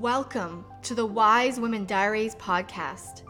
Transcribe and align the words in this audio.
Welcome 0.00 0.64
to 0.84 0.94
the 0.94 1.04
Wise 1.04 1.60
Women 1.60 1.84
Diaries 1.84 2.34
podcast. 2.36 3.24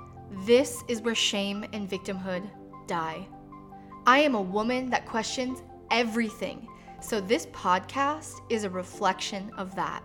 This 0.46 0.84
is 0.86 1.02
where 1.02 1.17
shame 1.17 1.65
and 1.73 1.91
victimhood 1.91 2.49
die. 2.86 3.26
I 4.07 4.20
am 4.20 4.36
a 4.36 4.41
woman 4.41 4.88
that 4.91 5.04
questions 5.04 5.64
everything, 5.91 6.68
so 7.00 7.20
this 7.20 7.46
podcast 7.46 8.34
is 8.50 8.62
a 8.62 8.70
reflection 8.70 9.50
of 9.56 9.75
that. 9.75 10.04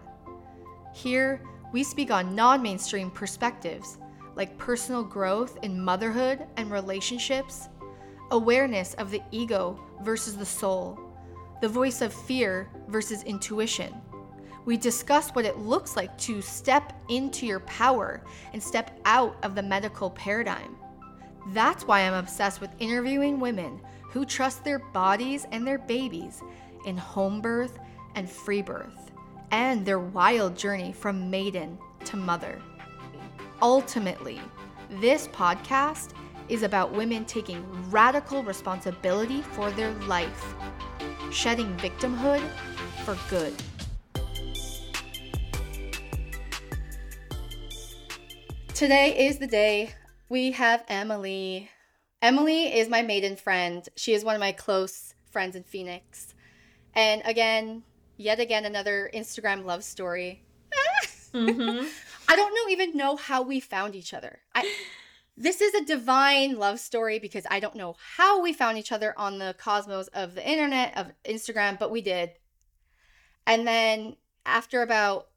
Here, 0.92 1.40
we 1.72 1.84
speak 1.84 2.10
on 2.10 2.34
non 2.34 2.64
mainstream 2.64 3.12
perspectives 3.12 4.00
like 4.36 4.58
personal 4.58 5.04
growth 5.04 5.60
in 5.62 5.80
motherhood 5.80 6.48
and 6.58 6.72
relationships, 6.72 7.70
awareness 8.32 8.96
of 8.96 9.12
the 9.12 9.22
ego 9.30 9.80
versus 10.02 10.36
the 10.36 10.48
soul, 10.48 11.00
the 11.62 11.70
voice 11.70 12.02
of 12.02 12.12
fear 12.12 12.72
versus 12.88 13.22
intuition. 13.22 13.94
We 14.66 14.78
discuss 14.78 15.30
what 15.30 15.46
it 15.46 15.60
looks 15.60 15.96
like 15.96 16.18
to 16.20 16.42
step 16.42 16.92
into 17.08 17.46
your 17.46 17.60
power 17.62 18.24
and 18.52 18.62
step 18.62 19.00
out 19.06 19.38
of 19.44 19.54
the 19.54 19.62
medical 19.62 20.10
paradigm. 20.10 20.76
That's 21.50 21.86
why 21.86 22.02
I'm 22.02 22.16
obsessed 22.16 22.62
with 22.62 22.72
interviewing 22.80 23.40
women 23.40 23.80
who 24.02 24.26
trust 24.26 24.64
their 24.64 24.80
bodies 24.80 25.46
and 25.52 25.68
their 25.68 25.78
babies 25.78 26.42
in 26.86 26.98
home 26.98 27.42
birth 27.42 27.78
and 28.16 28.30
free 28.30 28.62
birth, 28.64 29.12
and 29.52 29.86
their 29.86 30.00
wild 30.00 30.58
journey 30.58 30.92
from 30.92 31.30
maiden 31.30 31.78
to 32.06 32.18
mother. 32.18 32.60
Ultimately, 33.62 34.42
this 34.90 35.28
podcast 35.28 36.14
is 36.50 36.64
about 36.64 36.92
women 36.92 37.26
taking 37.26 37.64
radical 37.92 38.44
responsibility 38.44 39.42
for 39.42 39.70
their 39.72 39.92
life, 40.08 40.56
shedding 41.30 41.76
victimhood 41.78 42.48
for 43.04 43.18
good. 43.30 43.54
Today 48.76 49.28
is 49.28 49.38
the 49.38 49.48
day 49.48 49.92
we 50.28 50.52
have 50.52 50.84
Emily. 50.90 51.70
Emily 52.22 52.78
is 52.78 52.90
my 52.90 53.02
maiden 53.02 53.38
friend. 53.38 53.88
She 53.96 54.14
is 54.14 54.26
one 54.26 54.36
of 54.36 54.42
my 54.42 54.52
close 54.52 55.14
friends 55.32 55.56
in 55.56 55.64
Phoenix. 55.64 56.34
And 56.94 57.22
again, 57.24 57.84
yet 58.18 58.42
again, 58.42 58.66
another 58.66 59.10
Instagram 59.14 59.64
love 59.64 59.86
story. 59.86 60.44
mm-hmm. 61.34 61.88
I 62.28 62.36
don't 62.36 62.54
know 62.54 62.70
even 62.70 62.98
know 62.98 63.16
how 63.16 63.44
we 63.44 63.62
found 63.62 63.96
each 63.96 64.14
other. 64.14 64.40
I 64.54 64.70
this 65.38 65.62
is 65.62 65.74
a 65.74 65.86
divine 65.86 66.60
love 66.60 66.82
story 66.82 67.18
because 67.18 67.46
I 67.50 67.62
don't 67.62 67.78
know 67.78 67.96
how 68.18 68.42
we 68.42 68.52
found 68.52 68.78
each 68.78 68.92
other 68.92 69.14
on 69.18 69.40
the 69.40 69.56
cosmos 69.58 70.10
of 70.10 70.36
the 70.36 70.46
internet, 70.46 70.98
of 70.98 71.14
Instagram, 71.24 71.80
but 71.80 71.92
we 71.92 72.02
did. 72.02 72.32
And 73.48 73.66
then 73.66 74.18
after 74.46 74.82
about 74.82 75.30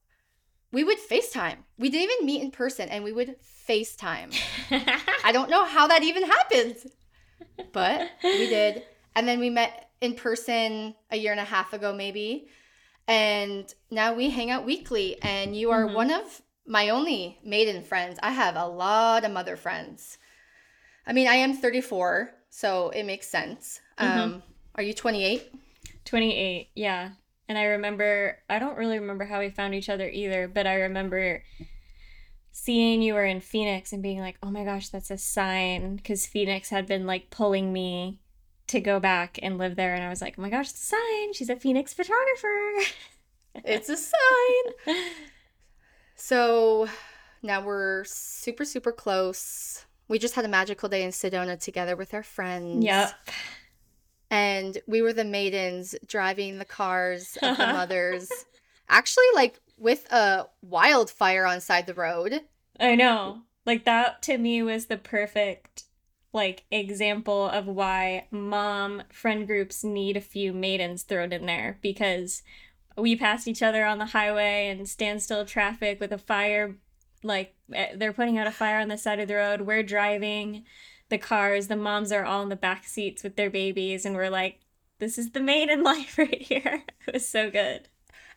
we 0.73 0.85
would 0.85 0.99
FaceTime. 0.99 1.57
We 1.79 1.91
didn't 1.91 2.11
even 2.11 2.27
meet 2.27 2.43
in 2.43 2.51
person 2.51 2.89
and 2.89 3.05
we 3.05 3.13
would 3.13 3.37
FaceTime. 3.69 4.37
I 5.25 5.33
don't 5.33 5.51
know 5.51 5.65
how 5.65 5.87
that 5.87 6.03
even 6.03 6.25
happened, 6.25 6.77
but 7.73 8.11
we 8.23 8.49
did. 8.49 8.83
And 9.15 9.27
then 9.27 9.41
we 9.41 9.51
met 9.51 9.91
in 10.01 10.15
person 10.15 10.95
a 11.11 11.17
year 11.17 11.33
and 11.33 11.41
a 11.41 11.45
half 11.45 11.73
ago, 11.73 11.95
maybe. 11.95 12.49
And 13.07 13.73
now 13.91 14.15
we 14.15 14.31
hang 14.31 14.51
out 14.51 14.65
weekly. 14.65 15.21
And 15.23 15.57
you 15.57 15.71
are 15.71 15.87
mm-hmm. 15.87 15.95
one 15.95 16.11
of 16.11 16.43
my 16.67 16.91
only 16.91 17.39
maiden 17.43 17.83
friends. 17.83 18.19
I 18.23 18.31
have 18.31 18.57
a 18.57 18.67
lot 18.67 19.25
of 19.25 19.33
mother 19.33 19.57
friends. 19.57 20.19
I 21.07 21.15
mean, 21.15 21.27
I 21.27 21.37
am 21.37 21.55
34, 21.55 22.31
so 22.51 22.91
it 22.91 23.05
makes 23.05 23.27
sense. 23.27 23.81
Mm-hmm. 23.99 24.21
Um, 24.21 24.43
are 24.75 24.83
you 24.83 24.93
28? 24.93 25.51
28, 26.05 26.69
yeah. 26.75 27.11
And 27.49 27.57
I 27.57 27.65
remember, 27.65 28.39
I 28.51 28.59
don't 28.59 28.77
really 28.77 28.99
remember 28.99 29.25
how 29.25 29.41
we 29.41 29.49
found 29.49 29.75
each 29.75 29.89
other 29.89 30.09
either, 30.09 30.49
but 30.49 30.67
I 30.67 30.75
remember 30.75 31.43
seeing 32.53 33.01
you 33.01 33.15
were 33.15 33.25
in 33.25 33.41
Phoenix 33.41 33.93
and 33.93 34.03
being 34.03 34.21
like, 34.21 34.37
oh 34.43 34.51
my 34.51 34.65
gosh, 34.65 34.91
that's 34.91 35.11
a 35.11 35.17
sign. 35.17 35.97
Because 35.97 36.27
Phoenix 36.27 36.69
had 36.69 36.87
been 36.87 37.07
like 37.07 37.31
pulling 37.31 37.73
me 37.73 38.21
to 38.67 38.81
go 38.81 39.01
back 39.01 39.39
and 39.43 39.57
live 39.57 39.77
there. 39.77 39.95
And 39.95 40.05
I 40.05 40.11
was 40.11 40.21
like, 40.21 40.35
oh 40.37 40.43
my 40.43 40.51
gosh, 40.51 40.71
it's 40.71 40.83
a 40.83 40.97
sign. 40.97 41.33
She's 41.33 41.49
a 41.49 41.57
Phoenix 41.57 41.95
photographer. 41.95 42.73
it's 43.65 43.89
a 43.89 43.97
sign. 43.97 44.97
so 46.17 46.87
now 47.43 47.65
we're 47.65 48.05
super, 48.05 48.67
super 48.67 48.93
close. 48.93 49.87
We 50.07 50.19
just 50.19 50.35
had 50.35 50.45
a 50.45 50.49
magical 50.49 50.91
day 50.91 51.03
in 51.03 51.11
Sedona 51.11 51.59
together 51.59 51.97
with 51.97 52.13
our 52.13 52.23
friends. 52.23 52.85
Yep 52.85 53.15
and 54.31 54.79
we 54.87 55.03
were 55.03 55.13
the 55.13 55.25
maidens 55.25 55.95
driving 56.07 56.59
the 56.59 56.65
cars 56.65 57.37
of 57.43 57.57
the 57.57 57.67
mothers 57.73 58.31
actually 58.89 59.25
like 59.35 59.61
with 59.79 60.11
a 60.13 60.47
wildfire 60.63 61.47
on 61.47 61.61
side 61.61 61.87
the 61.87 61.95
road. 61.95 62.41
I 62.81 62.95
know. 62.95 63.43
Like 63.65 63.85
that 63.85 64.23
to 64.23 64.39
me 64.39 64.63
was 64.63 64.87
the 64.87 64.97
perfect 64.97 65.85
like 66.33 66.65
example 66.71 67.49
of 67.49 67.67
why 67.67 68.27
mom 68.31 69.03
friend 69.11 69.47
groups 69.47 69.83
need 69.83 70.17
a 70.17 70.21
few 70.21 70.53
maidens 70.53 71.03
thrown 71.03 71.33
in 71.33 71.47
there 71.47 71.79
because 71.81 72.43
we 72.97 73.17
passed 73.17 73.49
each 73.49 73.63
other 73.63 73.85
on 73.85 73.99
the 73.99 74.07
highway 74.07 74.69
and 74.69 74.89
standstill 74.89 75.45
traffic 75.45 76.01
with 76.01 76.13
a 76.13 76.19
fire 76.19 76.77
like 77.23 77.55
eh, 77.73 77.95
they're 77.97 78.13
putting 78.13 78.39
out 78.39 78.47
a 78.47 78.53
fire 78.53 78.81
on 78.81 78.89
the 78.89 78.99
side 78.99 79.21
of 79.21 79.29
the 79.29 79.35
road. 79.35 79.63
We're 79.63 79.83
driving 79.83 80.65
the 81.09 81.19
cars, 81.19 81.69
the 81.69 81.77
moms 81.77 82.13
are 82.13 82.25
all 82.25 82.43
in 82.43 82.49
the 82.49 82.57
back 82.57 82.85
seats 82.85 83.23
with 83.23 83.37
their 83.37 83.51
babies, 83.51 84.05
and 84.05 84.15
we're 84.15 84.31
like, 84.31 84.61
this 84.99 85.19
is 85.19 85.31
the 85.31 85.41
maiden 85.41 85.83
life 85.85 86.19
right 86.19 86.43
here. 86.43 86.85
It 87.07 87.15
was 87.15 87.27
so 87.27 87.51
good. 87.51 87.89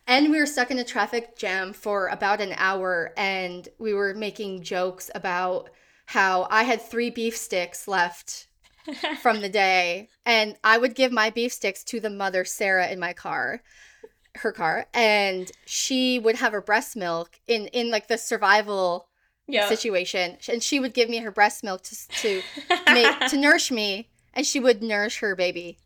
And 0.06 0.30
we 0.30 0.38
were 0.38 0.46
stuck 0.46 0.70
in 0.70 0.78
a 0.78 0.84
traffic 0.84 1.36
jam 1.36 1.74
for 1.74 2.08
about 2.08 2.40
an 2.40 2.54
hour, 2.56 3.12
and 3.18 3.68
we 3.78 3.92
were 3.92 4.14
making 4.14 4.62
jokes 4.62 5.10
about 5.14 5.68
how 6.06 6.48
I 6.50 6.62
had 6.62 6.80
three 6.80 7.10
beef 7.10 7.36
sticks 7.36 7.86
left 7.86 8.48
from 9.20 9.42
the 9.42 9.50
day, 9.50 10.08
and 10.24 10.56
I 10.64 10.78
would 10.78 10.94
give 10.94 11.12
my 11.12 11.28
beef 11.28 11.52
sticks 11.52 11.84
to 11.84 12.00
the 12.00 12.08
mother, 12.08 12.46
Sarah, 12.46 12.88
in 12.88 12.98
my 12.98 13.12
car 13.12 13.62
her 14.36 14.52
car 14.52 14.86
and 14.94 15.50
she 15.66 16.18
would 16.18 16.36
have 16.36 16.52
her 16.52 16.62
breast 16.62 16.96
milk 16.96 17.38
in 17.46 17.66
in 17.68 17.90
like 17.90 18.08
the 18.08 18.16
survival 18.16 19.08
yep. 19.46 19.68
situation, 19.68 20.38
and 20.48 20.62
she 20.62 20.80
would 20.80 20.94
give 20.94 21.08
me 21.08 21.18
her 21.18 21.30
breast 21.30 21.62
milk 21.64 21.82
to 21.82 22.08
to 22.08 22.42
make, 22.92 23.28
to 23.28 23.36
nourish 23.36 23.70
me, 23.70 24.08
and 24.34 24.46
she 24.46 24.60
would 24.60 24.82
nourish 24.82 25.18
her 25.18 25.34
baby. 25.34 25.78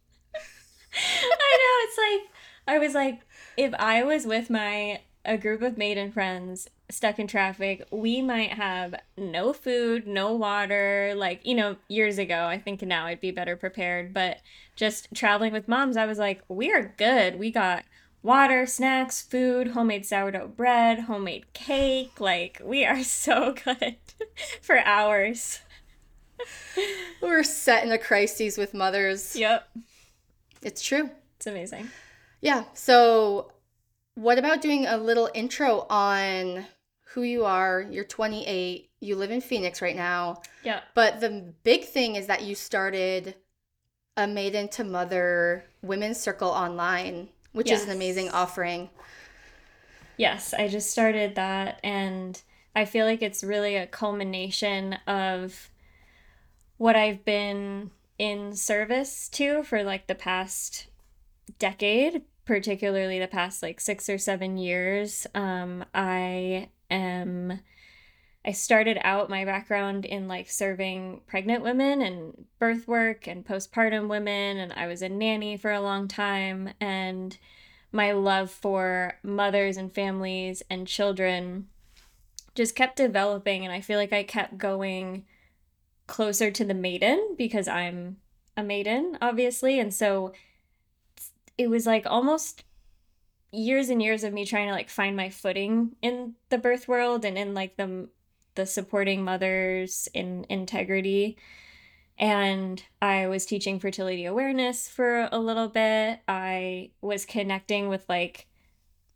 I 0.95 1.59
know 1.59 1.89
it's 1.89 1.99
like 1.99 2.31
I 2.69 2.79
was 2.79 2.95
like, 2.95 3.21
if 3.57 3.75
I 3.75 4.03
was 4.03 4.27
with 4.27 4.51
my 4.51 5.01
a 5.25 5.37
group 5.37 5.61
of 5.61 5.77
maiden 5.77 6.13
friends 6.13 6.69
stuck 6.89 7.19
in 7.19 7.27
traffic, 7.27 7.87
we 7.91 8.23
might 8.23 8.53
have 8.53 8.95
no 9.17 9.53
food, 9.53 10.07
no 10.07 10.33
water. 10.33 11.15
Like, 11.17 11.45
you 11.45 11.55
know, 11.55 11.77
years 11.89 12.17
ago, 12.19 12.47
I 12.47 12.59
think 12.59 12.83
now 12.83 13.07
I'd 13.07 13.21
be 13.21 13.33
better 13.33 13.57
prepared. 13.57 14.15
But 14.15 14.39
just 14.77 15.09
traveling 15.15 15.53
with 15.53 15.69
moms, 15.69 15.97
I 15.97 16.07
was 16.07 16.19
like, 16.19 16.43
we 16.49 16.73
are 16.73 16.95
good. 16.97 17.39
We 17.39 17.51
got 17.51 17.85
water, 18.27 18.67
snacks, 18.67 19.23
food, 19.23 19.69
homemade 19.69 20.05
sourdough 20.05 20.49
bread, 20.49 21.01
homemade 21.01 21.53
cake. 21.53 22.21
Like, 22.21 22.61
we 22.63 22.85
are 22.85 23.03
so 23.03 23.55
good 23.65 23.97
for 24.61 24.81
hours. 24.81 25.61
We're 27.23 27.45
set 27.45 27.85
in 27.85 27.93
a 27.93 27.99
crises 27.99 28.59
with 28.59 28.75
mothers. 28.75 29.37
Yep. 29.37 29.69
It's 30.61 30.83
true. 30.83 31.09
It's 31.37 31.47
amazing. 31.47 31.89
Yeah. 32.41 32.65
So, 32.75 33.53
what 34.17 34.39
about 34.39 34.61
doing 34.61 34.87
a 34.87 34.99
little 34.99 35.31
intro 35.33 35.87
on 35.89 36.67
who 37.13 37.23
you 37.23 37.45
are? 37.45 37.87
You're 37.91 38.05
28. 38.05 38.91
You 39.01 39.17
live 39.17 39.31
in 39.31 39.41
Phoenix 39.41 39.81
right 39.81 39.97
now. 39.97 40.43
Yeah. 40.65 40.81
But 40.95 41.21
the 41.21 41.55
big 41.63 41.85
thing 41.85 42.17
is 42.17 42.27
that 42.27 42.43
you 42.43 42.55
started 42.55 43.37
a 44.17 44.27
maiden 44.27 44.69
to 44.69 44.85
mother 44.85 45.65
women's 45.83 46.19
circle 46.19 46.49
online 46.49 47.29
which 47.57 47.71
yes. 47.71 47.81
is 47.81 47.87
an 47.89 47.97
amazing 47.97 48.29
offering. 48.29 48.91
Yes, 50.19 50.53
I 50.53 50.69
just 50.69 50.91
started 50.91 51.37
that 51.37 51.81
and 51.83 52.41
I 52.75 52.85
feel 52.85 53.07
like 53.07 53.23
it's 53.23 53.43
really 53.43 53.77
a 53.77 53.87
culmination 53.87 54.99
of 55.07 55.71
what 56.77 56.97
I've 56.97 57.25
been 57.25 57.93
in 58.19 58.55
service 58.55 59.31
to 59.31 59.63
for 59.63 59.83
like 59.83 60.07
the 60.07 60.15
past 60.15 60.89
decade, 61.59 62.23
particularly 62.45 63.19
the 63.19 63.27
past 63.27 63.63
like 63.63 63.81
6 63.81 64.11
or 64.11 64.19
7 64.19 64.59
years. 64.59 65.27
Um 65.35 65.83
I 65.95 66.69
am 66.91 67.61
I 68.47 68.53
started 68.53 68.99
out 69.03 69.29
my 69.29 69.45
background 69.45 70.05
in 70.05 70.29
like 70.29 70.49
serving 70.49 71.23
pregnant 71.27 71.65
women 71.65 72.01
and 72.01 72.45
birth 72.61 72.87
work 72.87 73.27
and 73.27 73.45
postpartum 73.45 74.07
women, 74.09 74.57
and 74.57 74.73
I 74.73 74.87
was 74.87 75.03
a 75.03 75.09
nanny 75.09 75.57
for 75.57 75.73
a 75.73 75.81
long 75.81 76.07
time. 76.07 76.71
And 76.81 77.37
my 77.91 78.13
love 78.13 78.53
for 78.53 79.19
mothers 79.25 79.77
and 79.77 79.93
families 79.93 80.63
and 80.71 80.87
children 80.87 81.67
just 82.55 82.77
kept 82.77 82.97
developing. 82.97 83.65
And 83.65 83.73
I 83.73 83.81
feel 83.81 83.99
like 83.99 84.13
I 84.13 84.23
kept 84.23 84.59
going 84.59 85.25
closer 86.07 86.53
to 86.53 86.65
the 86.65 86.75
maiden 86.75 87.35
because 87.37 87.67
I'm 87.67 88.19
a 88.57 88.63
maiden, 88.63 89.19
obviously. 89.21 89.81
And 89.81 89.93
so 89.93 90.33
it 91.59 91.69
was 91.69 91.85
like 91.85 92.07
almost 92.07 92.63
years 93.51 93.89
and 93.89 94.01
years 94.01 94.23
of 94.23 94.33
me 94.33 94.45
trying 94.45 94.69
to 94.69 94.75
like 94.75 94.89
find 94.89 95.17
my 95.17 95.31
footing 95.31 95.97
in 96.01 96.35
the 96.49 96.59
birth 96.59 96.87
world 96.87 97.25
and 97.25 97.37
in 97.37 97.55
like 97.55 97.77
the 97.77 98.09
the 98.57 98.67
supporting 98.67 99.23
mothers 99.23 100.09
in 100.13 100.45
integrity 100.49 101.37
and 102.19 102.83
I 103.03 103.27
was 103.27 103.45
teaching 103.45 103.79
fertility 103.79 104.25
awareness 104.25 104.89
for 104.89 105.29
a 105.31 105.39
little 105.39 105.69
bit. 105.69 106.21
I 106.27 106.91
was 107.03 107.27
connecting 107.27 107.89
with 107.89 108.05
like 108.09 108.47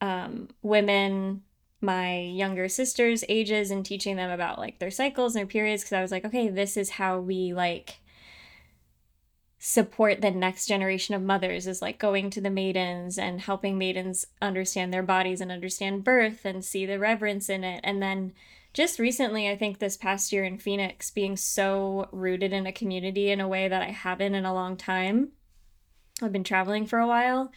um, 0.01 0.49
women 0.63 1.43
my 1.83 2.21
younger 2.21 2.69
sisters' 2.69 3.25
ages 3.27 3.71
and 3.71 3.87
teaching 3.87 4.17
them 4.17 4.31
about 4.31 4.59
like 4.59 4.79
their 4.79 4.91
cycles 4.91 5.35
and 5.35 5.41
their 5.41 5.47
periods 5.47 5.83
because 5.83 5.95
I 5.95 6.03
was 6.03 6.11
like, 6.11 6.27
okay, 6.27 6.49
this 6.49 6.77
is 6.77 6.91
how 6.91 7.21
we 7.21 7.55
like 7.55 8.01
support 9.59 10.21
the 10.21 10.31
next 10.31 10.67
generation 10.67 11.15
of 11.15 11.23
mothers 11.23 11.67
is 11.67 11.83
like 11.83 11.99
going 11.99 12.31
to 12.31 12.41
the 12.41 12.51
maidens 12.51 13.19
and 13.19 13.41
helping 13.41 13.79
maidens 13.79 14.27
understand 14.41 14.93
their 14.93 15.03
bodies 15.03 15.41
and 15.41 15.53
understand 15.53 16.05
birth 16.05 16.45
and 16.45 16.65
see 16.65 16.87
the 16.87 16.99
reverence 16.99 17.51
in 17.51 17.63
it 17.63 17.81
and 17.85 18.03
then 18.03 18.33
just 18.73 18.99
recently, 18.99 19.49
I 19.49 19.57
think 19.57 19.79
this 19.79 19.97
past 19.97 20.33
year 20.33 20.45
in 20.45 20.59
Phoenix, 20.59 21.11
being 21.11 21.37
so 21.37 22.09
rooted 22.13 22.53
in 22.53 22.67
a 22.67 22.73
community 22.73 23.31
in 23.31 23.41
a 23.41 23.49
way 23.49 23.69
that 23.69 23.83
I 23.83 23.91
haven't 23.91 24.35
in 24.35 24.45
a 24.45 24.55
long 24.55 24.77
time. 24.77 25.31
I've 26.23 26.33
been 26.33 26.45
traveling 26.45 26.87
for 26.87 26.99
a 26.99 27.07
while 27.07 27.51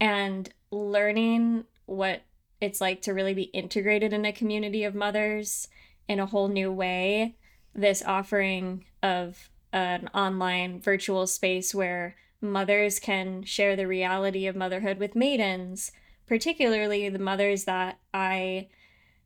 and 0.00 0.48
learning 0.70 1.64
what 1.86 2.22
it's 2.60 2.80
like 2.80 3.02
to 3.02 3.14
really 3.14 3.34
be 3.34 3.44
integrated 3.44 4.12
in 4.12 4.24
a 4.24 4.32
community 4.32 4.84
of 4.84 4.94
mothers 4.94 5.68
in 6.08 6.20
a 6.20 6.26
whole 6.26 6.48
new 6.48 6.70
way. 6.70 7.36
This 7.74 8.02
offering 8.02 8.84
of 9.02 9.48
an 9.72 10.08
online 10.12 10.80
virtual 10.80 11.26
space 11.26 11.74
where 11.74 12.16
mothers 12.40 12.98
can 12.98 13.44
share 13.44 13.76
the 13.76 13.86
reality 13.86 14.46
of 14.46 14.56
motherhood 14.56 14.98
with 14.98 15.14
maidens, 15.14 15.92
particularly 16.26 17.08
the 17.08 17.18
mothers 17.18 17.64
that 17.64 17.98
I 18.12 18.68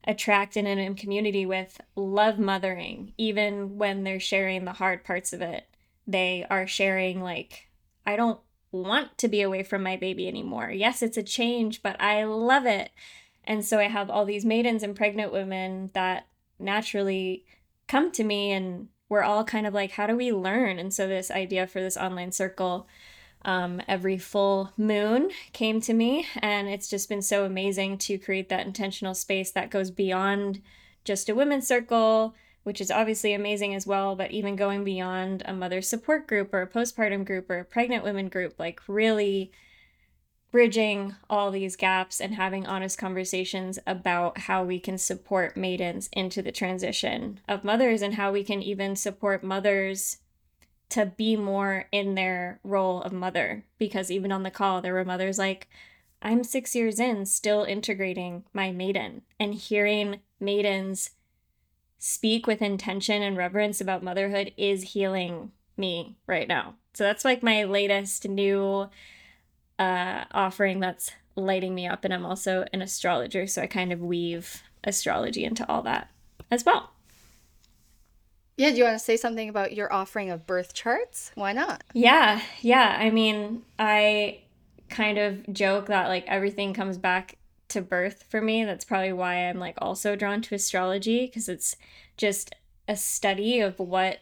attract 0.06 0.56
in 0.56 0.67
a 0.67 0.95
community 0.95 1.47
with 1.47 1.81
love 1.97 2.39
mothering, 2.39 3.12
even 3.17 3.79
when 3.79 4.05
they're 4.05 4.21
sharing 4.21 4.65
the 4.65 4.73
hard 4.73 5.05
parts 5.05 5.33
of 5.33 5.41
it. 5.41 5.67
They 6.06 6.47
are 6.51 6.67
sharing, 6.67 7.23
like, 7.23 7.69
I 8.06 8.17
don't 8.17 8.41
want 8.71 9.17
to 9.19 9.29
be 9.29 9.41
away 9.41 9.62
from 9.62 9.83
my 9.83 9.97
baby 9.97 10.29
anymore. 10.29 10.71
Yes, 10.71 11.03
it's 11.03 11.17
a 11.17 11.23
change, 11.23 11.83
but 11.83 12.01
I 12.01 12.25
love 12.25 12.67
it. 12.67 12.91
And 13.45 13.65
so 13.65 13.79
I 13.79 13.89
have 13.89 14.11
all 14.11 14.25
these 14.25 14.45
maidens 14.45 14.83
and 14.83 14.97
pregnant 14.97 15.33
women 15.33 15.91
that 15.95 16.27
naturally 16.59 17.45
come 17.89 18.11
to 18.12 18.25
me, 18.25 18.53
and 18.53 18.89
we're 19.09 19.23
all 19.23 19.45
kind 19.45 19.67
of 19.67 19.75
like, 19.75 19.93
how 19.93 20.06
do 20.06 20.17
we 20.17 20.33
learn? 20.33 20.79
And 20.79 20.93
so, 20.93 21.06
this 21.06 21.31
idea 21.31 21.67
for 21.67 21.81
this 21.81 21.97
online 21.97 22.33
circle 22.33 22.87
um, 23.44 23.81
every 23.87 24.19
full 24.19 24.73
moon 24.76 25.31
came 25.52 25.81
to 25.82 25.93
me. 25.93 26.26
And 26.38 26.69
it's 26.69 26.88
just 26.88 27.08
been 27.08 27.23
so 27.23 27.44
amazing 27.44 27.99
to 27.99 28.19
create 28.19 28.49
that 28.49 28.67
intentional 28.67 29.14
space 29.14 29.50
that 29.52 29.70
goes 29.70 29.91
beyond 29.91 30.62
just 31.05 31.29
a 31.29 31.35
women's 31.35 31.67
circle, 31.67 32.35
which 32.62 32.81
is 32.81 32.91
obviously 32.91 33.35
amazing 33.35 33.75
as 33.75 33.87
well, 33.87 34.17
but 34.17 34.31
even 34.31 34.56
going 34.56 34.85
beyond 34.85 35.43
a 35.44 35.52
mother 35.52 35.82
support 35.82 36.26
group 36.26 36.52
or 36.55 36.62
a 36.62 36.67
postpartum 36.67 37.25
group 37.25 37.50
or 37.50 37.58
a 37.58 37.64
pregnant 37.64 38.05
women 38.05 38.29
group, 38.29 38.55
like 38.58 38.81
really 38.88 39.52
bridging 40.50 41.17
all 41.29 41.50
these 41.50 41.75
gaps 41.75 42.20
and 42.20 42.37
having 42.37 42.64
honest 42.64 42.96
conversations 42.96 43.76
about 43.88 44.38
how 44.38 44.62
we 44.62 44.79
can 44.79 44.96
support 44.96 45.56
maidens 45.56 46.08
into 46.12 46.41
the 46.41 46.52
transition 46.52 47.41
of 47.49 47.64
mothers 47.64 48.02
and 48.02 48.14
how 48.14 48.31
we 48.31 48.44
can 48.44 48.62
even 48.62 48.94
support 48.94 49.43
mothers 49.43 50.19
to 50.94 51.06
be 51.06 51.37
more 51.37 51.87
in 51.93 52.14
their 52.14 52.61
role 52.64 53.02
of 53.02 53.12
mother 53.12 53.64
because 53.79 54.11
even 54.11 54.32
on 54.32 54.43
the 54.43 54.50
call 54.50 54.81
there 54.81 54.94
were 54.94 55.05
mothers 55.05 55.38
like 55.38 55.69
i'm 56.23 56.43
six 56.43 56.75
years 56.75 56.99
in 56.99 57.26
still 57.26 57.64
integrating 57.64 58.44
my 58.52 58.70
maiden 58.70 59.23
and 59.38 59.55
hearing 59.55 60.20
maidens 60.41 61.11
speak 61.99 62.46
with 62.46 62.61
intention 62.61 63.23
and 63.23 63.37
reverence 63.37 63.81
about 63.81 64.02
motherhood 64.02 64.52
is 64.58 64.93
healing 64.93 65.50
me 65.76 66.17
right 66.26 66.46
now. 66.46 66.75
So 66.93 67.02
that's 67.02 67.25
like 67.25 67.43
my 67.43 67.64
latest 67.64 68.29
new 68.29 68.91
uh, 69.79 70.25
offering 70.32 70.81
that's 70.81 71.12
lighting 71.37 71.75
me 71.75 71.85
up 71.85 72.05
and 72.05 72.14
i'm 72.14 72.25
also 72.25 72.64
an 72.73 72.81
astrologer 72.81 73.44
so 73.44 73.61
i 73.61 73.67
kind 73.67 73.93
of 73.93 74.00
weave 74.00 74.62
astrology 74.85 75.44
into 75.44 75.69
all 75.69 75.82
that 75.82 76.08
as 76.49 76.64
well 76.64 76.94
yeah, 78.56 78.71
do 78.71 78.77
you 78.77 78.85
want 78.85 78.99
to 78.99 79.05
say 79.05 79.17
something 79.17 79.49
about 79.49 79.75
your 79.75 79.93
offering 79.93 80.31
of 80.31 80.47
birth 80.47 80.75
charts? 80.75 81.33
Why 81.35 81.53
not? 81.53 81.83
Yeah, 81.93 82.41
yeah. 82.61 82.97
I 82.99 83.11
mean, 83.11 83.62
I 83.79 84.43
kind 84.89 85.19
of 85.19 85.53
joke 85.53 85.87
that 85.87 86.09
like 86.09 86.25
everything 86.27 86.75
comes 86.75 86.99
back 86.99 87.39
to 87.69 87.81
birth 87.81 88.25
for 88.29 88.41
me. 88.41 88.65
That's 88.65 88.85
probably 88.85 89.12
why 89.12 89.49
I'm 89.49 89.59
like 89.59 89.77
also 89.79 90.15
drawn 90.15 90.41
to 90.43 90.55
astrology 90.55 91.27
because 91.27 91.49
it's 91.49 91.77
just 92.17 92.55
a 92.87 92.97
study 92.97 93.61
of 93.61 93.79
what 93.79 94.19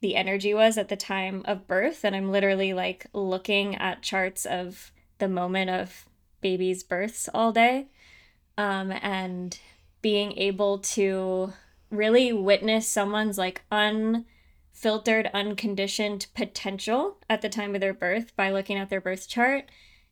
the 0.00 0.16
energy 0.16 0.52
was 0.52 0.76
at 0.76 0.88
the 0.88 0.96
time 0.96 1.42
of 1.46 1.68
birth 1.68 2.04
and 2.04 2.14
I'm 2.14 2.32
literally 2.32 2.74
like 2.74 3.06
looking 3.12 3.76
at 3.76 4.02
charts 4.02 4.44
of 4.44 4.90
the 5.18 5.28
moment 5.28 5.70
of 5.70 6.06
babies' 6.40 6.82
births 6.82 7.28
all 7.32 7.52
day 7.52 7.86
um 8.58 8.92
and 9.00 9.60
being 10.02 10.36
able 10.36 10.78
to 10.78 11.52
really 11.92 12.32
witness 12.32 12.88
someone's 12.88 13.38
like 13.38 13.62
unfiltered, 13.70 15.30
unconditioned 15.32 16.26
potential 16.34 17.18
at 17.28 17.42
the 17.42 17.48
time 17.48 17.74
of 17.74 17.80
their 17.80 17.94
birth 17.94 18.34
by 18.34 18.50
looking 18.50 18.78
at 18.78 18.88
their 18.88 19.00
birth 19.00 19.28
chart 19.28 19.66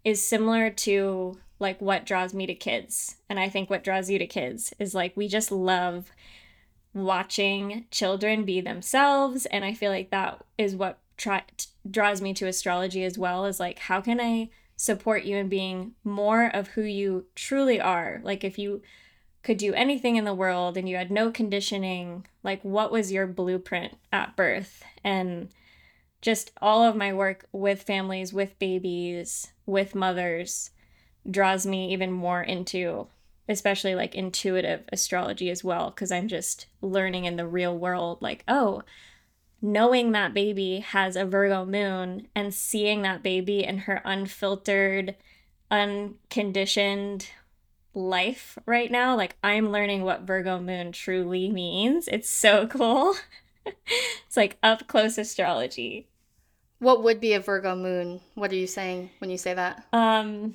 is 0.05 0.25
similar 0.25 0.71
to 0.71 1.38
like 1.59 1.81
what 1.81 2.06
draws 2.06 2.32
me 2.32 2.47
to 2.47 2.55
kids. 2.55 3.17
And 3.29 3.41
I 3.41 3.49
think 3.49 3.69
what 3.69 3.82
draws 3.82 4.09
you 4.11 4.19
to 4.19 4.27
kids 4.27 4.73
is 4.79 4.94
like 4.94 5.17
we 5.17 5.27
just 5.27 5.50
love 5.50 6.11
watching 6.93 7.87
children 7.91 8.44
be 8.44 8.61
themselves 8.61 9.47
and 9.47 9.65
I 9.65 9.75
feel 9.75 9.93
like 9.93 10.11
that 10.11 10.44
is 10.59 10.75
what 10.75 10.99
try- 11.17 11.44
draws 11.88 12.21
me 12.21 12.35
to 12.35 12.49
astrology 12.49 13.05
as 13.05 13.17
well 13.17 13.44
is 13.44 13.61
like 13.61 13.79
how 13.79 14.00
can 14.00 14.21
I 14.21 14.50
support 14.76 15.25
you 15.25 15.37
in 15.37 15.49
being 15.49 15.93
more 16.03 16.47
of 16.47 16.69
who 16.69 16.83
you 16.83 17.26
truly 17.35 17.81
are? 17.81 18.21
Like 18.25 18.43
if 18.43 18.59
you 18.59 18.83
could 19.42 19.56
do 19.56 19.72
anything 19.75 20.16
in 20.16 20.25
the 20.25 20.34
world 20.34 20.76
and 20.76 20.88
you 20.88 20.96
had 20.96 21.10
no 21.10 21.31
conditioning, 21.31 22.26
like 22.42 22.62
what 22.62 22.92
was 22.92 23.12
your 23.12 23.26
blueprint 23.26 23.96
at 24.12 24.37
birth? 24.37 24.82
And 25.02 25.48
just 26.20 26.52
all 26.60 26.82
of 26.82 26.96
my 26.96 27.12
work 27.12 27.46
with 27.52 27.82
families, 27.82 28.32
with 28.32 28.58
babies, 28.58 29.52
with 29.66 29.94
mothers 29.94 30.70
draws 31.31 31.66
me 31.66 31.92
even 31.92 32.10
more 32.10 32.42
into 32.42 33.06
especially 33.48 33.94
like 33.94 34.14
intuitive 34.14 34.84
astrology 34.92 35.50
as 35.50 35.64
well 35.64 35.90
because 35.90 36.12
I'm 36.12 36.28
just 36.28 36.66
learning 36.80 37.25
in 37.25 37.37
the 37.37 37.47
real 37.47 37.76
world 37.76 38.23
like 38.23 38.44
oh 38.49 38.82
knowing 39.61 40.12
that 40.12 40.32
baby 40.32 40.78
has 40.78 41.16
a 41.16 41.25
Virgo 41.26 41.66
moon 41.66 42.28
and 42.35 42.54
seeing 42.54 43.02
that 43.02 43.23
baby 43.23 43.64
in 43.64 43.78
her 43.78 44.00
unfiltered 44.04 45.16
unconditioned 45.70 47.28
life 47.94 48.59
right 48.66 48.90
now. 48.90 49.16
Like 49.16 49.37
I'm 49.42 49.70
learning 49.70 50.02
what 50.02 50.23
Virgo 50.23 50.61
moon 50.61 50.92
truly 50.92 51.50
means. 51.50 52.09
It's 52.09 52.30
so 52.30 52.66
cool. 52.68 53.14
it's 53.66 54.37
like 54.37 54.59
up 54.62 54.87
close 54.87 55.18
astrology. 55.18 56.09
What 56.78 57.02
would 57.02 57.20
be 57.20 57.35
a 57.35 57.40
Virgo 57.40 57.76
moon? 57.76 58.20
What 58.35 58.50
are 58.52 58.56
you 58.56 58.66
saying 58.66 59.11
when 59.18 59.30
you 59.30 59.38
say 59.38 59.54
that? 59.54 59.85
Um 59.92 60.54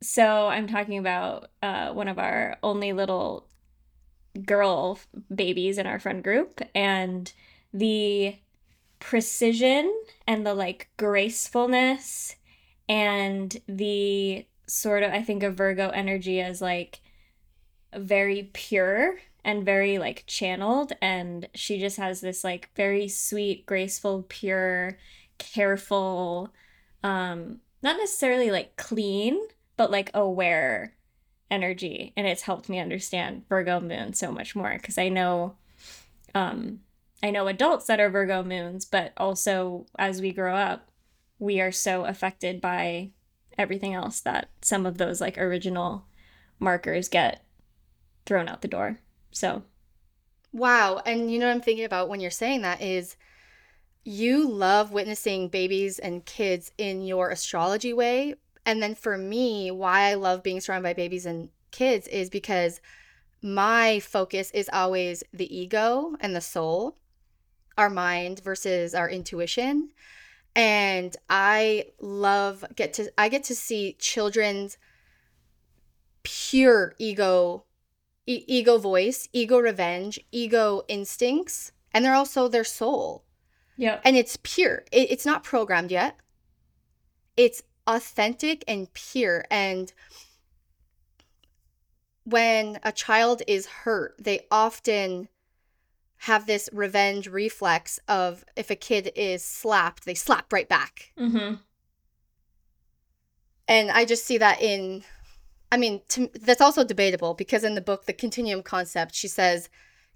so 0.00 0.48
I'm 0.48 0.66
talking 0.68 0.98
about 0.98 1.50
uh 1.62 1.92
one 1.92 2.08
of 2.08 2.18
our 2.18 2.56
only 2.62 2.92
little 2.92 3.46
girl 4.44 4.98
babies 5.34 5.78
in 5.78 5.86
our 5.86 5.98
friend 5.98 6.22
group 6.22 6.60
and 6.74 7.32
the 7.72 8.36
precision 9.00 9.92
and 10.26 10.46
the 10.46 10.54
like 10.54 10.88
gracefulness 10.96 12.36
and 12.88 13.60
the 13.68 14.46
sort 14.68 15.02
of 15.02 15.12
I 15.12 15.22
think 15.22 15.42
of 15.42 15.54
Virgo 15.54 15.88
energy 15.88 16.40
as 16.40 16.60
like 16.60 17.00
very 17.94 18.50
pure 18.52 19.18
and 19.44 19.64
very 19.64 19.98
like 19.98 20.24
channeled 20.26 20.92
and 21.00 21.48
she 21.54 21.78
just 21.78 21.96
has 21.96 22.20
this 22.20 22.44
like 22.44 22.70
very 22.76 23.08
sweet, 23.08 23.66
graceful, 23.66 24.24
pure, 24.28 24.98
careful 25.38 26.52
um 27.02 27.60
not 27.82 27.96
necessarily 27.96 28.50
like 28.50 28.76
clean, 28.76 29.40
but 29.76 29.90
like 29.90 30.10
aware 30.12 30.94
energy. 31.50 32.12
And 32.16 32.26
it's 32.26 32.42
helped 32.42 32.68
me 32.68 32.78
understand 32.78 33.44
Virgo 33.48 33.80
moon 33.80 34.12
so 34.12 34.30
much 34.30 34.54
more 34.54 34.78
cuz 34.78 34.98
I 34.98 35.08
know 35.08 35.56
um 36.34 36.80
I 37.22 37.30
know 37.30 37.48
adults 37.48 37.86
that 37.86 38.00
are 38.00 38.10
Virgo 38.10 38.42
moons, 38.42 38.84
but 38.84 39.12
also 39.16 39.86
as 39.98 40.20
we 40.20 40.32
grow 40.32 40.54
up, 40.54 40.90
we 41.38 41.60
are 41.60 41.72
so 41.72 42.04
affected 42.04 42.60
by 42.60 43.10
everything 43.58 43.92
else 43.92 44.20
that 44.20 44.48
some 44.62 44.86
of 44.86 44.96
those 44.96 45.20
like 45.20 45.36
original 45.36 46.06
markers 46.58 47.08
get 47.08 47.44
thrown 48.24 48.48
out 48.48 48.62
the 48.62 48.68
door. 48.68 49.00
So, 49.32 49.64
wow. 50.52 51.02
And 51.04 51.30
you 51.30 51.38
know 51.38 51.46
what 51.46 51.54
I'm 51.54 51.60
thinking 51.60 51.84
about 51.84 52.08
when 52.08 52.20
you're 52.20 52.30
saying 52.30 52.62
that 52.62 52.80
is 52.80 53.16
you 54.04 54.48
love 54.48 54.92
witnessing 54.92 55.48
babies 55.48 55.98
and 55.98 56.24
kids 56.24 56.72
in 56.78 57.02
your 57.02 57.30
astrology 57.30 57.92
way 57.92 58.34
And 58.68 58.82
then 58.82 58.94
for 58.94 59.16
me, 59.16 59.70
why 59.70 60.10
I 60.10 60.14
love 60.14 60.42
being 60.42 60.60
surrounded 60.60 60.88
by 60.90 60.92
babies 60.92 61.24
and 61.24 61.48
kids 61.70 62.06
is 62.08 62.28
because 62.28 62.82
my 63.40 63.98
focus 64.00 64.50
is 64.50 64.68
always 64.72 65.24
the 65.32 65.48
ego 65.56 66.16
and 66.20 66.36
the 66.36 66.42
soul, 66.42 66.98
our 67.78 67.88
mind 67.88 68.40
versus 68.40 68.94
our 68.94 69.08
intuition. 69.08 69.90
And 70.58 71.16
I 71.30 71.84
love 72.00 72.64
get 72.74 72.92
to 72.94 73.12
I 73.16 73.28
get 73.28 73.44
to 73.44 73.54
see 73.54 73.94
children's 74.00 74.76
pure 76.24 76.96
ego 76.98 77.62
e- 78.26 78.44
ego 78.48 78.76
voice, 78.76 79.28
ego 79.32 79.58
revenge, 79.60 80.18
ego 80.32 80.82
instincts, 80.88 81.70
and 81.94 82.04
they're 82.04 82.16
also 82.16 82.48
their 82.48 82.64
soul. 82.64 83.22
Yeah. 83.76 84.00
And 84.04 84.16
it's 84.16 84.36
pure. 84.42 84.82
It, 84.90 85.12
it's 85.12 85.24
not 85.24 85.44
programmed 85.44 85.92
yet. 85.92 86.16
It's 87.36 87.62
authentic 87.86 88.64
and 88.66 88.92
pure 88.94 89.44
and 89.52 89.92
when 92.24 92.80
a 92.82 92.90
child 92.90 93.42
is 93.46 93.66
hurt, 93.66 94.16
they 94.18 94.40
often 94.50 95.28
have 96.22 96.46
this 96.46 96.68
revenge 96.72 97.28
reflex 97.28 98.00
of 98.08 98.44
if 98.56 98.70
a 98.70 98.74
kid 98.76 99.12
is 99.14 99.44
slapped, 99.44 100.04
they 100.04 100.14
slap 100.14 100.52
right 100.52 100.68
back. 100.68 101.12
Mm-hmm. 101.18 101.54
And 103.68 103.90
I 103.90 104.04
just 104.04 104.24
see 104.24 104.38
that 104.38 104.60
in, 104.60 105.04
I 105.70 105.76
mean, 105.76 106.00
to, 106.08 106.30
that's 106.40 106.60
also 106.60 106.84
debatable 106.84 107.34
because 107.34 107.62
in 107.64 107.74
the 107.74 107.80
book, 107.80 108.06
The 108.06 108.12
Continuum 108.12 108.62
Concept, 108.62 109.14
she 109.14 109.28
says 109.28 109.68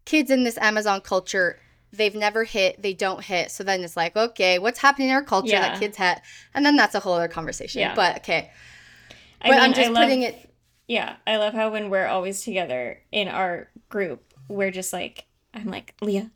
kids 0.04 0.30
in 0.30 0.42
this 0.44 0.58
Amazon 0.58 1.02
culture, 1.02 1.60
they've 1.92 2.14
never 2.14 2.44
hit, 2.44 2.82
they 2.82 2.94
don't 2.94 3.22
hit. 3.22 3.50
So 3.50 3.62
then 3.62 3.84
it's 3.84 3.96
like, 3.96 4.16
okay, 4.16 4.58
what's 4.58 4.78
happening 4.78 5.08
in 5.10 5.14
our 5.14 5.22
culture 5.22 5.52
Yeah. 5.52 5.60
that 5.60 5.78
kids 5.78 5.98
hit? 5.98 6.20
And 6.54 6.64
then 6.64 6.76
that's 6.76 6.94
a 6.94 7.00
whole 7.00 7.12
other 7.12 7.28
conversation. 7.28 7.80
Yeah. 7.80 7.94
But 7.94 8.16
okay. 8.18 8.50
I 9.42 9.48
But 9.48 9.50
mean, 9.50 9.60
I'm 9.60 9.72
just 9.74 9.88
I 9.88 9.92
love, 9.92 10.02
putting 10.04 10.22
it, 10.22 10.50
Yeah, 10.88 11.16
I 11.26 11.36
love 11.36 11.52
how 11.52 11.70
when 11.70 11.90
we're 11.90 12.06
always 12.08 12.42
together 12.42 13.00
in 13.12 13.28
our 13.28 13.68
group, 13.88 14.34
we're 14.48 14.70
just 14.70 14.92
like, 14.92 15.26
I'm 15.54 15.66
like, 15.66 15.94
Leah, 16.00 16.30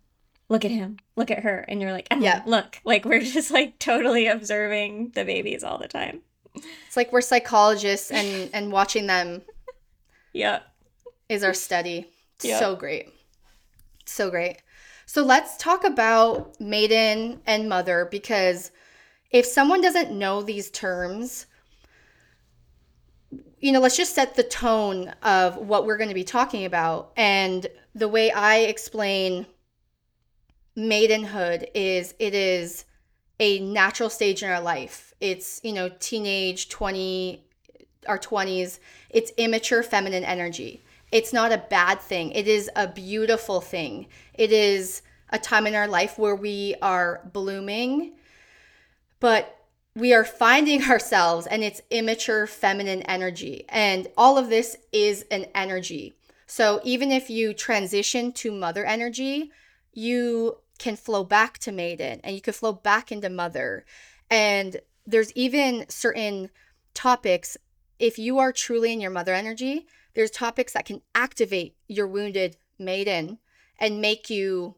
look 0.49 0.65
at 0.65 0.71
him, 0.71 0.99
look 1.17 1.31
at 1.31 1.41
her. 1.45 1.65
And 1.69 1.81
you're 1.81 1.93
like, 1.93 2.09
Emma, 2.11 2.23
Yeah. 2.23 2.43
look. 2.47 2.81
Like, 2.85 3.05
we're 3.05 3.21
just 3.23 3.51
like 3.51 3.79
totally 3.79 4.27
observing 4.27 5.11
the 5.15 5.25
babies 5.25 5.65
all 5.65 5.79
the 5.79 5.89
time. 5.89 6.21
it's 6.55 6.97
like 6.97 7.13
we're 7.13 7.21
psychologists 7.21 8.11
and, 8.11 8.51
and 8.53 8.73
watching 8.73 9.07
them 9.07 9.43
Yeah. 10.33 10.61
is 11.29 11.43
our 11.45 11.55
study. 11.55 12.11
Yeah. 12.43 12.59
So 12.59 12.77
great. 12.77 13.09
So 14.05 14.31
great. 14.31 14.59
So 15.07 15.23
let's 15.25 15.57
talk 15.57 15.85
about 15.85 16.61
maiden 16.61 17.41
and 17.47 17.69
mother 17.69 18.09
because 18.11 18.71
if 19.31 19.47
someone 19.47 19.81
doesn't 19.81 20.11
know 20.17 20.43
these 20.43 20.71
terms, 20.71 21.47
you 23.59 23.73
know, 23.73 23.81
let's 23.81 23.97
just 23.97 24.15
set 24.15 24.35
the 24.35 24.43
tone 24.43 25.09
of 25.23 25.57
what 25.57 25.87
we're 25.87 25.97
going 25.97 26.11
to 26.11 26.15
be 26.15 26.25
talking 26.25 26.65
about. 26.65 27.13
And 27.17 27.67
the 27.95 28.09
way 28.09 28.31
I 28.31 28.59
explain 28.59 29.47
maidenhood 30.77 31.69
is 31.75 32.15
it 32.19 32.35
is 32.35 32.85
a 33.41 33.61
natural 33.61 34.11
stage 34.11 34.43
in 34.43 34.51
our 34.51 34.61
life. 34.61 35.15
It's, 35.21 35.61
you 35.65 35.73
know, 35.73 35.91
teenage, 36.01 36.69
20, 36.69 37.45
our 38.07 38.19
20s. 38.19 38.79
It's 39.11 39.33
immature 39.39 39.83
feminine 39.83 40.25
energy. 40.25 40.83
It's 41.13 41.33
not 41.33 41.53
a 41.53 41.59
bad 41.59 42.01
thing. 42.01 42.33
It 42.33 42.49
is 42.49 42.71
a 42.77 42.87
beautiful 42.87 43.61
thing. 43.61 44.09
It 44.35 44.53
is 44.53 45.03
a 45.31 45.39
time 45.39 45.67
in 45.67 45.75
our 45.75 45.89
life 45.89 46.19
where 46.19 46.35
we 46.35 46.75
are 46.83 47.23
blooming, 47.33 48.13
but 49.19 49.56
we 49.97 50.13
are 50.13 50.25
finding 50.25 50.85
ourselves 50.91 51.47
and 51.47 51.65
it's 51.65 51.81
immature 51.91 52.47
feminine 52.47 53.03
energy. 53.03 53.65
And 53.69 54.07
all 54.17 54.39
of 54.39 54.49
this 54.49 54.77
is 54.93 55.25
an 55.31 55.47
energy. 55.55 56.15
So 56.47 56.81
even 56.85 57.11
if 57.11 57.29
you 57.29 57.53
transition 57.55 58.31
to 58.33 58.53
mother 58.53 58.85
energy, 58.85 59.51
you 59.93 60.59
can 60.79 60.95
flow 60.95 61.25
back 61.25 61.59
to 61.59 61.73
maiden 61.73 62.21
and 62.23 62.37
you 62.37 62.43
can 62.43 62.53
flow 62.53 62.73
back 62.73 63.11
into 63.11 63.31
mother. 63.31 63.85
And 64.31 64.77
there's 65.07 65.33
even 65.33 65.87
certain 65.89 66.51
topics, 66.95 67.57
if 67.99 68.19
you 68.19 68.39
are 68.39 68.53
truly 68.53 68.93
in 68.93 69.01
your 69.01 69.11
mother 69.11 69.35
energy, 69.35 69.87
there's 70.15 70.31
topics 70.31 70.75
that 70.75 70.85
can 70.85 71.01
activate 71.15 71.75
your 71.89 72.07
wounded 72.07 72.57
maiden 72.79 73.39
and 73.79 74.01
make 74.01 74.29
you 74.29 74.77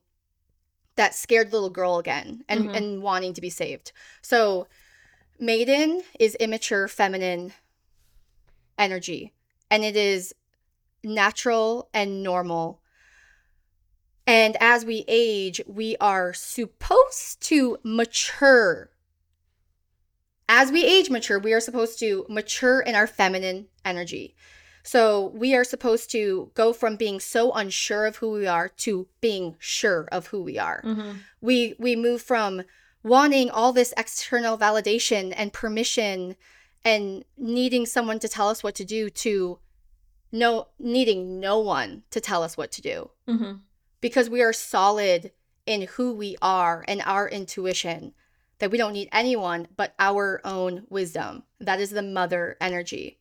that 0.96 1.14
scared 1.14 1.52
little 1.52 1.70
girl 1.70 1.98
again 1.98 2.44
and, 2.48 2.68
Mhm. 2.68 2.76
and 2.76 3.02
wanting 3.02 3.32
to 3.32 3.40
be 3.40 3.50
saved. 3.50 3.92
So, 4.20 4.66
maiden 5.38 6.02
is 6.18 6.34
immature 6.36 6.88
feminine 6.88 7.52
energy, 8.78 9.32
and 9.70 9.84
it 9.84 9.96
is 9.96 10.34
natural 11.02 11.88
and 11.92 12.22
normal. 12.22 12.80
And 14.26 14.56
as 14.60 14.84
we 14.84 15.04
age, 15.08 15.60
we 15.66 15.96
are 16.00 16.34
supposed 16.34 17.40
to 17.42 17.78
mature. 17.82 18.90
As 20.48 20.70
we 20.70 20.84
age 20.84 21.10
mature, 21.10 21.38
we 21.38 21.52
are 21.52 21.60
supposed 21.60 21.98
to 22.00 22.26
mature 22.28 22.80
in 22.80 22.94
our 22.94 23.06
feminine 23.06 23.68
energy. 23.84 24.34
So 24.82 25.32
we 25.34 25.54
are 25.54 25.64
supposed 25.64 26.10
to 26.12 26.50
go 26.54 26.72
from 26.72 26.96
being 26.96 27.20
so 27.20 27.52
unsure 27.52 28.06
of 28.06 28.16
who 28.16 28.32
we 28.32 28.46
are 28.46 28.68
to 28.68 29.06
being 29.20 29.56
sure 29.58 30.08
of 30.10 30.28
who 30.28 30.42
we 30.42 30.58
are. 30.58 30.82
Mm-hmm. 30.82 31.10
We 31.40 31.74
we 31.78 31.94
move 31.94 32.22
from 32.22 32.62
wanting 33.02 33.50
all 33.50 33.72
this 33.72 33.94
external 33.96 34.58
validation 34.58 35.32
and 35.36 35.52
permission 35.52 36.36
and 36.84 37.24
needing 37.36 37.86
someone 37.86 38.18
to 38.18 38.28
tell 38.28 38.48
us 38.48 38.62
what 38.62 38.74
to 38.76 38.84
do 38.84 39.10
to 39.10 39.58
no 40.30 40.68
needing 40.78 41.40
no 41.40 41.58
one 41.58 42.02
to 42.10 42.20
tell 42.20 42.42
us 42.42 42.56
what 42.56 42.70
to 42.72 42.82
do. 42.82 43.10
Mm-hmm. 43.28 43.52
because 44.00 44.30
we 44.30 44.42
are 44.42 44.52
solid 44.52 45.32
in 45.66 45.82
who 45.82 46.14
we 46.14 46.36
are 46.40 46.84
and 46.88 47.02
our 47.04 47.28
intuition 47.28 48.14
that 48.58 48.70
we 48.70 48.78
don't 48.78 48.92
need 48.92 49.08
anyone 49.12 49.68
but 49.76 49.94
our 49.98 50.40
own 50.44 50.84
wisdom. 50.88 51.42
That 51.60 51.80
is 51.80 51.90
the 51.90 52.02
mother 52.02 52.56
energy. 52.60 53.18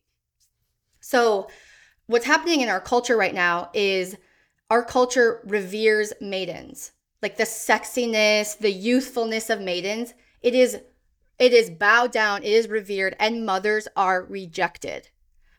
So 1.00 1.48
what's 2.06 2.26
happening 2.26 2.60
in 2.60 2.68
our 2.68 2.80
culture 2.80 3.16
right 3.16 3.34
now 3.34 3.70
is 3.74 4.16
our 4.70 4.82
culture 4.82 5.42
reveres 5.44 6.12
maidens 6.20 6.92
like 7.22 7.36
the 7.36 7.44
sexiness 7.44 8.56
the 8.58 8.70
youthfulness 8.70 9.50
of 9.50 9.60
maidens 9.60 10.14
it 10.40 10.54
is 10.54 10.80
it 11.38 11.52
is 11.52 11.70
bowed 11.70 12.12
down 12.12 12.42
it 12.42 12.52
is 12.52 12.68
revered 12.68 13.16
and 13.18 13.46
mothers 13.46 13.88
are 13.96 14.24
rejected. 14.24 15.08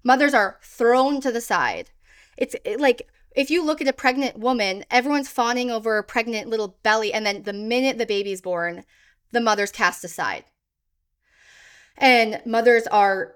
Mothers 0.04 0.34
are 0.34 0.60
thrown 0.62 1.22
to 1.22 1.32
the 1.32 1.42
side. 1.42 1.92
It's 2.38 2.56
it, 2.66 2.80
like 2.80 3.08
if 3.36 3.50
you 3.50 3.63
look 3.63 3.82
at 3.82 3.88
a 3.88 3.94
pregnant 3.94 4.38
woman 4.38 4.84
everyone's 4.89 5.30
fawning 5.30 5.72
over 5.72 5.98
a 5.98 6.04
pregnant 6.04 6.50
little 6.50 6.78
belly 6.84 7.13
and 7.13 7.25
then 7.25 7.44
the 7.44 7.54
minute 7.54 7.98
the 7.98 8.06
baby's 8.06 8.42
born 8.42 8.84
the 9.32 9.42
mother's 9.42 9.72
cast 9.72 10.04
aside. 10.04 10.46
And 11.98 12.42
mothers 12.46 12.88
are 12.88 13.36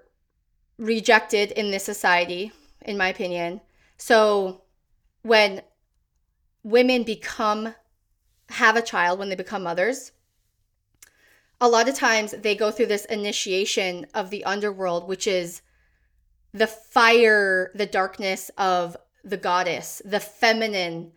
rejected 0.78 1.52
in 1.52 1.70
this 1.70 1.84
society 1.84 2.52
in 2.82 2.98
my 2.98 3.08
opinion. 3.08 3.60
So 3.96 4.62
when 5.22 5.62
women 6.62 7.02
become 7.02 7.74
have 8.50 8.76
a 8.76 8.82
child 8.82 9.18
when 9.18 9.28
they 9.28 9.34
become 9.34 9.62
mothers 9.62 10.12
a 11.60 11.68
lot 11.68 11.88
of 11.88 11.94
times 11.94 12.32
they 12.32 12.54
go 12.54 12.70
through 12.70 12.86
this 12.86 13.04
initiation 13.06 14.06
of 14.14 14.30
the 14.30 14.44
underworld 14.44 15.08
which 15.08 15.26
is 15.26 15.62
the 16.52 16.66
fire 16.66 17.70
the 17.74 17.86
darkness 17.86 18.50
of 18.58 18.96
the 19.24 19.36
goddess 19.36 20.02
the 20.04 20.20
feminine 20.20 21.12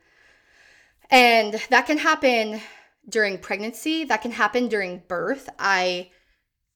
and 1.10 1.53
that 1.69 1.86
can 1.86 1.98
happen 1.98 2.62
during 3.10 3.38
pregnancy 3.38 4.03
that 4.03 4.22
can 4.22 4.31
happen 4.31 4.67
during 4.67 5.03
birth 5.07 5.50
i 5.60 6.10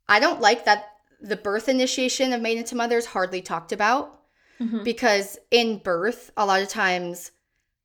i 0.10 0.20
don't 0.20 0.41
like 0.41 0.65
that 0.65 0.86
the 1.22 1.36
birth 1.36 1.70
initiation 1.70 2.34
of 2.34 2.41
maiden 2.41 2.63
to 2.63 2.75
mother 2.75 2.98
is 2.98 3.05
hardly 3.08 3.41
talked 3.41 3.72
about 3.72 4.17
Mm-hmm. 4.62 4.84
because 4.84 5.39
in 5.50 5.79
birth 5.79 6.29
a 6.38 6.46
lot 6.46 6.62
of 6.62 6.70
times 6.70 7.31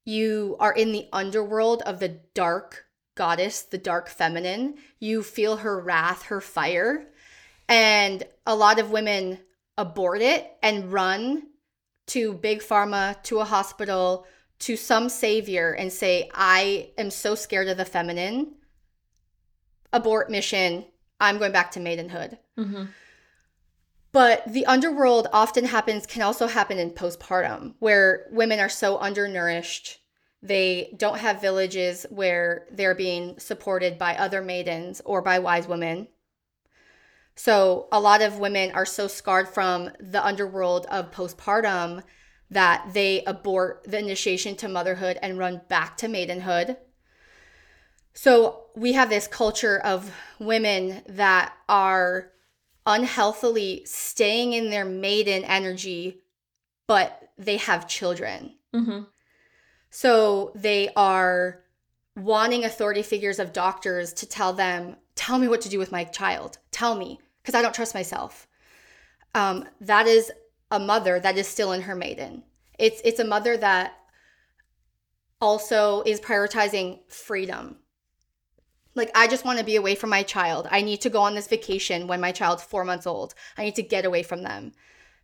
you 0.07 0.57
are 0.59 0.73
in 0.73 0.93
the 0.93 1.09
underworld 1.13 1.83
of 1.83 2.01
the 2.01 2.21
dark 2.33 2.87
goddess 3.17 3.63
the 3.63 3.79
dark 3.79 4.09
feminine. 4.09 4.77
You 5.01 5.25
feel 5.25 5.57
her 5.57 5.81
wrath 5.81 6.25
her 6.25 6.41
fire. 6.41 7.09
And 7.69 8.23
a 8.47 8.55
lot 8.55 8.79
of 8.79 8.93
women 8.93 9.41
abort 9.77 10.23
it 10.23 10.49
and 10.63 10.93
run 10.93 11.49
to 12.09 12.35
big 12.35 12.61
pharma 12.61 13.21
to 13.25 13.41
a 13.41 13.45
hospital 13.45 14.27
to 14.61 14.77
some 14.77 15.09
savior 15.09 15.73
and 15.73 15.93
say 15.93 16.31
i 16.33 16.91
am 16.97 17.11
so 17.11 17.35
scared 17.35 17.69
of 17.69 17.77
the 17.77 17.85
feminine. 17.85 18.53
Abort 19.93 20.31
mission. 20.31 20.85
I'm 21.19 21.39
going 21.39 21.53
back 21.53 21.73
to 21.73 21.81
maidenhood. 21.81 22.39
Mm-hmm. 22.57 22.85
But 24.17 24.51
the 24.51 24.65
underworld 24.65 25.29
often 25.31 25.67
happens, 25.67 26.07
can 26.07 26.23
also 26.23 26.47
happen 26.47 26.79
in 26.79 26.91
postpartum, 26.91 27.75
where 27.81 28.25
women 28.31 28.59
are 28.59 28.71
so 28.71 28.97
undernourished. 28.97 29.99
They 30.41 30.95
don't 30.97 31.19
have 31.19 31.43
villages 31.43 32.07
where 32.09 32.67
they're 32.73 32.95
being 32.95 33.39
supported 33.39 33.99
by 33.99 34.17
other 34.17 34.41
maidens 34.41 35.03
or 35.05 35.21
by 35.21 35.39
wise 35.39 35.69
women. 35.69 36.09
So 37.35 37.89
a 37.93 38.01
lot 38.01 38.23
of 38.23 38.39
women 38.39 38.71
are 38.71 38.87
so 38.87 39.07
scarred 39.07 39.51
from 39.51 39.91
the 40.01 40.25
underworld 40.25 40.87
of 40.87 41.13
postpartum 41.13 42.03
that 42.51 42.93
they 42.95 43.23
abort 43.25 43.85
the 43.87 43.99
initiation 43.99 44.57
to 44.57 44.69
motherhood 44.71 45.19
and 45.21 45.37
run 45.37 45.61
back 45.69 45.99
to 45.99 46.09
maidenhood. 46.09 46.79
So 48.15 48.69
we 48.75 48.95
have 48.95 49.11
this 49.11 49.27
culture 49.27 49.79
of 49.79 50.11
women 50.39 51.03
that 51.07 51.53
are 51.69 52.33
unhealthily 52.87 53.83
staying 53.85 54.53
in 54.53 54.71
their 54.71 54.85
maiden 54.85 55.45
energy, 55.45 56.23
but 56.87 57.31
they 57.37 57.57
have 57.57 57.89
children. 57.89 58.55
Mm-hmm. 58.75 59.03
So 59.91 60.53
they 60.55 60.91
are 60.95 61.63
wanting 62.17 62.65
authority 62.65 63.03
figures 63.03 63.39
of 63.39 63.53
doctors 63.53 64.13
to 64.15 64.27
tell 64.27 64.53
them, 64.53 64.97
tell 65.15 65.39
me 65.39 65.49
what 65.49 65.61
to 65.63 65.69
do 65.69 65.79
with 65.79 65.93
my 65.93 66.05
child. 66.05 66.59
Tell 66.71 66.97
me, 66.97 67.21
because 67.43 67.55
I 67.55 67.63
don't 67.63 67.75
trust 67.75 67.95
myself. 67.95 68.47
Um, 69.35 69.67
that 69.81 70.07
is 70.07 70.33
a 70.71 70.79
mother 70.79 71.21
that 71.21 71.37
is 71.37 71.47
still 71.47 71.73
in 71.73 71.83
her 71.83 71.95
maiden. 71.95 72.43
It's 72.79 73.01
it's 73.05 73.21
a 73.21 73.25
mother 73.25 73.57
that 73.57 73.95
also 75.41 76.03
is 76.03 76.21
prioritizing 76.21 77.01
freedom. 77.09 77.77
Like 78.97 79.11
I 79.15 79.29
just 79.29 79.45
want 79.45 79.59
to 79.59 79.65
be 79.65 79.77
away 79.77 79.95
from 79.95 80.11
my 80.11 80.25
child. 80.25 80.67
I 80.71 80.81
need 80.81 81.01
to 81.03 81.11
go 81.11 81.21
on 81.21 81.35
this 81.35 81.47
vacation 81.47 82.09
when 82.09 82.21
my 82.21 82.33
child's 82.33 82.65
4 82.65 82.85
months 82.85 83.07
old. 83.07 83.35
I 83.57 83.65
need 83.65 83.77
to 83.77 83.83
get 83.83 84.05
away 84.05 84.25
from 84.25 84.43
them 84.43 84.73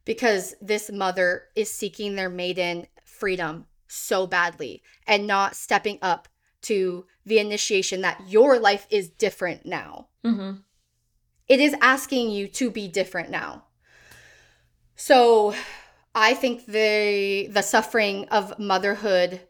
because 0.04 0.54
this 0.60 0.92
mother 0.92 1.44
is 1.56 1.72
seeking 1.72 2.14
their 2.14 2.28
maiden 2.28 2.86
freedom 3.04 3.66
so 3.88 4.26
badly 4.26 4.82
and 5.06 5.26
not 5.26 5.56
stepping 5.56 5.98
up 6.02 6.28
to 6.62 7.06
the 7.26 7.38
initiation 7.38 8.02
that 8.02 8.22
your 8.28 8.58
life 8.58 8.86
is 8.90 9.08
different 9.08 9.66
now. 9.66 10.08
Mm-hmm. 10.24 10.60
It 11.48 11.60
is 11.60 11.74
asking 11.80 12.30
you 12.30 12.48
to 12.48 12.70
be 12.70 12.88
different 12.88 13.30
now. 13.30 13.64
So 14.96 15.54
I 16.14 16.34
think 16.34 16.66
the 16.66 17.48
the 17.50 17.62
suffering 17.62 18.28
of 18.28 18.58
motherhood 18.58 19.40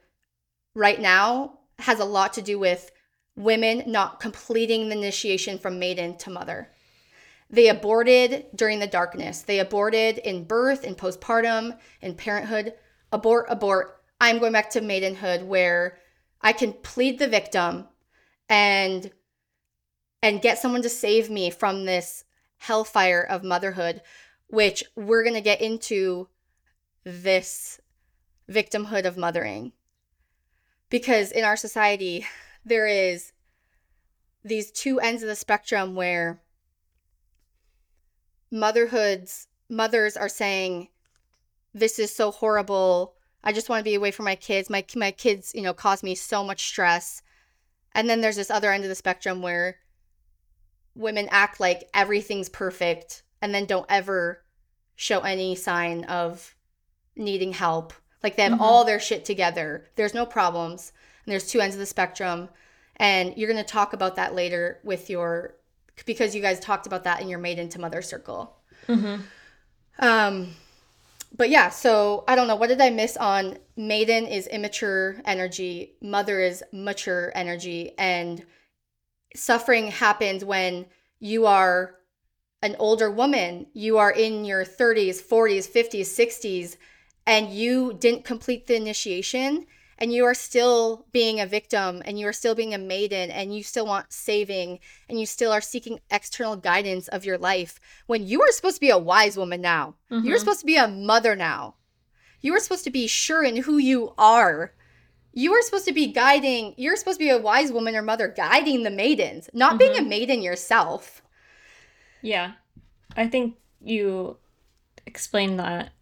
right 0.74 1.00
now 1.00 1.58
has 1.80 1.98
a 1.98 2.04
lot 2.04 2.32
to 2.34 2.42
do 2.42 2.58
with 2.58 2.90
women 3.36 3.84
not 3.86 4.20
completing 4.20 4.88
the 4.88 4.96
initiation 4.96 5.58
from 5.58 5.78
maiden 5.78 6.16
to 6.18 6.30
mother. 6.30 6.70
They 7.50 7.68
aborted 7.68 8.46
during 8.54 8.78
the 8.78 8.86
darkness. 8.86 9.42
They 9.42 9.58
aborted 9.58 10.18
in 10.18 10.44
birth, 10.44 10.84
in 10.84 10.94
postpartum, 10.94 11.78
in 12.00 12.14
parenthood. 12.14 12.74
Abort, 13.12 13.46
abort. 13.50 14.02
I'm 14.20 14.38
going 14.38 14.52
back 14.52 14.70
to 14.70 14.80
maidenhood 14.80 15.42
where 15.42 15.98
I 16.40 16.52
can 16.52 16.72
plead 16.72 17.18
the 17.18 17.28
victim 17.28 17.88
and 18.48 19.10
and 20.22 20.40
get 20.40 20.58
someone 20.58 20.82
to 20.82 20.88
save 20.88 21.28
me 21.28 21.50
from 21.50 21.84
this 21.84 22.24
hellfire 22.58 23.22
of 23.22 23.42
motherhood, 23.42 24.02
which 24.46 24.84
we're 24.94 25.24
going 25.24 25.34
to 25.34 25.40
get 25.40 25.60
into 25.60 26.28
this 27.02 27.80
victimhood 28.48 29.04
of 29.04 29.16
mothering. 29.16 29.72
Because 30.88 31.32
in 31.32 31.42
our 31.42 31.56
society, 31.56 32.24
there 32.64 32.86
is 32.86 33.32
these 34.44 34.70
two 34.70 35.00
ends 35.00 35.22
of 35.22 35.28
the 35.28 35.36
spectrum 35.36 35.94
where 35.94 36.40
motherhoods 38.50 39.46
mothers 39.68 40.16
are 40.16 40.28
saying 40.28 40.88
this 41.72 41.98
is 41.98 42.14
so 42.14 42.30
horrible 42.30 43.14
I 43.44 43.52
just 43.52 43.68
want 43.68 43.80
to 43.80 43.84
be 43.84 43.94
away 43.94 44.10
from 44.10 44.24
my 44.24 44.36
kids. 44.36 44.70
My 44.70 44.84
my 44.94 45.10
kids, 45.10 45.52
you 45.54 45.62
know, 45.62 45.74
cause 45.74 46.02
me 46.02 46.14
so 46.14 46.44
much 46.44 46.66
stress. 46.66 47.22
And 47.94 48.08
then 48.08 48.20
there's 48.20 48.36
this 48.36 48.50
other 48.50 48.72
end 48.72 48.84
of 48.84 48.88
the 48.88 48.94
spectrum 48.94 49.42
where 49.42 49.76
women 50.94 51.28
act 51.30 51.60
like 51.60 51.88
everything's 51.92 52.48
perfect 52.48 53.22
and 53.40 53.54
then 53.54 53.66
don't 53.66 53.86
ever 53.88 54.42
show 54.94 55.20
any 55.20 55.54
sign 55.56 56.04
of 56.04 56.54
needing 57.16 57.52
help. 57.52 57.92
Like 58.22 58.36
they 58.36 58.44
have 58.44 58.52
mm-hmm. 58.52 58.62
all 58.62 58.84
their 58.84 59.00
shit 59.00 59.24
together. 59.24 59.86
There's 59.96 60.14
no 60.14 60.24
problems. 60.24 60.92
And 61.24 61.32
there's 61.32 61.48
two 61.48 61.60
ends 61.60 61.74
of 61.74 61.80
the 61.80 61.86
spectrum. 61.86 62.48
And 62.96 63.36
you're 63.36 63.50
going 63.50 63.64
to 63.64 63.70
talk 63.70 63.92
about 63.92 64.16
that 64.16 64.34
later 64.34 64.80
with 64.84 65.10
your 65.10 65.56
because 66.06 66.34
you 66.34 66.42
guys 66.42 66.58
talked 66.58 66.86
about 66.86 67.04
that 67.04 67.20
in 67.20 67.28
your 67.28 67.38
maiden 67.38 67.68
to 67.70 67.80
mother 67.80 68.02
circle. 68.02 68.56
Mm-hmm. 68.88 69.22
Um 69.98 70.54
but 71.34 71.48
yeah, 71.48 71.70
so 71.70 72.24
I 72.28 72.34
don't 72.34 72.46
know. 72.46 72.56
What 72.56 72.68
did 72.68 72.80
I 72.80 72.90
miss 72.90 73.16
on 73.16 73.56
maiden 73.76 74.26
is 74.26 74.46
immature 74.46 75.16
energy, 75.24 75.94
mother 76.02 76.40
is 76.40 76.62
mature 76.72 77.32
energy, 77.34 77.92
and 77.98 78.44
suffering 79.34 79.88
happens 79.88 80.44
when 80.44 80.86
you 81.20 81.46
are 81.46 81.94
an 82.62 82.76
older 82.78 83.10
woman, 83.10 83.66
you 83.72 83.98
are 83.98 84.10
in 84.10 84.44
your 84.44 84.64
30s, 84.64 85.22
40s, 85.22 85.68
50s, 85.68 86.02
60s, 86.02 86.76
and 87.26 87.50
you 87.50 87.94
didn't 87.94 88.24
complete 88.24 88.66
the 88.66 88.76
initiation 88.76 89.66
and 89.98 90.12
you 90.12 90.24
are 90.24 90.34
still 90.34 91.06
being 91.12 91.40
a 91.40 91.46
victim 91.46 92.02
and 92.04 92.18
you 92.18 92.26
are 92.26 92.32
still 92.32 92.54
being 92.54 92.74
a 92.74 92.78
maiden 92.78 93.30
and 93.30 93.54
you 93.54 93.62
still 93.62 93.86
want 93.86 94.12
saving 94.12 94.78
and 95.08 95.20
you 95.20 95.26
still 95.26 95.52
are 95.52 95.60
seeking 95.60 96.00
external 96.10 96.56
guidance 96.56 97.08
of 97.08 97.24
your 97.24 97.38
life 97.38 97.78
when 98.06 98.26
you 98.26 98.42
are 98.42 98.52
supposed 98.52 98.76
to 98.76 98.80
be 98.80 98.90
a 98.90 98.98
wise 98.98 99.36
woman 99.36 99.60
now. 99.60 99.94
Mm-hmm. 100.10 100.26
You're 100.26 100.38
supposed 100.38 100.60
to 100.60 100.66
be 100.66 100.76
a 100.76 100.88
mother 100.88 101.36
now. 101.36 101.76
You 102.40 102.54
are 102.54 102.60
supposed 102.60 102.84
to 102.84 102.90
be 102.90 103.06
sure 103.06 103.44
in 103.44 103.56
who 103.56 103.78
you 103.78 104.14
are. 104.18 104.72
You 105.32 105.52
are 105.54 105.62
supposed 105.62 105.86
to 105.86 105.92
be 105.92 106.12
guiding, 106.12 106.74
you're 106.76 106.96
supposed 106.96 107.18
to 107.18 107.24
be 107.24 107.30
a 107.30 107.38
wise 107.38 107.72
woman 107.72 107.96
or 107.96 108.02
mother 108.02 108.28
guiding 108.28 108.82
the 108.82 108.90
maidens, 108.90 109.48
not 109.54 109.70
mm-hmm. 109.70 109.78
being 109.78 109.92
a 109.92 110.00
mm-hmm. 110.00 110.08
maiden 110.08 110.42
yourself. 110.42 111.22
Yeah. 112.20 112.52
I 113.16 113.28
think 113.28 113.56
you 113.80 114.36
explained 115.06 115.58
that 115.58 115.92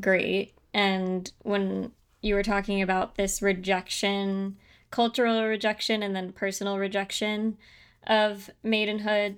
great. 0.00 0.54
And 0.74 1.30
when 1.42 1.92
you 2.20 2.34
were 2.34 2.42
talking 2.42 2.82
about 2.82 3.16
this 3.16 3.42
rejection, 3.42 4.56
cultural 4.90 5.44
rejection, 5.44 6.02
and 6.02 6.14
then 6.14 6.32
personal 6.32 6.78
rejection 6.78 7.56
of 8.06 8.50
maidenhood. 8.64 9.36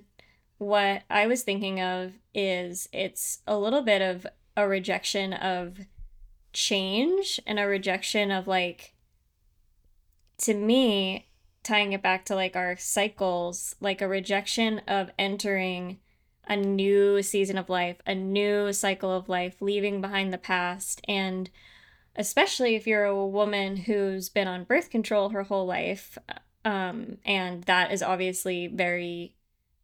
What 0.57 1.03
I 1.09 1.27
was 1.27 1.43
thinking 1.43 1.81
of 1.81 2.13
is 2.33 2.89
it's 2.91 3.39
a 3.47 3.57
little 3.57 3.81
bit 3.81 4.01
of 4.01 4.27
a 4.57 4.67
rejection 4.67 5.33
of 5.33 5.79
change 6.53 7.39
and 7.45 7.59
a 7.59 7.67
rejection 7.67 8.31
of 8.31 8.47
like, 8.47 8.93
to 10.39 10.53
me, 10.53 11.27
tying 11.63 11.93
it 11.93 12.01
back 12.01 12.25
to 12.25 12.35
like 12.35 12.55
our 12.55 12.75
cycles, 12.77 13.75
like 13.79 14.01
a 14.01 14.07
rejection 14.07 14.79
of 14.87 15.11
entering 15.17 15.99
a 16.47 16.55
new 16.55 17.21
season 17.21 17.57
of 17.57 17.69
life, 17.69 17.97
a 18.07 18.15
new 18.15 18.73
cycle 18.73 19.11
of 19.11 19.29
life, 19.29 19.61
leaving 19.61 20.01
behind 20.01 20.33
the 20.33 20.37
past, 20.37 20.99
and 21.07 21.49
especially 22.19 22.75
if 22.75 22.85
you're 22.85 23.05
a 23.05 23.25
woman 23.25 23.77
who's 23.77 24.27
been 24.27 24.47
on 24.47 24.65
birth 24.65 24.89
control 24.89 25.29
her 25.29 25.43
whole 25.43 25.65
life. 25.65 26.17
Um, 26.65 27.17
and 27.25 27.63
that 27.63 27.93
is 27.93 28.03
obviously 28.03 28.67
very 28.67 29.35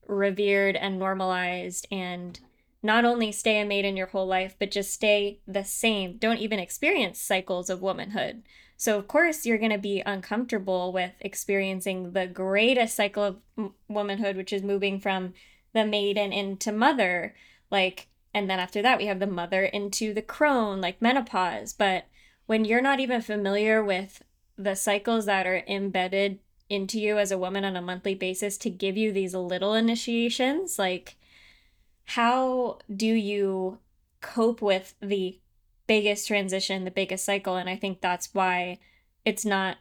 revered 0.06 0.76
and 0.76 1.00
normalized 1.00 1.88
and 1.90 2.40
not 2.84 3.06
only 3.06 3.32
stay 3.32 3.60
a 3.60 3.66
maiden 3.66 3.98
your 3.98 4.08
whole 4.08 4.28
life 4.28 4.56
but 4.60 4.70
just 4.70 4.94
stay 4.94 5.40
the 5.48 5.64
same 5.64 6.18
don't 6.18 6.38
even 6.38 6.60
experience 6.60 7.20
cycles 7.20 7.72
of 7.72 7.82
womanhood 7.82 8.44
so 8.78 9.00
of 9.00 9.08
course 9.08 9.48
you're 9.48 9.58
going 9.58 9.72
to 9.72 9.80
be 9.80 10.04
uncomfortable 10.06 10.94
with 10.94 11.14
experiencing 11.22 12.12
the 12.12 12.28
greatest 12.28 12.96
cycle 12.96 13.24
of 13.24 13.38
m- 13.58 13.74
womanhood 13.88 14.38
which 14.38 14.54
is 14.54 14.62
moving 14.62 15.00
from 15.00 15.34
the 15.74 15.84
maiden 15.84 16.32
into 16.32 16.72
mother 16.72 17.34
like 17.72 18.08
and 18.32 18.48
then 18.48 18.60
after 18.60 18.84
that 18.84 19.00
we 19.00 19.08
have 19.08 19.20
the 19.20 19.26
mother 19.26 19.64
into 19.64 20.14
the 20.14 20.22
crone 20.22 20.80
like 20.80 21.02
menopause 21.02 21.74
but 21.74 22.06
when 22.46 22.66
you're 22.66 22.82
not 22.82 23.00
even 23.00 23.22
familiar 23.22 23.84
with 23.84 24.24
the 24.58 24.76
cycles 24.76 25.26
that 25.26 25.48
are 25.48 25.64
embedded 25.68 26.40
into 26.70 27.00
you 27.00 27.18
as 27.18 27.32
a 27.32 27.38
woman 27.38 27.64
on 27.64 27.76
a 27.76 27.82
monthly 27.82 28.16
basis 28.16 28.58
to 28.58 28.70
give 28.70 28.98
you 28.98 29.12
these 29.12 29.36
little 29.36 29.74
initiations 29.74 30.80
like 30.80 31.16
how 32.06 32.80
do 32.94 33.08
you 33.08 33.78
cope 34.22 34.62
with 34.62 34.96
the 35.00 35.40
biggest 35.88 36.28
transition 36.28 36.84
the 36.84 36.92
biggest 36.92 37.26
cycle? 37.26 37.56
And 37.56 37.70
i 37.70 37.76
think 37.76 38.02
that's 38.02 38.34
why 38.34 38.80
it's 39.24 39.46
not 39.46 39.78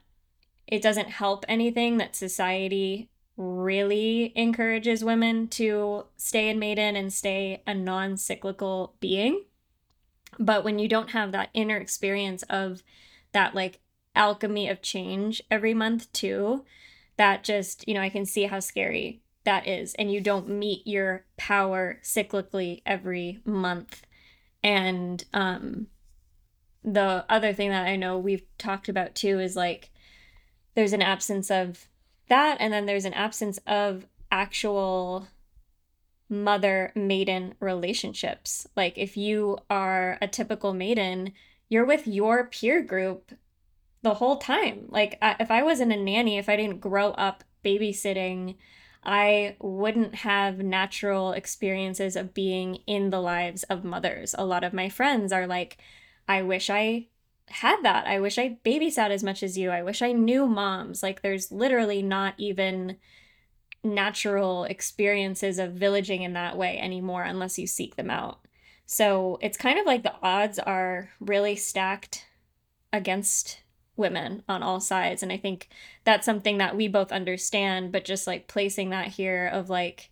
it 0.67 0.83
doesn't 0.83 1.11
help 1.11 1.45
anything 1.49 1.99
that 1.99 2.17
society 2.17 3.09
really 3.37 4.33
encourages 4.37 5.05
women 5.05 5.49
to 5.49 6.05
stay 6.17 6.49
in 6.49 6.59
maiden 6.59 6.97
and 6.97 7.13
stay 7.13 7.63
a 7.67 7.75
non-cyclical 7.75 8.95
being 9.01 9.45
but 10.39 10.65
when 10.65 10.79
you 10.79 10.89
don't 10.89 11.11
have 11.11 11.33
that 11.33 11.51
inner 11.55 11.77
experience 11.77 12.43
of 12.45 12.83
that 13.33 13.55
like 13.55 13.81
alchemy 14.15 14.69
of 14.69 14.83
change 14.83 15.43
every 15.51 15.75
month 15.75 16.13
too, 16.13 16.65
that 17.17 17.45
just, 17.45 17.87
you 17.87 17.95
know, 17.95 18.01
I 18.01 18.09
can 18.09 18.25
see 18.27 18.45
how 18.45 18.61
scary 18.61 19.23
that 19.45 19.67
is. 19.67 19.95
And 19.95 20.13
you 20.13 20.21
don't 20.21 20.49
meet 20.49 20.87
your 20.87 21.25
power 21.37 22.01
cyclically 22.03 22.83
every 22.87 23.41
month. 23.45 24.03
And 24.63 25.25
um 25.33 25.89
the 26.83 27.25
other 27.31 27.55
thing 27.55 27.71
that 27.71 27.87
I 27.87 27.97
know 27.97 28.19
we've 28.19 28.45
talked 28.59 28.89
about 28.89 29.15
too 29.15 29.41
is 29.41 29.57
like 29.57 29.91
there's 30.75 30.93
an 30.93 31.03
absence 31.03 31.51
of 31.51 31.89
that 32.29 32.59
and 32.61 32.73
then 32.73 32.87
there's 32.87 33.07
an 33.07 33.15
absence 33.15 33.59
of 33.67 34.07
actual 34.31 35.29
mother 36.29 36.93
maiden 36.95 37.55
relationships. 37.61 38.67
Like 38.77 38.99
if 38.99 39.17
you 39.17 39.59
are 39.69 40.19
a 40.21 40.29
typical 40.29 40.73
maiden, 40.73 41.33
you're 41.69 41.85
with 41.85 42.07
your 42.07 42.47
peer 42.47 42.83
group 42.83 43.33
the 44.03 44.15
whole 44.15 44.37
time. 44.37 44.87
Like 44.89 45.19
if 45.23 45.51
I 45.51 45.63
wasn't 45.63 45.93
a 45.93 45.97
nanny, 45.97 46.39
if 46.39 46.49
I 46.49 46.57
didn't 46.57 46.81
grow 46.81 47.11
up 47.13 47.45
babysitting, 47.65 48.57
I 49.03 49.57
wouldn't 49.61 50.15
have 50.17 50.59
natural 50.59 51.33
experiences 51.33 52.17
of 52.17 52.35
being 52.35 52.77
in 52.87 53.11
the 53.11 53.21
lives 53.21 53.63
of 53.65 53.85
mothers. 53.85 54.35
A 54.39 54.45
lot 54.45 54.65
of 54.65 54.73
my 54.73 54.89
friends 54.89 55.33
are 55.33 55.47
like, 55.47 55.79
I 56.27 56.43
wish 56.43 56.71
I 56.71 57.09
had 57.49 57.83
that. 57.83 58.07
I 58.07 58.21
wish 58.21 58.39
I 58.39 58.59
babysat 58.65 59.11
as 59.11 59.23
much 59.23 59.43
as 59.43 59.59
you. 59.59 59.71
I 59.71 59.83
wish 59.83 60.01
I 60.01 60.13
knew 60.13 60.47
moms. 60.47 61.03
Like, 61.03 61.21
there's 61.21 61.53
literally 61.53 62.01
not 62.01 62.35
even 62.39 62.97
natural 63.85 64.65
experiences 64.65 65.59
of 65.59 65.73
villaging 65.73 66.23
in 66.23 66.33
that 66.33 66.57
way 66.57 66.79
anymore 66.79 67.23
unless 67.23 67.59
you 67.59 67.67
seek 67.67 67.97
them 67.97 68.11
out. 68.11 68.41
So 68.87 69.39
it's 69.41 69.57
kind 69.57 69.79
of 69.79 69.87
like 69.87 70.03
the 70.03 70.15
odds 70.23 70.59
are 70.59 71.11
really 71.21 71.57
stacked 71.57 72.27
against 72.93 73.61
women 73.97 74.43
on 74.49 74.63
all 74.63 74.81
sides. 74.81 75.23
And 75.23 75.33
I 75.33 75.37
think 75.37 75.69
that's 76.05 76.27
something 76.27 76.59
that 76.59 76.77
we 76.77 76.89
both 76.89 77.13
understand, 77.13 77.93
but 77.93 78.05
just 78.05 78.27
like 78.27 78.49
placing 78.49 78.91
that 78.91 79.09
here 79.09 79.47
of 79.53 79.71
like, 79.71 80.11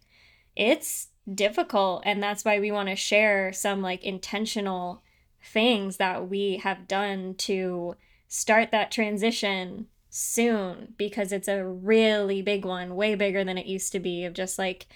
it's 0.55 1.09
difficult. 1.33 2.03
And 2.05 2.23
that's 2.23 2.45
why 2.45 2.61
we 2.61 2.71
want 2.71 2.89
to 2.89 2.97
share 2.97 3.53
some 3.53 3.83
like 3.83 4.05
intentional 4.05 5.03
things 5.43 5.97
that 5.97 6.29
we 6.29 6.59
have 6.59 6.87
done 6.87 7.35
to 7.35 7.97
start 8.29 8.71
that 8.71 8.91
transition 8.91 9.87
soon 10.15 10.93
because 10.99 11.33
it's 11.33 11.49
a 11.49 11.65
really 11.65 12.43
big 12.43 12.67
one, 12.67 12.95
way 12.95 13.15
bigger 13.15 13.43
than 13.45 13.57
it 13.57 13.67
used 13.67 13.93
to 13.93 13.99
be. 13.99 14.25
Of 14.25 14.35
just 14.35 14.59
like 14.59 14.87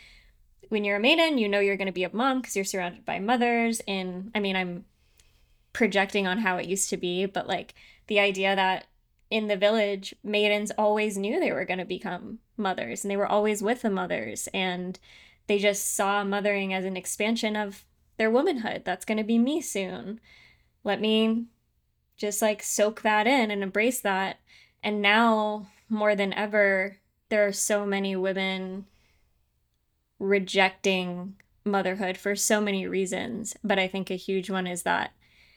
when 0.68 0.84
you're 0.84 0.98
a 0.98 1.00
maiden, 1.00 1.38
you 1.38 1.48
know 1.48 1.58
you're 1.58 1.78
going 1.78 1.86
to 1.86 1.92
be 1.92 2.04
a 2.04 2.14
mom 2.14 2.40
because 2.40 2.54
you're 2.54 2.66
surrounded 2.66 3.04
by 3.04 3.18
mothers. 3.18 3.80
And 3.88 4.30
I 4.34 4.40
mean, 4.40 4.54
I'm 4.54 4.84
projecting 5.72 6.26
on 6.26 6.38
how 6.38 6.58
it 6.58 6.68
used 6.68 6.90
to 6.90 6.98
be, 6.98 7.24
but 7.24 7.48
like 7.48 7.74
the 8.08 8.20
idea 8.20 8.54
that 8.54 8.84
in 9.30 9.48
the 9.48 9.56
village, 9.56 10.14
maidens 10.22 10.70
always 10.76 11.16
knew 11.16 11.40
they 11.40 11.52
were 11.52 11.64
going 11.64 11.78
to 11.78 11.86
become 11.86 12.38
mothers 12.58 13.02
and 13.02 13.10
they 13.10 13.16
were 13.16 13.26
always 13.26 13.62
with 13.62 13.82
the 13.82 13.90
mothers. 13.90 14.48
And 14.52 14.98
they 15.46 15.58
just 15.58 15.94
saw 15.94 16.24
mothering 16.24 16.74
as 16.74 16.84
an 16.84 16.96
expansion 16.96 17.56
of 17.56 17.84
their 18.18 18.30
womanhood. 18.30 18.82
That's 18.84 19.06
going 19.06 19.18
to 19.18 19.24
be 19.24 19.38
me 19.38 19.62
soon. 19.62 20.20
Let 20.84 21.00
me 21.00 21.46
just 22.18 22.42
like 22.42 22.62
soak 22.62 23.00
that 23.00 23.26
in 23.26 23.50
and 23.50 23.62
embrace 23.62 24.00
that. 24.02 24.40
And 24.86 25.02
now, 25.02 25.66
more 25.88 26.14
than 26.14 26.32
ever, 26.32 26.98
there 27.28 27.44
are 27.44 27.52
so 27.52 27.84
many 27.84 28.14
women 28.14 28.86
rejecting 30.20 31.34
motherhood 31.64 32.16
for 32.16 32.36
so 32.36 32.60
many 32.60 32.86
reasons. 32.86 33.56
But 33.64 33.80
I 33.80 33.88
think 33.88 34.12
a 34.12 34.14
huge 34.14 34.48
one 34.48 34.68
is 34.68 34.84
that 34.84 35.10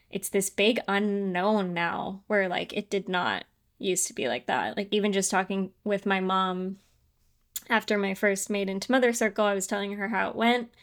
it's 0.09 0.29
this 0.29 0.49
big 0.49 0.79
unknown 0.87 1.75
now 1.75 2.23
where 2.25 2.49
like 2.49 2.73
it 2.73 2.89
did 2.89 3.07
not 3.07 3.43
used 3.77 4.07
to 4.07 4.15
be 4.15 4.27
like 4.27 4.47
that. 4.47 4.75
Like 4.75 4.87
even 4.89 5.13
just 5.13 5.29
talking 5.29 5.73
with 5.83 6.07
my 6.07 6.19
mom 6.19 6.77
after 7.69 7.99
my 7.99 8.15
first 8.15 8.49
maiden 8.49 8.79
to 8.79 8.91
mother 8.91 9.13
circle, 9.13 9.45
I 9.45 9.53
was 9.53 9.67
telling 9.67 9.93
her 9.93 10.07
how 10.07 10.29
it 10.29 10.35
went. 10.35 10.73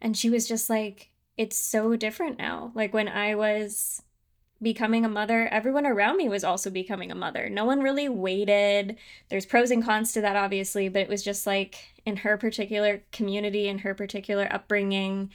And 0.00 0.16
she 0.16 0.30
was 0.30 0.46
just 0.46 0.70
like, 0.70 1.10
it's 1.36 1.56
so 1.56 1.96
different 1.96 2.38
now. 2.38 2.70
Like 2.72 2.94
when 2.94 3.08
I 3.08 3.34
was 3.34 4.00
becoming 4.62 5.04
a 5.04 5.08
mother, 5.08 5.48
everyone 5.48 5.86
around 5.86 6.16
me 6.16 6.28
was 6.28 6.44
also 6.44 6.70
becoming 6.70 7.10
a 7.10 7.14
mother. 7.14 7.48
No 7.48 7.64
one 7.64 7.80
really 7.80 8.08
waited. 8.08 8.96
There's 9.28 9.46
pros 9.46 9.70
and 9.70 9.84
cons 9.84 10.12
to 10.12 10.20
that, 10.20 10.36
obviously, 10.36 10.88
but 10.88 11.02
it 11.02 11.08
was 11.08 11.22
just 11.22 11.46
like 11.46 11.76
in 12.04 12.16
her 12.18 12.36
particular 12.36 13.02
community, 13.12 13.68
in 13.68 13.78
her 13.78 13.94
particular 13.94 14.48
upbringing, 14.50 15.30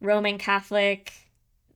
Roman 0.00 0.36
Catholic, 0.36 1.12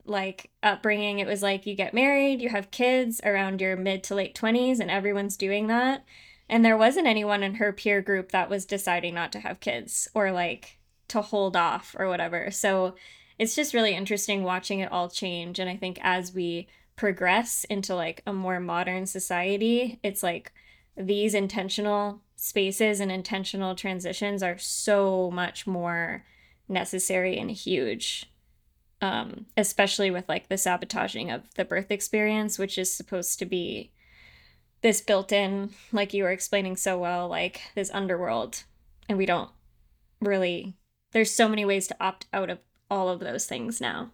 like 0.04 0.50
upbringing, 0.62 1.18
it 1.18 1.26
was 1.26 1.42
like 1.42 1.66
you 1.66 1.74
get 1.74 1.94
married, 1.94 2.40
you 2.40 2.48
have 2.48 2.70
kids 2.70 3.20
around 3.24 3.60
your 3.60 3.76
mid 3.76 4.02
to 4.04 4.14
late 4.14 4.34
20s, 4.34 4.78
and 4.78 4.90
everyone's 4.90 5.36
doing 5.36 5.66
that. 5.68 6.04
And 6.48 6.64
there 6.64 6.76
wasn't 6.76 7.08
anyone 7.08 7.42
in 7.42 7.56
her 7.56 7.72
peer 7.72 8.00
group 8.00 8.30
that 8.30 8.50
was 8.50 8.66
deciding 8.66 9.14
not 9.14 9.32
to 9.32 9.40
have 9.40 9.60
kids 9.60 10.08
or 10.14 10.30
like 10.30 10.78
to 11.08 11.20
hold 11.20 11.56
off 11.56 11.96
or 11.98 12.08
whatever. 12.08 12.50
So 12.50 12.94
it's 13.38 13.54
just 13.54 13.74
really 13.74 13.94
interesting 13.94 14.42
watching 14.42 14.80
it 14.80 14.90
all 14.90 15.08
change. 15.08 15.58
And 15.58 15.68
I 15.68 15.76
think 15.76 15.98
as 16.02 16.34
we 16.34 16.68
progress 16.96 17.64
into 17.64 17.94
like 17.94 18.22
a 18.26 18.32
more 18.32 18.60
modern 18.60 19.06
society, 19.06 20.00
it's 20.02 20.22
like 20.22 20.52
these 20.96 21.34
intentional 21.34 22.22
spaces 22.36 23.00
and 23.00 23.12
intentional 23.12 23.74
transitions 23.74 24.42
are 24.42 24.58
so 24.58 25.30
much 25.30 25.66
more 25.66 26.24
necessary 26.68 27.38
and 27.38 27.50
huge 27.50 28.30
um, 29.00 29.46
especially 29.56 30.10
with 30.10 30.28
like 30.28 30.48
the 30.48 30.58
sabotaging 30.58 31.30
of 31.30 31.52
the 31.54 31.64
birth 31.64 31.90
experience, 31.90 32.58
which 32.58 32.78
is 32.78 32.92
supposed 32.92 33.38
to 33.38 33.46
be 33.46 33.90
this 34.82 35.00
built 35.00 35.32
in, 35.32 35.70
like 35.92 36.14
you 36.14 36.22
were 36.22 36.30
explaining 36.30 36.76
so 36.76 36.98
well, 36.98 37.28
like 37.28 37.60
this 37.74 37.90
underworld. 37.92 38.64
And 39.08 39.18
we 39.18 39.26
don't 39.26 39.50
really, 40.20 40.76
there's 41.12 41.30
so 41.30 41.48
many 41.48 41.64
ways 41.64 41.86
to 41.88 41.96
opt 42.00 42.26
out 42.32 42.50
of 42.50 42.58
all 42.90 43.08
of 43.08 43.20
those 43.20 43.46
things 43.46 43.80
now. 43.80 44.10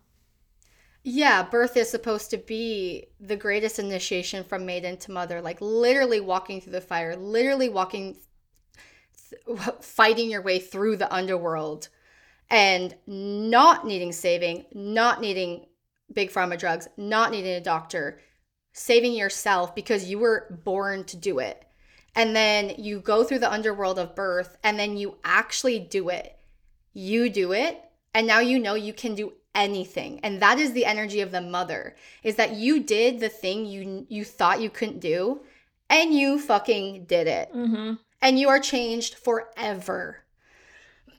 Yeah, 1.04 1.42
birth 1.42 1.76
is 1.76 1.90
supposed 1.90 2.30
to 2.30 2.38
be 2.38 3.06
the 3.18 3.36
greatest 3.36 3.78
initiation 3.78 4.44
from 4.44 4.64
maiden 4.64 4.96
to 4.98 5.10
mother, 5.10 5.40
like 5.40 5.58
literally 5.60 6.20
walking 6.20 6.60
through 6.60 6.72
the 6.72 6.80
fire, 6.80 7.16
literally 7.16 7.68
walking, 7.68 8.18
th- 9.30 9.58
fighting 9.80 10.30
your 10.30 10.42
way 10.42 10.60
through 10.60 10.96
the 10.96 11.12
underworld 11.12 11.88
and 12.50 12.94
not 13.06 13.84
needing 13.84 14.12
saving, 14.12 14.64
not 14.74 15.20
needing 15.20 15.66
big 16.12 16.30
pharma 16.30 16.56
drugs, 16.56 16.86
not 16.96 17.32
needing 17.32 17.54
a 17.54 17.60
doctor, 17.60 18.20
saving 18.72 19.12
yourself 19.12 19.74
because 19.74 20.08
you 20.08 20.18
were 20.18 20.60
born 20.64 21.02
to 21.04 21.16
do 21.16 21.40
it. 21.40 21.64
And 22.14 22.36
then 22.36 22.74
you 22.78 23.00
go 23.00 23.24
through 23.24 23.38
the 23.40 23.52
underworld 23.52 23.98
of 23.98 24.14
birth 24.14 24.56
and 24.62 24.78
then 24.78 24.96
you 24.96 25.16
actually 25.24 25.78
do 25.80 26.10
it. 26.10 26.38
You 26.92 27.30
do 27.30 27.52
it 27.52 27.82
and 28.14 28.26
now 28.26 28.40
you 28.40 28.58
know 28.58 28.74
you 28.74 28.92
can 28.92 29.14
do 29.14 29.32
anything. 29.54 30.20
And 30.22 30.40
that 30.40 30.58
is 30.58 30.72
the 30.72 30.86
energy 30.86 31.20
of 31.20 31.30
the 31.30 31.40
mother 31.40 31.94
is 32.22 32.36
that 32.36 32.56
you 32.56 32.80
did 32.80 33.20
the 33.20 33.28
thing 33.28 33.66
you 33.66 34.06
you 34.08 34.24
thought 34.24 34.60
you 34.60 34.70
couldn't 34.70 35.00
do 35.00 35.40
and 35.90 36.14
you 36.14 36.38
fucking 36.38 37.04
did 37.04 37.26
it. 37.26 37.52
Mm-hmm. 37.54 37.94
And 38.22 38.38
you 38.38 38.48
are 38.48 38.60
changed 38.60 39.14
forever 39.16 40.22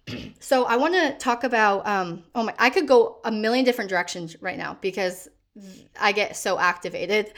so 0.40 0.66
I 0.66 0.78
want 0.78 0.94
to 0.94 1.16
talk 1.18 1.44
about 1.44 1.88
um 1.88 2.24
oh 2.36 2.44
my 2.44 2.54
I 2.60 2.70
could 2.70 2.88
go 2.88 3.20
a 3.24 3.32
million 3.32 3.66
different 3.66 3.90
directions 3.90 4.36
right 4.42 4.58
now 4.58 4.78
because 4.82 5.28
I 6.00 6.12
get 6.12 6.36
so 6.36 6.60
activated 6.60 7.34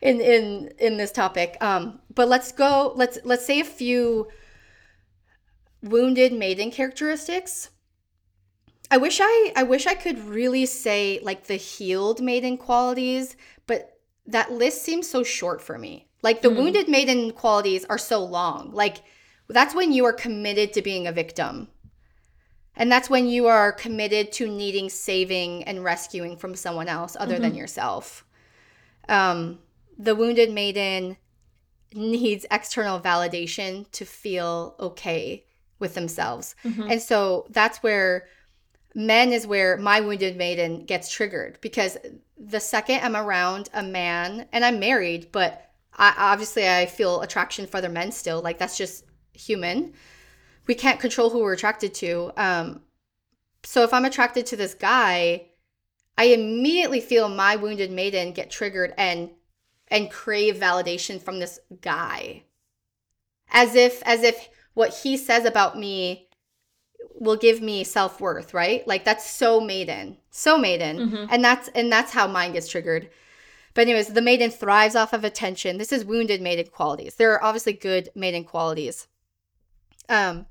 in 0.00 0.20
in 0.20 0.72
in 0.78 0.96
this 0.96 1.12
topic. 1.12 1.56
Um 1.60 2.00
but 2.14 2.28
let's 2.28 2.52
go 2.52 2.92
let's 2.96 3.18
let's 3.24 3.46
say 3.46 3.60
a 3.60 3.64
few 3.64 4.28
wounded 5.82 6.32
maiden 6.32 6.70
characteristics. 6.70 7.70
I 8.90 8.96
wish 8.98 9.20
I 9.22 9.52
I 9.56 9.62
wish 9.62 9.86
I 9.86 9.94
could 9.94 10.18
really 10.18 10.66
say 10.66 11.20
like 11.22 11.46
the 11.46 11.56
healed 11.56 12.20
maiden 12.20 12.56
qualities, 12.56 13.36
but 13.66 13.98
that 14.26 14.52
list 14.52 14.82
seems 14.82 15.08
so 15.08 15.22
short 15.22 15.60
for 15.60 15.78
me. 15.78 16.08
Like 16.22 16.42
the 16.42 16.48
mm. 16.48 16.56
wounded 16.56 16.88
maiden 16.88 17.32
qualities 17.32 17.84
are 17.86 17.98
so 17.98 18.24
long. 18.24 18.70
Like 18.72 18.98
that's 19.48 19.74
when 19.74 19.92
you 19.92 20.04
are 20.04 20.12
committed 20.12 20.72
to 20.72 20.82
being 20.82 21.06
a 21.06 21.12
victim 21.12 21.68
and 22.76 22.92
that's 22.92 23.08
when 23.08 23.26
you 23.26 23.46
are 23.46 23.72
committed 23.72 24.32
to 24.32 24.48
needing 24.48 24.90
saving 24.90 25.64
and 25.64 25.82
rescuing 25.82 26.36
from 26.36 26.54
someone 26.54 26.88
else 26.88 27.16
other 27.18 27.34
mm-hmm. 27.34 27.42
than 27.42 27.54
yourself. 27.54 28.24
Um, 29.08 29.60
the 29.98 30.14
wounded 30.14 30.52
maiden 30.52 31.16
needs 31.94 32.44
external 32.50 33.00
validation 33.00 33.90
to 33.92 34.04
feel 34.04 34.76
okay 34.78 35.46
with 35.78 35.94
themselves. 35.94 36.54
Mm-hmm. 36.64 36.90
And 36.90 37.02
so 37.02 37.46
that's 37.50 37.78
where 37.78 38.26
men 38.96 39.32
is 39.32 39.46
where 39.46 39.76
my 39.76 40.00
wounded 40.00 40.36
maiden 40.36 40.84
gets 40.84 41.08
triggered 41.08 41.58
because 41.60 41.96
the 42.36 42.58
second 42.58 43.04
I'm 43.04 43.14
around 43.14 43.68
a 43.72 43.82
man 43.84 44.48
and 44.52 44.64
I'm 44.64 44.80
married, 44.80 45.30
but 45.30 45.70
I, 45.96 46.12
obviously 46.18 46.68
I 46.68 46.86
feel 46.86 47.20
attraction 47.20 47.68
for 47.68 47.76
other 47.76 47.88
men 47.88 48.10
still. 48.10 48.42
Like 48.42 48.58
that's 48.58 48.76
just 48.76 49.04
human 49.32 49.92
we 50.66 50.74
can't 50.74 51.00
control 51.00 51.30
who 51.30 51.40
we're 51.40 51.52
attracted 51.52 51.94
to. 51.94 52.32
Um, 52.36 52.82
so 53.62 53.82
if 53.82 53.92
I'm 53.92 54.04
attracted 54.04 54.46
to 54.46 54.56
this 54.56 54.74
guy, 54.74 55.46
I 56.18 56.24
immediately 56.24 57.00
feel 57.00 57.28
my 57.28 57.56
wounded 57.56 57.90
maiden 57.90 58.32
get 58.32 58.50
triggered 58.50 58.94
and 58.96 59.30
and 59.88 60.10
crave 60.10 60.56
validation 60.56 61.22
from 61.22 61.38
this 61.38 61.60
guy. 61.80 62.44
As 63.50 63.74
if 63.74 64.02
as 64.02 64.22
if 64.22 64.48
what 64.74 64.94
he 64.94 65.16
says 65.16 65.44
about 65.44 65.78
me 65.78 66.25
will 67.14 67.36
give 67.36 67.60
me 67.60 67.84
self-worth, 67.84 68.54
right? 68.54 68.86
Like 68.86 69.04
that's 69.04 69.28
so 69.28 69.60
maiden. 69.60 70.18
So 70.30 70.58
maiden. 70.58 70.98
Mm-hmm. 70.98 71.26
And 71.30 71.44
that's 71.44 71.68
and 71.68 71.90
that's 71.90 72.12
how 72.12 72.26
mine 72.26 72.52
gets 72.52 72.68
triggered. 72.68 73.10
But 73.74 73.82
anyways, 73.82 74.08
the 74.08 74.22
maiden 74.22 74.50
thrives 74.50 74.96
off 74.96 75.12
of 75.12 75.24
attention. 75.24 75.76
This 75.78 75.92
is 75.92 76.04
wounded 76.04 76.40
maiden 76.40 76.66
qualities. 76.72 77.16
There 77.16 77.32
are 77.32 77.44
obviously 77.44 77.74
good 77.74 78.08
maiden 78.14 78.44
qualities. 78.44 79.06
Um, 80.08 80.46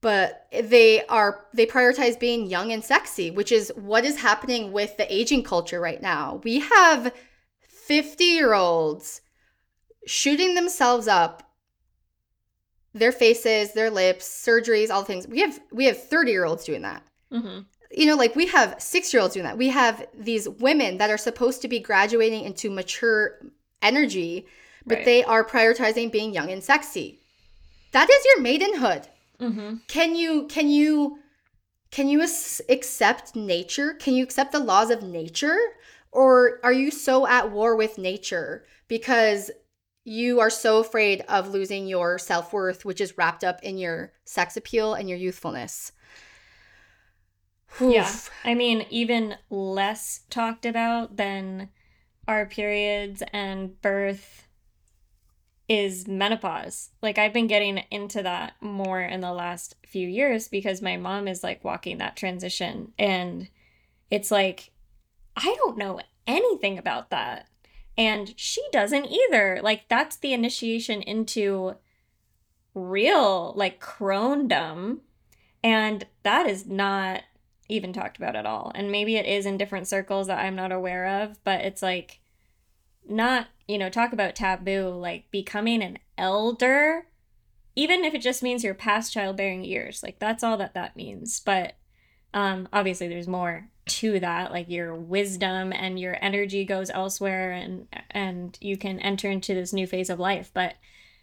but 0.00 0.46
they 0.52 1.06
are 1.06 1.46
they 1.54 1.64
prioritize 1.64 2.18
being 2.18 2.46
young 2.46 2.72
and 2.72 2.84
sexy, 2.84 3.30
which 3.30 3.50
is 3.50 3.72
what 3.76 4.04
is 4.04 4.18
happening 4.18 4.72
with 4.72 4.96
the 4.96 5.14
aging 5.14 5.44
culture 5.44 5.80
right 5.80 6.02
now. 6.02 6.40
We 6.44 6.58
have 6.60 7.14
50-year-olds 7.88 9.20
shooting 10.06 10.54
themselves 10.54 11.08
up 11.08 11.53
their 12.94 13.12
faces, 13.12 13.72
their 13.72 13.90
lips, 13.90 14.24
surgeries, 14.26 14.90
all 14.90 15.00
the 15.02 15.06
things. 15.06 15.26
We 15.28 15.40
have 15.40 15.60
we 15.72 15.84
have 15.86 15.98
30-year-olds 15.98 16.64
doing 16.64 16.82
that. 16.82 17.02
Mm-hmm. 17.32 17.60
You 17.90 18.06
know, 18.06 18.16
like 18.16 18.34
we 18.34 18.46
have 18.46 18.76
6-year-olds 18.78 19.34
doing 19.34 19.44
that. 19.44 19.58
We 19.58 19.68
have 19.68 20.06
these 20.18 20.48
women 20.48 20.98
that 20.98 21.10
are 21.10 21.18
supposed 21.18 21.60
to 21.62 21.68
be 21.68 21.78
graduating 21.80 22.44
into 22.44 22.70
mature 22.70 23.38
energy, 23.82 24.46
but 24.86 24.96
Right. 24.98 25.04
they 25.04 25.24
are 25.24 25.44
prioritizing 25.44 26.10
being 26.10 26.32
young 26.32 26.50
and 26.50 26.62
sexy. 26.62 27.20
That 27.92 28.08
is 28.10 28.24
your 28.24 28.40
maidenhood 28.42 29.08
Mm-hmm. 29.40 29.76
can 29.88 30.14
you 30.14 30.46
can 30.46 30.68
you 30.68 31.18
can 31.90 32.08
you 32.08 32.20
as- 32.20 32.62
accept 32.68 33.34
nature 33.34 33.94
can 33.94 34.14
you 34.14 34.22
accept 34.22 34.52
the 34.52 34.60
laws 34.60 34.90
of 34.90 35.02
nature 35.02 35.58
or 36.12 36.60
are 36.62 36.72
you 36.72 36.92
so 36.92 37.26
at 37.26 37.50
war 37.50 37.74
with 37.74 37.98
nature 37.98 38.64
because 38.86 39.50
you 40.04 40.38
are 40.40 40.50
so 40.50 40.78
afraid 40.78 41.22
of 41.28 41.48
losing 41.48 41.86
your 41.86 42.18
self-worth 42.18 42.84
which 42.84 43.00
is 43.00 43.16
wrapped 43.16 43.42
up 43.42 43.62
in 43.62 43.78
your 43.78 44.12
sex 44.24 44.56
appeal 44.56 44.94
and 44.94 45.08
your 45.08 45.18
youthfulness 45.18 45.92
Yeah. 47.80 48.10
I 48.44 48.54
mean, 48.54 48.86
even 48.90 49.36
less 49.50 50.22
talked 50.30 50.66
about 50.66 51.16
than 51.16 51.70
our 52.28 52.46
periods 52.46 53.22
and 53.32 53.80
birth 53.82 54.46
is 55.68 56.06
menopause. 56.06 56.90
Like, 57.02 57.18
I've 57.18 57.32
been 57.32 57.46
getting 57.46 57.78
into 57.90 58.22
that 58.22 58.54
more 58.60 59.00
in 59.00 59.20
the 59.20 59.32
last 59.32 59.76
few 59.86 60.06
years 60.06 60.48
because 60.48 60.82
my 60.82 60.96
mom 60.96 61.26
is 61.26 61.42
like 61.42 61.64
walking 61.64 61.98
that 61.98 62.16
transition. 62.16 62.92
And 62.98 63.48
it's 64.10 64.30
like, 64.30 64.70
I 65.36 65.54
don't 65.58 65.78
know 65.78 66.00
anything 66.26 66.78
about 66.78 67.10
that. 67.10 67.48
And 67.96 68.34
she 68.36 68.62
doesn't 68.72 69.06
either. 69.06 69.60
Like, 69.62 69.88
that's 69.88 70.16
the 70.16 70.32
initiation 70.32 71.02
into 71.02 71.76
real, 72.74 73.52
like, 73.56 73.80
crondom. 73.80 75.00
And 75.62 76.06
that 76.24 76.46
is 76.46 76.66
not 76.66 77.22
even 77.68 77.92
talked 77.92 78.16
about 78.16 78.36
at 78.36 78.46
all. 78.46 78.72
And 78.74 78.90
maybe 78.90 79.16
it 79.16 79.26
is 79.26 79.46
in 79.46 79.56
different 79.56 79.88
circles 79.88 80.26
that 80.26 80.38
I'm 80.38 80.56
not 80.56 80.72
aware 80.72 81.22
of, 81.22 81.42
but 81.44 81.60
it's 81.62 81.82
like 81.82 82.20
not, 83.08 83.48
you 83.66 83.78
know, 83.78 83.88
talk 83.88 84.12
about 84.12 84.34
taboo, 84.34 84.90
like 84.90 85.30
becoming 85.30 85.82
an 85.82 85.98
elder, 86.18 87.06
even 87.74 88.04
if 88.04 88.14
it 88.14 88.22
just 88.22 88.42
means 88.42 88.62
you're 88.62 88.74
past 88.74 89.12
childbearing 89.12 89.64
years. 89.64 90.02
Like 90.02 90.18
that's 90.18 90.44
all 90.44 90.56
that 90.58 90.74
that 90.74 90.96
means. 90.96 91.40
But 91.40 91.74
um 92.32 92.68
obviously 92.72 93.08
there's 93.08 93.28
more 93.28 93.68
to 93.86 94.18
that, 94.20 94.50
like 94.50 94.68
your 94.70 94.94
wisdom 94.94 95.72
and 95.72 95.98
your 95.98 96.16
energy 96.20 96.64
goes 96.64 96.90
elsewhere 96.90 97.52
and 97.52 97.86
and 98.10 98.56
you 98.60 98.76
can 98.76 98.98
enter 99.00 99.30
into 99.30 99.54
this 99.54 99.72
new 99.72 99.86
phase 99.86 100.08
of 100.10 100.18
life, 100.18 100.50
but 100.54 100.74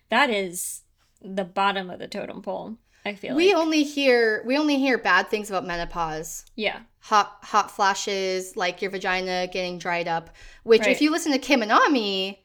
that 0.10 0.30
is 0.30 0.82
the 1.21 1.43
bottom 1.45 1.89
of 1.89 2.00
the 2.00 2.08
totem 2.08 2.41
pole. 2.41 2.78
I 3.06 3.15
feel 3.15 3.36
we 3.36 3.54
like. 3.54 3.63
only 3.63 3.84
hear 3.84 4.43
we 4.45 4.58
only 4.58 4.78
hear 4.78 4.97
bad 5.00 5.28
things 5.30 5.50
about 5.50 5.65
menopause 5.65 6.45
yeah. 6.56 6.82
hot 7.00 7.38
hot 7.41 7.71
flashes 7.71 8.56
like 8.56 8.80
your 8.80 8.91
vagina 8.91 9.47
getting 9.52 9.80
dried 9.80 10.08
up 10.08 10.30
which 10.62 10.82
Right. 10.82 10.91
if 10.91 11.02
you 11.02 11.10
listen 11.10 11.32
to 11.32 11.39
Kim 11.39 11.62
Anami 11.62 12.38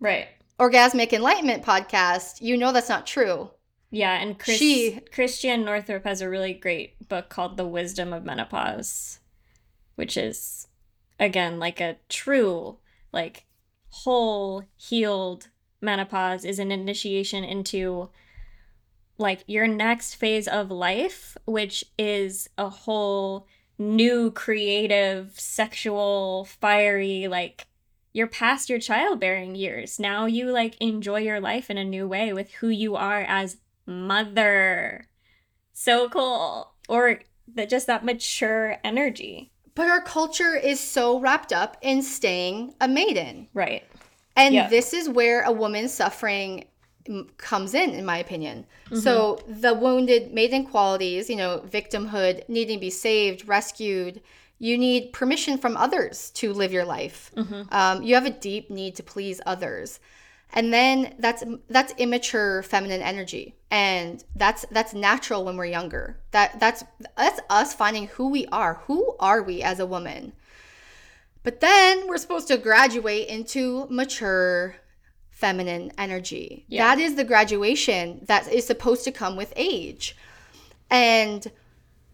Right. 0.00 0.28
orgasmic 0.58 1.12
enlightenment 1.12 1.62
podcast 1.62 2.40
you 2.40 2.56
know 2.56 2.72
that's 2.72 2.88
not 2.88 3.06
true 3.06 3.50
Yeah, 3.90 4.14
and 4.22 4.38
Chris, 4.38 4.56
She- 4.56 5.00
Christiane 5.12 5.66
Northrup 5.66 6.04
has 6.04 6.22
a 6.22 6.30
really 6.30 6.54
great 6.54 7.06
book 7.06 7.28
called 7.28 7.58
The 7.58 7.66
Wisdom 7.66 8.14
of 8.14 8.24
Menopause, 8.24 9.18
which 10.00 10.16
is 10.16 10.66
again 11.18 11.58
like 11.58 11.78
a 11.78 11.98
true, 12.08 12.78
like 13.12 13.44
whole 13.90 14.64
healed 14.78 15.48
menopause 15.82 16.42
is 16.42 16.58
an 16.58 16.72
initiation 16.72 17.44
into 17.44 18.08
like 19.18 19.44
your 19.46 19.66
next 19.66 20.14
phase 20.14 20.48
of 20.48 20.70
life, 20.70 21.36
which 21.44 21.84
is 21.98 22.48
a 22.56 22.70
whole 22.70 23.46
new 23.78 24.30
creative, 24.30 25.38
sexual, 25.38 26.46
fiery, 26.46 27.28
like 27.28 27.66
you're 28.14 28.26
past 28.26 28.70
your 28.70 28.78
childbearing 28.78 29.54
years. 29.54 30.00
Now 30.00 30.24
you 30.24 30.50
like 30.50 30.80
enjoy 30.80 31.18
your 31.20 31.40
life 31.40 31.68
in 31.68 31.76
a 31.76 31.84
new 31.84 32.08
way 32.08 32.32
with 32.32 32.50
who 32.54 32.68
you 32.68 32.96
are 32.96 33.20
as 33.20 33.58
mother. 33.84 35.08
So 35.74 36.08
cool. 36.08 36.72
Or 36.88 37.20
that 37.54 37.68
just 37.68 37.86
that 37.86 38.02
mature 38.02 38.78
energy. 38.82 39.52
But 39.80 39.88
our 39.94 40.02
culture 40.18 40.54
is 40.70 40.78
so 40.96 41.04
wrapped 41.24 41.52
up 41.62 41.76
in 41.90 42.02
staying 42.02 42.74
a 42.80 42.88
maiden 43.00 43.34
Right. 43.54 43.82
and 44.36 44.54
Yeah. 44.54 44.68
this 44.76 44.88
is 44.98 45.04
where 45.18 45.38
a 45.42 45.52
woman's 45.62 45.94
suffering 46.02 46.50
mm, 47.08 47.24
comes 47.50 47.72
in 47.82 47.90
in 48.00 48.04
my 48.12 48.18
opinion 48.26 48.56
Mm-hmm. 48.86 48.98
so 49.06 49.12
the 49.64 49.72
wounded 49.84 50.22
maiden 50.38 50.62
qualities 50.72 51.22
you 51.32 51.36
know 51.42 51.52
victimhood 51.78 52.34
needing 52.56 52.76
to 52.78 52.84
be 52.88 52.90
saved 53.08 53.40
rescued 53.56 54.14
you 54.68 54.74
need 54.86 55.02
permission 55.20 55.54
from 55.62 55.74
others 55.86 56.16
to 56.40 56.46
live 56.60 56.72
your 56.78 56.84
life 56.98 57.18
Mm-hmm. 57.40 57.62
um, 57.80 57.96
you 58.06 58.12
have 58.18 58.26
a 58.26 58.36
deep 58.48 58.64
need 58.80 58.92
to 59.00 59.04
please 59.14 59.38
others 59.54 59.88
and 60.52 60.72
then 60.72 61.14
that's 61.18 61.44
that's 61.68 61.94
immature 61.98 62.62
feminine 62.62 63.02
energy. 63.02 63.54
And 63.70 64.22
that's 64.34 64.66
that's 64.70 64.94
natural 64.94 65.44
when 65.44 65.56
we're 65.56 65.66
younger. 65.66 66.18
That 66.32 66.58
that's 66.58 66.84
that's 67.16 67.40
us 67.48 67.74
finding 67.74 68.08
who 68.08 68.28
we 68.28 68.46
are. 68.46 68.74
Who 68.86 69.14
are 69.20 69.42
we 69.42 69.62
as 69.62 69.78
a 69.78 69.86
woman? 69.86 70.32
But 71.42 71.60
then 71.60 72.06
we're 72.06 72.18
supposed 72.18 72.48
to 72.48 72.58
graduate 72.58 73.28
into 73.28 73.86
mature 73.88 74.76
feminine 75.30 75.90
energy. 75.96 76.66
Yeah. 76.68 76.94
that 76.94 77.02
is 77.02 77.14
the 77.14 77.24
graduation 77.24 78.20
that 78.26 78.52
is 78.52 78.66
supposed 78.66 79.04
to 79.04 79.12
come 79.12 79.36
with 79.36 79.52
age. 79.56 80.14
And 80.90 81.50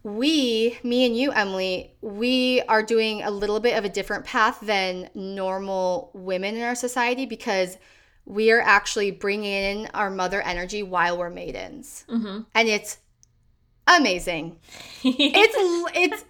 we, 0.03 0.79
me 0.83 1.05
and 1.05 1.17
you, 1.17 1.31
Emily, 1.31 1.91
we 1.99 2.61
are 2.69 2.81
doing 2.81 3.23
a 3.23 3.31
little 3.31 3.59
bit 3.59 3.77
of 3.77 3.83
a 3.83 3.89
different 3.89 4.23
path 4.23 4.59
than 4.61 5.09
normal 5.13 6.11
women 6.13 6.55
in 6.55 6.63
our 6.63 6.75
society 6.75 7.25
because 7.25 7.77
we 8.27 8.51
are 8.51 8.59
actually 8.59 9.09
bringing 9.09 9.53
in 9.53 9.87
our 9.93 10.09
mother 10.09 10.41
energy 10.41 10.83
while 10.83 11.17
we're 11.17 11.29
maidens. 11.29 12.03
Mm-hmm. 12.09 12.41
And 12.53 12.67
it's 12.67 12.99
amazing. 13.87 14.57
It's, 15.03 15.55
it's, 15.95 16.25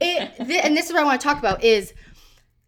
it, 0.00 0.46
th- 0.46 0.64
and 0.64 0.74
this 0.74 0.86
is 0.86 0.92
what 0.92 1.02
I 1.02 1.04
want 1.04 1.20
to 1.20 1.26
talk 1.26 1.38
about 1.38 1.62
is 1.62 1.92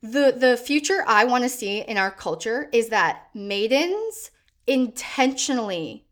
the, 0.03 0.35
the 0.37 0.59
future 0.59 1.03
I 1.07 1.25
want 1.25 1.45
to 1.45 1.49
see 1.49 1.81
in 1.81 1.97
our 1.97 2.11
culture 2.11 2.69
is 2.73 2.91
that 2.91 3.29
maidens 3.35 4.31
intentionally 4.67 6.07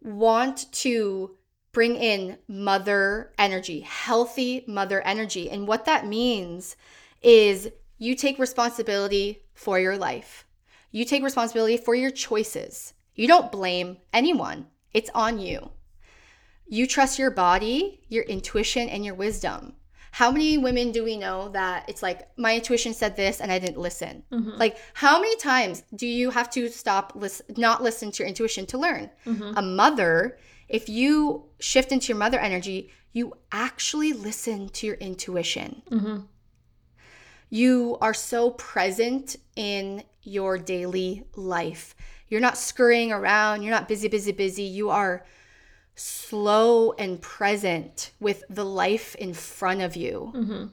want 0.00 0.70
to 0.72 1.36
bring 1.72 1.96
in 1.96 2.38
mother 2.46 3.32
energy, 3.36 3.80
healthy 3.80 4.64
mother 4.68 5.00
energy. 5.02 5.50
And 5.50 5.66
what 5.66 5.86
that 5.86 6.06
means 6.06 6.76
is 7.20 7.68
you 7.98 8.14
take 8.14 8.38
responsibility 8.38 9.42
for 9.54 9.80
your 9.80 9.96
life, 9.96 10.43
you 10.94 11.04
take 11.04 11.24
responsibility 11.24 11.76
for 11.76 11.94
your 11.96 12.12
choices. 12.12 12.94
You 13.16 13.26
don't 13.26 13.50
blame 13.50 13.96
anyone, 14.12 14.68
it's 14.92 15.10
on 15.14 15.40
you. 15.40 15.70
You 16.66 16.86
trust 16.86 17.18
your 17.18 17.32
body, 17.32 18.00
your 18.08 18.22
intuition, 18.24 18.88
and 18.88 19.04
your 19.04 19.14
wisdom. 19.16 19.74
How 20.12 20.30
many 20.30 20.56
women 20.56 20.92
do 20.92 21.02
we 21.02 21.16
know 21.16 21.48
that 21.48 21.84
it's 21.88 22.00
like, 22.00 22.28
my 22.38 22.54
intuition 22.54 22.94
said 22.94 23.16
this 23.16 23.40
and 23.40 23.50
I 23.50 23.58
didn't 23.58 23.78
listen? 23.88 24.22
Mhm. 24.30 24.56
Like, 24.56 24.76
how 24.94 25.20
many 25.20 25.36
times 25.38 25.82
do 25.96 26.06
you 26.06 26.30
have 26.30 26.48
to 26.50 26.68
stop, 26.68 27.12
lis- 27.16 27.42
not 27.56 27.82
listen 27.82 28.12
to 28.12 28.22
your 28.22 28.28
intuition 28.28 28.64
to 28.66 28.78
learn? 28.78 29.10
Mhm. 29.26 29.54
A 29.56 29.62
mother, 29.62 30.38
if 30.68 30.88
you 30.88 31.46
shift 31.58 31.90
into 31.90 32.08
your 32.12 32.18
mother 32.18 32.38
energy, 32.38 32.90
you 33.12 33.34
actually 33.50 34.12
listen 34.12 34.68
to 34.68 34.86
your 34.86 34.96
intuition. 34.96 35.82
Mhm. 35.90 36.28
You 37.54 37.98
are 38.00 38.14
so 38.14 38.50
present 38.50 39.36
in 39.54 40.02
your 40.24 40.58
daily 40.58 41.22
life. 41.36 41.94
You're 42.26 42.40
not 42.40 42.58
scurrying 42.58 43.12
around, 43.12 43.62
you're 43.62 43.70
not 43.70 43.86
busy, 43.86 44.08
busy, 44.08 44.32
busy. 44.32 44.64
You 44.64 44.90
are 44.90 45.24
slow 45.94 46.94
and 46.94 47.22
present 47.22 48.10
with 48.18 48.42
the 48.50 48.64
life 48.64 49.14
in 49.14 49.34
front 49.34 49.82
of 49.82 49.94
you. 49.94 50.32
Mhm. 50.34 50.72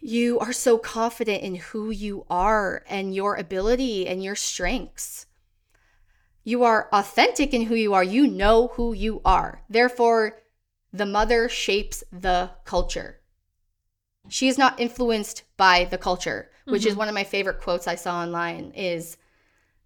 You 0.00 0.40
are 0.40 0.52
so 0.52 0.78
confident 0.78 1.44
in 1.44 1.54
who 1.54 1.90
you 1.90 2.26
are 2.28 2.82
and 2.88 3.14
your 3.14 3.36
ability 3.36 4.08
and 4.08 4.24
your 4.24 4.34
strengths. 4.34 5.26
You 6.42 6.64
are 6.64 6.88
authentic 6.92 7.54
in 7.54 7.66
who 7.66 7.76
you 7.76 7.94
are. 7.94 8.02
You 8.02 8.26
know 8.26 8.72
who 8.74 8.92
you 8.92 9.20
are. 9.24 9.62
Therefore, 9.70 10.42
the 10.92 11.06
mother 11.06 11.48
shapes 11.48 12.02
the 12.10 12.50
culture. 12.64 13.20
She 14.28 14.48
is 14.48 14.58
not 14.58 14.80
influenced 14.80 15.44
by 15.56 15.84
the 15.84 15.98
culture, 15.98 16.50
which 16.64 16.84
is 16.86 16.96
one 16.96 17.08
of 17.08 17.14
my 17.14 17.24
favorite 17.24 17.60
quotes 17.60 17.86
I 17.86 17.94
saw 17.94 18.20
online 18.20 18.72
is 18.74 19.16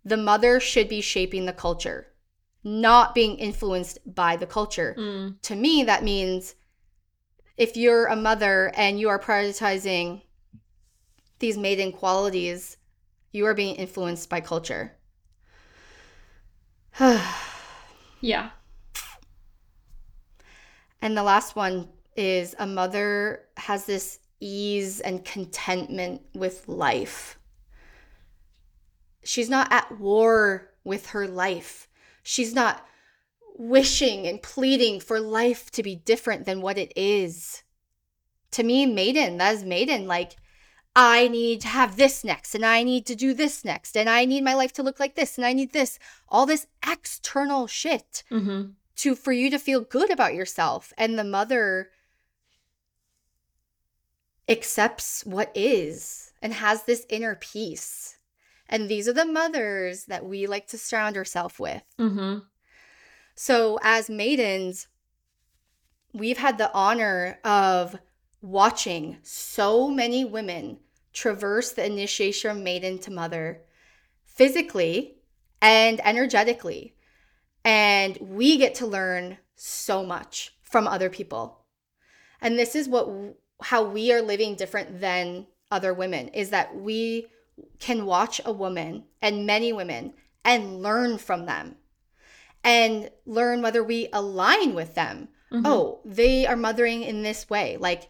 the 0.05 0.17
mother 0.17 0.61
should 0.61 0.89
be 0.89 1.01
shaping 1.01 1.45
the 1.45 1.53
culture, 1.53 2.09
not 2.65 3.15
being 3.15 3.37
influenced 3.37 3.99
by 4.07 4.37
the 4.37 4.47
culture. 4.47 4.97
Mm. 4.99 5.41
To 5.43 5.55
me, 5.55 5.85
that 5.85 6.03
means 6.03 6.55
if 7.57 7.77
you're 7.77 8.07
a 8.07 8.17
mother 8.17 8.73
and 8.75 8.99
you 8.99 9.11
are 9.11 9.19
prioritizing 9.19 10.23
these 11.39 11.59
maiden 11.59 11.93
qualities, 11.93 12.79
you 13.33 13.45
are 13.47 13.55
being 13.55 13.77
influenced 13.77 14.29
by 14.29 14.41
culture. 14.41 14.97
Yeah. 18.23 18.51
And 21.01 21.17
the 21.17 21.23
last 21.23 21.57
one 21.57 21.89
is 22.17 22.55
a 22.59 22.67
mother 22.67 23.47
has 23.57 23.87
this 23.87 24.20
ease 24.41 25.01
and 25.01 25.25
contentment 25.25 26.23
with 26.35 26.67
life. 26.69 27.39
She's 29.23 29.51
not 29.51 29.71
at 29.71 29.99
war 29.99 30.73
with 30.83 31.09
her 31.09 31.29
life. 31.29 31.89
She's 32.23 32.55
not 32.55 32.87
wishing 33.57 34.27
and 34.27 34.43
pleading 34.43 35.01
for 35.01 35.21
life 35.21 35.71
to 35.73 35.83
be 35.83 35.95
different 35.95 36.47
than 36.47 36.63
what 36.63 36.79
it 36.79 36.93
is. 36.97 37.63
To 38.53 38.63
me, 38.63 38.87
maiden, 38.87 39.37
that 39.37 39.55
is 39.55 39.65
maiden. 39.65 40.07
Like, 40.07 40.37
I 40.97 41.29
need 41.29 41.61
to 41.61 41.69
have 41.69 41.97
this 41.97 42.25
next, 42.25 42.55
and 42.55 42.65
I 42.65 42.83
need 42.83 43.07
to 43.07 43.15
do 43.15 43.33
this 43.33 43.65
next, 43.65 43.97
and 43.97 44.09
I 44.09 44.25
need 44.25 44.43
my 44.43 44.55
life 44.55 44.73
to 44.73 44.83
look 44.83 44.99
like 44.99 45.15
this, 45.15 45.37
and 45.37 45.47
I 45.47 45.53
need 45.53 45.73
this. 45.73 45.99
All 46.29 46.47
this 46.47 46.67
external 46.85 47.67
shit 47.67 48.25
Mm-hmm. 48.31 48.71
to 48.97 49.15
for 49.15 49.33
you 49.33 49.51
to 49.51 49.59
feel 49.59 49.83
good 49.83 50.11
about 50.11 50.35
yourself 50.35 50.93
and 50.99 51.19
the 51.19 51.25
mother 51.25 51.91
accepts 54.51 55.25
what 55.25 55.51
is 55.55 56.33
and 56.43 56.53
has 56.53 56.83
this 56.83 57.07
inner 57.09 57.37
peace. 57.37 58.19
And 58.69 58.89
these 58.89 59.09
are 59.09 59.13
the 59.13 59.25
mothers 59.25 60.05
that 60.07 60.25
we 60.25 60.47
like 60.47 60.67
to 60.69 60.79
surround 60.79 61.17
ourselves 61.17 61.59
with. 61.59 61.83
Mm-hmm. 61.99 62.39
so 63.35 63.79
as 63.83 64.11
maidens 64.11 64.89
we've 66.13 66.39
had 66.39 66.59
the 66.59 66.73
honor 66.73 67.39
of 67.45 67.97
watching 68.43 69.19
so 69.23 69.89
many 69.89 70.25
women 70.25 70.79
traverse 71.13 71.73
the 71.73 71.85
initiation 71.85 72.51
from 72.51 72.65
maiden 72.65 72.99
to 72.99 73.11
mother 73.11 73.63
physically 74.25 75.17
and 75.61 76.01
energetically. 76.05 76.95
And 77.65 78.17
we 78.21 78.57
get 78.57 78.77
to 78.77 78.87
learn 78.87 79.39
so 79.55 80.05
much 80.05 80.55
from 80.63 80.87
other 80.87 81.11
people. 81.11 81.65
And 82.41 82.59
this 82.59 82.75
is 82.75 82.89
what 82.89 83.09
how 83.63 83.85
we 83.85 84.13
are 84.13 84.23
living 84.23 84.55
different 84.55 85.01
than 85.01 85.47
other 85.71 85.93
women 85.95 86.29
is 86.29 86.51
that 86.51 86.75
we 86.77 87.27
can 87.79 88.07
watch 88.07 88.41
a 88.45 88.53
woman 88.53 89.05
and 89.21 89.47
many 89.47 89.73
women 89.73 90.15
and 90.45 90.83
learn 90.83 91.19
from 91.19 91.47
them 91.47 91.77
and 92.65 93.11
learn 93.27 93.63
whether 93.63 93.83
we 93.83 94.09
align 94.13 94.75
with 94.75 94.95
them. 94.95 95.29
Mhm. 95.53 95.63
oh 95.67 96.01
they 96.05 96.47
are 96.47 96.57
mothering 96.57 97.03
in 97.03 97.23
this 97.23 97.51
way. 97.51 97.77
Like 97.79 98.09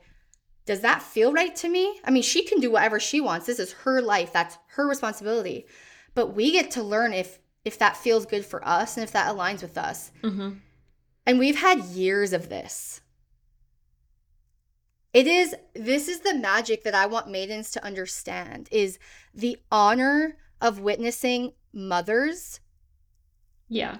does 0.66 0.80
that 0.82 1.02
feel 1.02 1.32
right 1.32 1.54
to 1.56 1.68
me? 1.68 2.00
I 2.04 2.10
mean 2.10 2.22
she 2.22 2.44
can 2.44 2.60
do 2.60 2.70
whatever 2.70 3.00
she 3.00 3.20
wants. 3.20 3.46
This 3.46 3.58
is 3.58 3.72
her 3.84 4.00
life. 4.02 4.32
That's 4.32 4.58
her 4.76 4.86
responsibility. 4.86 5.66
But 6.14 6.34
we 6.34 6.52
get 6.52 6.70
to 6.72 6.82
learn 6.82 7.12
if 7.12 7.38
if 7.64 7.78
that 7.78 7.96
feels 7.96 8.24
good 8.26 8.44
for 8.44 8.66
us 8.66 8.96
and 8.96 9.04
if 9.04 9.12
that 9.12 9.34
aligns 9.34 9.62
with 9.62 9.76
us. 9.78 10.12
Mm-hmm. 10.22 10.50
and 11.26 11.38
we've 11.38 11.60
had 11.60 11.80
years 11.84 12.32
of 12.32 12.48
this 12.48 13.00
it 15.12 15.26
is 15.26 15.54
this 15.74 16.08
is 16.08 16.20
the 16.20 16.34
magic 16.34 16.84
that 16.84 16.94
i 16.94 17.06
want 17.06 17.28
maidens 17.30 17.70
to 17.70 17.84
understand 17.84 18.68
is 18.70 18.98
the 19.34 19.56
honor 19.70 20.36
of 20.60 20.78
witnessing 20.80 21.52
mothers 21.72 22.60
Yeah. 23.68 23.98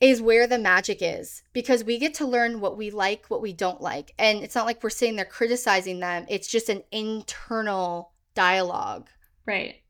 is 0.00 0.22
where 0.22 0.46
the 0.46 0.58
magic 0.58 0.98
is 1.00 1.42
because 1.52 1.84
we 1.84 1.98
get 1.98 2.14
to 2.14 2.26
learn 2.26 2.60
what 2.60 2.76
we 2.76 2.90
like, 2.90 3.26
what 3.26 3.42
we 3.42 3.52
don't 3.52 3.80
like. 3.80 4.14
And 4.18 4.42
it's 4.42 4.54
not 4.54 4.64
like 4.66 4.82
we're 4.82 4.90
sitting 4.90 5.16
there 5.16 5.24
criticizing 5.24 6.00
them, 6.00 6.24
it's 6.28 6.48
just 6.48 6.68
an 6.68 6.82
internal 6.92 8.12
dialogue. 8.34 9.08
Right. 9.46 9.82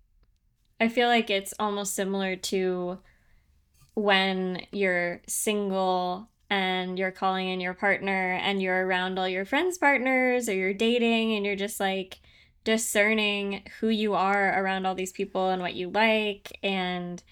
I 0.80 0.88
feel 0.88 1.08
like 1.08 1.30
it's 1.30 1.54
almost 1.58 1.94
similar 1.94 2.36
to 2.36 2.98
when 3.94 4.62
you're 4.72 5.20
single 5.26 6.28
and 6.50 6.98
you're 6.98 7.10
calling 7.10 7.48
in 7.48 7.60
your 7.60 7.74
partner 7.74 8.32
and 8.42 8.62
you're 8.62 8.86
around 8.86 9.18
all 9.18 9.28
your 9.28 9.44
friends' 9.44 9.78
partners 9.78 10.48
or 10.48 10.54
you're 10.54 10.74
dating 10.74 11.34
and 11.34 11.44
you're 11.44 11.56
just 11.56 11.80
like 11.80 12.20
discerning 12.64 13.62
who 13.80 13.88
you 13.88 14.14
are 14.14 14.62
around 14.62 14.86
all 14.86 14.94
these 14.94 15.12
people 15.12 15.50
and 15.50 15.62
what 15.62 15.74
you 15.74 15.88
like 15.90 16.58
and 16.62 17.22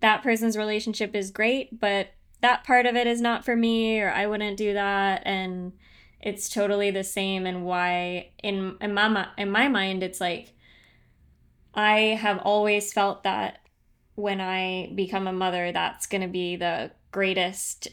that 0.00 0.22
person's 0.22 0.56
relationship 0.56 1.14
is 1.14 1.30
great 1.30 1.78
but 1.80 2.08
that 2.40 2.64
part 2.64 2.86
of 2.86 2.96
it 2.96 3.06
is 3.06 3.20
not 3.20 3.44
for 3.44 3.56
me 3.56 4.00
or 4.00 4.10
I 4.10 4.26
wouldn't 4.26 4.56
do 4.56 4.74
that 4.74 5.22
and 5.24 5.72
it's 6.20 6.48
totally 6.48 6.90
the 6.90 7.04
same 7.04 7.46
and 7.46 7.64
why 7.64 8.30
in 8.42 8.76
in 8.80 8.94
my 8.94 9.28
in 9.38 9.50
my 9.50 9.68
mind 9.68 10.02
it's 10.02 10.20
like 10.20 10.54
I 11.74 12.18
have 12.20 12.38
always 12.38 12.92
felt 12.92 13.22
that 13.24 13.60
when 14.14 14.40
I 14.40 14.90
become 14.94 15.26
a 15.26 15.32
mother, 15.32 15.72
that's 15.72 16.06
going 16.06 16.22
to 16.22 16.28
be 16.28 16.56
the 16.56 16.90
greatest 17.12 17.88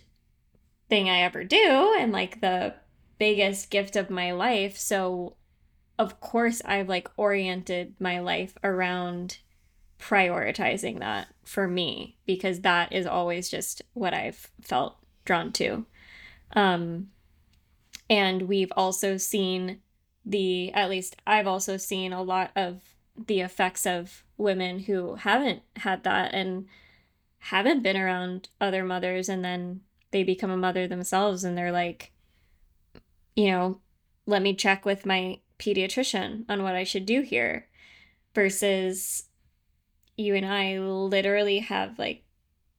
thing 0.93 1.09
I 1.09 1.21
ever 1.21 1.43
do 1.43 1.95
and 1.97 2.11
like 2.11 2.39
the 2.39 2.75
biggest 3.17 3.71
gift 3.71 3.95
of 3.95 4.11
my 4.11 4.31
life. 4.31 4.77
So, 4.77 5.37
of 5.97 6.19
course, 6.19 6.61
I've 6.65 6.87
like 6.87 7.09
oriented 7.17 7.95
my 7.99 8.19
life 8.19 8.55
around 8.63 9.39
prioritizing 9.99 10.99
that 10.99 11.29
for 11.43 11.67
me 11.67 12.17
because 12.27 12.59
that 12.59 12.93
is 12.93 13.07
always 13.07 13.49
just 13.49 13.81
what 13.93 14.13
I've 14.13 14.51
felt 14.61 14.97
drawn 15.25 15.51
to. 15.53 15.87
Um, 16.55 17.07
and 18.07 18.43
we've 18.43 18.71
also 18.77 19.17
seen 19.17 19.79
the, 20.23 20.71
at 20.73 20.91
least 20.91 21.15
I've 21.25 21.47
also 21.47 21.75
seen 21.75 22.13
a 22.13 22.21
lot 22.21 22.51
of 22.55 22.81
the 23.17 23.41
effects 23.41 23.87
of 23.87 24.23
women 24.37 24.77
who 24.77 25.15
haven't 25.15 25.63
had 25.77 26.03
that 26.03 26.35
and 26.35 26.67
haven't 27.39 27.81
been 27.81 27.97
around 27.97 28.49
other 28.61 28.83
mothers 28.83 29.27
and 29.27 29.43
then 29.43 29.81
they 30.13 30.23
become 30.23 30.49
a 30.49 30.57
mother 30.57 30.87
themselves 30.87 31.43
and 31.43 31.57
they're 31.57 31.71
like 31.71 32.11
you 33.35 33.51
know 33.51 33.81
let 34.25 34.41
me 34.41 34.53
check 34.53 34.85
with 34.85 35.05
my 35.05 35.39
pediatrician 35.59 36.45
on 36.47 36.63
what 36.63 36.75
I 36.75 36.85
should 36.85 37.05
do 37.05 37.21
here 37.21 37.67
versus 38.33 39.25
you 40.15 40.35
and 40.35 40.45
I 40.45 40.79
literally 40.79 41.59
have 41.59 41.99
like 41.99 42.23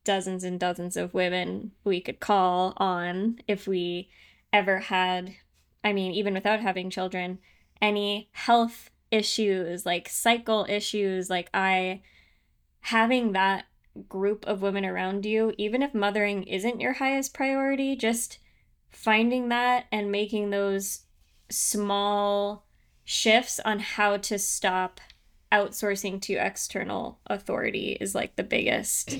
dozens 0.04 0.44
and 0.44 0.58
dozens 0.58 0.96
of 0.96 1.12
women 1.12 1.72
we 1.84 2.00
could 2.00 2.20
call 2.20 2.72
on 2.78 3.38
if 3.46 3.66
we 3.66 4.08
ever 4.52 4.78
had 4.78 5.34
I 5.82 5.92
mean 5.92 6.12
even 6.12 6.32
without 6.32 6.60
having 6.60 6.88
children 6.88 7.38
any 7.82 8.30
health 8.32 8.90
issues, 9.14 9.86
like 9.86 10.08
cycle 10.08 10.66
issues, 10.68 11.30
like 11.30 11.48
I 11.54 12.02
having 12.80 13.32
that 13.32 13.64
group 14.08 14.44
of 14.46 14.62
women 14.62 14.84
around 14.84 15.24
you, 15.24 15.52
even 15.58 15.82
if 15.82 15.94
mothering 15.94 16.44
isn't 16.44 16.80
your 16.80 16.94
highest 16.94 17.34
priority, 17.34 17.96
just 17.96 18.38
finding 18.90 19.48
that 19.48 19.86
and 19.92 20.10
making 20.10 20.50
those 20.50 21.02
small 21.50 22.66
shifts 23.04 23.60
on 23.64 23.78
how 23.78 24.16
to 24.16 24.38
stop 24.38 25.00
outsourcing 25.52 26.20
to 26.20 26.34
external 26.34 27.20
authority 27.26 27.96
is 28.00 28.14
like 28.14 28.34
the 28.36 28.42
biggest 28.42 29.18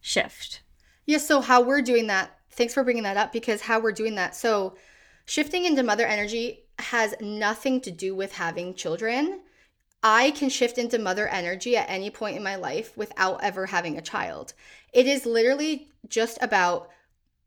shift. 0.00 0.62
Yeah, 1.06 1.18
so 1.18 1.40
how 1.40 1.62
we're 1.62 1.82
doing 1.82 2.08
that, 2.08 2.38
thanks 2.50 2.74
for 2.74 2.84
bringing 2.84 3.04
that 3.04 3.16
up 3.16 3.32
because 3.32 3.62
how 3.62 3.80
we're 3.80 3.92
doing 3.92 4.16
that. 4.16 4.36
So, 4.36 4.76
shifting 5.24 5.64
into 5.64 5.82
mother 5.82 6.06
energy 6.06 6.64
has 6.78 7.14
nothing 7.20 7.80
to 7.82 7.90
do 7.90 8.14
with 8.14 8.32
having 8.32 8.74
children. 8.74 9.40
I 10.02 10.32
can 10.32 10.48
shift 10.48 10.78
into 10.78 10.98
mother 10.98 11.28
energy 11.28 11.76
at 11.76 11.88
any 11.88 12.10
point 12.10 12.36
in 12.36 12.42
my 12.42 12.56
life 12.56 12.96
without 12.96 13.42
ever 13.42 13.66
having 13.66 13.96
a 13.96 14.02
child. 14.02 14.52
It 14.92 15.06
is 15.06 15.26
literally 15.26 15.88
just 16.08 16.38
about 16.42 16.90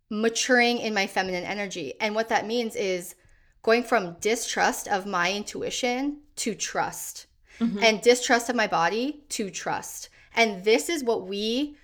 maturing 0.09 0.77
in 0.77 0.93
my 0.93 1.07
feminine 1.07 1.43
energy. 1.43 1.93
And 1.99 2.15
what 2.15 2.29
that 2.29 2.47
means 2.47 2.75
is 2.75 3.15
going 3.63 3.83
from 3.83 4.17
distrust 4.21 4.87
of 4.87 5.05
my 5.05 5.33
intuition 5.33 6.21
to 6.37 6.53
trust, 6.53 7.25
Mhm. 7.59 7.81
and 7.81 8.01
distrust 8.01 8.49
of 8.49 8.55
my 8.55 8.67
body 8.67 9.23
to 9.29 9.49
trust. 9.49 10.09
And 10.35 10.63
this 10.63 10.89
is 10.89 11.03
what 11.03 11.27
we 11.27 11.77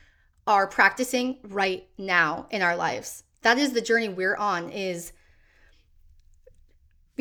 are 0.46 0.68
practicing 0.68 1.40
right 1.44 1.88
now 1.98 2.48
in 2.50 2.62
our 2.62 2.76
lives. 2.76 3.24
That 3.42 3.58
is 3.58 3.74
the 3.74 3.82
journey 3.82 4.10
we're 4.10 4.36
on 4.36 4.70
is 4.70 5.12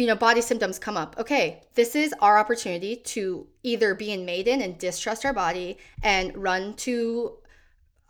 you 0.01 0.07
know, 0.07 0.17
body 0.17 0.41
symptoms 0.41 0.79
come 0.79 0.97
up. 0.97 1.15
Okay, 1.19 1.63
this 1.75 1.95
is 1.95 2.15
our 2.21 2.39
opportunity 2.39 2.97
to 2.97 3.47
either 3.63 3.95
be 3.95 4.13
in 4.13 4.25
maiden 4.25 4.63
and 4.63 4.79
distrust 4.79 5.27
our 5.27 5.35
body 5.35 5.77
and 6.03 6.35
run 6.43 6.73
to 6.77 7.37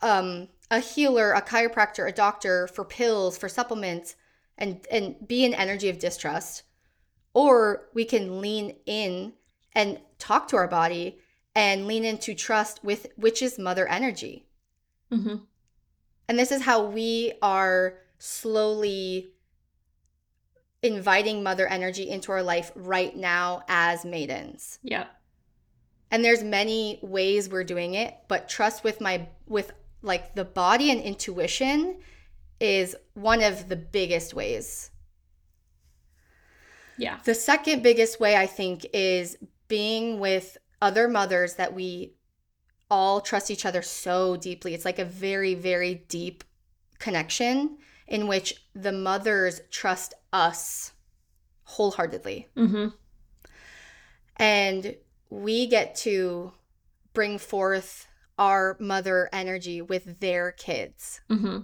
um, 0.00 0.46
a 0.70 0.78
healer, 0.78 1.32
a 1.32 1.42
chiropractor, 1.42 2.08
a 2.08 2.12
doctor 2.12 2.68
for 2.68 2.84
pills, 2.84 3.36
for 3.36 3.48
supplements, 3.48 4.14
and 4.56 4.86
and 4.88 5.26
be 5.26 5.44
in 5.44 5.52
energy 5.52 5.88
of 5.88 5.98
distrust, 5.98 6.62
or 7.34 7.88
we 7.92 8.04
can 8.04 8.40
lean 8.40 8.76
in 8.86 9.32
and 9.74 9.98
talk 10.20 10.46
to 10.46 10.56
our 10.56 10.68
body 10.68 11.18
and 11.56 11.88
lean 11.88 12.04
into 12.04 12.34
trust 12.34 12.84
with 12.84 13.08
which 13.16 13.42
is 13.42 13.58
mother 13.58 13.88
energy. 13.88 14.46
Mm-hmm. 15.10 15.38
And 16.28 16.38
this 16.38 16.52
is 16.52 16.62
how 16.62 16.84
we 16.84 17.32
are 17.42 17.98
slowly 18.20 19.32
inviting 20.82 21.42
mother 21.42 21.66
energy 21.66 22.08
into 22.08 22.32
our 22.32 22.42
life 22.42 22.72
right 22.74 23.14
now 23.16 23.62
as 23.68 24.04
maidens. 24.04 24.78
Yeah. 24.82 25.06
And 26.10 26.24
there's 26.24 26.42
many 26.42 26.98
ways 27.02 27.48
we're 27.48 27.64
doing 27.64 27.94
it, 27.94 28.14
but 28.28 28.48
trust 28.48 28.82
with 28.82 29.00
my 29.00 29.28
with 29.46 29.72
like 30.02 30.34
the 30.34 30.44
body 30.44 30.90
and 30.90 31.00
intuition 31.00 31.98
is 32.58 32.96
one 33.14 33.42
of 33.42 33.68
the 33.68 33.76
biggest 33.76 34.34
ways. 34.34 34.90
Yeah. 36.98 37.18
The 37.24 37.34
second 37.34 37.82
biggest 37.82 38.18
way 38.18 38.36
I 38.36 38.46
think 38.46 38.86
is 38.92 39.36
being 39.68 40.18
with 40.18 40.56
other 40.82 41.08
mothers 41.08 41.54
that 41.54 41.74
we 41.74 42.14
all 42.90 43.20
trust 43.20 43.50
each 43.50 43.64
other 43.64 43.82
so 43.82 44.36
deeply. 44.36 44.74
It's 44.74 44.84
like 44.84 44.98
a 44.98 45.04
very, 45.04 45.54
very 45.54 45.94
deep 46.08 46.42
connection 46.98 47.78
in 48.10 48.26
which 48.26 48.66
the 48.74 48.92
mothers 48.92 49.62
trust 49.70 50.12
us 50.32 50.92
wholeheartedly. 51.62 52.48
Mm-hmm. 52.56 52.88
And 54.36 54.96
we 55.30 55.66
get 55.68 55.94
to 55.96 56.52
bring 57.14 57.38
forth 57.38 58.08
our 58.36 58.76
mother 58.80 59.28
energy 59.32 59.80
with 59.80 60.18
their 60.18 60.50
kids. 60.50 61.20
Mm-hmm. 61.30 61.60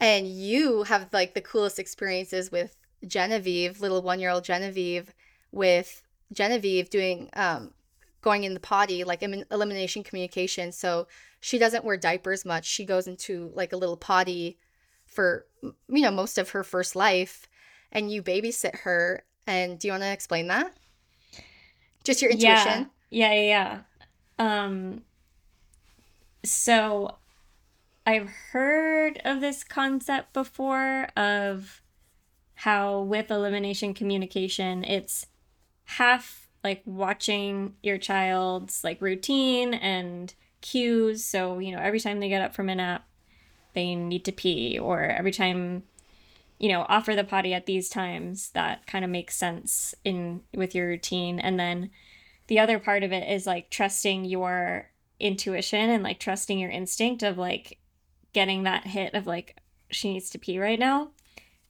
And 0.00 0.26
you 0.26 0.84
have 0.84 1.08
like 1.12 1.34
the 1.34 1.40
coolest 1.42 1.78
experiences 1.78 2.50
with 2.50 2.76
Genevieve, 3.06 3.80
little 3.80 4.00
one 4.00 4.20
year 4.20 4.30
old 4.30 4.44
Genevieve, 4.44 5.12
with 5.52 6.02
Genevieve 6.32 6.88
doing 6.88 7.28
um, 7.34 7.74
going 8.22 8.44
in 8.44 8.54
the 8.54 8.60
potty, 8.60 9.04
like 9.04 9.22
em- 9.22 9.44
elimination 9.50 10.02
communication. 10.02 10.72
So 10.72 11.08
she 11.40 11.58
doesn't 11.58 11.84
wear 11.84 11.96
diapers 11.96 12.44
much. 12.44 12.64
She 12.64 12.86
goes 12.86 13.06
into 13.06 13.50
like 13.54 13.72
a 13.72 13.76
little 13.76 13.96
potty 13.96 14.58
for, 15.08 15.46
you 15.62 16.02
know, 16.02 16.10
most 16.10 16.38
of 16.38 16.50
her 16.50 16.62
first 16.62 16.96
life. 16.96 17.48
And 17.90 18.10
you 18.10 18.22
babysit 18.22 18.80
her. 18.80 19.24
And 19.46 19.78
do 19.78 19.88
you 19.88 19.92
want 19.92 20.02
to 20.02 20.12
explain 20.12 20.48
that? 20.48 20.74
Just 22.04 22.22
your 22.22 22.30
intuition? 22.30 22.90
Yeah, 23.10 23.32
yeah, 23.32 23.80
yeah. 24.38 24.64
Um, 24.64 25.02
so 26.44 27.16
I've 28.06 28.28
heard 28.52 29.20
of 29.24 29.40
this 29.40 29.64
concept 29.64 30.32
before 30.32 31.08
of 31.16 31.82
how 32.54 33.00
with 33.00 33.30
elimination 33.30 33.94
communication, 33.94 34.84
it's 34.84 35.26
half 35.84 36.48
like 36.64 36.82
watching 36.84 37.74
your 37.82 37.98
child's 37.98 38.82
like 38.84 39.00
routine 39.00 39.74
and 39.74 40.34
cues. 40.60 41.24
So, 41.24 41.58
you 41.58 41.72
know, 41.72 41.80
every 41.80 42.00
time 42.00 42.20
they 42.20 42.28
get 42.28 42.42
up 42.42 42.54
from 42.54 42.68
a 42.68 42.74
nap, 42.74 43.06
they 43.78 43.94
need 43.94 44.24
to 44.24 44.32
pee, 44.32 44.76
or 44.76 45.04
every 45.04 45.30
time, 45.30 45.84
you 46.58 46.68
know, 46.68 46.84
offer 46.88 47.14
the 47.14 47.22
potty 47.22 47.54
at 47.54 47.66
these 47.66 47.88
times, 47.88 48.50
that 48.50 48.88
kind 48.88 49.04
of 49.04 49.10
makes 49.10 49.36
sense 49.36 49.94
in 50.04 50.40
with 50.52 50.74
your 50.74 50.88
routine. 50.88 51.38
And 51.38 51.60
then 51.60 51.90
the 52.48 52.58
other 52.58 52.80
part 52.80 53.04
of 53.04 53.12
it 53.12 53.30
is 53.30 53.46
like 53.46 53.70
trusting 53.70 54.24
your 54.24 54.90
intuition 55.20 55.90
and 55.90 56.02
like 56.02 56.18
trusting 56.18 56.58
your 56.58 56.72
instinct 56.72 57.22
of 57.22 57.38
like 57.38 57.78
getting 58.32 58.64
that 58.64 58.84
hit 58.84 59.14
of 59.14 59.28
like 59.28 59.56
she 59.90 60.12
needs 60.12 60.28
to 60.30 60.38
pee 60.38 60.58
right 60.58 60.78
now. 60.78 61.10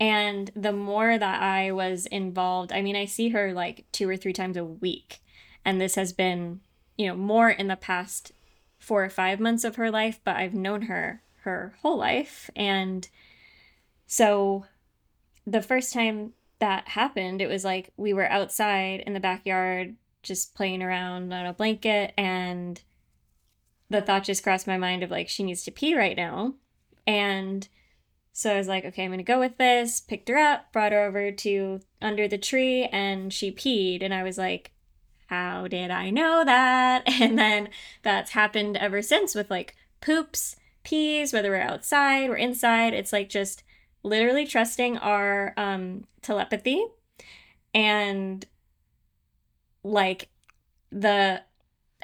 And 0.00 0.50
the 0.56 0.72
more 0.72 1.18
that 1.18 1.42
I 1.42 1.72
was 1.72 2.06
involved, 2.06 2.72
I 2.72 2.80
mean, 2.80 2.96
I 2.96 3.04
see 3.04 3.28
her 3.30 3.52
like 3.52 3.84
two 3.92 4.08
or 4.08 4.16
three 4.16 4.32
times 4.32 4.56
a 4.56 4.64
week. 4.64 5.18
And 5.62 5.78
this 5.78 5.96
has 5.96 6.14
been, 6.14 6.60
you 6.96 7.06
know, 7.06 7.16
more 7.16 7.50
in 7.50 7.66
the 7.66 7.76
past 7.76 8.32
four 8.78 9.04
or 9.04 9.10
five 9.10 9.40
months 9.40 9.64
of 9.64 9.76
her 9.76 9.90
life, 9.90 10.20
but 10.24 10.36
I've 10.36 10.54
known 10.54 10.82
her 10.82 11.22
her 11.42 11.74
whole 11.82 11.96
life. 11.96 12.50
And 12.56 13.08
so 14.06 14.66
the 15.46 15.62
first 15.62 15.92
time 15.92 16.32
that 16.58 16.88
happened, 16.88 17.40
it 17.40 17.48
was 17.48 17.64
like 17.64 17.92
we 17.96 18.12
were 18.12 18.28
outside 18.30 19.00
in 19.06 19.14
the 19.14 19.20
backyard 19.20 19.96
just 20.22 20.54
playing 20.54 20.82
around 20.82 21.32
on 21.32 21.46
a 21.46 21.52
blanket 21.52 22.12
and 22.18 22.82
the 23.90 24.02
thought 24.02 24.24
just 24.24 24.42
crossed 24.42 24.66
my 24.66 24.76
mind 24.76 25.02
of 25.02 25.10
like 25.10 25.28
she 25.28 25.42
needs 25.42 25.62
to 25.64 25.70
pee 25.70 25.96
right 25.96 26.16
now. 26.16 26.54
And 27.06 27.66
so 28.32 28.52
I 28.52 28.58
was 28.58 28.68
like, 28.68 28.84
okay, 28.84 29.04
I'm 29.04 29.10
going 29.10 29.18
to 29.18 29.24
go 29.24 29.40
with 29.40 29.56
this. 29.58 30.00
Picked 30.00 30.28
her 30.28 30.36
up, 30.36 30.72
brought 30.72 30.92
her 30.92 31.04
over 31.04 31.32
to 31.32 31.80
under 32.00 32.28
the 32.28 32.38
tree, 32.38 32.84
and 32.84 33.32
she 33.32 33.50
peed. 33.50 34.02
And 34.02 34.14
I 34.14 34.22
was 34.22 34.38
like, 34.38 34.72
how 35.26 35.66
did 35.66 35.90
I 35.90 36.10
know 36.10 36.44
that? 36.44 37.02
And 37.20 37.38
then 37.38 37.70
that's 38.02 38.32
happened 38.32 38.76
ever 38.76 39.02
since 39.02 39.34
with 39.34 39.50
like 39.50 39.74
poops, 40.00 40.56
pees, 40.88 41.32
whether 41.32 41.50
we're 41.50 41.60
outside 41.60 42.30
or 42.30 42.36
inside. 42.36 42.94
It's 42.94 43.12
like 43.12 43.28
just 43.28 43.62
literally 44.02 44.46
trusting 44.46 44.96
our 44.98 45.52
um, 45.56 46.04
telepathy 46.22 46.82
and 47.74 48.46
like 49.84 50.28
the 50.90 51.42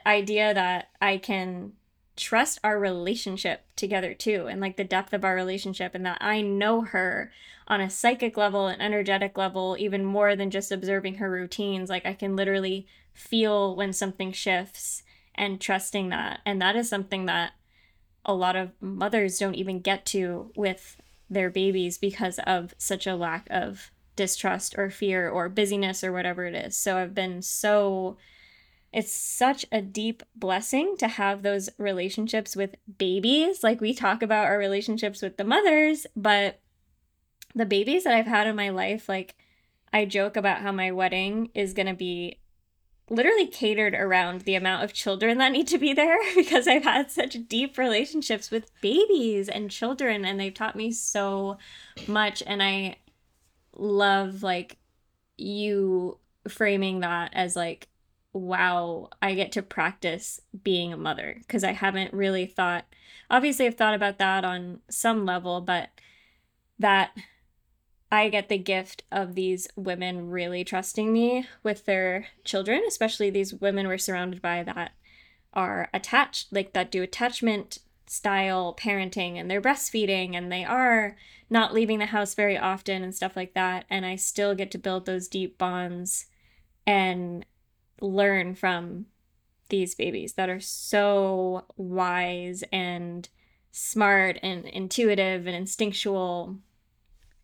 idea 0.04 0.52
that 0.52 0.88
I 1.00 1.16
can 1.16 1.72
trust 2.16 2.60
our 2.62 2.78
relationship 2.78 3.64
together 3.74 4.14
too 4.14 4.46
and 4.48 4.60
like 4.60 4.76
the 4.76 4.84
depth 4.84 5.12
of 5.12 5.24
our 5.24 5.34
relationship 5.34 5.94
and 5.94 6.06
that 6.06 6.18
I 6.20 6.42
know 6.42 6.82
her 6.82 7.32
on 7.66 7.80
a 7.80 7.90
psychic 7.90 8.36
level 8.36 8.68
and 8.68 8.80
energetic 8.80 9.36
level 9.36 9.76
even 9.80 10.04
more 10.04 10.36
than 10.36 10.50
just 10.50 10.70
observing 10.70 11.16
her 11.16 11.28
routines 11.28 11.90
like 11.90 12.06
I 12.06 12.12
can 12.12 12.36
literally 12.36 12.86
feel 13.12 13.74
when 13.74 13.92
something 13.92 14.30
shifts 14.30 15.02
and 15.34 15.60
trusting 15.60 16.10
that 16.10 16.40
and 16.46 16.62
that 16.62 16.76
is 16.76 16.88
something 16.88 17.26
that 17.26 17.54
a 18.24 18.34
lot 18.34 18.56
of 18.56 18.70
mothers 18.80 19.38
don't 19.38 19.54
even 19.54 19.80
get 19.80 20.06
to 20.06 20.50
with 20.56 20.96
their 21.28 21.50
babies 21.50 21.98
because 21.98 22.38
of 22.40 22.74
such 22.78 23.06
a 23.06 23.16
lack 23.16 23.46
of 23.50 23.90
distrust 24.16 24.74
or 24.78 24.90
fear 24.90 25.28
or 25.28 25.48
busyness 25.48 26.04
or 26.04 26.12
whatever 26.12 26.44
it 26.44 26.54
is 26.54 26.76
so 26.76 26.96
I've 26.96 27.14
been 27.14 27.42
so 27.42 28.16
it's 28.94 29.12
such 29.12 29.66
a 29.72 29.82
deep 29.82 30.22
blessing 30.36 30.94
to 30.98 31.08
have 31.08 31.42
those 31.42 31.68
relationships 31.78 32.54
with 32.54 32.76
babies. 32.96 33.64
Like 33.64 33.80
we 33.80 33.92
talk 33.92 34.22
about 34.22 34.46
our 34.46 34.56
relationships 34.56 35.20
with 35.20 35.36
the 35.36 35.42
mothers, 35.42 36.06
but 36.14 36.60
the 37.56 37.66
babies 37.66 38.04
that 38.04 38.14
I've 38.14 38.28
had 38.28 38.46
in 38.46 38.54
my 38.54 38.68
life, 38.68 39.08
like 39.08 39.34
I 39.92 40.04
joke 40.04 40.36
about 40.36 40.60
how 40.60 40.70
my 40.70 40.92
wedding 40.92 41.50
is 41.54 41.74
going 41.74 41.88
to 41.88 41.94
be 41.94 42.38
literally 43.10 43.46
catered 43.46 43.94
around 43.94 44.42
the 44.42 44.54
amount 44.54 44.82
of 44.82 44.92
children 44.92 45.38
that 45.38 45.52
need 45.52 45.68
to 45.68 45.78
be 45.78 45.92
there 45.92 46.18
because 46.34 46.66
I've 46.66 46.84
had 46.84 47.10
such 47.10 47.36
deep 47.48 47.76
relationships 47.76 48.50
with 48.50 48.70
babies 48.80 49.48
and 49.48 49.70
children 49.70 50.24
and 50.24 50.40
they've 50.40 50.54
taught 50.54 50.76
me 50.76 50.90
so 50.90 51.58
much 52.06 52.42
and 52.46 52.62
I 52.62 52.96
love 53.76 54.42
like 54.42 54.78
you 55.36 56.18
framing 56.48 57.00
that 57.00 57.30
as 57.34 57.56
like 57.56 57.88
wow, 58.34 59.10
I 59.22 59.34
get 59.34 59.52
to 59.52 59.62
practice 59.62 60.40
being 60.64 60.92
a 60.92 60.96
mother 60.96 61.36
because 61.38 61.62
I 61.62 61.72
haven't 61.72 62.12
really 62.12 62.46
thought, 62.46 62.84
obviously, 63.30 63.66
I've 63.66 63.76
thought 63.76 63.94
about 63.94 64.18
that 64.18 64.44
on 64.44 64.80
some 64.90 65.24
level, 65.24 65.60
but 65.60 65.88
that 66.80 67.16
I 68.10 68.28
get 68.28 68.48
the 68.48 68.58
gift 68.58 69.02
of 69.10 69.34
these 69.34 69.66
women 69.76 70.30
really 70.30 70.64
trusting 70.64 71.12
me 71.12 71.46
with 71.62 71.84
their 71.84 72.28
children, 72.44 72.82
especially 72.86 73.30
these 73.30 73.54
women 73.54 73.88
we're 73.88 73.98
surrounded 73.98 74.40
by 74.40 74.62
that 74.62 74.92
are 75.52 75.88
attached, 75.92 76.52
like 76.52 76.72
that 76.74 76.90
do 76.92 77.02
attachment 77.02 77.78
style 78.06 78.76
parenting 78.78 79.36
and 79.36 79.50
they're 79.50 79.62
breastfeeding 79.62 80.36
and 80.36 80.52
they 80.52 80.64
are 80.64 81.16
not 81.50 81.74
leaving 81.74 81.98
the 81.98 82.06
house 82.06 82.34
very 82.34 82.56
often 82.56 83.02
and 83.02 83.14
stuff 83.14 83.36
like 83.36 83.54
that. 83.54 83.84
And 83.90 84.04
I 84.04 84.16
still 84.16 84.54
get 84.54 84.70
to 84.72 84.78
build 84.78 85.06
those 85.06 85.28
deep 85.28 85.58
bonds 85.58 86.26
and 86.86 87.44
learn 88.00 88.54
from 88.54 89.06
these 89.70 89.94
babies 89.94 90.34
that 90.34 90.50
are 90.50 90.60
so 90.60 91.64
wise 91.76 92.62
and 92.72 93.28
smart 93.72 94.38
and 94.42 94.66
intuitive 94.66 95.46
and 95.46 95.56
instinctual. 95.56 96.58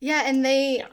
Yeah, 0.00 0.22
and 0.24 0.44
they 0.44 0.84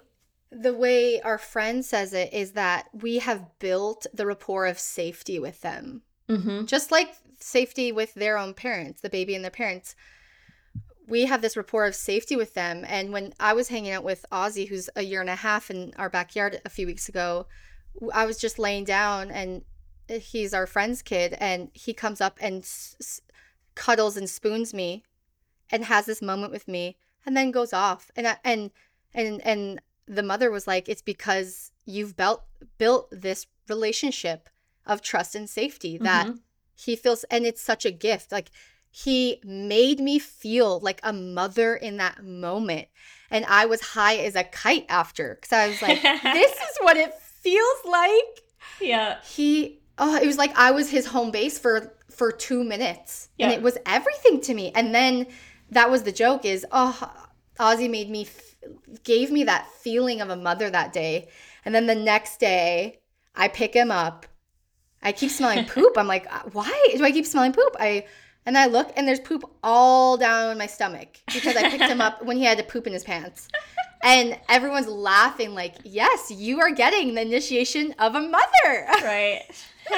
the 0.51 0.73
way 0.73 1.21
our 1.21 1.37
friend 1.37 1.83
says 1.83 2.13
it 2.13 2.33
is 2.33 2.53
that 2.53 2.87
we 2.93 3.19
have 3.19 3.59
built 3.59 4.05
the 4.13 4.25
rapport 4.25 4.65
of 4.65 4.79
safety 4.79 5.39
with 5.39 5.61
them. 5.61 6.03
Mm-hmm. 6.29 6.65
Just 6.65 6.91
like 6.91 7.15
safety 7.39 7.91
with 7.91 8.13
their 8.13 8.37
own 8.37 8.53
parents, 8.53 9.01
the 9.01 9.09
baby 9.09 9.35
and 9.35 9.43
their 9.43 9.51
parents. 9.51 9.95
We 11.07 11.25
have 11.25 11.41
this 11.41 11.55
rapport 11.55 11.85
of 11.85 11.95
safety 11.95 12.35
with 12.35 12.53
them. 12.53 12.83
And 12.87 13.13
when 13.13 13.33
I 13.39 13.53
was 13.53 13.69
hanging 13.69 13.91
out 13.91 14.03
with 14.03 14.25
Ozzy, 14.31 14.67
who's 14.67 14.89
a 14.95 15.03
year 15.03 15.21
and 15.21 15.29
a 15.29 15.35
half 15.35 15.69
in 15.69 15.93
our 15.97 16.09
backyard 16.09 16.61
a 16.65 16.69
few 16.69 16.85
weeks 16.85 17.07
ago, 17.07 17.47
I 18.13 18.25
was 18.25 18.37
just 18.37 18.59
laying 18.59 18.83
down 18.83 19.31
and 19.31 19.63
he's 20.07 20.53
our 20.53 20.67
friend's 20.67 21.01
kid 21.01 21.35
and 21.39 21.69
he 21.73 21.93
comes 21.93 22.21
up 22.21 22.37
and 22.41 22.61
s- 22.61 22.95
s- 23.01 23.21
cuddles 23.75 24.17
and 24.17 24.29
spoons 24.29 24.73
me 24.73 25.03
and 25.69 25.85
has 25.85 26.05
this 26.05 26.21
moment 26.21 26.51
with 26.51 26.67
me 26.67 26.97
and 27.25 27.35
then 27.35 27.51
goes 27.51 27.73
off 27.73 28.11
and 28.15 28.27
I, 28.27 28.37
and 28.43 28.71
and 29.13 29.41
and 29.45 29.81
the 30.07 30.23
mother 30.23 30.49
was 30.51 30.67
like 30.67 30.87
it's 30.89 31.01
because 31.01 31.71
you've 31.85 32.15
built 32.15 32.43
built 32.77 33.09
this 33.11 33.45
relationship 33.69 34.49
of 34.85 35.01
trust 35.01 35.35
and 35.35 35.49
safety 35.49 35.97
that 35.97 36.27
Mhm. 36.27 36.39
he 36.75 36.95
feels 36.95 37.23
and 37.25 37.45
it's 37.45 37.61
such 37.61 37.85
a 37.85 37.91
gift 37.91 38.31
like 38.31 38.49
He 38.89 39.41
made 39.43 39.99
me 39.99 40.17
feel 40.17 40.79
like 40.79 40.99
a 41.03 41.13
mother 41.13 41.75
in 41.75 41.97
that 41.97 42.23
moment. 42.23 42.87
And 43.29 43.45
I 43.45 43.65
was 43.67 43.81
high 43.81 44.15
as 44.27 44.35
a 44.35 44.43
kite 44.43 44.85
after 44.89 45.35
because 45.35 45.53
I 45.53 45.67
was 45.67 45.81
like, 45.81 46.01
this 46.23 46.51
is 46.53 46.77
what 46.81 46.97
it 46.97 47.13
feels 47.13 47.81
like. 47.85 48.33
Yeah. 48.81 49.17
He, 49.23 49.81
oh, 49.99 50.15
it 50.15 50.25
was 50.25 50.37
like 50.37 50.57
I 50.57 50.71
was 50.71 50.89
his 50.89 51.05
home 51.07 51.31
base 51.31 51.59
for 51.59 51.93
for 52.09 52.31
two 52.31 52.63
minutes, 52.63 53.29
Yeah. 53.37 53.47
and 53.47 53.53
it 53.55 53.61
was 53.61 53.77
everything 53.85 54.41
to 54.47 54.53
me. 54.55 54.71
And 54.73 54.95
then 54.95 55.27
that 55.69 55.91
was 55.91 56.01
the 56.03 56.11
joke: 56.23 56.43
is 56.45 56.65
oh, 56.71 56.95
Ozzy 57.59 57.89
made 57.89 58.09
me 58.09 58.21
f- 58.23 58.46
gave 59.03 59.31
me 59.31 59.43
that 59.45 59.67
feeling 59.81 60.21
of 60.21 60.29
a 60.29 60.35
mother 60.35 60.69
that 60.69 60.93
day. 60.93 61.29
And 61.65 61.73
then 61.73 61.87
the 61.87 61.95
next 61.95 62.39
day, 62.39 62.99
I 63.35 63.47
pick 63.47 63.73
him 63.73 63.91
up. 63.91 64.25
I 65.01 65.11
keep 65.11 65.31
smelling 65.31 65.65
poop. 65.67 65.97
I'm 65.97 66.07
like, 66.07 66.27
"Uh, 66.33 66.49
why 66.51 66.87
do 66.95 67.03
I 67.03 67.11
keep 67.11 67.25
smelling 67.25 67.53
poop? 67.53 67.75
I 67.79 68.05
and 68.45 68.57
I 68.57 68.65
look 68.67 68.91
and 68.95 69.07
there's 69.07 69.19
poop 69.19 69.43
all 69.61 70.17
down 70.17 70.57
my 70.57 70.67
stomach 70.67 71.19
because 71.33 71.55
I 71.55 71.69
picked 71.69 71.83
him 71.83 72.01
up 72.01 72.23
when 72.25 72.37
he 72.37 72.43
had 72.43 72.57
to 72.57 72.63
poop 72.63 72.87
in 72.87 72.93
his 72.93 73.03
pants. 73.03 73.49
And 74.03 74.39
everyone's 74.47 74.87
laughing 74.87 75.53
like, 75.53 75.75
"Yes, 75.83 76.31
you 76.31 76.59
are 76.61 76.71
getting 76.71 77.15
the 77.15 77.21
initiation 77.21 77.93
of 77.99 78.15
a 78.15 78.21
mother." 78.21 78.87
Right. 79.03 79.43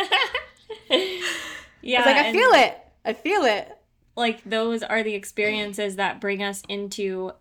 yeah. 0.89 1.99
It's 1.99 2.05
like 2.05 2.17
I 2.17 2.31
feel 2.31 2.49
it. 2.53 2.77
I 3.05 3.13
feel 3.13 3.43
it. 3.43 3.77
like 4.15 4.43
those 4.43 4.83
are 4.83 5.03
the 5.03 5.15
experiences 5.15 5.95
that 5.95 6.19
bring 6.19 6.43
us 6.43 6.61
into 6.67 7.31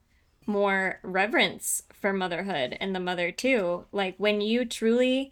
more 0.48 0.98
reverence 1.02 1.82
for 1.92 2.12
motherhood 2.12 2.76
and 2.80 2.94
the 2.94 3.00
mother 3.00 3.30
too 3.30 3.84
like 3.92 4.14
when 4.18 4.40
you 4.40 4.64
truly 4.64 5.30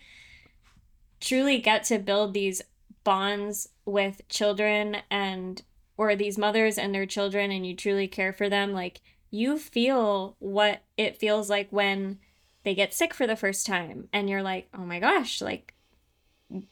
truly 1.20 1.58
get 1.58 1.84
to 1.84 1.98
build 1.98 2.34
these 2.34 2.62
bonds 3.04 3.68
with 3.84 4.20
children 4.28 4.98
and 5.10 5.62
or 5.96 6.14
these 6.14 6.36
mothers 6.36 6.76
and 6.76 6.94
their 6.94 7.06
children 7.06 7.50
and 7.50 7.66
you 7.66 7.74
truly 7.74 8.06
care 8.06 8.32
for 8.32 8.48
them 8.48 8.72
like 8.72 9.00
you 9.30 9.58
feel 9.58 10.36
what 10.38 10.82
it 10.96 11.16
feels 11.16 11.48
like 11.48 11.68
when 11.70 12.18
they 12.64 12.74
get 12.74 12.92
sick 12.92 13.14
for 13.14 13.26
the 13.26 13.36
first 13.36 13.66
time 13.66 14.08
and 14.12 14.28
you're 14.28 14.42
like 14.42 14.68
oh 14.74 14.84
my 14.84 15.00
gosh 15.00 15.40
like 15.40 15.74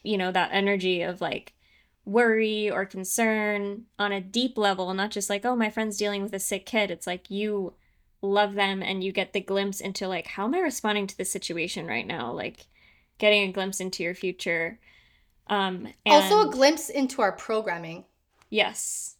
you 0.03 0.19
know 0.19 0.31
that 0.31 0.51
energy 0.53 1.03
of 1.03 1.21
like 1.21 1.55
worry 2.05 2.71
or 2.71 2.85
concern 2.85 3.85
on 3.99 4.13
a 4.13 4.21
deep 4.21 4.59
level, 4.59 4.93
not 4.95 5.11
just 5.11 5.31
like, 5.31 5.45
oh, 5.45 5.57
my 5.57 5.71
friend's 5.71 5.97
dealing 5.97 6.23
with 6.23 6.35
a 6.35 6.39
sick 6.39 6.67
kid. 6.67 6.91
It's 6.91 7.07
like 7.07 7.31
you 7.31 7.75
love 8.25 8.55
them 8.55 8.83
and 8.83 9.05
you 9.05 9.13
get 9.13 9.33
the 9.33 9.41
glimpse 9.41 9.81
into 9.81 10.09
like, 10.09 10.27
how 10.27 10.45
am 10.45 10.55
I 10.55 10.61
responding 10.61 11.07
to 11.09 11.17
this 11.17 11.31
situation 11.31 11.87
right 11.87 12.07
now? 12.07 12.33
Like 12.33 12.67
getting 13.19 13.49
a 13.49 13.53
glimpse 13.53 13.81
into 13.81 14.03
your 14.03 14.15
future. 14.15 14.79
Um, 15.47 15.89
and 16.07 16.23
Also 16.23 16.49
a 16.49 16.51
glimpse 16.51 16.89
into 16.89 17.21
our 17.23 17.33
programming. 17.33 18.05
yes, 18.51 19.17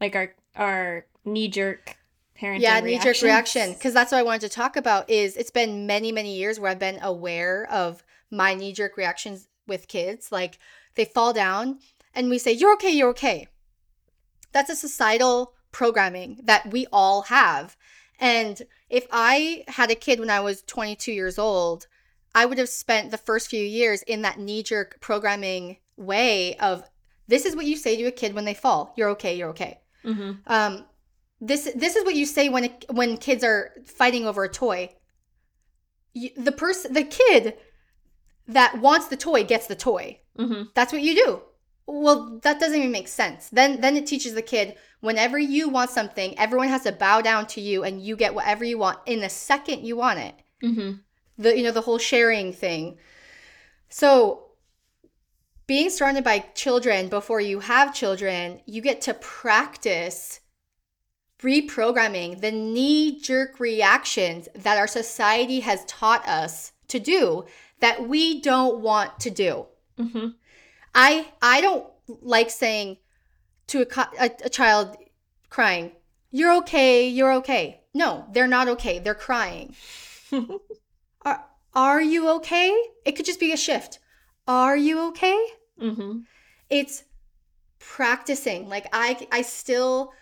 like 0.00 0.14
our 0.16 0.34
our 0.56 1.06
knee 1.24 1.48
jerk 1.48 1.96
parenting. 2.40 2.60
yeah, 2.60 2.80
knee 2.80 2.98
jerk 2.98 3.20
reaction. 3.22 3.72
Because 3.74 3.92
that's 3.92 4.12
what 4.12 4.18
I 4.18 4.22
wanted 4.22 4.42
to 4.42 4.48
talk 4.48 4.76
about. 4.76 5.08
Is 5.10 5.36
it's 5.36 5.50
been 5.50 5.86
many 5.86 6.10
many 6.12 6.36
years 6.36 6.58
where 6.58 6.70
I've 6.70 6.78
been 6.78 6.98
aware 7.02 7.66
of 7.70 8.02
my 8.30 8.54
knee 8.54 8.72
jerk 8.72 8.96
reactions 8.96 9.48
with 9.66 9.88
kids. 9.88 10.32
Like 10.32 10.58
they 10.94 11.04
fall 11.04 11.32
down 11.32 11.80
and 12.14 12.30
we 12.30 12.38
say, 12.38 12.52
"You're 12.52 12.72
okay, 12.74 12.90
you're 12.90 13.10
okay." 13.10 13.48
That's 14.52 14.70
a 14.70 14.76
societal 14.76 15.52
programming 15.70 16.40
that 16.44 16.70
we 16.72 16.86
all 16.90 17.22
have. 17.22 17.76
And 18.18 18.60
if 18.88 19.06
I 19.10 19.64
had 19.68 19.90
a 19.90 19.94
kid 19.94 20.18
when 20.20 20.30
I 20.30 20.40
was 20.40 20.62
22 20.62 21.12
years 21.12 21.38
old, 21.38 21.86
I 22.34 22.46
would 22.46 22.58
have 22.58 22.68
spent 22.68 23.10
the 23.10 23.18
first 23.18 23.48
few 23.48 23.64
years 23.64 24.02
in 24.02 24.22
that 24.22 24.38
knee 24.38 24.62
jerk 24.62 24.98
programming 25.00 25.78
way 25.96 26.56
of 26.58 26.84
this 27.26 27.44
is 27.44 27.54
what 27.54 27.66
you 27.66 27.76
say 27.76 27.96
to 27.96 28.04
a 28.04 28.10
kid 28.10 28.34
when 28.34 28.44
they 28.44 28.54
fall. 28.54 28.94
You're 28.96 29.10
okay, 29.10 29.36
you're 29.36 29.50
okay. 29.50 29.80
Mhm. 30.04 30.38
Um, 30.46 30.84
this 31.40 31.70
this 31.74 31.94
is 31.94 32.04
what 32.04 32.14
you 32.14 32.26
say 32.26 32.48
when 32.48 32.70
when 32.90 33.16
kids 33.16 33.44
are 33.44 33.72
fighting 33.84 34.26
over 34.26 34.44
a 34.44 34.48
toy. 34.48 34.90
You, 36.14 36.30
the 36.36 36.52
person, 36.52 36.92
the 36.94 37.04
kid 37.04 37.54
that 38.48 38.78
wants 38.80 39.08
the 39.08 39.16
toy 39.16 39.44
gets 39.44 39.66
the 39.66 39.76
toy. 39.76 40.20
Mhm. 40.38 40.70
That's 40.74 40.92
what 40.92 41.02
you 41.02 41.14
do. 41.14 41.42
Well, 41.90 42.38
that 42.42 42.60
doesn't 42.60 42.78
even 42.78 42.92
make 42.92 43.08
sense. 43.08 43.48
Then 43.48 43.80
then 43.80 43.96
it 43.96 44.06
teaches 44.06 44.34
the 44.34 44.42
kid 44.42 44.76
whenever 45.00 45.38
you 45.38 45.70
want 45.70 45.90
something, 45.90 46.38
everyone 46.38 46.68
has 46.68 46.82
to 46.82 46.92
bow 46.92 47.22
down 47.22 47.46
to 47.46 47.62
you 47.62 47.82
and 47.82 48.02
you 48.02 48.14
get 48.14 48.34
whatever 48.34 48.62
you 48.62 48.76
want 48.76 48.98
in 49.06 49.20
the 49.20 49.30
second 49.30 49.86
you 49.86 49.96
want 49.96 50.18
it. 50.18 50.34
Mhm. 50.62 51.00
The 51.38 51.56
you 51.56 51.62
know 51.62 51.70
the 51.70 51.80
whole 51.80 51.96
sharing 51.96 52.52
thing. 52.52 52.98
So 53.88 54.50
being 55.66 55.88
surrounded 55.88 56.24
by 56.24 56.40
children 56.54 57.08
before 57.08 57.40
you 57.40 57.60
have 57.60 57.94
children, 57.94 58.60
you 58.66 58.82
get 58.82 59.00
to 59.02 59.14
practice 59.14 60.40
reprogramming 61.40 62.42
the 62.42 62.50
knee 62.50 63.18
jerk 63.18 63.58
reactions 63.60 64.48
that 64.54 64.76
our 64.76 64.88
society 64.88 65.60
has 65.60 65.86
taught 65.86 66.26
us 66.28 66.72
to 66.88 66.98
do 66.98 67.46
that 67.80 68.06
we 68.08 68.42
don't 68.42 68.80
want 68.80 69.20
to 69.20 69.30
do. 69.30 69.66
Mhm. 69.98 70.34
I 70.94 71.28
I 71.42 71.60
don't 71.60 71.86
like 72.22 72.50
saying 72.50 72.98
to 73.68 73.82
a, 73.82 74.08
a, 74.20 74.30
a 74.44 74.48
child 74.48 74.96
crying, 75.50 75.92
"You're 76.30 76.54
okay, 76.58 77.08
you're 77.08 77.32
okay." 77.34 77.82
No, 77.94 78.26
they're 78.32 78.46
not 78.46 78.68
okay. 78.68 78.98
They're 78.98 79.14
crying. 79.14 79.74
are 81.24 81.44
are 81.74 82.00
you 82.02 82.28
okay? 82.36 82.76
It 83.04 83.12
could 83.12 83.26
just 83.26 83.40
be 83.40 83.52
a 83.52 83.56
shift. 83.56 83.98
Are 84.46 84.76
you 84.76 85.08
okay? 85.08 85.38
Mhm. 85.80 86.24
It's 86.70 87.04
practicing. 87.78 88.68
Like 88.68 88.86
I 88.92 89.26
I 89.32 89.42
still 89.42 90.12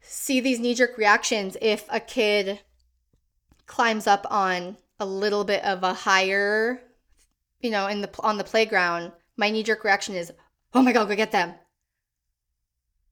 see 0.00 0.40
these 0.40 0.60
knee 0.60 0.74
jerk 0.74 0.96
reactions 0.98 1.56
if 1.60 1.84
a 1.88 2.00
kid 2.00 2.60
climbs 3.66 4.06
up 4.06 4.26
on 4.30 4.76
a 4.98 5.06
little 5.06 5.44
bit 5.44 5.64
of 5.64 5.82
a 5.82 5.94
higher, 5.94 6.82
you 7.60 7.70
know, 7.70 7.86
in 7.86 8.00
the 8.02 8.10
on 8.20 8.38
the 8.38 8.44
playground. 8.44 9.12
My 9.36 9.50
knee 9.50 9.62
jerk 9.62 9.84
reaction 9.84 10.14
is, 10.14 10.32
"Oh 10.74 10.82
my 10.82 10.92
god, 10.92 11.08
go 11.08 11.16
get 11.16 11.32
them." 11.32 11.54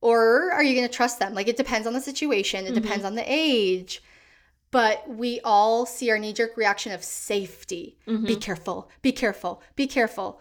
Or 0.01 0.53
are 0.53 0.63
you 0.63 0.75
going 0.75 0.87
to 0.89 0.95
trust 0.95 1.19
them? 1.19 1.35
Like 1.35 1.49
it 1.49 1.57
depends 1.57 1.87
on 1.87 1.93
the 1.93 2.01
situation, 2.01 2.67
it 2.67 2.71
Mhm. 2.73 2.83
depends 2.83 3.05
on 3.05 3.15
the 3.17 3.25
age. 3.27 4.03
But 4.71 5.09
we 5.09 5.41
all 5.43 5.87
see 5.87 6.11
our 6.11 6.19
knee 6.19 6.33
jerk 6.35 6.57
reaction 6.57 6.93
of 6.93 7.03
safety. 7.03 7.99
Be 8.07 8.13
Mhm. 8.13 8.41
careful, 8.41 8.91
be 9.03 9.13
careful, 9.13 9.63
be 9.77 9.87
careful. 9.87 10.41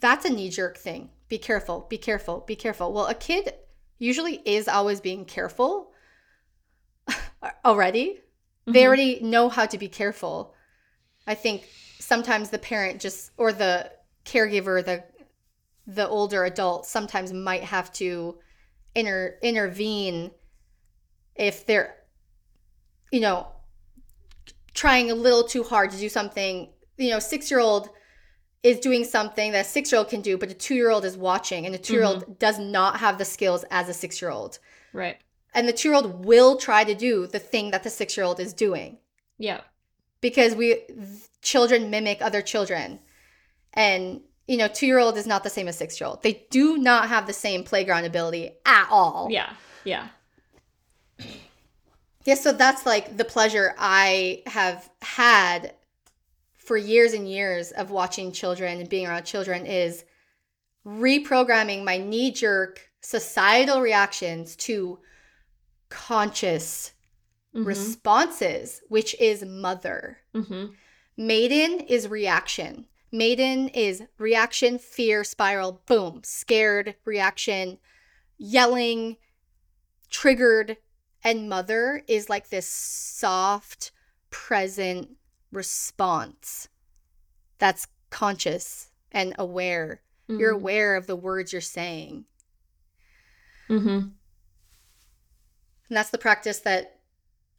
That's 0.00 0.24
a 0.24 0.30
knee 0.30 0.50
jerk 0.50 0.76
thing. 0.76 1.10
Be 1.28 1.38
careful, 1.38 1.80
be 1.88 1.96
careful, 1.98 2.40
be 2.40 2.56
careful. 2.56 2.92
Well, 2.92 3.06
a 3.06 3.14
kid 3.14 3.54
usually 3.98 4.42
is 4.44 4.66
always 4.68 5.00
being 5.00 5.24
careful 5.24 5.92
already. 7.64 8.20
They 8.66 8.82
Mhm. 8.82 8.86
already 8.86 9.20
know 9.20 9.48
how 9.48 9.66
to 9.66 9.78
be 9.78 9.88
careful. 9.88 10.54
I 11.26 11.34
think 11.34 11.68
sometimes 11.98 12.50
the 12.50 12.58
parent 12.58 13.00
just 13.00 13.30
or 13.36 13.52
the 13.52 13.90
caregiver, 14.24 14.84
the 14.84 15.04
the 15.88 16.06
older 16.06 16.44
adult 16.44 16.86
sometimes 16.86 17.32
might 17.32 17.64
have 17.64 17.90
to 17.94 18.38
inter 18.94 19.38
intervene 19.42 20.30
if 21.34 21.66
they're 21.66 21.96
you 23.10 23.20
know 23.20 23.48
trying 24.74 25.10
a 25.10 25.14
little 25.14 25.42
too 25.42 25.64
hard 25.64 25.90
to 25.90 25.96
do 25.96 26.08
something. 26.08 26.68
You 26.98 27.10
know 27.10 27.18
six 27.18 27.50
year 27.50 27.58
old 27.60 27.88
is 28.62 28.78
doing 28.80 29.04
something 29.04 29.52
that 29.52 29.64
a 29.64 29.68
six 29.68 29.90
year 29.90 29.98
old 30.00 30.08
can 30.08 30.20
do 30.20 30.36
but 30.36 30.50
a 30.50 30.54
two 30.54 30.74
year 30.74 30.90
old 30.90 31.04
is 31.04 31.16
watching 31.16 31.64
and 31.64 31.74
a 31.74 31.78
two 31.78 31.94
year 31.94 32.04
old 32.04 32.22
mm-hmm. 32.22 32.32
does 32.34 32.58
not 32.58 32.98
have 32.98 33.16
the 33.16 33.24
skills 33.24 33.64
as 33.70 33.88
a 33.88 33.94
six 33.94 34.20
year 34.20 34.30
old 34.30 34.58
Right. 34.92 35.16
and 35.54 35.68
the 35.68 35.72
two 35.72 35.88
year 35.88 35.96
old 35.96 36.24
will 36.24 36.56
try 36.56 36.84
to 36.84 36.94
do 36.94 37.26
the 37.26 37.38
thing 37.38 37.70
that 37.70 37.82
the 37.82 37.90
six 37.90 38.16
year 38.16 38.26
old 38.26 38.40
is 38.40 38.52
doing. 38.52 38.98
Yeah. 39.38 39.60
because 40.20 40.54
we 40.54 40.82
children 41.40 41.90
mimic 41.90 42.20
other 42.20 42.42
children. 42.42 42.98
And 43.72 44.22
you 44.48 44.56
know 44.56 44.66
two 44.66 44.86
year 44.86 44.98
old 44.98 45.16
is 45.16 45.26
not 45.26 45.44
the 45.44 45.50
same 45.50 45.68
as 45.68 45.76
six 45.76 46.00
year 46.00 46.08
old 46.08 46.22
they 46.22 46.44
do 46.50 46.76
not 46.78 47.08
have 47.08 47.26
the 47.26 47.32
same 47.32 47.62
playground 47.62 48.04
ability 48.04 48.50
at 48.66 48.88
all 48.90 49.28
Yeah. 49.30 49.52
Yeah. 49.84 50.08
yeah 52.24 52.34
so 52.34 52.52
that's 52.52 52.84
like 52.86 53.16
the 53.16 53.24
pleasure 53.24 53.74
i 53.78 54.42
have 54.46 54.88
had 55.02 55.74
for 56.56 56.76
years 56.76 57.12
and 57.12 57.28
years 57.28 57.70
of 57.72 57.90
watching 57.90 58.32
children 58.32 58.80
and 58.80 58.88
being 58.88 59.06
around 59.06 59.24
children 59.24 59.66
is 59.66 60.04
reprogramming 60.86 61.84
my 61.84 61.98
knee 61.98 62.30
jerk 62.30 62.90
societal 63.00 63.80
reactions 63.80 64.56
to 64.56 64.98
conscious 65.88 66.92
Mhm. 67.54 67.66
responses 67.66 68.82
which 68.88 69.14
is 69.20 69.42
mother 69.44 70.18
Mhm. 70.34 70.74
Maiden 71.20 71.80
is 71.80 72.06
reaction. 72.06 72.86
Maiden 73.10 73.68
is 73.68 74.02
reaction, 74.18 74.78
fear, 74.78 75.24
spiral, 75.24 75.82
boom, 75.86 76.20
scared, 76.24 76.94
reaction, 77.04 77.78
yelling, 78.36 79.16
triggered. 80.10 80.76
And 81.24 81.48
mother 81.48 82.02
is 82.06 82.28
like 82.28 82.48
this 82.48 82.68
soft, 82.68 83.92
present 84.30 85.16
response 85.50 86.68
that's 87.58 87.86
conscious 88.10 88.90
and 89.10 89.34
aware. 89.38 90.02
You're 90.28 90.52
Mhm. 90.52 90.56
aware 90.60 90.96
of 90.96 91.06
the 91.06 91.16
words 91.16 91.52
you're 91.52 91.62
saying. 91.62 92.26
Mm-hmm. 93.68 93.88
And 93.88 94.14
that's 95.88 96.10
the 96.10 96.18
practice 96.18 96.58
that 96.60 97.00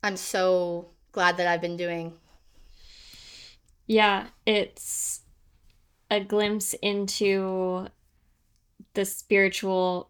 I'm 0.03 0.15
so 0.15 0.91
glad 1.11 1.37
that 1.37 1.47
I've 1.47 1.61
been 1.61 1.77
doing. 1.77 2.19
Yeah, 3.87 4.27
it's 4.45 5.21
a 6.09 6.19
glimpse 6.19 6.73
into 6.81 7.87
the 8.93 9.05
spiritual 9.05 10.09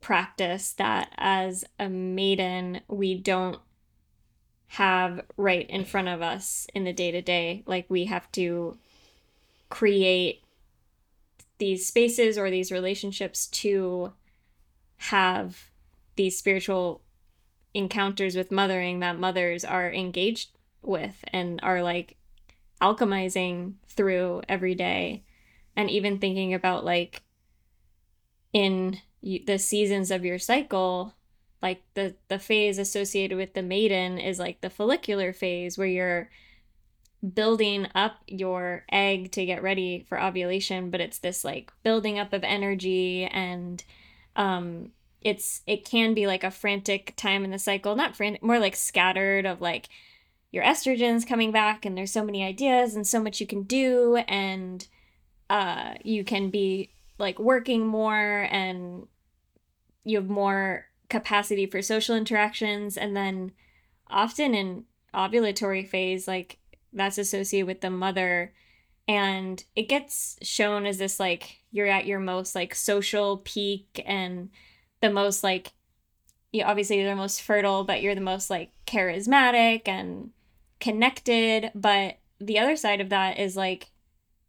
practice 0.00 0.72
that 0.72 1.10
as 1.16 1.64
a 1.78 1.88
maiden 1.88 2.80
we 2.88 3.14
don't 3.14 3.58
have 4.68 5.20
right 5.36 5.68
in 5.70 5.84
front 5.84 6.08
of 6.08 6.20
us 6.20 6.66
in 6.74 6.84
the 6.84 6.92
day 6.92 7.10
to 7.10 7.22
day. 7.22 7.62
Like 7.66 7.86
we 7.88 8.06
have 8.06 8.30
to 8.32 8.76
create 9.68 10.42
these 11.58 11.86
spaces 11.86 12.36
or 12.36 12.50
these 12.50 12.72
relationships 12.72 13.46
to 13.46 14.12
have 14.96 15.70
these 16.16 16.36
spiritual 16.36 17.00
encounters 17.72 18.36
with 18.36 18.50
mothering 18.50 19.00
that 19.00 19.18
mothers 19.18 19.64
are 19.64 19.92
engaged 19.92 20.50
with 20.82 21.24
and 21.32 21.60
are 21.62 21.82
like 21.82 22.16
alchemizing 22.80 23.74
through 23.88 24.42
every 24.48 24.74
day 24.74 25.22
and 25.76 25.90
even 25.90 26.18
thinking 26.18 26.54
about 26.54 26.84
like 26.84 27.22
in 28.52 28.98
the 29.22 29.58
seasons 29.58 30.10
of 30.10 30.24
your 30.24 30.38
cycle 30.38 31.14
like 31.62 31.82
the 31.94 32.14
the 32.28 32.38
phase 32.38 32.78
associated 32.78 33.36
with 33.38 33.54
the 33.54 33.62
maiden 33.62 34.18
is 34.18 34.38
like 34.38 34.60
the 34.60 34.70
follicular 34.70 35.32
phase 35.32 35.78
where 35.78 35.86
you're 35.86 36.30
building 37.32 37.88
up 37.94 38.18
your 38.26 38.84
egg 38.92 39.32
to 39.32 39.46
get 39.46 39.62
ready 39.62 40.04
for 40.08 40.20
ovulation 40.20 40.90
but 40.90 41.00
it's 41.00 41.18
this 41.20 41.42
like 41.42 41.72
building 41.82 42.18
up 42.18 42.34
of 42.34 42.44
energy 42.44 43.24
and 43.24 43.82
um 44.36 44.90
it's 45.22 45.62
it 45.66 45.86
can 45.86 46.12
be 46.12 46.26
like 46.26 46.44
a 46.44 46.50
frantic 46.50 47.14
time 47.16 47.44
in 47.44 47.50
the 47.50 47.58
cycle 47.58 47.96
not 47.96 48.14
frantic 48.14 48.42
more 48.42 48.58
like 48.58 48.76
scattered 48.76 49.46
of 49.46 49.62
like 49.62 49.88
your 50.54 50.64
estrogens 50.64 51.26
coming 51.26 51.50
back 51.50 51.84
and 51.84 51.98
there's 51.98 52.12
so 52.12 52.24
many 52.24 52.44
ideas 52.44 52.94
and 52.94 53.06
so 53.06 53.20
much 53.20 53.40
you 53.40 53.46
can 53.46 53.64
do 53.64 54.16
and 54.28 54.86
uh 55.50 55.94
you 56.02 56.24
can 56.24 56.48
be 56.48 56.90
like 57.18 57.38
working 57.38 57.86
more 57.86 58.48
and 58.50 59.06
you 60.04 60.18
have 60.18 60.28
more 60.28 60.86
capacity 61.08 61.66
for 61.66 61.82
social 61.82 62.16
interactions. 62.16 62.96
And 62.96 63.16
then 63.16 63.52
often 64.08 64.54
in 64.54 64.84
ovulatory 65.14 65.88
phase 65.88 66.26
like 66.28 66.58
that's 66.92 67.18
associated 67.18 67.66
with 67.66 67.80
the 67.80 67.90
mother. 67.90 68.52
And 69.06 69.62
it 69.76 69.88
gets 69.88 70.38
shown 70.42 70.86
as 70.86 70.98
this 70.98 71.20
like 71.20 71.60
you're 71.70 71.86
at 71.86 72.06
your 72.06 72.20
most 72.20 72.54
like 72.54 72.74
social 72.74 73.38
peak 73.38 74.02
and 74.06 74.50
the 75.00 75.10
most 75.10 75.44
like 75.44 75.72
you 76.52 76.62
obviously 76.62 76.98
you're 76.98 77.10
the 77.10 77.16
most 77.16 77.42
fertile 77.42 77.84
but 77.84 78.00
you're 78.00 78.14
the 78.14 78.20
most 78.20 78.48
like 78.48 78.70
charismatic 78.86 79.82
and 79.86 80.30
connected 80.84 81.70
but 81.74 82.18
the 82.38 82.58
other 82.58 82.76
side 82.76 83.00
of 83.00 83.08
that 83.08 83.38
is 83.38 83.56
like 83.56 83.90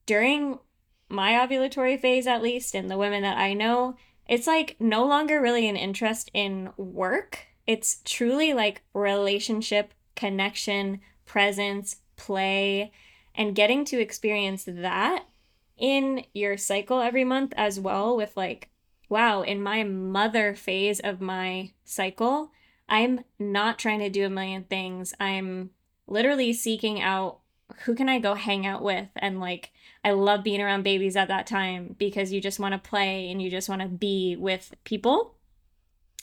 during 0.06 0.60
my 1.08 1.32
ovulatory 1.32 1.98
phase 1.98 2.28
at 2.28 2.42
least 2.42 2.76
and 2.76 2.92
the 2.92 2.98
women 2.98 3.22
that 3.22 3.38
I 3.38 3.54
know 3.54 3.96
it's 4.28 4.46
like 4.48 4.76
no 4.78 5.06
longer 5.06 5.40
really 5.40 5.70
an 5.70 5.78
interest 5.78 6.30
in 6.34 6.72
work 6.76 7.40
it's 7.66 8.02
truly 8.04 8.54
like 8.54 8.84
relationship 8.94 9.94
connection 10.16 11.00
presence 11.26 11.98
play 12.18 12.92
and 13.34 13.56
getting 13.56 13.86
to 13.86 14.02
experience 14.02 14.66
that 14.68 15.24
in 15.78 16.26
your 16.34 16.58
cycle 16.58 17.00
every 17.00 17.24
month 17.24 17.54
as 17.56 17.80
well 17.80 18.18
with 18.18 18.36
like 18.36 18.70
wow, 19.10 19.42
in 19.42 19.62
my 19.62 19.84
mother 19.84 20.56
phase 20.56 21.00
of 21.00 21.22
my 21.22 21.72
cycle, 21.84 22.52
I'm 22.88 23.24
not 23.40 23.80
trying 23.80 24.00
to 24.00 24.10
do 24.10 24.26
a 24.26 24.30
million 24.30 24.64
things. 24.64 25.14
I'm 25.20 25.72
literally 26.08 26.54
seeking 26.54 27.02
out 27.02 27.40
who 27.84 27.96
can 27.96 28.10
I 28.10 28.20
go 28.20 28.36
hang 28.36 28.66
out 28.66 28.84
with 28.84 29.08
and 29.16 29.40
like 29.40 29.72
I 30.04 30.12
love 30.12 30.44
being 30.44 30.62
around 30.62 30.84
babies 30.84 31.16
at 31.16 31.30
that 31.30 31.48
time 31.48 31.96
because 31.98 32.32
you 32.32 32.40
just 32.40 32.60
want 32.60 32.74
to 32.74 32.90
play 32.90 33.32
and 33.32 33.42
you 33.42 33.50
just 33.50 33.68
want 33.68 33.82
to 33.82 33.88
be 33.88 34.36
with 34.36 34.76
people. 34.84 35.34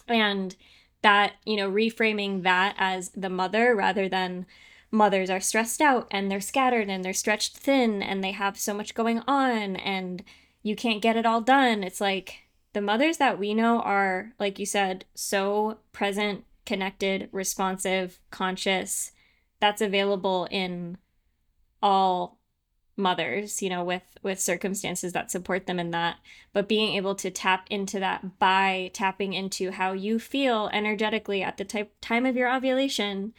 And 0.07 0.55
that, 1.03 1.33
you 1.45 1.57
know, 1.57 1.71
reframing 1.71 2.45
that 2.45 2.77
as 2.79 3.11
the 3.11 3.29
mother 3.29 3.75
rather 3.75 4.09
than 4.09 4.47
mothers 4.93 5.31
are 5.31 5.41
stressed 5.41 5.81
out 5.81 6.07
and 6.13 6.31
they're 6.31 6.41
scattered 6.41 6.89
and 6.89 7.05
they're 7.05 7.13
stretched 7.13 7.57
thin 7.57 8.03
and 8.03 8.23
they 8.23 8.31
have 8.31 8.59
so 8.59 8.73
much 8.73 8.95
going 8.95 9.21
on 9.27 9.75
and 9.77 10.23
you 10.63 10.77
can't 10.77 11.03
get 11.03 11.17
it 11.17 11.27
all 11.27 11.41
done. 11.41 11.83
It's 11.83 12.01
like 12.01 12.43
the 12.73 12.81
mothers 12.81 13.17
that 13.17 13.39
we 13.39 13.53
know 13.53 13.81
are, 13.81 14.33
like 14.39 14.59
you 14.59 14.67
said, 14.67 15.07
so 15.15 15.79
present, 15.93 16.45
connected, 16.65 17.29
responsive, 17.33 18.21
conscious. 18.31 19.11
That's 19.63 19.81
available 19.81 20.47
in 20.51 20.99
all 21.81 22.39
mothers 22.95 23.63
you 23.63 23.71
know 23.71 23.83
with 23.83 24.03
with 24.23 24.39
circumstances 24.39 25.15
that 25.15 25.31
support 25.31 25.67
them 25.67 25.81
in 25.81 25.93
that 25.93 26.17
but 26.53 26.69
being 26.69 26.95
able 26.95 27.15
to 27.15 27.31
tap 27.31 27.67
into 27.71 27.99
that 27.99 28.39
by 28.39 28.91
tapping 28.93 29.33
into 29.33 29.71
how 29.71 29.93
you 29.93 30.19
feel 30.19 30.69
energetically 30.75 31.43
at 31.43 31.57
the 31.57 31.65
type, 31.65 31.91
time 32.03 32.27
of 32.27 32.37
your 32.37 32.55
ovulation 32.55 33.33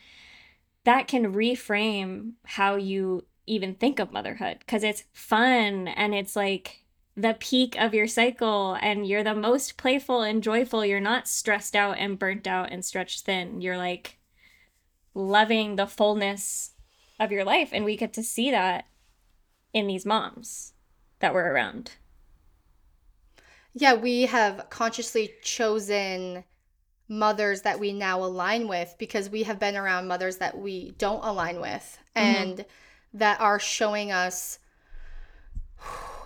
that 0.86 1.08
can 1.08 1.34
reframe 1.34 2.32
how 2.46 2.76
you 2.76 3.24
even 3.46 3.76
think 3.76 4.00
of 4.00 4.12
motherhood 4.12 4.58
because 4.60 4.84
it's 4.84 5.04
fun 5.14 5.88
and 5.88 6.16
it's 6.16 6.36
like 6.36 6.84
the 7.16 7.38
peak 7.40 7.76
of 7.80 7.94
your 7.94 8.08
cycle 8.08 8.78
and 8.82 9.08
you're 9.08 9.24
the 9.24 9.36
most 9.36 9.78
playful 9.78 10.22
and 10.22 10.42
joyful. 10.42 10.84
You're 10.84 11.00
not 11.00 11.28
stressed 11.28 11.76
out 11.76 11.98
and 12.00 12.18
burnt 12.18 12.48
out 12.48 12.72
and 12.72 12.84
stretched 12.84 13.26
thin. 13.26 13.62
You're 13.62 13.78
like 13.78 14.18
loving 15.14 15.76
the 15.76 15.88
fullness 15.88 16.72
of 17.20 17.32
your 17.32 17.44
life. 17.44 17.70
And 17.72 17.86
we 17.86 17.96
get 17.96 18.14
to 18.14 18.24
see 18.24 18.52
that 18.52 18.86
in 19.74 19.88
these 19.88 20.06
moms 20.06 20.74
that 21.20 21.34
were 21.34 21.52
around. 21.52 21.94
Yeah, 23.74 23.96
we 23.96 24.24
have 24.24 24.68
consciously 24.70 25.34
chosen 25.44 26.44
mothers 27.10 27.62
that 27.64 27.80
we 27.80 27.92
now 27.92 28.24
align 28.24 28.68
with 28.68 28.96
because 28.98 29.30
we 29.30 29.44
have 29.44 29.60
been 29.60 29.76
around 29.76 30.08
mothers 30.08 30.38
that 30.38 30.58
we 30.58 30.92
don't 30.98 31.24
align 31.24 31.60
with 31.60 31.98
mm-hmm. 32.16 32.44
and 32.44 32.66
that 33.14 33.40
are 33.40 33.60
showing 33.60 34.12
us 34.12 34.60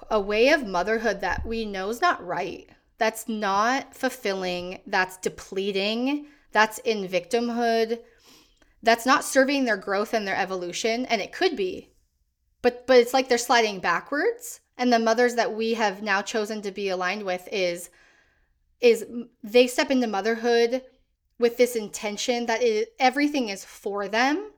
a 0.10 0.20
way 0.20 0.50
of 0.50 0.66
motherhood 0.66 1.22
that 1.22 1.46
we 1.46 1.66
know 1.66 1.90
is 1.90 2.02
not 2.02 2.26
right. 2.26 2.70
That's 2.98 3.28
not 3.28 3.94
fulfilling. 3.94 4.80
That's 4.88 5.18
depleting. 5.18 6.28
That's 6.52 6.80
in 6.80 7.08
victimhood. 7.08 8.00
That's 8.88 9.06
not 9.06 9.26
serving 9.26 9.66
their 9.66 9.76
growth 9.76 10.14
and 10.14 10.26
their 10.26 10.38
evolution. 10.38 11.06
And 11.08 11.22
it 11.22 11.34
could 11.34 11.58
be. 11.58 11.90
But 12.62 12.88
but 12.88 13.00
it's 13.00 13.14
like 13.14 13.28
they're 13.28 13.38
sliding 13.38 13.82
backwards. 13.82 14.62
And 14.78 14.94
the 14.94 15.00
mothers 15.00 15.36
that 15.36 15.54
we 15.54 15.74
have 15.74 16.02
now 16.02 16.22
chosen 16.22 16.62
to 16.62 16.72
be 16.72 16.88
aligned 16.88 17.24
with 17.24 17.50
is 17.52 17.90
is 18.80 19.06
they 19.44 19.68
step 19.68 19.92
into 19.92 20.08
motherhood 20.08 20.84
with 21.38 21.58
this 21.58 21.76
intention 21.76 22.46
that 22.46 22.62
it, 22.62 22.94
everything 22.98 23.50
is 23.50 23.66
for 23.66 24.08
them 24.08 24.52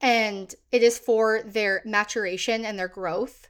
and 0.00 0.54
it 0.70 0.84
is 0.84 0.96
for 0.98 1.42
their 1.42 1.82
maturation 1.84 2.64
and 2.64 2.78
their 2.78 2.88
growth 2.88 3.48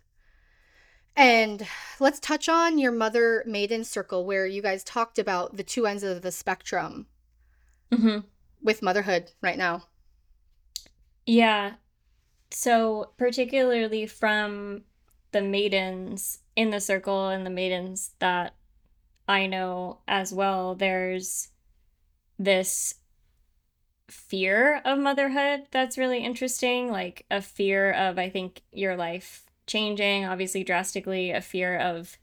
and 1.17 1.67
let's 1.99 2.21
touch 2.21 2.49
on 2.49 2.79
your 2.79 2.93
mother 2.93 3.43
maiden 3.47 3.85
circle 3.85 4.25
where 4.25 4.47
you 4.47 4.61
guys 4.63 4.85
talked 4.85 5.19
about 5.19 5.57
the 5.57 5.65
two 5.65 5.87
ends 5.87 6.03
of 6.03 6.23
the 6.23 6.31
spectrum 6.31 7.07
mm-hmm. 7.91 8.19
with 8.63 8.83
motherhood 8.83 9.33
right 9.41 9.57
now. 9.57 9.85
Yeah. 11.27 11.75
So, 12.51 13.13
particularly 13.17 14.07
from 14.07 14.83
the 15.33 15.43
maidens 15.43 16.41
in 16.55 16.71
the 16.71 16.81
circle 16.81 17.29
and 17.29 17.45
the 17.45 17.51
maidens 17.51 18.13
that 18.21 18.55
I 19.29 19.47
know 19.47 20.01
as 20.07 20.33
well, 20.33 20.75
there's 20.75 21.49
this 22.39 22.95
fear 24.09 24.81
of 24.85 24.99
motherhood 24.99 25.67
that's 25.73 25.99
really 25.99 26.25
interesting. 26.25 26.91
Like 26.91 27.27
a 27.31 27.43
fear 27.43 27.93
of, 27.93 28.19
I 28.19 28.31
think, 28.31 28.63
your 28.73 28.97
life 28.97 29.45
changing, 29.67 30.25
obviously 30.25 30.63
drastically, 30.63 31.33
a 31.33 31.41
fear 31.41 31.77
of 31.77 32.17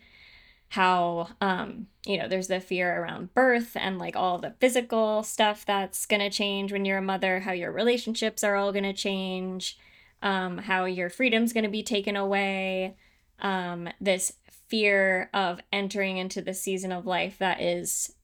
how 0.73 1.27
um 1.41 1.87
you 2.05 2.17
know 2.17 2.27
there's 2.27 2.47
the 2.47 2.59
fear 2.59 3.01
around 3.01 3.33
birth 3.33 3.75
and 3.75 3.99
like 3.99 4.15
all 4.15 4.37
the 4.37 4.55
physical 4.59 5.23
stuff 5.23 5.65
that's 5.65 6.05
going 6.05 6.19
to 6.19 6.29
change 6.29 6.71
when 6.71 6.85
you're 6.85 6.97
a 6.97 7.01
mother 7.01 7.41
how 7.41 7.51
your 7.51 7.71
relationships 7.71 8.43
are 8.43 8.55
all 8.55 8.71
going 8.71 8.83
to 8.83 8.93
change 8.93 9.77
um 10.21 10.57
how 10.57 10.85
your 10.85 11.09
freedom's 11.09 11.53
going 11.53 11.63
to 11.63 11.69
be 11.69 11.83
taken 11.83 12.15
away 12.15 12.95
um 13.39 13.87
this 14.01 14.33
fear 14.67 15.29
of 15.33 15.59
entering 15.71 16.17
into 16.17 16.41
the 16.41 16.53
season 16.53 16.91
of 16.91 17.05
life 17.05 17.37
that 17.37 17.61
is 17.61 18.15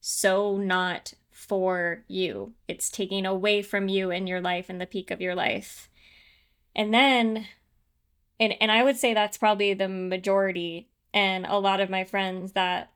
so 0.00 0.56
not 0.56 1.14
for 1.38 2.04
you. 2.08 2.52
It's 2.66 2.90
taking 2.90 3.24
away 3.24 3.62
from 3.62 3.88
you 3.88 4.10
in 4.10 4.26
your 4.26 4.40
life 4.40 4.66
and 4.68 4.80
the 4.80 4.86
peak 4.86 5.10
of 5.10 5.20
your 5.20 5.34
life. 5.34 5.88
And 6.74 6.92
then 6.92 7.46
and 8.40 8.54
and 8.60 8.70
I 8.70 8.82
would 8.82 8.96
say 8.96 9.14
that's 9.14 9.38
probably 9.38 9.74
the 9.74 9.88
majority 9.88 10.88
and 11.12 11.46
a 11.46 11.58
lot 11.58 11.80
of 11.80 11.90
my 11.90 12.04
friends 12.04 12.52
that 12.52 12.92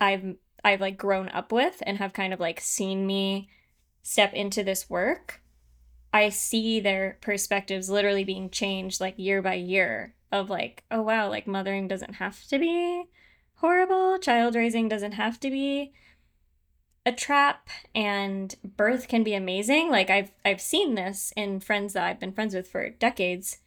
I've 0.00 0.36
I've 0.64 0.80
like 0.80 0.96
grown 0.96 1.28
up 1.30 1.52
with 1.52 1.82
and 1.86 1.98
have 1.98 2.12
kind 2.12 2.32
of 2.32 2.40
like 2.40 2.60
seen 2.60 3.06
me 3.06 3.48
step 4.02 4.32
into 4.32 4.62
this 4.62 4.88
work, 4.88 5.40
I 6.12 6.28
see 6.28 6.80
their 6.80 7.18
perspectives 7.20 7.88
literally 7.88 8.24
being 8.24 8.50
changed 8.50 9.00
like 9.00 9.14
year 9.16 9.42
by 9.42 9.54
year 9.54 10.14
of 10.30 10.50
like, 10.50 10.84
oh 10.90 11.02
wow, 11.02 11.28
like 11.28 11.46
mothering 11.46 11.88
doesn't 11.88 12.14
have 12.14 12.46
to 12.48 12.58
be 12.58 13.04
horrible, 13.56 14.18
child 14.18 14.54
raising 14.54 14.88
doesn't 14.88 15.12
have 15.12 15.38
to 15.40 15.50
be 15.50 15.92
a 17.04 17.12
trap 17.12 17.68
and 17.94 18.54
birth 18.76 19.08
can 19.08 19.24
be 19.24 19.34
amazing. 19.34 19.90
Like 19.90 20.10
I've 20.10 20.30
I've 20.44 20.60
seen 20.60 20.94
this 20.94 21.32
in 21.36 21.60
friends 21.60 21.94
that 21.94 22.04
I've 22.04 22.20
been 22.20 22.32
friends 22.32 22.54
with 22.54 22.68
for 22.68 22.88
decades. 22.90 23.58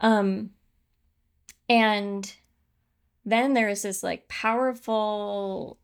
Um 0.00 0.50
and 1.68 2.34
then 3.24 3.54
there's 3.54 3.82
this 3.82 4.02
like 4.02 4.28
powerful 4.28 5.78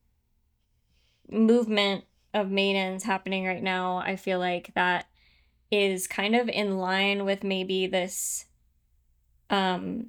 movement 1.31 2.05
of 2.35 2.51
maidens 2.51 3.05
happening 3.05 3.47
right 3.47 3.63
now. 3.63 3.99
I 3.99 4.17
feel 4.17 4.39
like 4.39 4.73
that 4.75 5.07
is 5.71 6.07
kind 6.07 6.35
of 6.35 6.49
in 6.49 6.79
line 6.79 7.25
with 7.25 7.45
maybe 7.45 7.87
this 7.87 8.47
um 9.49 10.09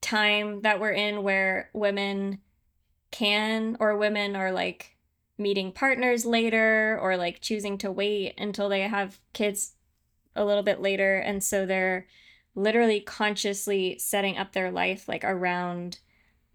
time 0.00 0.62
that 0.62 0.80
we're 0.80 0.92
in 0.92 1.22
where 1.22 1.70
women 1.72 2.40
can 3.10 3.76
or 3.80 3.96
women 3.96 4.36
are 4.36 4.52
like 4.52 4.96
meeting 5.36 5.72
partners 5.72 6.24
later 6.24 6.98
or 7.00 7.16
like 7.16 7.40
choosing 7.40 7.78
to 7.78 7.90
wait 7.90 8.34
until 8.38 8.68
they 8.68 8.82
have 8.82 9.20
kids 9.32 9.74
a 10.34 10.44
little 10.44 10.62
bit 10.62 10.80
later 10.80 11.16
and 11.16 11.42
so 11.42 11.66
they're 11.66 12.06
literally 12.54 13.00
consciously 13.00 13.98
setting 13.98 14.36
up 14.36 14.52
their 14.52 14.70
life 14.70 15.08
like 15.08 15.24
around 15.24 15.98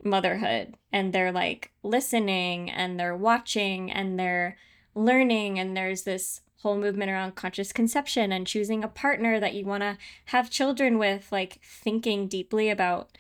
motherhood. 0.04 0.76
And 0.92 1.14
they're 1.14 1.32
like 1.32 1.72
listening 1.82 2.70
and 2.70 3.00
they're 3.00 3.16
watching 3.16 3.92
and 3.92 4.20
they're 4.20 4.58
learning. 4.96 5.60
And 5.60 5.76
there's 5.76 6.04
this 6.04 6.42
whole 6.62 6.78
movement 6.78 7.12
around 7.12 7.36
conscious 7.36 7.74
conception 7.74 8.32
and 8.32 8.48
choosing 8.48 8.84
a 8.84 8.88
partner 8.88 9.40
that 9.40 9.54
you 9.54 9.66
want 9.66 9.82
to 9.82 9.98
have 10.26 10.50
children 10.50 10.98
with 10.98 11.32
like 11.32 11.60
thinking 11.64 12.28
deeply 12.28 12.70
about 12.70 13.18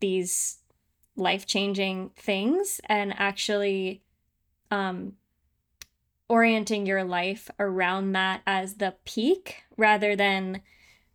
these 0.00 0.58
life-changing 1.14 2.10
things 2.16 2.80
and 2.86 3.14
actually 3.18 4.02
um 4.70 5.12
orienting 6.28 6.86
your 6.86 7.04
life 7.04 7.50
around 7.60 8.12
that 8.12 8.40
as 8.46 8.76
the 8.76 8.94
peak 9.04 9.62
rather 9.76 10.16
than 10.16 10.62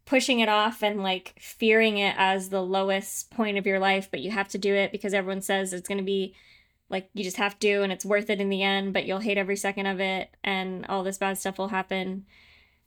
pushing 0.07 0.39
it 0.39 0.47
off 0.47 0.81
and 0.81 1.03
like 1.03 1.35
fearing 1.37 1.97
it 1.97 2.15
as 2.17 2.49
the 2.49 2.63
lowest 2.63 3.29
point 3.29 3.57
of 3.57 3.67
your 3.67 3.77
life, 3.77 4.07
but 4.09 4.21
you 4.21 4.31
have 4.31 4.47
to 4.47 4.57
do 4.57 4.73
it 4.73 4.91
because 4.91 5.13
everyone 5.13 5.41
says 5.41 5.73
it's 5.73 5.87
going 5.87 5.97
to 5.97 6.03
be 6.03 6.33
like 6.89 7.09
you 7.13 7.25
just 7.25 7.35
have 7.35 7.59
to 7.59 7.83
and 7.83 7.91
it's 7.91 8.05
worth 8.05 8.29
it 8.29 8.39
in 8.39 8.49
the 8.49 8.63
end, 8.63 8.93
but 8.93 9.05
you'll 9.05 9.19
hate 9.19 9.37
every 9.37 9.57
second 9.57 9.85
of 9.85 9.99
it 9.99 10.29
and 10.45 10.85
all 10.87 11.03
this 11.03 11.17
bad 11.17 11.37
stuff 11.37 11.57
will 11.57 11.67
happen. 11.67 12.25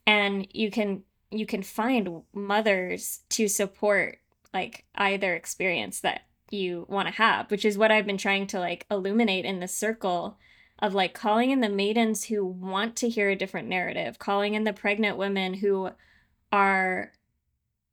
And 0.07 0.49
you 0.51 0.71
can 0.71 1.03
you 1.31 1.45
can 1.45 1.63
find 1.63 2.23
mothers 2.33 3.21
to 3.29 3.47
support 3.47 4.19
like 4.55 4.87
either 4.95 5.35
experience 5.35 6.01
that 6.01 6.23
you 6.51 6.87
want 6.89 7.07
to 7.07 7.15
have, 7.15 7.51
which 7.51 7.67
is 7.67 7.77
what 7.77 7.93
I've 7.93 8.07
been 8.07 8.17
trying 8.17 8.47
to 8.49 8.59
like 8.59 8.87
illuminate 8.91 9.45
in 9.45 9.61
this 9.61 9.77
circle 9.77 10.39
of 10.79 10.95
like 10.95 11.13
calling 11.13 11.51
in 11.51 11.61
the 11.61 11.69
maidens 11.69 12.25
who 12.25 12.47
want 12.47 12.97
to 12.97 13.11
hear 13.11 13.29
a 13.29 13.37
different 13.37 13.69
narrative, 13.69 14.19
calling 14.19 14.55
in 14.55 14.65
the 14.65 14.73
pregnant 14.73 15.19
women 15.19 15.53
who 15.53 15.91
are 16.53 17.13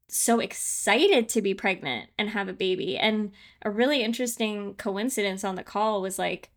so 0.07 0.39
excited 0.39 1.27
to 1.29 1.41
be 1.41 1.53
pregnant 1.53 2.09
and 2.17 2.29
have 2.29 2.47
a 2.47 2.53
baby. 2.53 2.97
And 2.97 3.31
a 3.61 3.69
really 3.69 4.01
interesting 4.01 4.73
coincidence 4.75 5.43
on 5.43 5.55
the 5.55 5.63
call 5.63 6.01
was 6.01 6.17
like, 6.17 6.49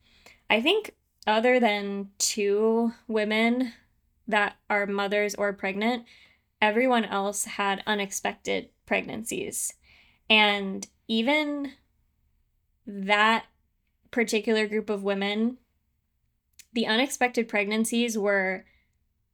I 0.48 0.60
think 0.60 0.94
other 1.26 1.60
than 1.60 2.10
two 2.18 2.92
women 3.08 3.72
that 4.28 4.56
are 4.68 4.86
mothers 4.86 5.34
or 5.34 5.52
pregnant, 5.52 6.04
everyone 6.62 7.04
else 7.04 7.44
had 7.44 7.82
unexpected 7.86 8.70
pregnancies. 8.86 9.74
And 10.28 10.86
even 11.08 11.72
that 12.86 13.46
particular 14.10 14.66
group 14.66 14.90
of 14.90 15.02
women, 15.02 15.58
the 16.72 16.86
unexpected 16.86 17.48
pregnancies 17.48 18.16
were 18.16 18.64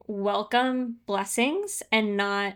welcome 0.07 0.96
blessings 1.07 1.82
and 1.90 2.16
not 2.16 2.54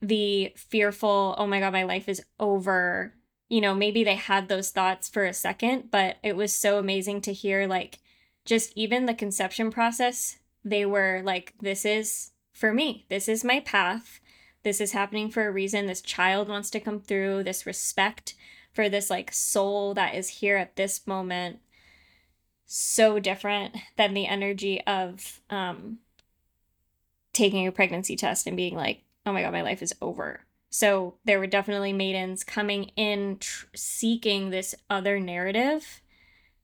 the 0.00 0.52
fearful, 0.56 1.34
oh 1.38 1.46
my 1.46 1.60
God, 1.60 1.72
my 1.72 1.82
life 1.82 2.08
is 2.08 2.22
over. 2.38 3.14
You 3.48 3.60
know, 3.60 3.74
maybe 3.74 4.04
they 4.04 4.14
had 4.14 4.48
those 4.48 4.70
thoughts 4.70 5.08
for 5.08 5.24
a 5.24 5.32
second, 5.32 5.90
but 5.90 6.16
it 6.22 6.36
was 6.36 6.52
so 6.52 6.78
amazing 6.78 7.22
to 7.22 7.32
hear, 7.32 7.66
like, 7.66 7.98
just 8.44 8.72
even 8.76 9.06
the 9.06 9.14
conception 9.14 9.70
process. 9.70 10.38
They 10.64 10.84
were 10.86 11.22
like, 11.24 11.54
this 11.60 11.84
is 11.84 12.32
for 12.52 12.72
me, 12.72 13.06
this 13.08 13.28
is 13.28 13.44
my 13.44 13.60
path. 13.60 14.20
This 14.64 14.80
is 14.80 14.92
happening 14.92 15.30
for 15.30 15.46
a 15.46 15.52
reason. 15.52 15.86
This 15.86 16.02
child 16.02 16.48
wants 16.48 16.68
to 16.70 16.80
come 16.80 17.00
through, 17.00 17.44
this 17.44 17.64
respect 17.64 18.34
for 18.72 18.88
this, 18.88 19.08
like, 19.08 19.32
soul 19.32 19.94
that 19.94 20.14
is 20.14 20.28
here 20.28 20.56
at 20.56 20.76
this 20.76 21.06
moment. 21.06 21.60
So 22.66 23.18
different 23.18 23.76
than 23.96 24.14
the 24.14 24.26
energy 24.26 24.82
of, 24.86 25.40
um, 25.48 25.98
taking 27.38 27.66
a 27.66 27.72
pregnancy 27.72 28.16
test 28.16 28.46
and 28.46 28.56
being 28.56 28.74
like, 28.74 29.04
oh 29.24 29.32
my 29.32 29.42
God, 29.42 29.52
my 29.52 29.62
life 29.62 29.82
is 29.82 29.94
over. 30.02 30.40
So 30.70 31.14
there 31.24 31.38
were 31.38 31.46
definitely 31.46 31.92
maidens 31.92 32.44
coming 32.44 32.90
in 32.96 33.38
tr- 33.38 33.66
seeking 33.74 34.50
this 34.50 34.74
other 34.90 35.18
narrative 35.18 36.02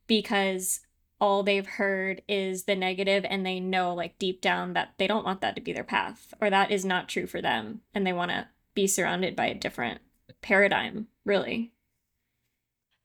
because 0.07 0.81
all 1.21 1.43
they've 1.43 1.67
heard 1.67 2.21
is 2.29 2.65
the 2.65 2.75
negative 2.75 3.25
and 3.31 3.47
they 3.47 3.61
know 3.61 3.95
like 3.95 4.19
deep 4.19 4.41
down 4.41 4.75
that 4.75 4.95
they 4.99 5.07
don't 5.07 5.25
want 5.25 5.41
that 5.41 5.55
to 5.55 5.63
be 5.63 5.73
their 5.73 5.85
path 5.85 6.35
or 6.41 6.51
that 6.51 6.71
is 6.71 6.85
not 6.85 7.09
true 7.09 7.27
for 7.27 7.41
them 7.41 7.81
and 7.95 8.07
they 8.07 8.13
want 8.13 8.31
to 8.31 8.49
be 8.75 8.87
surrounded 8.87 9.37
by 9.37 9.47
a 9.47 9.55
different 9.55 10.01
paradigm, 10.43 11.07
really. 11.25 11.73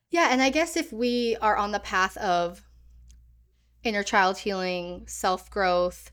Yeah, 0.09 0.29
and 0.31 0.41
I 0.41 0.49
guess 0.49 0.75
if 0.75 0.91
we 0.91 1.37
are 1.39 1.55
on 1.55 1.71
the 1.71 1.79
path 1.79 2.17
of 2.17 2.63
inner 3.83 4.03
child 4.03 4.39
healing, 4.39 5.05
self 5.07 5.51
growth, 5.51 6.11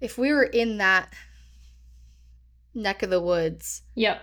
if 0.00 0.18
we 0.18 0.32
were 0.32 0.44
in 0.44 0.78
that 0.78 1.12
neck 2.74 3.02
of 3.02 3.10
the 3.10 3.20
woods. 3.20 3.82
Yep. 3.94 4.22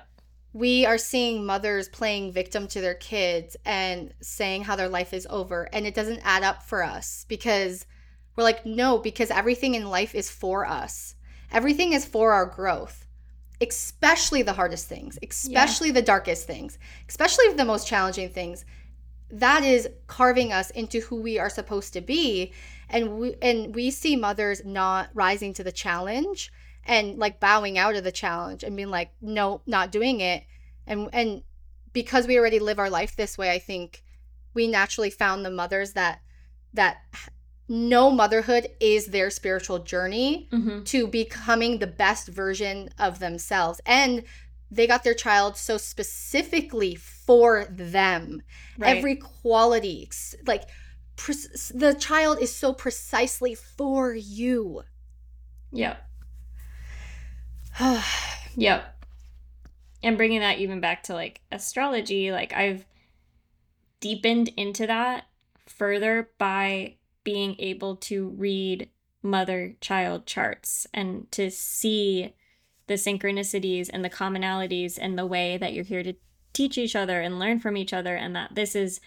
We 0.53 0.86
are 0.86 0.97
seeing 0.97 1.45
mothers 1.45 1.89
playing 1.89 2.32
victim 2.32 2.67
to 2.69 2.82
their 2.82 2.93
kids 2.93 3.57
and 3.65 4.13
saying 4.21 4.63
how 4.63 4.78
their 4.78 4.88
life 4.88 5.13
is 5.13 5.28
over. 5.30 5.67
And 5.73 5.86
it 5.86 5.93
doesn't 5.93 6.21
add 6.23 6.43
up 6.43 6.63
for 6.63 6.82
us 6.82 7.26
because 7.28 7.86
we're 8.36 8.43
like, 8.43 8.65
no, 8.65 8.97
because 8.97 9.32
everything 9.32 9.76
in 9.76 9.89
life 9.89 10.15
is 10.15 10.30
for 10.30 10.65
us. 10.65 11.15
Everything 11.51 11.93
is 11.93 12.05
for 12.05 12.32
our 12.32 12.45
growth, 12.45 13.05
especially 13.61 14.41
the 14.41 14.53
hardest 14.53 14.88
things, 14.88 15.19
especially 15.28 15.88
yeah. 15.88 15.95
the 15.95 16.01
darkest 16.01 16.47
things, 16.47 16.78
especially 17.07 17.53
the 17.53 17.65
most 17.65 17.88
challenging 17.88 18.30
things. 18.30 18.65
That 19.32 19.63
is 19.63 19.89
carving 20.07 20.53
us 20.53 20.69
into 20.71 21.01
who 21.01 21.21
we 21.21 21.39
are 21.39 21.49
supposed 21.49 21.93
to 21.93 22.01
be. 22.01 22.53
And 22.90 23.18
we 23.18 23.36
and 23.42 23.74
we 23.74 23.92
see 23.92 24.16
mothers 24.16 24.64
not 24.66 25.10
rising 25.14 25.54
to 25.56 25.64
the 25.64 25.72
challenge 25.72 26.52
and 26.86 27.18
like 27.18 27.40
bowing 27.40 27.78
out 27.78 27.96
of 27.96 28.04
the 28.04 28.12
challenge 28.12 28.64
and 28.64 28.76
being 28.76 28.90
like 28.90 29.12
no 29.22 29.62
not 29.66 29.92
doing 29.92 30.22
it 30.22 30.44
and 30.86 31.10
and 31.14 31.44
because 31.94 32.28
we 32.28 32.38
already 32.38 32.60
live 32.60 32.80
our 32.80 32.90
life 32.90 33.16
this 33.16 33.38
way 33.38 33.52
i 33.52 33.60
think 33.60 34.04
we 34.54 34.68
naturally 34.68 35.10
found 35.10 35.44
the 35.44 35.52
mothers 35.52 35.94
that 35.94 36.22
that 36.74 36.98
know 37.68 38.12
motherhood 38.12 38.68
is 38.80 39.08
their 39.08 39.30
spiritual 39.32 39.80
journey 39.80 40.48
mm-hmm. 40.52 40.84
to 40.84 41.08
becoming 41.08 41.80
the 41.80 41.88
best 41.88 42.28
version 42.28 42.90
of 43.00 43.20
themselves 43.20 43.82
and 43.86 44.24
they 44.70 44.86
got 44.86 45.04
their 45.04 45.14
child 45.14 45.58
so 45.58 45.78
specifically 45.78 46.96
for 46.96 47.66
them 47.70 48.42
right. 48.78 48.96
every 48.96 49.16
quality 49.16 50.08
like 50.46 50.64
pre- 51.16 51.36
the 51.74 51.95
child 51.99 52.39
is 52.39 52.53
so 52.53 52.74
precisely 52.74 53.55
for 53.55 54.13
you 54.13 54.84
Yep. 55.76 56.09
yep. 58.55 59.03
And 60.01 60.18
bringing 60.18 60.39
that 60.39 60.59
even 60.59 60.80
back 60.80 61.03
to 61.03 61.13
like 61.13 61.41
astrology, 61.51 62.32
like 62.32 62.53
I've 62.53 62.86
deepened 63.99 64.49
into 64.55 64.88
that 64.88 65.26
further 65.66 66.30
by 66.38 66.95
being 67.24 67.55
able 67.59 67.95
to 67.97 68.30
read 68.30 68.89
mother 69.22 69.76
child 69.82 70.26
charts 70.28 70.86
and 70.93 71.30
to 71.32 71.49
see 71.49 72.34
the 72.88 72.93
synchronicities 72.93 73.89
and 73.91 74.05
the 74.05 74.09
commonalities 74.09 74.99
and 75.01 75.18
the 75.18 75.26
way 75.26 75.57
that 75.57 75.74
you're 75.74 75.84
here 75.84 76.03
to 76.03 76.13
teach 76.53 76.78
each 76.78 76.95
other 76.95 77.20
and 77.20 77.39
learn 77.39 77.59
from 77.59 77.76
each 77.76 77.91
other 77.91 78.16
and 78.16 78.36
that 78.36 78.53
this 78.53 78.76
is 78.76 79.01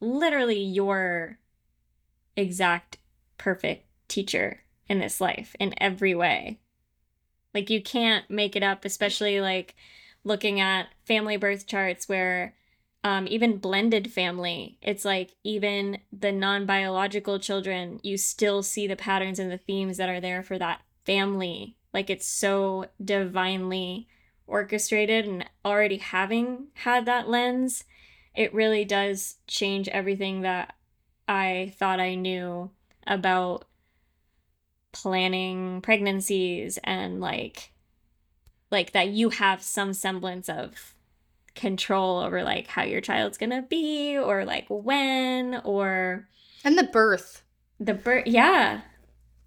literally 0.00 0.60
your 0.62 1.38
exact 2.36 2.98
perfect 3.38 3.86
teacher 4.08 4.62
in 4.88 4.98
this 4.98 5.20
life 5.20 5.56
in 5.58 5.74
every 5.80 6.14
way 6.14 6.58
like 7.56 7.70
you 7.70 7.80
can't 7.80 8.28
make 8.28 8.54
it 8.54 8.62
up, 8.62 8.84
especially 8.84 9.40
like 9.40 9.74
looking 10.24 10.60
at 10.60 10.88
family 11.06 11.38
birth 11.38 11.66
charts 11.66 12.06
where 12.06 12.54
um, 13.02 13.26
even 13.28 13.56
blended 13.56 14.12
family, 14.12 14.78
it's 14.82 15.06
like 15.06 15.30
even 15.42 15.98
the 16.12 16.32
non 16.32 16.66
biological 16.66 17.38
children, 17.38 17.98
you 18.02 18.18
still 18.18 18.62
see 18.62 18.86
the 18.86 18.94
patterns 18.94 19.38
and 19.38 19.50
the 19.50 19.56
themes 19.56 19.96
that 19.96 20.10
are 20.10 20.20
there 20.20 20.42
for 20.42 20.58
that 20.58 20.82
family. 21.06 21.76
Like 21.94 22.10
it's 22.10 22.28
so 22.28 22.86
divinely 23.02 24.06
orchestrated 24.46 25.24
and 25.24 25.48
already 25.64 25.96
having 25.96 26.66
had 26.74 27.06
that 27.06 27.26
lens, 27.26 27.84
it 28.34 28.52
really 28.52 28.84
does 28.84 29.36
change 29.46 29.88
everything 29.88 30.42
that 30.42 30.74
I 31.28 31.72
thought 31.78 32.00
I 32.00 32.14
knew 32.14 32.70
about 33.06 33.66
planning 34.92 35.80
pregnancies 35.82 36.78
and 36.82 37.20
like 37.20 37.72
like 38.70 38.92
that 38.92 39.08
you 39.08 39.30
have 39.30 39.62
some 39.62 39.92
semblance 39.92 40.48
of 40.48 40.94
control 41.54 42.20
over 42.20 42.42
like 42.42 42.66
how 42.66 42.82
your 42.82 43.00
child's 43.00 43.38
gonna 43.38 43.62
be 43.62 44.16
or 44.16 44.44
like 44.44 44.66
when 44.68 45.60
or 45.64 46.28
and 46.64 46.78
the 46.78 46.84
birth. 46.84 47.42
The 47.78 47.94
birth 47.94 48.26
yeah. 48.26 48.82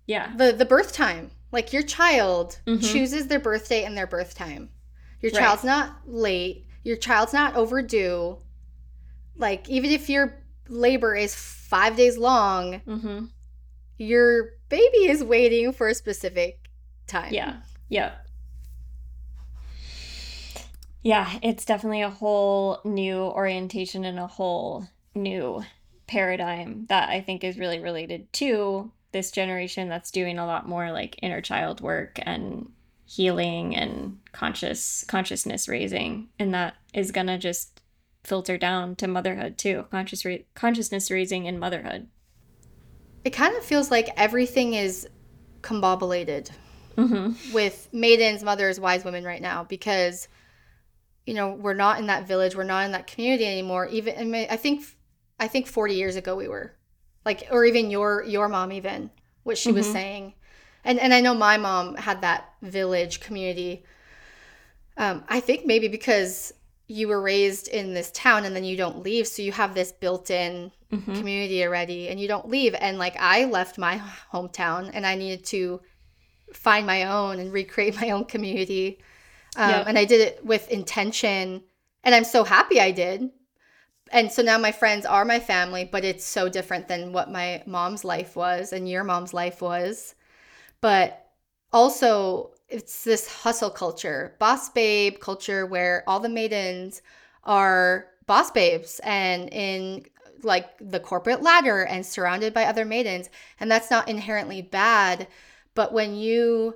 Yeah. 0.05 0.35
The 0.35 0.51
the 0.51 0.65
birth 0.65 0.93
time. 0.93 1.31
Like 1.51 1.73
your 1.73 1.83
child 1.83 2.59
mm-hmm. 2.65 2.81
chooses 2.81 3.27
their 3.27 3.39
birthday 3.39 3.83
and 3.83 3.97
their 3.97 4.07
birth 4.07 4.35
time. 4.35 4.69
Your 5.21 5.31
right. 5.31 5.41
child's 5.41 5.63
not 5.63 5.97
late. 6.05 6.65
Your 6.83 6.97
child's 6.97 7.33
not 7.33 7.55
overdue. 7.55 8.37
Like 9.35 9.67
even 9.69 9.89
if 9.89 10.09
your 10.09 10.43
labor 10.67 11.15
is 11.15 11.33
five 11.69 11.95
days 11.95 12.17
long 12.17 12.81
mm-hmm. 12.87 13.25
your 13.97 14.49
baby 14.69 15.07
is 15.07 15.23
waiting 15.23 15.71
for 15.71 15.87
a 15.87 15.93
specific 15.93 16.69
time. 17.07 17.33
Yeah. 17.33 17.57
Yeah 17.87 18.11
yeah, 21.01 21.39
it's 21.41 21.65
definitely 21.65 22.01
a 22.01 22.09
whole 22.09 22.79
new 22.83 23.21
orientation 23.21 24.03
and 24.05 24.19
a 24.19 24.27
whole 24.27 24.87
new 25.15 25.63
paradigm 26.07 26.85
that 26.89 27.09
I 27.09 27.21
think 27.21 27.43
is 27.43 27.57
really 27.57 27.79
related 27.79 28.31
to 28.33 28.91
this 29.11 29.31
generation 29.31 29.89
that's 29.89 30.11
doing 30.11 30.37
a 30.37 30.45
lot 30.45 30.67
more 30.67 30.91
like 30.91 31.17
inner 31.21 31.41
child 31.41 31.81
work 31.81 32.19
and 32.23 32.71
healing 33.05 33.75
and 33.75 34.19
conscious 34.33 35.03
consciousness 35.07 35.67
raising. 35.67 36.27
And 36.37 36.53
that 36.53 36.75
is 36.93 37.11
going 37.11 37.27
to 37.27 37.37
just 37.37 37.78
filter 38.23 38.57
down 38.57 38.95
to 38.95 39.07
motherhood 39.07 39.57
too 39.57 39.85
conscious 39.91 40.25
ra- 40.25 40.35
consciousness 40.53 41.09
raising 41.09 41.45
in 41.45 41.57
motherhood 41.57 42.07
it 43.23 43.31
kind 43.31 43.55
of 43.55 43.63
feels 43.63 43.91
like 43.91 44.09
everything 44.17 44.73
is 44.73 45.07
combobulated 45.61 46.49
mm-hmm. 46.95 47.53
with 47.53 47.87
maidens 47.91 48.43
mothers 48.43 48.79
wise 48.79 49.03
women 49.03 49.23
right 49.23 49.41
now 49.41 49.63
because 49.63 50.27
you 51.25 51.33
know 51.33 51.53
we're 51.53 51.73
not 51.73 51.99
in 51.99 52.07
that 52.07 52.27
village 52.27 52.55
we're 52.55 52.63
not 52.63 52.85
in 52.85 52.91
that 52.91 53.07
community 53.07 53.45
anymore 53.45 53.87
even 53.87 54.33
i 54.35 54.55
think 54.55 54.83
i 55.39 55.47
think 55.47 55.67
40 55.67 55.95
years 55.95 56.15
ago 56.15 56.35
we 56.35 56.47
were 56.47 56.73
like 57.25 57.47
or 57.51 57.65
even 57.65 57.91
your 57.91 58.23
your 58.23 58.47
mom 58.47 58.71
even 58.71 59.09
what 59.43 59.57
she 59.57 59.69
mm-hmm. 59.69 59.77
was 59.77 59.91
saying 59.91 60.33
and 60.83 60.99
and 60.99 61.13
i 61.13 61.21
know 61.21 61.33
my 61.33 61.57
mom 61.57 61.95
had 61.95 62.21
that 62.21 62.53
village 62.61 63.19
community 63.19 63.83
um, 64.97 65.23
i 65.29 65.39
think 65.39 65.65
maybe 65.65 65.87
because 65.87 66.53
you 66.89 67.07
were 67.07 67.21
raised 67.21 67.67
in 67.67 67.93
this 67.93 68.11
town 68.11 68.45
and 68.45 68.55
then 68.55 68.63
you 68.63 68.75
don't 68.75 69.03
leave 69.03 69.27
so 69.27 69.41
you 69.41 69.51
have 69.51 69.73
this 69.73 69.91
built-in 69.91 70.71
mm-hmm. 70.91 71.15
community 71.15 71.63
already 71.63 72.09
and 72.09 72.19
you 72.19 72.27
don't 72.27 72.49
leave 72.49 72.75
and 72.79 72.97
like 72.97 73.15
i 73.19 73.45
left 73.45 73.77
my 73.77 74.01
hometown 74.33 74.89
and 74.93 75.05
i 75.05 75.15
needed 75.15 75.45
to 75.45 75.79
find 76.53 76.85
my 76.85 77.03
own 77.03 77.39
and 77.39 77.53
recreate 77.53 77.95
my 78.01 78.09
own 78.09 78.25
community 78.25 78.99
um, 79.55 79.69
yep. 79.69 79.87
And 79.87 79.97
I 79.97 80.05
did 80.05 80.21
it 80.21 80.45
with 80.45 80.69
intention. 80.69 81.63
And 82.03 82.15
I'm 82.15 82.23
so 82.23 82.43
happy 82.43 82.79
I 82.79 82.91
did. 82.91 83.29
And 84.11 84.31
so 84.31 84.41
now 84.41 84.57
my 84.57 84.71
friends 84.71 85.05
are 85.05 85.25
my 85.25 85.39
family, 85.39 85.87
but 85.89 86.03
it's 86.03 86.25
so 86.25 86.49
different 86.49 86.87
than 86.87 87.13
what 87.13 87.31
my 87.31 87.61
mom's 87.67 88.03
life 88.03 88.35
was 88.35 88.73
and 88.73 88.89
your 88.89 89.03
mom's 89.03 89.33
life 89.33 89.61
was. 89.61 90.15
But 90.81 91.27
also, 91.71 92.51
it's 92.69 93.03
this 93.03 93.27
hustle 93.27 93.69
culture, 93.69 94.35
boss 94.39 94.69
babe 94.69 95.19
culture 95.19 95.65
where 95.65 96.03
all 96.07 96.19
the 96.19 96.29
maidens 96.29 97.01
are 97.43 98.07
boss 98.27 98.51
babes 98.51 98.99
and 99.03 99.49
in 99.51 100.05
like 100.43 100.69
the 100.79 100.99
corporate 100.99 101.41
ladder 101.41 101.83
and 101.83 102.05
surrounded 102.05 102.53
by 102.53 102.65
other 102.65 102.85
maidens. 102.85 103.29
And 103.59 103.69
that's 103.69 103.91
not 103.91 104.07
inherently 104.07 104.61
bad. 104.61 105.27
But 105.75 105.93
when 105.93 106.15
you 106.15 106.75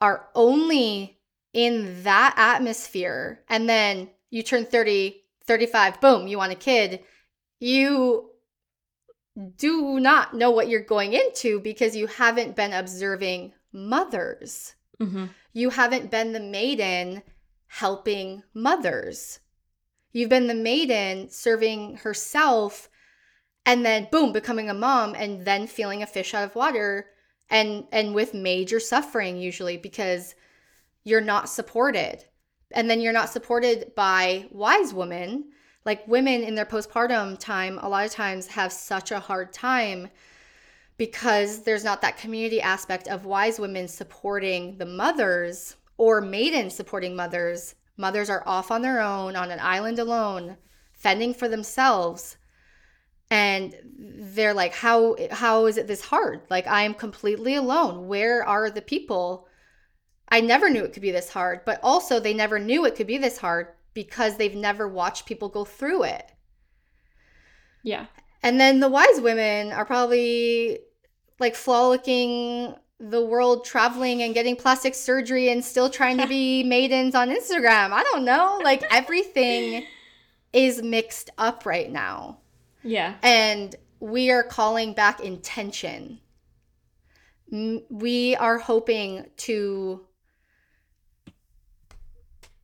are 0.00 0.28
only 0.34 1.18
in 1.52 2.02
that 2.02 2.34
atmosphere 2.36 3.40
and 3.48 3.68
then 3.68 4.10
you 4.30 4.42
turn 4.42 4.66
30 4.66 5.22
35 5.44 6.00
boom 6.00 6.26
you 6.26 6.36
want 6.36 6.50
a 6.50 6.56
kid 6.56 7.00
you 7.60 8.30
do 9.56 10.00
not 10.00 10.34
know 10.34 10.50
what 10.50 10.68
you're 10.68 10.82
going 10.82 11.12
into 11.12 11.60
because 11.60 11.94
you 11.94 12.08
haven't 12.08 12.56
been 12.56 12.72
observing 12.72 13.52
mothers 13.72 14.74
mm-hmm. 15.00 15.26
you 15.52 15.70
haven't 15.70 16.10
been 16.10 16.32
the 16.32 16.40
maiden 16.40 17.22
helping 17.66 18.42
mothers 18.52 19.40
you've 20.12 20.30
been 20.30 20.46
the 20.46 20.54
maiden 20.54 21.28
serving 21.28 21.96
herself 21.96 22.88
and 23.66 23.84
then 23.84 24.08
boom 24.10 24.32
becoming 24.32 24.68
a 24.68 24.74
mom 24.74 25.14
and 25.14 25.44
then 25.44 25.66
feeling 25.66 26.02
a 26.02 26.06
fish 26.06 26.34
out 26.34 26.44
of 26.44 26.54
water 26.54 27.06
and 27.50 27.84
and 27.92 28.14
with 28.14 28.34
major 28.34 28.80
suffering 28.80 29.36
usually 29.36 29.76
because 29.76 30.34
you're 31.04 31.20
not 31.20 31.48
supported. 31.48 32.24
And 32.72 32.90
then 32.90 33.00
you're 33.00 33.12
not 33.12 33.28
supported 33.28 33.94
by 33.94 34.46
wise 34.50 34.92
women. 34.92 35.50
Like 35.84 36.08
women 36.08 36.42
in 36.42 36.54
their 36.54 36.64
postpartum 36.64 37.38
time, 37.38 37.78
a 37.78 37.88
lot 37.88 38.06
of 38.06 38.10
times 38.10 38.46
have 38.48 38.72
such 38.72 39.12
a 39.12 39.20
hard 39.20 39.52
time 39.52 40.08
because 40.96 41.62
there's 41.62 41.84
not 41.84 42.02
that 42.02 42.18
community 42.18 42.60
aspect 42.60 43.08
of 43.08 43.24
wise 43.24 43.58
women 43.58 43.88
supporting 43.88 44.78
the 44.78 44.86
mothers 44.86 45.76
or 45.96 46.20
maidens 46.20 46.74
supporting 46.74 47.16
mothers. 47.16 47.74
Mothers 47.96 48.30
are 48.30 48.42
off 48.46 48.70
on 48.70 48.82
their 48.82 49.00
own, 49.00 49.36
on 49.36 49.50
an 49.50 49.60
island 49.60 49.98
alone, 49.98 50.56
fending 50.92 51.34
for 51.34 51.48
themselves. 51.48 52.36
And 53.30 53.74
they're 53.84 54.54
like, 54.54 54.74
how 54.74 55.16
how 55.30 55.66
is 55.66 55.76
it 55.76 55.86
this 55.86 56.02
hard? 56.02 56.42
Like 56.50 56.66
I 56.66 56.82
am 56.82 56.94
completely 56.94 57.54
alone. 57.54 58.06
Where 58.06 58.46
are 58.46 58.70
the 58.70 58.82
people 58.82 59.48
I 60.28 60.40
never 60.40 60.70
knew 60.70 60.84
it 60.84 60.92
could 60.92 61.02
be 61.02 61.10
this 61.10 61.30
hard, 61.30 61.64
but 61.64 61.80
also 61.82 62.18
they 62.18 62.34
never 62.34 62.58
knew 62.58 62.84
it 62.84 62.96
could 62.96 63.06
be 63.06 63.18
this 63.18 63.38
hard 63.38 63.68
because 63.92 64.36
they've 64.36 64.54
never 64.54 64.88
watched 64.88 65.26
people 65.26 65.48
go 65.48 65.64
through 65.64 66.04
it. 66.04 66.32
Yeah. 67.82 68.06
And 68.44 68.60
then 68.60 68.78
the 68.78 68.90
wise 68.90 69.22
women 69.22 69.72
are 69.72 69.86
probably 69.86 70.78
like 71.40 71.56
frolicking 71.56 72.74
the 73.00 73.24
world 73.24 73.64
traveling 73.64 74.22
and 74.22 74.34
getting 74.34 74.54
plastic 74.54 74.94
surgery 74.94 75.48
and 75.48 75.64
still 75.64 75.88
trying 75.88 76.18
to 76.18 76.26
be 76.26 76.62
maidens 76.66 77.14
on 77.14 77.30
Instagram. 77.30 77.92
I 77.92 78.02
don't 78.12 78.24
know. 78.24 78.60
Like 78.62 78.84
everything 78.90 79.86
is 80.52 80.82
mixed 80.82 81.30
up 81.38 81.64
right 81.64 81.90
now. 81.90 82.38
Yeah. 82.82 83.14
And 83.22 83.74
we 83.98 84.30
are 84.30 84.42
calling 84.42 84.92
back 84.92 85.20
intention. 85.20 86.20
We 87.50 88.36
are 88.36 88.58
hoping 88.58 89.30
to 89.38 90.02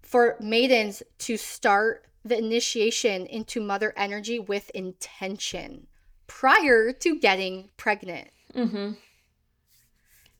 for 0.02 0.36
maidens 0.40 1.02
to 1.20 1.38
start 1.38 2.04
the 2.24 2.36
initiation 2.36 3.26
into 3.26 3.60
mother 3.60 3.92
energy 3.96 4.38
with 4.38 4.70
intention 4.70 5.86
prior 6.26 6.92
to 6.92 7.18
getting 7.18 7.70
pregnant. 7.76 8.28
Mm-hmm. 8.54 8.92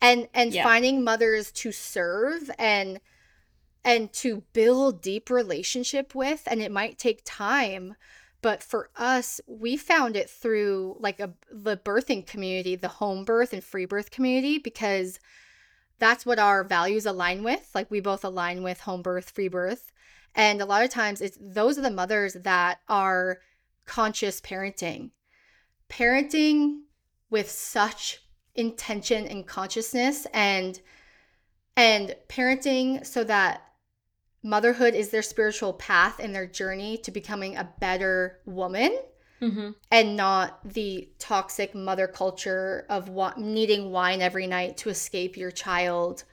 And 0.03 0.29
and 0.33 0.55
yeah. 0.55 0.63
finding 0.65 1.05
mothers 1.05 1.51
to 1.53 1.73
serve 1.73 2.51
and 2.59 3.01
and 3.85 4.13
to 4.13 4.43
build 4.53 5.03
deep 5.03 5.31
relationship 5.31 6.15
with 6.15 6.43
and 6.47 6.61
it 6.61 6.71
might 6.71 6.99
take 6.99 7.23
time 7.25 7.95
but 8.43 8.63
for 8.63 8.91
us 8.97 9.41
we 9.47 9.77
found 9.77 10.17
it 10.17 10.29
through 10.29 10.97
like 11.01 11.19
a 11.19 11.33
the 11.51 11.79
birthing 11.79 12.27
community 12.27 12.77
the 12.77 12.89
home 12.89 13.25
birth 13.25 13.55
and 13.55 13.65
free 13.65 13.87
birth 13.87 14.11
community 14.11 14.59
because 14.59 15.19
that's 16.01 16.27
what 16.27 16.41
our 16.41 16.65
values 16.65 17.07
align 17.07 17.45
with. 17.45 17.71
Like 17.75 17.89
we 17.91 18.01
both 18.01 18.25
align 18.25 18.65
with 18.65 18.81
home 18.81 19.03
birth, 19.03 19.31
free 19.31 19.49
birth. 19.49 19.93
And 20.35 20.61
a 20.61 20.67
lot 20.67 20.85
of 20.85 20.91
times 20.91 21.21
it's 21.21 21.39
those 21.41 21.79
are 21.79 21.83
the 21.83 21.91
mothers 21.91 22.35
that 22.35 22.79
are 22.89 23.39
conscious 23.87 24.41
parenting. 24.41 25.11
Parenting 25.89 26.83
with 27.31 27.51
such 27.51 28.23
intention 28.55 29.27
and 29.27 29.47
consciousness 29.47 30.27
and 30.33 30.81
and 31.77 32.15
parenting 32.29 33.07
so 33.07 33.25
that 33.25 33.63
motherhood 34.43 34.95
is 34.95 35.11
their 35.11 35.23
spiritual 35.23 35.73
path 35.73 36.19
and 36.19 36.35
their 36.35 36.47
journey 36.47 36.97
to 36.99 37.11
becoming 37.11 37.57
a 37.57 37.73
better 37.81 38.41
woman 38.47 38.99
mm-hmm. 39.41 39.71
and 39.91 40.17
not 40.17 40.61
the 40.65 41.09
toxic 41.19 41.75
mother 41.75 42.07
culture 42.07 42.87
of 42.89 43.09
wa- 43.09 43.35
needing 43.37 43.91
wine 43.91 44.21
every 44.21 44.47
night 44.47 44.77
to 44.77 44.89
escape 44.89 45.37
your 45.37 45.51
child 45.51 46.25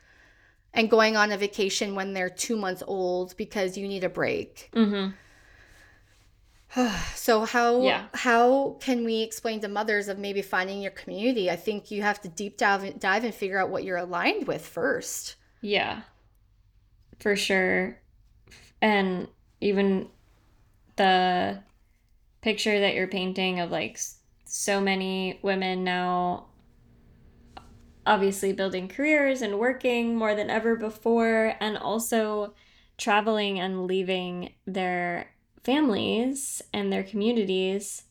and 0.74 0.90
going 0.90 1.18
on 1.18 1.32
a 1.32 1.38
vacation 1.38 1.96
when 1.96 2.14
they're 2.14 2.30
two 2.30 2.56
months 2.56 2.84
old 2.86 3.36
because 3.38 3.78
you 3.78 3.88
need 3.88 4.04
a 4.04 4.10
break. 4.10 4.70
Mm-hmm. 4.74 5.12
so 7.16 7.46
how 7.46 7.82
yeah. 7.82 8.06
how 8.14 8.78
can 8.80 9.04
we 9.06 9.22
explain 9.22 9.62
to 9.62 9.68
mothers 9.68 10.08
of 10.08 10.20
maybe 10.20 10.42
finding 10.42 10.82
your 10.82 10.92
community? 10.92 11.50
I 11.50 11.56
think 11.56 11.92
you 11.92 12.02
have 12.02 12.22
to 12.22 12.28
deep 12.28 12.58
dive 12.58 13.00
dive 13.00 13.24
and 13.24 13.34
figure 13.34 13.60
out 13.60 13.70
what 13.70 13.84
you're 13.84 13.98
aligned 13.98 14.48
with 14.48 14.66
first. 14.66 15.36
Yeah. 15.62 16.02
For 17.20 17.36
sure. 17.36 18.00
And 18.82 19.28
even 19.60 20.10
the 20.96 21.64
picture 22.42 22.80
that 22.80 22.94
you're 22.94 23.08
painting 23.08 23.60
of 23.60 23.72
like 23.72 24.00
so 24.46 24.80
many 24.80 25.40
women 25.42 25.84
now 25.84 26.46
obviously 28.08 28.54
building 28.54 28.88
careers 28.88 29.42
and 29.42 29.60
working 29.60 30.16
more 30.16 30.34
than 30.34 30.50
ever 30.50 30.76
before 30.76 31.56
and 31.60 31.78
also 31.78 32.54
traveling 32.98 33.60
and 33.60 33.86
leaving 33.86 34.54
their 34.66 35.28
families 35.64 36.62
and 36.74 36.92
their 36.92 37.04
communities. 37.04 38.04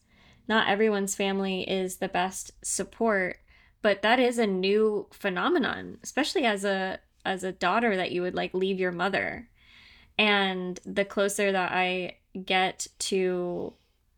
Not 0.47 0.69
everyone's 0.69 1.15
family 1.15 1.69
is 1.69 1.97
the 1.97 2.09
best 2.09 2.53
support, 2.63 3.39
but 3.83 4.03
that 4.03 4.21
is 4.21 4.39
a 4.39 4.47
new 4.47 5.07
phenomenon, 5.13 5.99
especially 6.03 6.45
as 6.45 6.65
a 6.65 7.01
as 7.25 7.43
a 7.43 7.51
daughter 7.51 7.97
that 7.97 8.13
you 8.13 8.23
would 8.23 8.35
like 8.35 8.55
leave 8.55 8.79
your 8.79 8.93
mother. 8.93 9.49
And 10.19 10.79
the 10.85 11.05
closer 11.05 11.51
that 11.51 11.73
I 11.73 12.19
get 12.45 12.87
to 12.99 13.73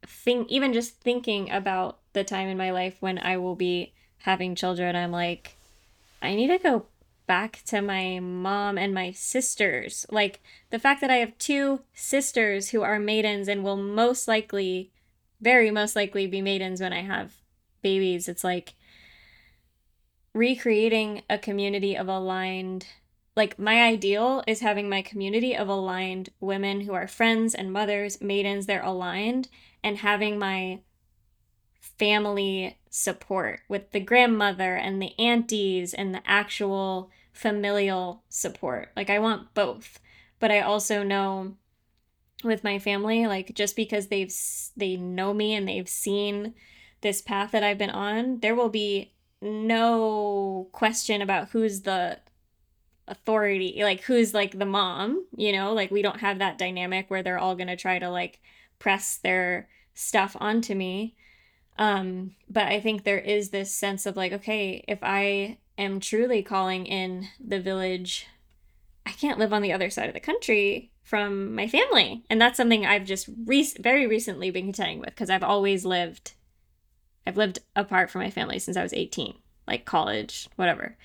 think 0.07 0.51
even 0.51 0.73
just 0.73 1.01
thinking 1.01 1.51
about 1.51 2.01
the 2.13 2.25
time 2.25 2.49
in 2.49 2.59
my 2.59 2.71
life 2.71 2.97
when 3.01 3.19
I 3.19 3.37
will 3.39 3.57
be 3.57 3.95
having 4.19 4.55
children, 4.55 4.97
I'm 4.97 5.13
like 5.13 5.58
I 6.21 6.35
need 6.35 6.49
to 6.49 6.59
go 6.59 6.87
back 7.27 7.63
to 7.67 7.81
my 7.83 8.19
mom 8.21 8.79
and 8.79 8.95
my 8.95 9.13
sisters. 9.13 10.07
Like 10.11 10.41
the 10.71 10.79
fact 10.79 11.01
that 11.01 11.11
I 11.11 11.17
have 11.17 11.37
two 11.39 11.83
sisters 11.95 12.71
who 12.71 12.83
are 12.83 12.99
maidens 12.99 13.49
and 13.49 13.63
will 13.63 13.77
most 13.77 14.27
likely, 14.27 14.91
very 15.41 15.71
most 15.71 15.95
likely 15.95 16.27
be 16.27 16.43
maidens 16.43 16.81
when 16.81 16.93
I 16.93 17.03
have 17.03 17.35
babies. 17.83 18.29
It's 18.29 18.45
like 18.45 18.75
recreating 20.35 21.23
a 21.29 21.39
community 21.39 21.97
of 21.97 22.09
aligned 22.09 22.87
like 23.39 23.57
my 23.57 23.83
ideal 23.85 24.43
is 24.49 24.61
having 24.61 24.89
my 24.89 25.01
community 25.01 25.57
of 25.57 25.69
aligned 25.69 26.31
women 26.41 26.81
who 26.81 26.93
are 26.93 27.07
friends 27.07 27.55
and 27.55 27.73
mothers, 27.73 28.21
maidens, 28.21 28.67
they're 28.67 28.83
aligned 28.83 29.49
and 29.85 29.99
having 29.99 30.41
my 30.41 30.81
family 31.99 32.79
support 32.91 33.61
with 33.69 33.91
the 33.93 34.01
grandmother 34.01 34.75
and 34.75 35.01
the 35.01 35.19
aunties 35.19 35.93
and 35.95 36.15
the 36.15 36.23
actual 36.27 37.11
familial 37.33 38.23
support. 38.29 38.91
Like 38.97 39.11
I 39.11 39.19
want 39.19 39.55
both. 39.55 39.99
But 40.41 40.51
I 40.51 40.61
also 40.61 41.03
know 41.03 41.57
with 42.45 42.63
my 42.63 42.79
family 42.79 43.27
like 43.27 43.53
just 43.55 43.75
because 43.75 44.07
they've 44.07 44.33
they 44.77 44.97
know 44.97 45.35
me 45.35 45.55
and 45.55 45.69
they've 45.69 45.89
seen 45.89 46.55
this 47.01 47.21
path 47.21 47.51
that 47.53 47.63
I've 47.65 47.79
been 47.79 47.91
on, 47.91 48.41
there 48.41 48.55
will 48.55 48.69
be 48.69 49.13
no 49.41 50.69
question 50.73 51.23
about 51.23 51.51
who's 51.51 51.83
the 51.83 52.19
authority, 53.07 53.81
like 53.83 54.03
who's 54.03 54.35
like 54.35 54.59
the 54.59 54.67
mom, 54.67 55.25
you 55.37 55.53
know? 55.53 55.73
Like 55.73 55.91
we 55.91 56.03
don't 56.03 56.21
have 56.21 56.39
that 56.39 56.59
dynamic 56.59 57.09
where 57.11 57.23
they're 57.23 57.39
all 57.39 57.55
going 57.55 57.69
to 57.69 57.77
try 57.77 57.99
to 57.99 58.11
like 58.11 58.41
press 58.79 59.17
their 59.17 59.69
stuff 59.95 60.37
onto 60.41 60.75
me. 60.75 61.17
Um 61.79 62.35
but 62.51 62.67
I 62.67 62.81
think 62.81 63.05
there 63.05 63.19
is 63.19 63.51
this 63.51 63.75
sense 63.75 64.07
of 64.07 64.17
like 64.17 64.33
okay, 64.33 64.85
if 64.89 64.99
I 65.03 65.59
am 65.77 66.01
truly 66.01 66.43
calling 66.43 66.87
in 66.87 67.29
the 67.39 67.61
village, 67.61 68.27
I 69.07 69.13
can't 69.13 69.39
live 69.39 69.53
on 69.53 69.63
the 69.63 69.73
other 69.73 69.91
side 69.91 70.09
of 70.09 70.15
the 70.15 70.21
country 70.21 70.91
from 71.09 71.55
my 71.55 71.67
family. 71.67 72.23
And 72.29 72.39
that's 72.39 72.59
something 72.59 72.85
I've 72.85 73.07
just 73.07 73.31
re- 73.47 73.73
very 73.81 74.07
recently 74.07 74.51
been 74.51 74.67
contending 74.67 74.99
with 75.01 75.11
because 75.11 75.31
I've 75.31 75.43
always 75.43 75.87
lived 75.87 76.35
I've 77.27 77.37
lived 77.37 77.61
apart 77.77 78.11
from 78.11 78.23
my 78.23 78.31
family 78.31 78.59
since 78.59 78.77
I 78.77 78.83
was 78.83 78.95
18, 78.95 79.35
like 79.67 79.85
college, 79.85 80.49
whatever. 80.57 80.97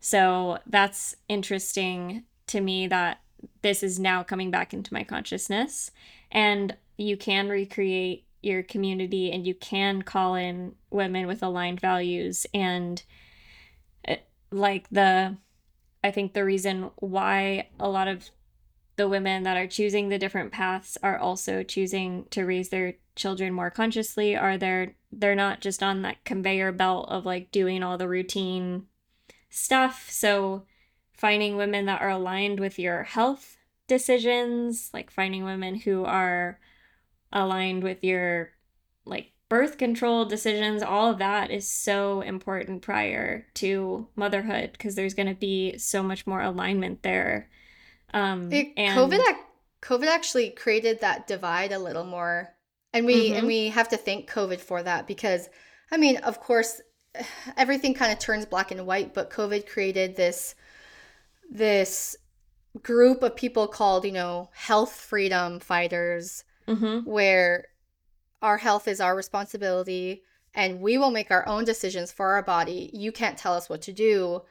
So 0.00 0.58
that's 0.66 1.14
interesting 1.28 2.24
to 2.48 2.60
me 2.60 2.88
that 2.88 3.20
this 3.62 3.84
is 3.84 3.98
now 3.98 4.24
coming 4.24 4.50
back 4.50 4.74
into 4.74 4.92
my 4.92 5.04
consciousness 5.04 5.92
and 6.32 6.76
you 6.96 7.16
can 7.16 7.48
recreate 7.48 8.24
your 8.42 8.62
community 8.62 9.30
and 9.32 9.46
you 9.46 9.54
can 9.54 10.02
call 10.02 10.34
in 10.34 10.74
women 10.90 11.26
with 11.26 11.42
aligned 11.42 11.80
values. 11.80 12.46
And 12.54 13.02
uh, 14.06 14.16
like 14.50 14.88
the 14.90 15.36
I 16.02 16.10
think 16.10 16.32
the 16.32 16.44
reason 16.44 16.90
why 16.96 17.68
a 17.80 17.88
lot 17.88 18.08
of 18.08 18.30
the 18.96 19.08
women 19.08 19.44
that 19.44 19.56
are 19.56 19.66
choosing 19.66 20.08
the 20.08 20.18
different 20.18 20.52
paths 20.52 20.96
are 21.02 21.18
also 21.18 21.62
choosing 21.62 22.26
to 22.30 22.44
raise 22.44 22.68
their 22.68 22.94
children 23.16 23.52
more 23.52 23.70
consciously 23.70 24.36
are 24.36 24.56
they're 24.56 24.94
they're 25.10 25.34
not 25.34 25.60
just 25.60 25.82
on 25.82 26.02
that 26.02 26.24
conveyor 26.24 26.72
belt 26.72 27.08
of 27.08 27.26
like 27.26 27.50
doing 27.50 27.82
all 27.82 27.98
the 27.98 28.08
routine 28.08 28.86
stuff. 29.50 30.08
So 30.10 30.64
finding 31.12 31.56
women 31.56 31.86
that 31.86 32.00
are 32.00 32.10
aligned 32.10 32.60
with 32.60 32.78
your 32.78 33.04
health 33.04 33.56
decisions 33.88 34.90
like 34.92 35.10
finding 35.10 35.44
women 35.44 35.74
who 35.74 36.04
are 36.04 36.60
aligned 37.32 37.82
with 37.82 38.02
your 38.02 38.50
like 39.04 39.32
birth 39.48 39.78
control 39.78 40.24
decisions, 40.24 40.82
all 40.82 41.10
of 41.10 41.18
that 41.18 41.50
is 41.50 41.70
so 41.70 42.20
important 42.20 42.82
prior 42.82 43.46
to 43.54 44.06
motherhood 44.14 44.72
because 44.72 44.94
there's 44.94 45.14
going 45.14 45.28
to 45.28 45.34
be 45.34 45.78
so 45.78 46.02
much 46.02 46.26
more 46.26 46.40
alignment 46.40 47.02
there. 47.02 47.48
Um, 48.12 48.52
it, 48.52 48.72
and 48.76 48.98
COVID, 48.98 49.20
COVID 49.82 50.06
actually 50.06 50.50
created 50.50 51.00
that 51.00 51.26
divide 51.26 51.72
a 51.72 51.78
little 51.78 52.04
more, 52.04 52.54
and 52.92 53.06
we 53.06 53.28
mm-hmm. 53.28 53.38
and 53.38 53.46
we 53.46 53.68
have 53.68 53.88
to 53.90 53.96
thank 53.96 54.30
COVID 54.30 54.60
for 54.60 54.82
that 54.82 55.06
because, 55.06 55.48
I 55.90 55.96
mean, 55.96 56.18
of 56.18 56.40
course, 56.40 56.80
everything 57.56 57.94
kind 57.94 58.12
of 58.12 58.18
turns 58.18 58.46
black 58.46 58.70
and 58.70 58.86
white, 58.86 59.14
but 59.14 59.30
COVID 59.30 59.66
created 59.66 60.16
this 60.16 60.54
this 61.50 62.16
group 62.82 63.22
of 63.22 63.34
people 63.34 63.66
called 63.66 64.04
you 64.04 64.12
know 64.12 64.50
health 64.52 64.92
freedom 64.92 65.60
fighters, 65.60 66.44
mm-hmm. 66.68 67.08
where 67.10 67.66
our 68.42 68.58
health 68.58 68.86
is 68.86 69.00
our 69.00 69.16
responsibility 69.16 70.22
and 70.54 70.80
we 70.80 70.98
will 70.98 71.10
make 71.10 71.30
our 71.30 71.46
own 71.46 71.64
decisions 71.64 72.12
for 72.12 72.32
our 72.32 72.42
body. 72.42 72.90
You 72.92 73.12
can't 73.12 73.38
tell 73.38 73.54
us 73.54 73.68
what 73.68 73.82
to 73.82 73.92
do. 73.92 74.42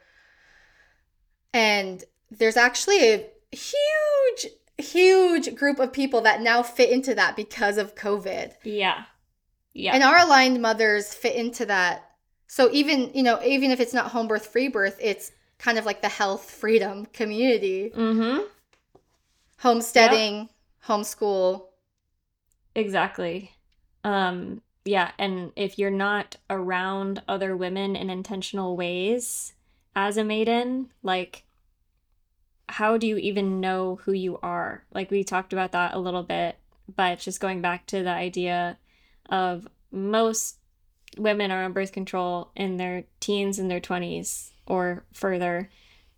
And 1.52 2.04
there's 2.30 2.56
actually 2.56 3.12
a 3.12 3.26
huge, 3.52 4.52
huge 4.76 5.54
group 5.54 5.78
of 5.78 5.92
people 5.92 6.20
that 6.22 6.40
now 6.40 6.62
fit 6.62 6.90
into 6.90 7.14
that 7.14 7.36
because 7.36 7.78
of 7.78 7.94
COVID. 7.94 8.52
Yeah. 8.64 9.04
Yeah. 9.72 9.94
And 9.94 10.02
our 10.02 10.18
aligned 10.18 10.60
mothers 10.60 11.14
fit 11.14 11.34
into 11.36 11.66
that. 11.66 12.10
So 12.46 12.70
even, 12.72 13.10
you 13.14 13.22
know, 13.22 13.42
even 13.44 13.70
if 13.70 13.80
it's 13.80 13.94
not 13.94 14.10
home 14.10 14.28
birth, 14.28 14.46
free 14.46 14.68
birth, 14.68 14.98
it's 15.00 15.32
kind 15.58 15.78
of 15.78 15.84
like 15.84 16.02
the 16.02 16.08
health 16.08 16.50
freedom 16.50 17.06
community. 17.06 17.92
Mm-hmm. 17.94 18.44
Homesteading, 19.58 20.36
yep. 20.36 20.48
homeschool. 20.86 21.67
Exactly. 22.74 23.52
Um, 24.04 24.62
yeah, 24.84 25.10
and 25.18 25.52
if 25.56 25.78
you're 25.78 25.90
not 25.90 26.36
around 26.48 27.22
other 27.28 27.56
women 27.56 27.96
in 27.96 28.10
intentional 28.10 28.76
ways 28.76 29.54
as 29.94 30.16
a 30.16 30.24
maiden, 30.24 30.90
like 31.02 31.44
how 32.68 32.96
do 32.98 33.06
you 33.06 33.16
even 33.16 33.60
know 33.60 33.96
who 34.04 34.12
you 34.12 34.38
are? 34.42 34.84
Like 34.92 35.10
we 35.10 35.24
talked 35.24 35.52
about 35.52 35.72
that 35.72 35.94
a 35.94 35.98
little 35.98 36.22
bit, 36.22 36.56
but 36.94 37.18
just 37.18 37.40
going 37.40 37.60
back 37.60 37.86
to 37.86 38.02
the 38.02 38.10
idea 38.10 38.78
of 39.28 39.66
most 39.90 40.58
women 41.16 41.50
are 41.50 41.64
on 41.64 41.72
birth 41.72 41.92
control 41.92 42.50
in 42.54 42.76
their 42.76 43.04
teens 43.20 43.58
and 43.58 43.70
their 43.70 43.80
20s 43.80 44.52
or 44.66 45.04
further. 45.12 45.70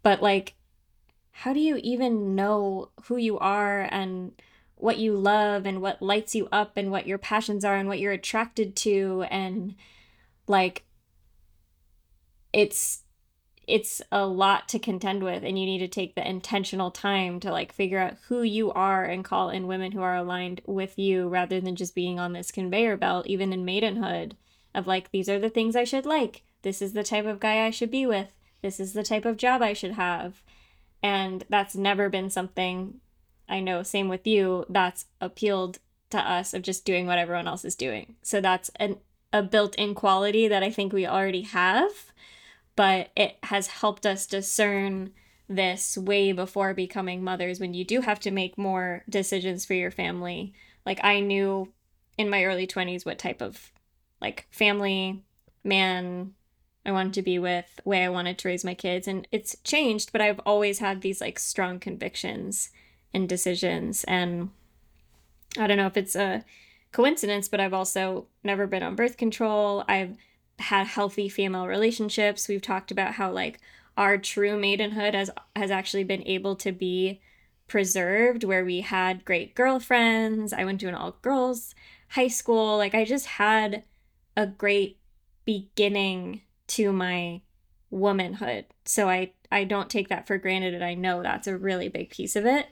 But 0.02 0.22
like 0.22 0.54
how 1.32 1.52
do 1.52 1.60
you 1.60 1.76
even 1.76 2.34
know 2.34 2.90
who 3.04 3.16
you 3.16 3.38
are 3.38 3.88
and 3.90 4.32
what 4.82 4.98
you 4.98 5.16
love 5.16 5.66
and 5.66 5.82
what 5.82 6.02
lights 6.02 6.34
you 6.34 6.48
up 6.50 6.76
and 6.76 6.90
what 6.90 7.06
your 7.06 7.18
passions 7.18 7.64
are 7.64 7.76
and 7.76 7.88
what 7.88 7.98
you're 7.98 8.12
attracted 8.12 8.76
to. 8.76 9.24
And 9.30 9.74
like 10.46 10.84
it's 12.52 13.02
it's 13.66 14.02
a 14.10 14.26
lot 14.26 14.68
to 14.68 14.78
contend 14.78 15.22
with 15.22 15.44
and 15.44 15.56
you 15.56 15.64
need 15.64 15.78
to 15.78 15.86
take 15.86 16.14
the 16.14 16.28
intentional 16.28 16.90
time 16.90 17.38
to 17.38 17.52
like 17.52 17.72
figure 17.72 17.98
out 18.00 18.16
who 18.26 18.42
you 18.42 18.72
are 18.72 19.04
and 19.04 19.24
call 19.24 19.48
in 19.48 19.68
women 19.68 19.92
who 19.92 20.02
are 20.02 20.16
aligned 20.16 20.60
with 20.66 20.98
you 20.98 21.28
rather 21.28 21.60
than 21.60 21.76
just 21.76 21.94
being 21.94 22.18
on 22.18 22.32
this 22.32 22.50
conveyor 22.50 22.96
belt 22.96 23.26
even 23.28 23.52
in 23.52 23.64
maidenhood 23.64 24.34
of 24.74 24.86
like 24.86 25.10
these 25.12 25.28
are 25.28 25.38
the 25.38 25.50
things 25.50 25.76
I 25.76 25.84
should 25.84 26.06
like. 26.06 26.42
This 26.62 26.82
is 26.82 26.92
the 26.92 27.04
type 27.04 27.26
of 27.26 27.40
guy 27.40 27.64
I 27.64 27.70
should 27.70 27.90
be 27.90 28.06
with. 28.06 28.32
This 28.62 28.80
is 28.80 28.92
the 28.92 29.02
type 29.02 29.24
of 29.24 29.36
job 29.36 29.62
I 29.62 29.72
should 29.72 29.92
have. 29.92 30.42
And 31.02 31.44
that's 31.48 31.74
never 31.74 32.08
been 32.08 32.28
something 32.28 33.00
I 33.50 33.60
know, 33.60 33.82
same 33.82 34.08
with 34.08 34.26
you, 34.26 34.64
that's 34.68 35.06
appealed 35.20 35.80
to 36.10 36.18
us 36.18 36.54
of 36.54 36.62
just 36.62 36.84
doing 36.84 37.06
what 37.06 37.18
everyone 37.18 37.48
else 37.48 37.64
is 37.64 37.74
doing. 37.74 38.16
So 38.22 38.40
that's 38.40 38.70
an, 38.76 38.98
a 39.32 39.42
built 39.42 39.74
in 39.74 39.94
quality 39.94 40.48
that 40.48 40.62
I 40.62 40.70
think 40.70 40.92
we 40.92 41.06
already 41.06 41.42
have, 41.42 41.90
but 42.76 43.10
it 43.16 43.36
has 43.44 43.66
helped 43.66 44.06
us 44.06 44.26
discern 44.26 45.12
this 45.48 45.98
way 45.98 46.32
before 46.32 46.74
becoming 46.74 47.24
mothers 47.24 47.58
when 47.58 47.74
you 47.74 47.84
do 47.84 48.00
have 48.02 48.20
to 48.20 48.30
make 48.30 48.56
more 48.56 49.02
decisions 49.08 49.64
for 49.64 49.74
your 49.74 49.90
family. 49.90 50.52
Like 50.86 51.00
I 51.02 51.20
knew 51.20 51.72
in 52.16 52.30
my 52.30 52.44
early 52.44 52.66
20s 52.66 53.04
what 53.04 53.18
type 53.18 53.42
of 53.42 53.72
like 54.20 54.46
family 54.50 55.24
man 55.64 56.34
I 56.86 56.92
wanted 56.92 57.14
to 57.14 57.22
be 57.22 57.38
with, 57.38 57.80
way 57.84 58.04
I 58.04 58.08
wanted 58.08 58.38
to 58.38 58.48
raise 58.48 58.64
my 58.64 58.74
kids. 58.74 59.08
And 59.08 59.26
it's 59.32 59.56
changed, 59.64 60.12
but 60.12 60.20
I've 60.20 60.40
always 60.40 60.78
had 60.78 61.02
these 61.02 61.20
like 61.20 61.38
strong 61.38 61.78
convictions 61.80 62.70
and 63.12 63.28
decisions. 63.28 64.04
And 64.04 64.50
I 65.58 65.66
don't 65.66 65.76
know 65.76 65.86
if 65.86 65.96
it's 65.96 66.16
a 66.16 66.44
coincidence, 66.92 67.48
but 67.48 67.60
I've 67.60 67.74
also 67.74 68.26
never 68.42 68.66
been 68.66 68.82
on 68.82 68.96
birth 68.96 69.16
control. 69.16 69.84
I've 69.88 70.16
had 70.58 70.86
healthy 70.86 71.28
female 71.28 71.66
relationships. 71.66 72.48
We've 72.48 72.62
talked 72.62 72.90
about 72.90 73.14
how 73.14 73.32
like 73.32 73.60
our 73.96 74.18
true 74.18 74.58
maidenhood 74.58 75.14
has 75.14 75.30
has 75.56 75.70
actually 75.70 76.04
been 76.04 76.26
able 76.26 76.56
to 76.56 76.72
be 76.72 77.20
preserved 77.66 78.44
where 78.44 78.64
we 78.64 78.80
had 78.80 79.24
great 79.24 79.54
girlfriends. 79.54 80.52
I 80.52 80.64
went 80.64 80.80
to 80.80 80.88
an 80.88 80.94
all 80.94 81.16
girls 81.22 81.74
high 82.08 82.28
school. 82.28 82.76
Like 82.76 82.94
I 82.94 83.04
just 83.04 83.26
had 83.26 83.84
a 84.36 84.46
great 84.46 84.98
beginning 85.44 86.42
to 86.68 86.92
my 86.92 87.42
womanhood. 87.90 88.66
So 88.84 89.08
I 89.08 89.32
I 89.50 89.64
don't 89.64 89.90
take 89.90 90.08
that 90.08 90.26
for 90.26 90.38
granted 90.38 90.74
and 90.74 90.84
I 90.84 90.94
know 90.94 91.22
that's 91.22 91.46
a 91.46 91.56
really 91.56 91.88
big 91.88 92.10
piece 92.10 92.36
of 92.36 92.46
it. 92.46 92.66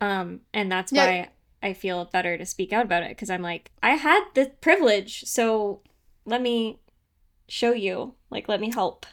Um 0.00 0.40
and 0.52 0.70
that's 0.70 0.92
yeah. 0.92 1.06
why 1.06 1.28
I 1.62 1.72
feel 1.74 2.06
better 2.06 2.38
to 2.38 2.46
speak 2.46 2.72
out 2.72 2.84
about 2.84 3.02
it 3.02 3.10
because 3.10 3.30
I'm 3.30 3.42
like 3.42 3.70
I 3.82 3.90
had 3.90 4.24
the 4.34 4.52
privilege. 4.60 5.24
So 5.26 5.82
let 6.24 6.40
me 6.40 6.80
show 7.48 7.72
you. 7.72 8.14
Like 8.30 8.48
let 8.48 8.60
me 8.60 8.70
help. 8.70 9.06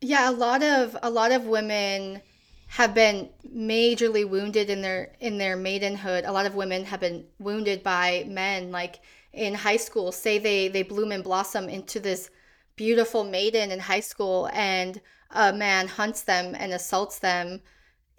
Yeah, 0.00 0.28
a 0.28 0.32
lot 0.32 0.62
of 0.62 0.96
a 1.02 1.10
lot 1.10 1.32
of 1.32 1.46
women 1.46 2.22
have 2.68 2.94
been 2.94 3.28
majorly 3.54 4.26
wounded 4.28 4.70
in 4.70 4.80
their 4.80 5.14
in 5.20 5.38
their 5.38 5.56
maidenhood. 5.56 6.24
A 6.24 6.32
lot 6.32 6.46
of 6.46 6.54
women 6.54 6.84
have 6.84 7.00
been 7.00 7.26
wounded 7.38 7.82
by 7.82 8.24
men 8.28 8.70
like 8.70 9.00
in 9.32 9.54
high 9.54 9.76
school. 9.76 10.10
Say 10.10 10.38
they 10.38 10.68
they 10.68 10.82
bloom 10.82 11.12
and 11.12 11.22
blossom 11.22 11.68
into 11.68 12.00
this 12.00 12.30
beautiful 12.76 13.24
maiden 13.24 13.70
in 13.70 13.78
high 13.78 14.00
school 14.00 14.48
and 14.52 15.00
a 15.30 15.52
man 15.52 15.86
hunts 15.88 16.22
them 16.22 16.54
and 16.58 16.72
assaults 16.72 17.18
them, 17.18 17.60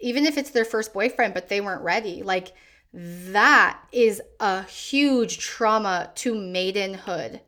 even 0.00 0.26
if 0.26 0.36
it's 0.36 0.50
their 0.50 0.64
first 0.64 0.92
boyfriend, 0.92 1.34
but 1.34 1.48
they 1.48 1.60
weren't 1.60 1.82
ready. 1.82 2.22
Like 2.22 2.52
that 2.92 3.80
is 3.92 4.22
a 4.40 4.62
huge 4.64 5.38
trauma 5.38 6.10
to 6.16 6.34
maidenhood. 6.34 7.40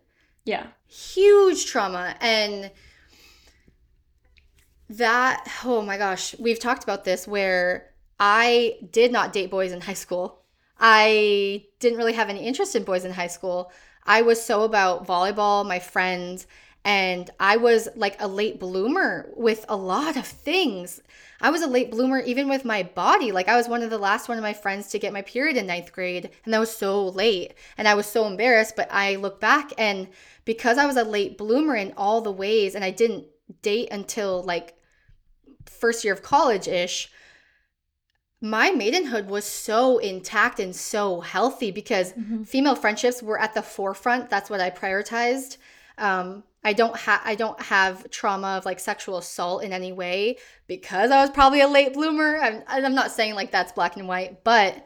Yeah. 0.44 0.66
Huge 0.86 1.66
trauma. 1.66 2.16
And 2.20 2.70
that, 4.88 5.48
oh 5.64 5.82
my 5.82 5.98
gosh, 5.98 6.34
we've 6.38 6.60
talked 6.60 6.84
about 6.84 7.04
this 7.04 7.26
where 7.26 7.90
I 8.18 8.78
did 8.90 9.12
not 9.12 9.32
date 9.32 9.50
boys 9.50 9.72
in 9.72 9.80
high 9.80 9.94
school. 9.94 10.42
I 10.78 11.66
didn't 11.80 11.98
really 11.98 12.12
have 12.12 12.28
any 12.28 12.46
interest 12.46 12.76
in 12.76 12.84
boys 12.84 13.04
in 13.04 13.12
high 13.12 13.26
school. 13.26 13.72
I 14.04 14.22
was 14.22 14.42
so 14.42 14.62
about 14.62 15.06
volleyball, 15.06 15.66
my 15.66 15.78
friends, 15.78 16.46
and 16.84 17.28
I 17.40 17.56
was 17.56 17.88
like 17.96 18.20
a 18.20 18.28
late 18.28 18.60
bloomer 18.60 19.30
with 19.36 19.64
a 19.68 19.76
lot 19.76 20.16
of 20.16 20.26
things. 20.26 21.00
I 21.40 21.50
was 21.50 21.62
a 21.62 21.66
late 21.66 21.90
bloomer 21.90 22.20
even 22.20 22.48
with 22.48 22.64
my 22.64 22.82
body. 22.82 23.32
Like 23.32 23.48
I 23.48 23.56
was 23.56 23.68
one 23.68 23.82
of 23.82 23.90
the 23.90 23.98
last 23.98 24.28
one 24.28 24.38
of 24.38 24.42
my 24.42 24.52
friends 24.52 24.88
to 24.88 24.98
get 24.98 25.12
my 25.12 25.22
period 25.22 25.56
in 25.56 25.66
ninth 25.66 25.92
grade, 25.92 26.30
and 26.44 26.54
that 26.54 26.58
was 26.58 26.74
so 26.74 27.08
late. 27.08 27.54
And 27.76 27.86
I 27.86 27.94
was 27.94 28.06
so 28.06 28.26
embarrassed. 28.26 28.74
But 28.76 28.88
I 28.90 29.16
look 29.16 29.40
back 29.40 29.72
and 29.78 30.08
because 30.44 30.78
I 30.78 30.86
was 30.86 30.96
a 30.96 31.04
late 31.04 31.36
bloomer 31.36 31.76
in 31.76 31.92
all 31.96 32.20
the 32.20 32.32
ways, 32.32 32.74
and 32.74 32.84
I 32.84 32.90
didn't 32.90 33.26
date 33.62 33.88
until 33.90 34.42
like 34.42 34.74
first 35.66 36.04
year 36.04 36.14
of 36.14 36.22
college 36.22 36.68
ish, 36.68 37.10
my 38.40 38.70
maidenhood 38.70 39.28
was 39.28 39.44
so 39.44 39.98
intact 39.98 40.60
and 40.60 40.74
so 40.74 41.20
healthy 41.20 41.70
because 41.70 42.12
mm-hmm. 42.12 42.42
female 42.42 42.76
friendships 42.76 43.22
were 43.22 43.40
at 43.40 43.54
the 43.54 43.62
forefront. 43.62 44.30
That's 44.30 44.50
what 44.50 44.60
I 44.60 44.70
prioritized. 44.70 45.56
Um, 45.98 46.44
I 46.66 46.72
don't 46.72 46.96
have 46.96 47.20
I 47.24 47.36
don't 47.36 47.62
have 47.62 48.10
trauma 48.10 48.56
of 48.56 48.64
like 48.64 48.80
sexual 48.80 49.18
assault 49.18 49.62
in 49.62 49.72
any 49.72 49.92
way 49.92 50.38
because 50.66 51.12
I 51.12 51.20
was 51.20 51.30
probably 51.30 51.60
a 51.60 51.68
late 51.68 51.94
bloomer. 51.94 52.38
I'm, 52.38 52.64
I'm 52.66 52.92
not 52.92 53.12
saying 53.12 53.36
like 53.36 53.52
that's 53.52 53.70
black 53.70 53.96
and 53.96 54.08
white, 54.08 54.42
but 54.42 54.84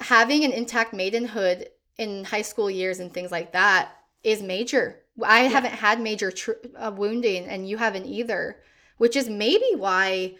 having 0.00 0.44
an 0.44 0.52
intact 0.52 0.92
maidenhood 0.92 1.64
in 1.96 2.24
high 2.24 2.42
school 2.42 2.70
years 2.70 3.00
and 3.00 3.10
things 3.10 3.32
like 3.32 3.52
that 3.52 3.90
is 4.22 4.42
major. 4.42 5.00
I 5.24 5.44
yeah. 5.44 5.48
haven't 5.48 5.72
had 5.72 5.98
major 5.98 6.30
tr- 6.30 6.60
uh, 6.76 6.92
wounding, 6.94 7.46
and 7.46 7.66
you 7.66 7.78
haven't 7.78 8.04
either, 8.04 8.60
which 8.98 9.16
is 9.16 9.30
maybe 9.30 9.70
why 9.76 10.36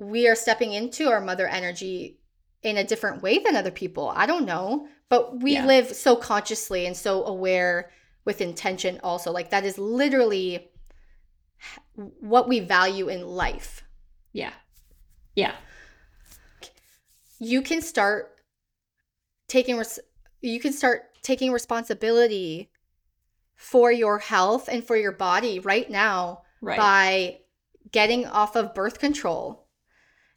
we 0.00 0.26
are 0.26 0.34
stepping 0.34 0.72
into 0.72 1.08
our 1.10 1.20
mother 1.20 1.46
energy 1.46 2.18
in 2.64 2.76
a 2.76 2.84
different 2.84 3.22
way 3.22 3.38
than 3.38 3.54
other 3.54 3.70
people. 3.70 4.12
I 4.16 4.26
don't 4.26 4.46
know, 4.46 4.88
but 5.08 5.40
we 5.40 5.52
yeah. 5.52 5.64
live 5.64 5.94
so 5.94 6.16
consciously 6.16 6.86
and 6.86 6.96
so 6.96 7.24
aware 7.24 7.90
with 8.26 8.42
intention 8.42 9.00
also. 9.02 9.32
Like 9.32 9.50
that 9.50 9.64
is 9.64 9.78
literally 9.78 10.68
what 11.94 12.48
we 12.48 12.60
value 12.60 13.08
in 13.08 13.26
life. 13.26 13.82
Yeah. 14.32 14.52
Yeah. 15.34 15.54
You 17.38 17.62
can 17.62 17.80
start 17.80 18.36
taking 19.48 19.78
res- 19.78 20.00
you 20.40 20.60
can 20.60 20.72
start 20.72 21.04
taking 21.22 21.52
responsibility 21.52 22.70
for 23.54 23.90
your 23.90 24.18
health 24.18 24.68
and 24.70 24.84
for 24.84 24.96
your 24.96 25.12
body 25.12 25.60
right 25.60 25.90
now 25.90 26.42
right. 26.60 26.76
by 26.76 27.38
getting 27.90 28.26
off 28.26 28.56
of 28.56 28.74
birth 28.74 28.98
control 28.98 29.66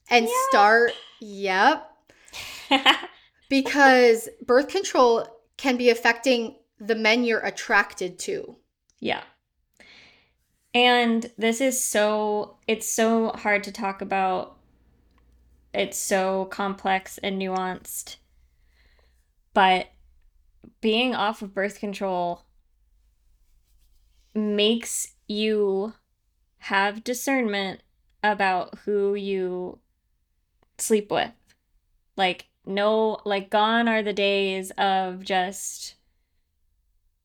and 0.09 0.25
yep. 0.25 0.33
start 0.49 0.91
yep 1.19 1.91
because 3.49 4.29
birth 4.45 4.69
control 4.69 5.27
can 5.57 5.75
be 5.75 5.89
affecting 5.89 6.55
the 6.79 6.95
men 6.95 7.23
you're 7.23 7.39
attracted 7.39 8.17
to. 8.19 8.55
Yeah. 8.99 9.23
And 10.73 11.31
this 11.37 11.61
is 11.61 11.83
so, 11.83 12.57
it's 12.67 12.87
so 12.87 13.29
hard 13.29 13.63
to 13.63 13.71
talk 13.71 14.01
about. 14.01 14.57
It's 15.73 15.97
so 15.97 16.45
complex 16.45 17.17
and 17.19 17.41
nuanced. 17.41 18.17
But 19.53 19.87
being 20.81 21.15
off 21.15 21.41
of 21.41 21.53
birth 21.53 21.79
control 21.79 22.43
makes 24.33 25.15
you 25.27 25.93
have 26.59 27.03
discernment 27.03 27.81
about 28.23 28.79
who 28.85 29.15
you 29.15 29.79
sleep 30.77 31.11
with. 31.11 31.31
Like, 32.15 32.47
no, 32.65 33.19
like, 33.25 33.49
gone 33.49 33.87
are 33.87 34.03
the 34.03 34.13
days 34.13 34.71
of 34.77 35.23
just 35.23 35.95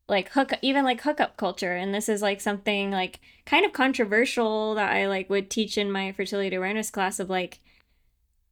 like 0.09 0.31
hook 0.31 0.53
even 0.61 0.85
like 0.85 1.01
hookup 1.01 1.37
culture 1.37 1.75
and 1.75 1.95
this 1.95 2.09
is 2.09 2.21
like 2.21 2.41
something 2.41 2.91
like 2.91 3.21
kind 3.47 3.65
of 3.65 3.73
controversial 3.73 4.75
that 4.75 4.93
I 4.93 5.07
like 5.07 5.31
would 5.31 5.51
teach 5.51 5.79
in 5.79 5.91
my 5.91 6.13
fertility 6.13 6.55
awareness 6.55 6.91
class 6.91 7.19
of 7.19 7.31
like 7.31 7.61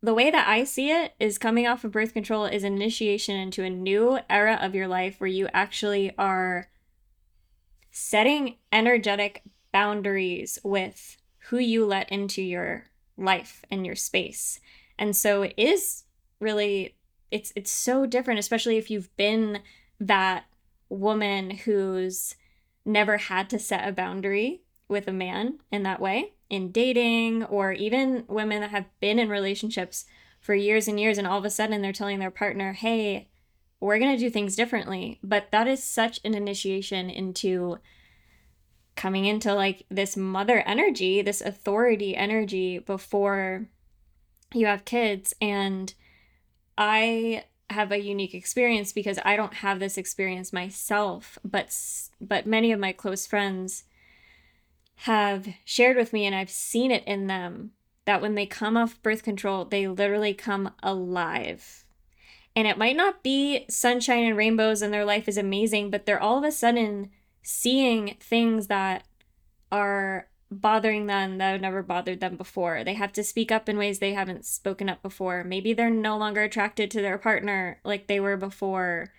the 0.03 0.15
way 0.15 0.31
that 0.31 0.49
I 0.49 0.65
see 0.65 0.91
it 0.91 1.15
is 1.21 1.39
coming 1.39 1.67
off 1.67 1.85
of 1.85 1.93
birth 1.93 2.13
control 2.13 2.45
is 2.45 2.65
initiation 2.65 3.37
into 3.37 3.63
a 3.63 3.71
new 3.71 4.19
era 4.29 4.59
of 4.61 4.75
your 4.75 4.89
life 4.89 5.21
where 5.21 5.29
you 5.29 5.49
actually 5.53 6.13
are 6.19 6.69
setting 7.93 8.57
energetic 8.73 9.43
boundaries 9.73 10.59
with 10.65 11.19
who 11.49 11.59
you 11.59 11.87
let 11.87 12.11
into 12.11 12.43
your 12.43 12.87
life 13.17 13.65
and 13.71 13.87
your 13.87 13.95
space. 13.95 14.59
And 14.99 15.15
so 15.15 15.43
it 15.43 15.55
is 15.57 16.05
really 16.41 16.97
it's 17.31 17.53
it's 17.55 17.71
so 17.71 18.05
different 18.05 18.41
especially 18.41 18.77
if 18.77 18.91
you've 18.91 19.15
been 19.17 19.61
that 20.01 20.45
woman 20.93 21.51
who's 21.51 22.35
never 22.85 23.17
had 23.17 23.49
to 23.51 23.59
set 23.59 23.87
a 23.87 23.93
boundary 23.93 24.63
with 24.89 25.09
a 25.09 25.13
man 25.13 25.59
in 25.71 25.83
that 25.85 26.01
way 26.01 26.33
in 26.51 26.71
dating 26.71 27.45
or 27.45 27.73
even 27.73 28.25
women 28.29 28.61
that 28.61 28.71
have 28.71 28.85
been 29.01 29.19
in 29.19 29.29
relationships 29.29 30.05
for 30.41 30.55
years 30.55 30.89
and 30.89 30.99
years 31.01 31.17
and 31.17 31.27
all 31.27 31.39
of 31.39 31.45
a 31.45 31.51
sudden 31.51 31.81
they're 31.81 31.93
telling 31.93 32.19
their 32.19 32.31
partner 32.31 32.73
hey 32.73 33.29
we're 33.83 33.99
going 33.99 34.17
to 34.17 34.25
do 34.25 34.31
things 34.31 34.55
differently. 34.55 35.19
But 35.25 35.51
that 35.51 35.67
is 35.67 35.83
such 35.83 36.21
an 36.25 36.35
initiation 36.35 37.11
into 37.11 37.79
coming 38.95 39.25
into 39.25 39.53
like 39.53 39.85
this 39.91 40.17
mother 40.17 40.61
energy 40.67 41.23
this 41.23 41.41
authority 41.41 42.15
energy 42.15 42.79
before 42.79 43.67
you 44.55 44.67
have 44.67 44.85
kids. 44.85 45.35
And 45.41 45.93
i 46.79 47.45
have 47.73 47.93
a 47.93 48.01
unique 48.01 48.35
experience 48.35 48.93
because 48.93 49.19
I 49.25 49.37
don't 49.37 49.55
have 49.55 49.79
this 49.79 49.99
experience 49.99 50.53
myself, 50.53 51.39
but 51.45 51.77
but 52.21 52.47
many 52.47 52.73
of 52.73 52.81
my 52.81 52.93
close 52.93 53.27
friends 53.27 53.85
have 54.97 55.49
shared 55.65 55.97
with 55.97 56.13
me 56.13 56.27
and 56.27 56.35
I've 56.35 56.51
seen 56.51 56.91
it 56.91 57.05
in 57.05 57.27
them 57.27 57.73
that 58.05 58.21
when 58.21 58.35
they 58.35 58.47
come 58.47 58.77
off 58.77 59.03
birth 59.03 59.23
control, 59.23 59.65
they 59.65 59.89
literally 59.89 60.35
come 60.35 60.73
alive. 60.83 61.85
And 62.55 62.69
it 62.69 62.79
might 62.79 62.97
not 62.97 63.23
be 63.23 63.65
sunshine 63.69 64.25
and 64.25 64.37
rainbows 64.37 64.83
and 64.83 64.93
their 64.93 65.05
life 65.05 65.29
is 65.29 65.39
amazing, 65.39 65.91
but 65.91 66.07
they're 66.07 66.23
all 66.23 66.39
of 66.39 66.45
a 66.45 66.53
sudden 66.53 67.11
seeing 67.43 68.17
things 68.21 68.67
that 68.67 69.05
are 69.71 70.29
bothering 70.61 71.07
them 71.07 71.39
that 71.39 71.53
have 71.53 71.61
never 71.61 71.83
bothered 71.83 72.21
them 72.21 72.37
before. 72.37 72.85
They 72.85 72.95
have 72.95 73.13
to 73.15 73.25
speak 73.25 73.51
up 73.51 73.69
in 73.69 73.79
ways 73.79 73.99
they 73.99 74.15
haven't 74.15 74.45
spoken 74.45 74.89
up 74.89 75.03
before. 75.03 75.43
Maybe 75.45 75.73
they're 75.73 75.91
no 75.91 76.17
longer 76.17 76.43
attracted 76.43 76.91
to 76.91 77.03
their 77.03 77.19
partner 77.19 77.81
like 77.85 78.07
they 78.07 78.21
were 78.21 78.37
before. 78.37 79.13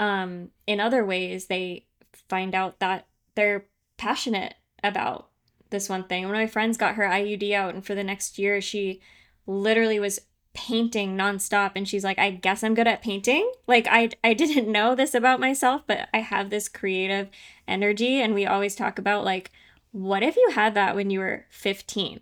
um, 0.00 0.50
in 0.66 0.80
other 0.80 1.04
ways, 1.04 1.46
they 1.46 1.86
find 2.28 2.54
out 2.54 2.78
that 2.80 3.06
they're 3.34 3.66
passionate 3.96 4.54
about 4.82 5.28
this 5.70 5.88
one 5.88 6.04
thing. 6.04 6.24
One 6.24 6.34
of 6.34 6.40
my 6.40 6.46
friends 6.46 6.76
got 6.76 6.94
her 6.94 7.04
IUD 7.04 7.52
out, 7.52 7.74
and 7.74 7.84
for 7.84 7.94
the 7.94 8.04
next 8.04 8.38
year, 8.38 8.60
she 8.60 9.00
literally 9.46 9.98
was 9.98 10.20
painting 10.54 11.16
nonstop. 11.16 11.72
And 11.74 11.88
she's 11.88 12.04
like, 12.04 12.18
I 12.18 12.30
guess 12.30 12.62
I'm 12.62 12.74
good 12.74 12.88
at 12.88 13.02
painting. 13.02 13.50
Like, 13.66 13.86
I, 13.90 14.10
I 14.24 14.34
didn't 14.34 14.70
know 14.70 14.94
this 14.94 15.14
about 15.14 15.40
myself, 15.40 15.82
but 15.86 16.08
I 16.14 16.18
have 16.18 16.50
this 16.50 16.68
creative 16.68 17.28
energy. 17.66 18.20
And 18.20 18.34
we 18.34 18.46
always 18.46 18.74
talk 18.74 18.98
about, 18.98 19.24
like, 19.24 19.50
what 19.92 20.22
if 20.22 20.36
you 20.36 20.50
had 20.54 20.74
that 20.74 20.94
when 20.94 21.10
you 21.10 21.20
were 21.20 21.46
15? 21.50 22.20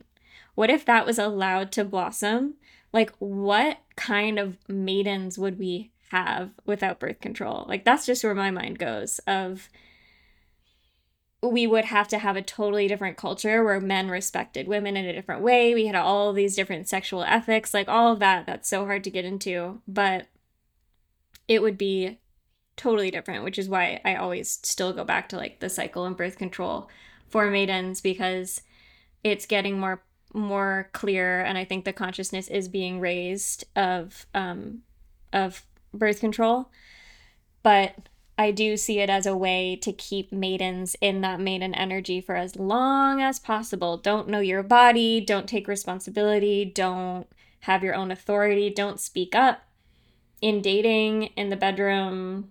What 0.55 0.71
if 0.71 0.85
that 0.85 1.07
was 1.07 1.19
allowed 1.19 1.73
to 1.73 1.85
blossom? 1.85 2.55
Like, 2.93 3.13
what 3.19 3.79
kind 3.97 4.39
of 4.39 4.57
maidens 4.69 5.39
would 5.39 5.59
we 5.59 5.93
have 6.11 6.51
without 6.65 7.01
birth 7.01 7.21
control? 7.21 7.67
Like, 7.69 7.85
that's 7.85 8.07
just 8.07 8.25
where 8.25 8.35
my 8.35 8.51
mind 8.51 8.79
goes 8.79 9.19
of 9.27 9.69
we 11.43 11.67
would 11.67 11.85
have 11.85 12.09
to 12.09 12.19
have 12.19 12.37
a 12.37 12.43
totally 12.43 12.89
different 12.89 13.17
culture 13.17 13.63
where 13.63 13.81
men 13.81 14.09
respected 14.09 14.67
women 14.67 14.97
in 14.97 15.05
a 15.05 15.13
different 15.13 15.43
way. 15.43 15.75
We 15.75 15.87
had 15.87 15.95
all 15.95 16.33
these 16.33 16.57
different 16.57 16.89
sexual 16.89 17.23
ethics, 17.23 17.75
like 17.75 17.89
all 17.89 18.13
of 18.13 18.19
that. 18.21 18.47
That's 18.47 18.69
so 18.69 18.87
hard 18.87 19.05
to 19.05 19.11
get 19.11 19.25
into, 19.25 19.81
but 19.87 20.27
it 21.47 21.63
would 21.63 21.79
be 21.79 22.19
totally 22.77 23.11
different, 23.11 23.45
which 23.45 23.59
is 23.59 23.69
why 23.69 24.01
I 24.05 24.17
always 24.17 24.59
still 24.63 24.93
go 24.93 25.05
back 25.05 25.29
to 25.31 25.37
like 25.37 25.61
the 25.61 25.69
cycle 25.69 26.05
and 26.05 26.17
birth 26.17 26.39
control 26.39 26.89
for 27.29 27.51
maidens 27.51 28.01
because 28.01 28.63
it's 29.25 29.47
getting 29.47 29.79
more 29.79 30.03
more 30.35 30.91
clear 30.93 31.41
and 31.41 31.57
I 31.57 31.65
think 31.65 31.85
the 31.85 31.93
consciousness 31.93 32.49
is 32.49 32.69
being 32.69 33.01
raised 33.01 33.65
of 33.75 34.27
um 34.35 34.83
of 35.33 35.65
birth 35.93 36.21
control. 36.21 36.71
But 37.63 38.09
I 38.39 38.51
do 38.51 38.77
see 38.77 38.99
it 38.99 39.09
as 39.09 39.25
a 39.25 39.37
way 39.37 39.77
to 39.77 39.93
keep 39.93 40.31
maidens 40.31 40.95
in 41.01 41.23
that 41.23 41.41
maiden 41.41 41.75
energy 41.75 42.21
for 42.21 42.37
as 42.37 42.57
long 42.57 43.23
as 43.23 43.39
possible. 43.39 43.97
Don't 43.97 44.29
know 44.29 44.41
your 44.41 44.63
body, 44.63 45.21
don't 45.21 45.49
take 45.49 45.67
responsibility, 45.67 46.65
don't 46.65 47.27
have 47.61 47.83
your 47.83 47.95
own 47.95 48.11
authority, 48.11 48.69
don't 48.69 49.01
speak 49.01 49.35
up. 49.35 49.63
In 50.43 50.61
dating, 50.61 51.25
in 51.35 51.49
the 51.49 51.57
bedroom, 51.57 52.51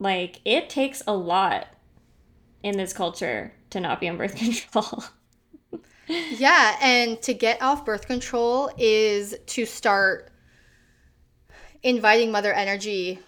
like 0.00 0.40
it 0.44 0.68
takes 0.68 1.00
a 1.06 1.14
lot 1.14 1.68
in 2.62 2.76
this 2.76 2.92
culture 2.92 3.54
to 3.72 3.80
not 3.80 4.00
be 4.00 4.08
on 4.08 4.16
birth 4.16 4.36
control. 4.36 5.04
yeah, 6.08 6.76
and 6.80 7.20
to 7.22 7.34
get 7.34 7.60
off 7.60 7.84
birth 7.84 8.06
control 8.06 8.70
is 8.78 9.34
to 9.46 9.66
start 9.66 10.30
inviting 11.82 12.30
mother 12.30 12.52
energy 12.52 13.18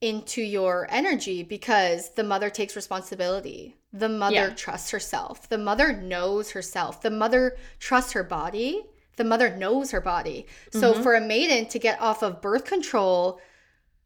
into 0.00 0.42
your 0.42 0.86
energy 0.90 1.42
because 1.42 2.10
the 2.10 2.22
mother 2.22 2.50
takes 2.50 2.76
responsibility. 2.76 3.76
The 3.92 4.08
mother 4.08 4.34
yeah. 4.34 4.54
trusts 4.54 4.90
herself. 4.90 5.48
The 5.48 5.58
mother 5.58 5.92
knows 5.92 6.50
herself. 6.50 7.00
The 7.00 7.10
mother 7.10 7.56
trusts 7.78 8.12
her 8.12 8.24
body. 8.24 8.82
The 9.16 9.24
mother 9.24 9.56
knows 9.56 9.92
her 9.92 10.00
body. 10.00 10.46
So 10.72 10.92
mm-hmm. 10.92 11.02
for 11.02 11.14
a 11.14 11.20
maiden 11.20 11.66
to 11.68 11.78
get 11.78 12.00
off 12.00 12.22
of 12.22 12.42
birth 12.42 12.64
control, 12.64 13.40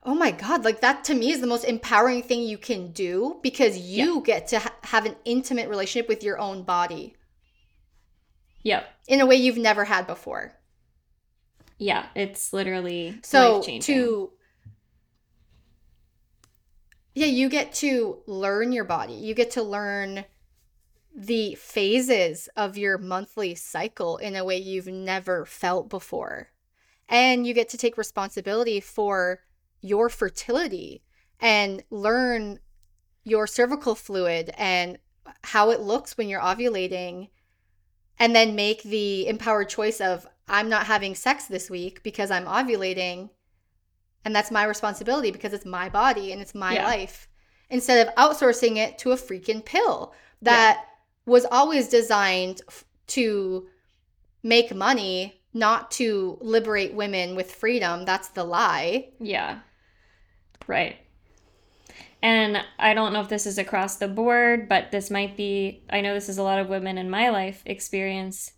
oh 0.02 0.14
my 0.14 0.30
god, 0.30 0.64
like 0.64 0.80
that 0.80 1.04
to 1.04 1.14
me 1.14 1.30
is 1.30 1.40
the 1.40 1.46
most 1.46 1.64
empowering 1.64 2.22
thing 2.22 2.42
you 2.42 2.58
can 2.58 2.92
do 2.92 3.38
because 3.42 3.78
you 3.78 4.16
yeah. 4.16 4.22
get 4.24 4.48
to 4.48 4.58
ha- 4.58 4.74
have 4.84 5.06
an 5.06 5.16
intimate 5.24 5.68
relationship 5.68 6.08
with 6.08 6.22
your 6.22 6.38
own 6.38 6.62
body. 6.62 7.14
Yep. 8.62 8.88
In 9.06 9.20
a 9.20 9.26
way 9.26 9.36
you've 9.36 9.56
never 9.56 9.84
had 9.84 10.06
before. 10.06 10.54
Yeah, 11.78 12.06
it's 12.14 12.52
literally 12.52 13.18
so 13.22 13.62
to 13.62 14.30
yeah, 17.14 17.26
you 17.26 17.48
get 17.48 17.72
to 17.74 18.18
learn 18.26 18.72
your 18.72 18.84
body. 18.84 19.14
You 19.14 19.34
get 19.34 19.50
to 19.52 19.62
learn 19.62 20.24
the 21.14 21.56
phases 21.56 22.48
of 22.56 22.78
your 22.78 22.96
monthly 22.96 23.56
cycle 23.56 24.18
in 24.18 24.36
a 24.36 24.44
way 24.44 24.56
you've 24.56 24.86
never 24.86 25.44
felt 25.44 25.88
before. 25.90 26.50
And 27.08 27.44
you 27.44 27.54
get 27.54 27.70
to 27.70 27.76
take 27.76 27.98
responsibility 27.98 28.78
for 28.78 29.40
your 29.80 30.08
fertility 30.08 31.02
and 31.40 31.82
learn 31.90 32.58
your 33.24 33.46
cervical 33.46 33.94
fluid 33.94 34.50
and 34.56 34.98
how 35.44 35.70
it 35.70 35.80
looks 35.80 36.16
when 36.16 36.28
you're 36.28 36.40
ovulating 36.40 37.28
and 38.18 38.34
then 38.34 38.54
make 38.54 38.82
the 38.82 39.26
empowered 39.28 39.68
choice 39.68 40.00
of 40.00 40.26
I'm 40.48 40.68
not 40.68 40.86
having 40.86 41.14
sex 41.14 41.46
this 41.46 41.70
week 41.70 42.02
because 42.02 42.30
I'm 42.30 42.46
ovulating 42.46 43.30
and 44.24 44.34
that's 44.34 44.50
my 44.50 44.64
responsibility 44.64 45.30
because 45.30 45.52
it's 45.52 45.66
my 45.66 45.88
body 45.88 46.32
and 46.32 46.40
it's 46.40 46.54
my 46.54 46.74
yeah. 46.74 46.84
life 46.84 47.28
instead 47.70 48.06
of 48.06 48.14
outsourcing 48.14 48.76
it 48.76 48.98
to 48.98 49.12
a 49.12 49.16
freaking 49.16 49.64
pill 49.64 50.14
that 50.42 50.76
yeah. 50.78 51.30
was 51.30 51.44
always 51.50 51.88
designed 51.88 52.62
to 53.08 53.68
make 54.42 54.74
money 54.74 55.40
not 55.54 55.90
to 55.90 56.38
liberate 56.40 56.94
women 56.94 57.36
with 57.36 57.52
freedom 57.52 58.04
that's 58.04 58.28
the 58.28 58.44
lie 58.44 59.08
yeah 59.20 59.58
right 60.68 60.98
and 62.22 62.64
i 62.78 62.94
don't 62.94 63.12
know 63.12 63.20
if 63.20 63.28
this 63.28 63.46
is 63.46 63.58
across 63.58 63.96
the 63.96 64.06
board 64.06 64.68
but 64.68 64.92
this 64.92 65.10
might 65.10 65.36
be 65.36 65.82
i 65.90 66.00
know 66.00 66.14
this 66.14 66.28
is 66.28 66.38
a 66.38 66.42
lot 66.42 66.60
of 66.60 66.68
women 66.68 66.96
in 66.96 67.10
my 67.10 67.28
life 67.28 67.62
experience 67.66 68.52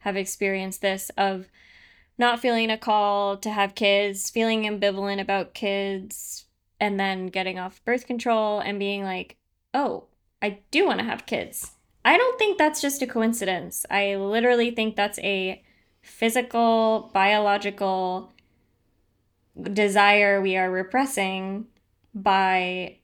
have 0.00 0.16
experienced 0.16 0.82
this 0.82 1.10
of 1.16 1.48
not 2.18 2.40
feeling 2.40 2.70
a 2.70 2.78
call 2.78 3.36
to 3.38 3.50
have 3.50 3.74
kids, 3.74 4.30
feeling 4.30 4.62
ambivalent 4.62 5.20
about 5.20 5.54
kids, 5.54 6.44
and 6.78 6.98
then 6.98 7.28
getting 7.28 7.58
off 7.58 7.84
birth 7.84 8.06
control 8.06 8.60
and 8.60 8.78
being 8.78 9.02
like, 9.02 9.36
oh, 9.72 10.04
I 10.40 10.60
do 10.70 10.86
want 10.86 10.98
to 10.98 11.04
have 11.04 11.26
kids. 11.26 11.72
I 12.04 12.16
don't 12.16 12.38
think 12.38 12.58
that's 12.58 12.80
just 12.80 13.02
a 13.02 13.06
coincidence. 13.06 13.86
I 13.90 14.16
literally 14.16 14.72
think 14.72 14.96
that's 14.96 15.18
a 15.20 15.62
physical, 16.00 17.10
biological 17.14 18.32
desire 19.60 20.40
we 20.40 20.56
are 20.56 20.70
repressing 20.70 21.66
by 22.14 22.98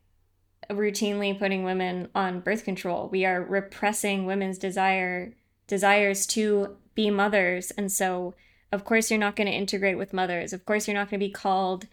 routinely 0.71 1.39
putting 1.39 1.65
women 1.65 2.09
on 2.15 2.41
birth 2.41 2.65
control. 2.65 3.09
We 3.09 3.25
are 3.25 3.43
repressing 3.43 4.27
women's 4.27 4.59
desire 4.59 5.35
desires 5.67 6.27
to 6.29 6.77
be 6.95 7.11
mothers. 7.11 7.71
And 7.73 7.91
so 7.91 8.35
of 8.71 8.85
course, 8.85 9.11
you're 9.11 9.19
not 9.19 9.37
going 9.37 9.47
to 9.47 9.53
integrate 9.53 9.97
with 9.97 10.13
mothers. 10.13 10.53
Of 10.53 10.65
course, 10.67 10.87
you're 10.87 10.95
not 10.97 11.11
going 11.11 11.21
to 11.21 11.27
be 11.27 11.33
called 11.33 11.87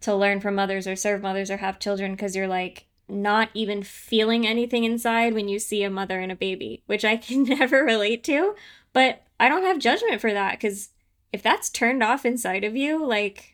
to 0.00 0.14
learn 0.14 0.40
from 0.40 0.54
mothers 0.54 0.86
or 0.86 0.96
serve 0.96 1.22
mothers 1.22 1.50
or 1.50 1.58
have 1.58 1.78
children 1.78 2.12
because 2.12 2.34
you're 2.34 2.48
like 2.48 2.86
not 3.08 3.50
even 3.52 3.82
feeling 3.82 4.46
anything 4.46 4.84
inside 4.84 5.34
when 5.34 5.48
you 5.48 5.58
see 5.58 5.82
a 5.82 5.90
mother 5.90 6.20
and 6.20 6.32
a 6.32 6.36
baby, 6.36 6.82
which 6.86 7.04
I 7.04 7.16
can 7.16 7.42
never 7.44 7.84
relate 7.84 8.24
to. 8.24 8.54
But 8.92 9.22
I 9.38 9.48
don't 9.48 9.64
have 9.64 9.78
judgment 9.78 10.20
for 10.20 10.32
that 10.32 10.52
because 10.52 10.90
if 11.32 11.42
that's 11.42 11.68
turned 11.68 12.02
off 12.02 12.24
inside 12.24 12.64
of 12.64 12.76
you, 12.76 13.04
like 13.04 13.53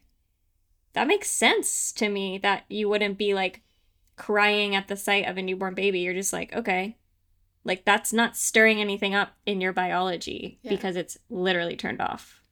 that 0.93 1.07
makes 1.07 1.31
sense 1.31 1.93
to 1.93 2.09
me 2.09 2.39
that 2.39 2.65
you 2.69 2.89
wouldn't 2.89 3.19
be 3.19 3.35
like 3.35 3.63
crying 4.17 4.75
at 4.75 4.89
the 4.89 4.97
sight 4.97 5.27
of 5.27 5.39
a 5.39 5.43
newborn 5.43 5.75
baby. 5.75 6.01
You're 6.01 6.15
just 6.15 6.33
like, 6.33 6.55
okay, 6.55 6.97
like 7.65 7.85
that's 7.85 8.13
not 8.13 8.37
stirring 8.37 8.81
anything 8.81 9.15
up 9.15 9.33
in 9.47 9.61
your 9.61 9.73
biology 9.73 10.59
yeah. 10.63 10.71
because 10.71 10.97
it's 10.97 11.19
literally 11.29 11.77
turned 11.77 12.01
off. 12.01 12.43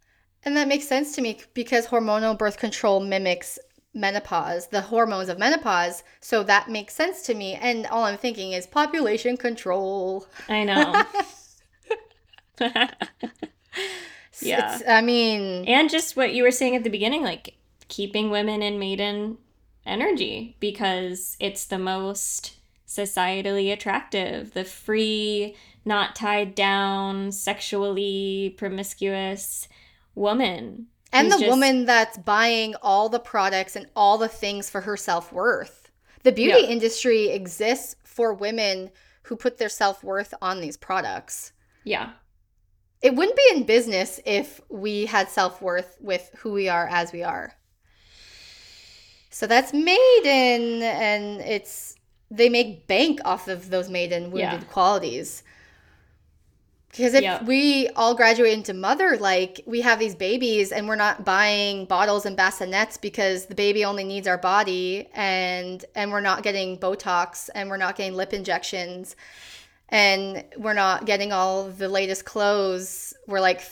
And 0.44 0.56
that 0.56 0.68
makes 0.68 0.86
sense 0.86 1.14
to 1.16 1.22
me 1.22 1.40
because 1.54 1.86
hormonal 1.86 2.38
birth 2.38 2.58
control 2.58 3.00
mimics 3.00 3.58
menopause, 3.94 4.68
the 4.68 4.80
hormones 4.80 5.28
of 5.28 5.38
menopause. 5.38 6.04
So 6.20 6.42
that 6.44 6.68
makes 6.68 6.94
sense 6.94 7.22
to 7.22 7.34
me. 7.34 7.54
And 7.54 7.86
all 7.86 8.04
I'm 8.04 8.18
thinking 8.18 8.52
is 8.52 8.66
population 8.66 9.36
control. 9.36 10.26
I 10.48 10.64
know. 10.64 11.02
yeah. 14.40 14.74
It's, 14.74 14.82
I 14.88 15.00
mean, 15.00 15.64
and 15.66 15.90
just 15.90 16.16
what 16.16 16.32
you 16.32 16.42
were 16.42 16.50
saying 16.50 16.76
at 16.76 16.84
the 16.84 16.90
beginning, 16.90 17.22
like 17.22 17.54
keeping 17.88 18.30
women 18.30 18.62
in 18.62 18.78
maiden 18.78 19.38
energy 19.84 20.56
because 20.60 21.36
it's 21.40 21.64
the 21.64 21.78
most 21.78 22.56
societally 22.86 23.72
attractive, 23.72 24.54
the 24.54 24.64
free, 24.64 25.56
not 25.84 26.14
tied 26.14 26.54
down, 26.54 27.32
sexually 27.32 28.54
promiscuous 28.56 29.68
woman. 30.14 30.86
And 31.12 31.32
the 31.32 31.38
just... 31.38 31.48
woman 31.48 31.86
that's 31.86 32.18
buying 32.18 32.74
all 32.82 33.08
the 33.08 33.18
products 33.18 33.76
and 33.76 33.86
all 33.96 34.18
the 34.18 34.28
things 34.28 34.68
for 34.68 34.82
her 34.82 34.96
self 34.96 35.32
worth. 35.32 35.90
The 36.22 36.32
beauty 36.32 36.62
yeah. 36.62 36.68
industry 36.68 37.28
exists 37.28 37.94
for 38.04 38.34
women 38.34 38.90
who 39.22 39.36
put 39.36 39.58
their 39.58 39.68
self 39.68 40.02
worth 40.02 40.34
on 40.42 40.60
these 40.60 40.76
products. 40.76 41.52
Yeah. 41.84 42.10
It 43.00 43.14
wouldn't 43.14 43.36
be 43.36 43.48
in 43.54 43.62
business 43.62 44.18
if 44.26 44.60
we 44.68 45.06
had 45.06 45.30
self 45.30 45.62
worth 45.62 45.96
with 46.00 46.30
who 46.38 46.52
we 46.52 46.68
are 46.68 46.86
as 46.88 47.12
we 47.12 47.22
are. 47.22 47.54
So 49.38 49.46
that's 49.46 49.72
maiden, 49.72 50.82
and 50.82 51.40
it's 51.42 51.94
they 52.28 52.48
make 52.48 52.88
bank 52.88 53.20
off 53.24 53.46
of 53.46 53.70
those 53.70 53.88
maiden 53.88 54.32
wounded 54.32 54.62
yeah. 54.62 54.68
qualities. 54.72 55.44
Because 56.90 57.14
if 57.14 57.22
yep. 57.22 57.44
we 57.44 57.86
all 57.94 58.16
graduate 58.16 58.52
into 58.52 58.74
mother, 58.74 59.16
like 59.16 59.60
we 59.64 59.82
have 59.82 60.00
these 60.00 60.16
babies 60.16 60.72
and 60.72 60.88
we're 60.88 60.96
not 60.96 61.24
buying 61.24 61.84
bottles 61.84 62.26
and 62.26 62.36
bassinets 62.36 63.00
because 63.00 63.46
the 63.46 63.54
baby 63.54 63.84
only 63.84 64.02
needs 64.02 64.26
our 64.26 64.38
body 64.38 65.06
and 65.14 65.84
and 65.94 66.10
we're 66.10 66.20
not 66.20 66.42
getting 66.42 66.76
Botox 66.76 67.48
and 67.54 67.70
we're 67.70 67.76
not 67.76 67.94
getting 67.94 68.14
lip 68.14 68.32
injections 68.32 69.14
and 69.88 70.44
we're 70.56 70.72
not 70.72 71.06
getting 71.06 71.30
all 71.30 71.68
the 71.68 71.88
latest 71.88 72.24
clothes. 72.24 73.14
We're 73.28 73.38
like, 73.40 73.62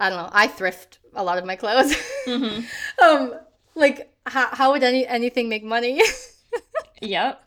I 0.00 0.10
don't 0.10 0.18
know, 0.18 0.30
I 0.32 0.48
thrift 0.48 0.98
a 1.14 1.22
lot 1.22 1.38
of 1.38 1.44
my 1.44 1.54
clothes. 1.54 1.94
Mm-hmm. 2.26 3.04
um, 3.04 3.34
like 3.74 4.11
how, 4.26 4.48
how 4.52 4.72
would 4.72 4.82
any 4.82 5.06
anything 5.06 5.48
make 5.48 5.64
money? 5.64 6.00
yep. 7.02 7.42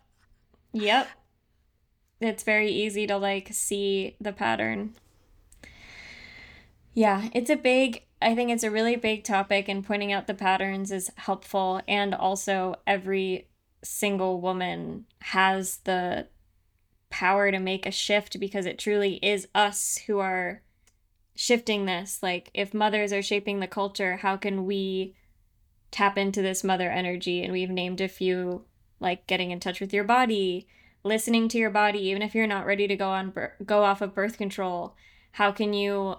Yep. 0.74 1.08
It's 2.22 2.44
very 2.44 2.72
easy 2.72 3.08
to 3.08 3.18
like 3.18 3.50
see 3.54 4.16
the 4.20 4.34
pattern 4.34 4.96
yeah, 6.96 7.28
it's 7.34 7.50
a 7.50 7.58
big, 7.58 8.04
I 8.22 8.34
think 8.34 8.50
it's 8.50 8.64
a 8.64 8.72
really 8.72 8.96
big 8.96 9.26
topic, 9.26 9.68
and 9.68 9.86
pointing 9.86 10.14
out 10.14 10.28
the 10.28 10.34
patterns 10.34 10.92
is 10.92 11.12
helpful. 11.18 11.82
And 11.88 12.16
also, 12.16 12.76
every 12.88 13.50
single 13.84 14.40
woman 14.40 15.06
has 15.20 15.78
the 15.84 16.28
power 17.10 17.52
to 17.52 17.60
make 17.60 17.86
a 17.86 17.92
shift 17.92 18.40
because 18.40 18.66
it 18.66 18.80
truly 18.80 19.16
is 19.16 19.48
us 19.54 20.00
who 20.08 20.20
are 20.20 20.62
shifting 21.36 21.86
this. 21.86 22.24
Like, 22.24 22.50
if 22.54 22.74
mothers 22.74 23.12
are 23.12 23.22
shaping 23.22 23.60
the 23.60 23.68
culture, 23.68 24.16
how 24.16 24.38
can 24.38 24.66
we 24.66 25.16
tap 25.92 26.18
into 26.18 26.42
this 26.42 26.64
mother 26.64 26.90
energy? 26.90 27.44
And 27.44 27.52
we've 27.52 27.70
named 27.70 28.02
a 28.02 28.08
few 28.08 28.66
like 29.00 29.28
getting 29.28 29.52
in 29.52 29.60
touch 29.60 29.80
with 29.82 29.94
your 29.94 30.04
body, 30.04 30.68
listening 31.04 31.48
to 31.50 31.58
your 31.58 31.70
body, 31.70 32.00
even 32.00 32.22
if 32.22 32.34
you're 32.34 32.48
not 32.48 32.66
ready 32.66 32.88
to 32.88 32.96
go 32.96 33.10
on 33.10 33.34
go 33.66 33.84
off 33.84 34.02
of 34.02 34.16
birth 34.16 34.38
control. 34.38 34.96
How 35.34 35.52
can 35.52 35.74
you 35.74 36.18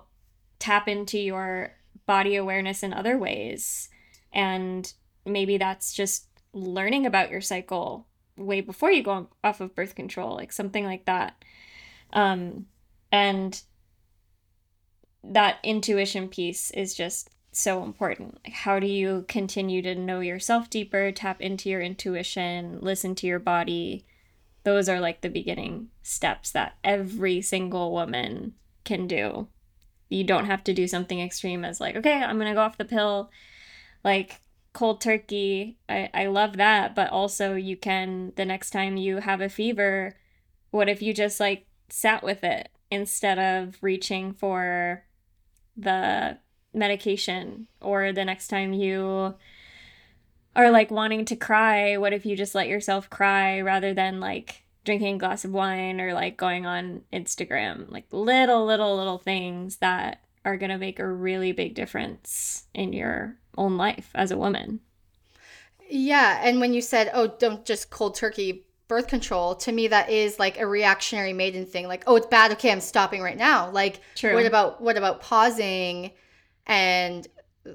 tap 0.58 0.88
into 0.88 1.18
your 1.18 1.76
body 2.06 2.36
awareness 2.36 2.82
in 2.82 2.92
other 2.92 3.18
ways. 3.18 3.88
And 4.32 4.92
maybe 5.24 5.58
that's 5.58 5.92
just 5.92 6.26
learning 6.52 7.06
about 7.06 7.30
your 7.30 7.40
cycle 7.40 8.06
way 8.36 8.60
before 8.60 8.90
you 8.90 9.02
go 9.02 9.28
off 9.42 9.60
of 9.60 9.74
birth 9.74 9.94
control, 9.94 10.34
like 10.34 10.52
something 10.52 10.84
like 10.84 11.04
that. 11.06 11.42
Um, 12.12 12.66
and 13.10 13.60
that 15.24 15.58
intuition 15.62 16.28
piece 16.28 16.70
is 16.70 16.94
just 16.94 17.30
so 17.60 17.82
important. 17.82 18.38
How 18.46 18.78
do 18.78 18.86
you 18.86 19.24
continue 19.28 19.82
to 19.82 19.94
know 19.94 20.20
yourself 20.20 20.70
deeper, 20.70 21.10
tap 21.12 21.40
into 21.40 21.68
your 21.68 21.80
intuition, 21.80 22.78
listen 22.80 23.14
to 23.16 23.26
your 23.26 23.38
body? 23.38 24.04
Those 24.64 24.88
are 24.88 25.00
like 25.00 25.20
the 25.20 25.28
beginning 25.28 25.88
steps 26.02 26.50
that 26.52 26.76
every 26.82 27.40
single 27.40 27.92
woman 27.92 28.54
can 28.84 29.06
do 29.06 29.48
you 30.08 30.24
don't 30.24 30.46
have 30.46 30.62
to 30.64 30.72
do 30.72 30.86
something 30.86 31.20
extreme 31.20 31.64
as 31.64 31.80
like 31.80 31.96
okay 31.96 32.22
i'm 32.22 32.38
gonna 32.38 32.54
go 32.54 32.60
off 32.60 32.78
the 32.78 32.84
pill 32.84 33.30
like 34.04 34.40
cold 34.72 35.00
turkey 35.00 35.78
i 35.88 36.08
i 36.14 36.26
love 36.26 36.56
that 36.56 36.94
but 36.94 37.10
also 37.10 37.54
you 37.54 37.76
can 37.76 38.32
the 38.36 38.44
next 38.44 38.70
time 38.70 38.96
you 38.96 39.18
have 39.18 39.40
a 39.40 39.48
fever 39.48 40.14
what 40.70 40.88
if 40.88 41.00
you 41.02 41.12
just 41.14 41.40
like 41.40 41.66
sat 41.88 42.22
with 42.22 42.44
it 42.44 42.68
instead 42.90 43.38
of 43.38 43.76
reaching 43.80 44.32
for 44.32 45.04
the 45.76 46.38
medication 46.76 47.66
or 47.80 48.12
the 48.12 48.24
next 48.24 48.48
time 48.48 48.72
you 48.72 49.34
are 50.54 50.70
like 50.70 50.90
wanting 50.90 51.24
to 51.24 51.36
cry 51.36 51.96
what 51.96 52.12
if 52.12 52.24
you 52.24 52.36
just 52.36 52.54
let 52.54 52.68
yourself 52.68 53.10
cry 53.10 53.60
rather 53.60 53.92
than 53.92 54.20
like 54.20 54.66
drinking 54.86 55.16
a 55.16 55.18
glass 55.18 55.44
of 55.44 55.50
wine 55.50 56.00
or 56.00 56.14
like 56.14 56.38
going 56.38 56.64
on 56.64 57.02
Instagram, 57.12 57.90
like 57.90 58.06
little, 58.10 58.64
little, 58.64 58.96
little 58.96 59.18
things 59.18 59.76
that 59.78 60.22
are 60.46 60.56
going 60.56 60.70
to 60.70 60.78
make 60.78 60.98
a 60.98 61.06
really 61.06 61.52
big 61.52 61.74
difference 61.74 62.64
in 62.72 62.94
your 62.94 63.36
own 63.58 63.76
life 63.76 64.10
as 64.14 64.30
a 64.30 64.38
woman. 64.38 64.80
Yeah. 65.88 66.40
And 66.42 66.60
when 66.60 66.72
you 66.72 66.80
said, 66.80 67.10
oh, 67.12 67.26
don't 67.26 67.64
just 67.66 67.90
cold 67.90 68.14
turkey 68.14 68.64
birth 68.88 69.08
control, 69.08 69.56
to 69.56 69.72
me, 69.72 69.88
that 69.88 70.08
is 70.08 70.38
like 70.38 70.58
a 70.58 70.66
reactionary 70.66 71.32
maiden 71.32 71.66
thing. 71.66 71.88
Like, 71.88 72.04
oh, 72.06 72.16
it's 72.16 72.26
bad. 72.26 72.52
Okay, 72.52 72.70
I'm 72.70 72.80
stopping 72.80 73.20
right 73.20 73.36
now. 73.36 73.70
Like, 73.70 74.00
True. 74.14 74.34
what 74.34 74.46
about, 74.46 74.80
what 74.80 74.96
about 74.96 75.20
pausing? 75.20 76.12
And 76.66 77.26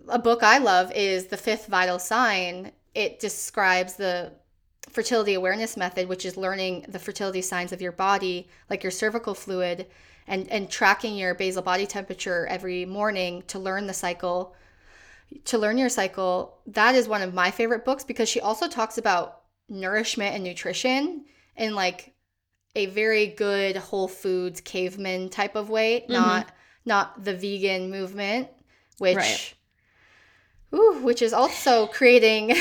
a 0.07 0.19
book 0.19 0.43
I 0.43 0.57
love 0.57 0.91
is 0.93 1.27
The 1.27 1.37
Fifth 1.37 1.67
Vital 1.67 1.99
Sign. 1.99 2.71
It 2.93 3.19
describes 3.19 3.95
the 3.95 4.33
fertility 4.89 5.33
awareness 5.33 5.77
method, 5.77 6.07
which 6.09 6.25
is 6.25 6.37
learning 6.37 6.85
the 6.89 6.99
fertility 6.99 7.41
signs 7.41 7.71
of 7.71 7.81
your 7.81 7.91
body, 7.91 8.49
like 8.69 8.83
your 8.83 8.91
cervical 8.91 9.33
fluid, 9.33 9.87
and, 10.27 10.47
and 10.49 10.69
tracking 10.69 11.15
your 11.15 11.33
basal 11.33 11.61
body 11.61 11.85
temperature 11.85 12.45
every 12.47 12.85
morning 12.85 13.43
to 13.47 13.59
learn 13.59 13.87
the 13.87 13.93
cycle, 13.93 14.55
to 15.45 15.57
learn 15.57 15.77
your 15.77 15.89
cycle. 15.89 16.59
That 16.67 16.95
is 16.95 17.07
one 17.07 17.21
of 17.21 17.33
my 17.33 17.51
favorite 17.51 17.85
books 17.85 18.03
because 18.03 18.29
she 18.29 18.41
also 18.41 18.67
talks 18.67 18.97
about 18.97 19.41
nourishment 19.69 20.35
and 20.35 20.43
nutrition 20.43 21.25
in 21.55 21.75
like 21.75 22.13
a 22.75 22.87
very 22.87 23.27
good 23.27 23.77
whole 23.77 24.07
foods 24.07 24.61
caveman 24.61 25.29
type 25.29 25.55
of 25.55 25.69
way, 25.69 26.01
mm-hmm. 26.01 26.13
not 26.13 26.51
not 26.83 27.23
the 27.23 27.35
vegan 27.35 27.91
movement, 27.91 28.47
which 29.01 29.17
right. 29.17 29.53
Ooh, 30.73 30.99
which 31.01 31.21
is 31.21 31.33
also 31.33 31.87
creating 31.87 32.55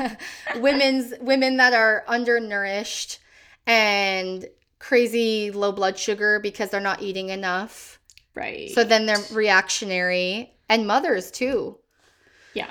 women's 0.56 1.12
women 1.20 1.58
that 1.58 1.74
are 1.74 2.04
undernourished 2.08 3.18
and 3.66 4.46
crazy 4.78 5.50
low 5.50 5.70
blood 5.70 5.98
sugar 5.98 6.40
because 6.40 6.70
they're 6.70 6.80
not 6.80 7.02
eating 7.02 7.28
enough. 7.28 8.00
Right. 8.34 8.70
So 8.70 8.82
then 8.82 9.04
they're 9.04 9.18
reactionary 9.32 10.54
and 10.70 10.86
mothers 10.86 11.30
too. 11.30 11.78
Yeah. 12.54 12.70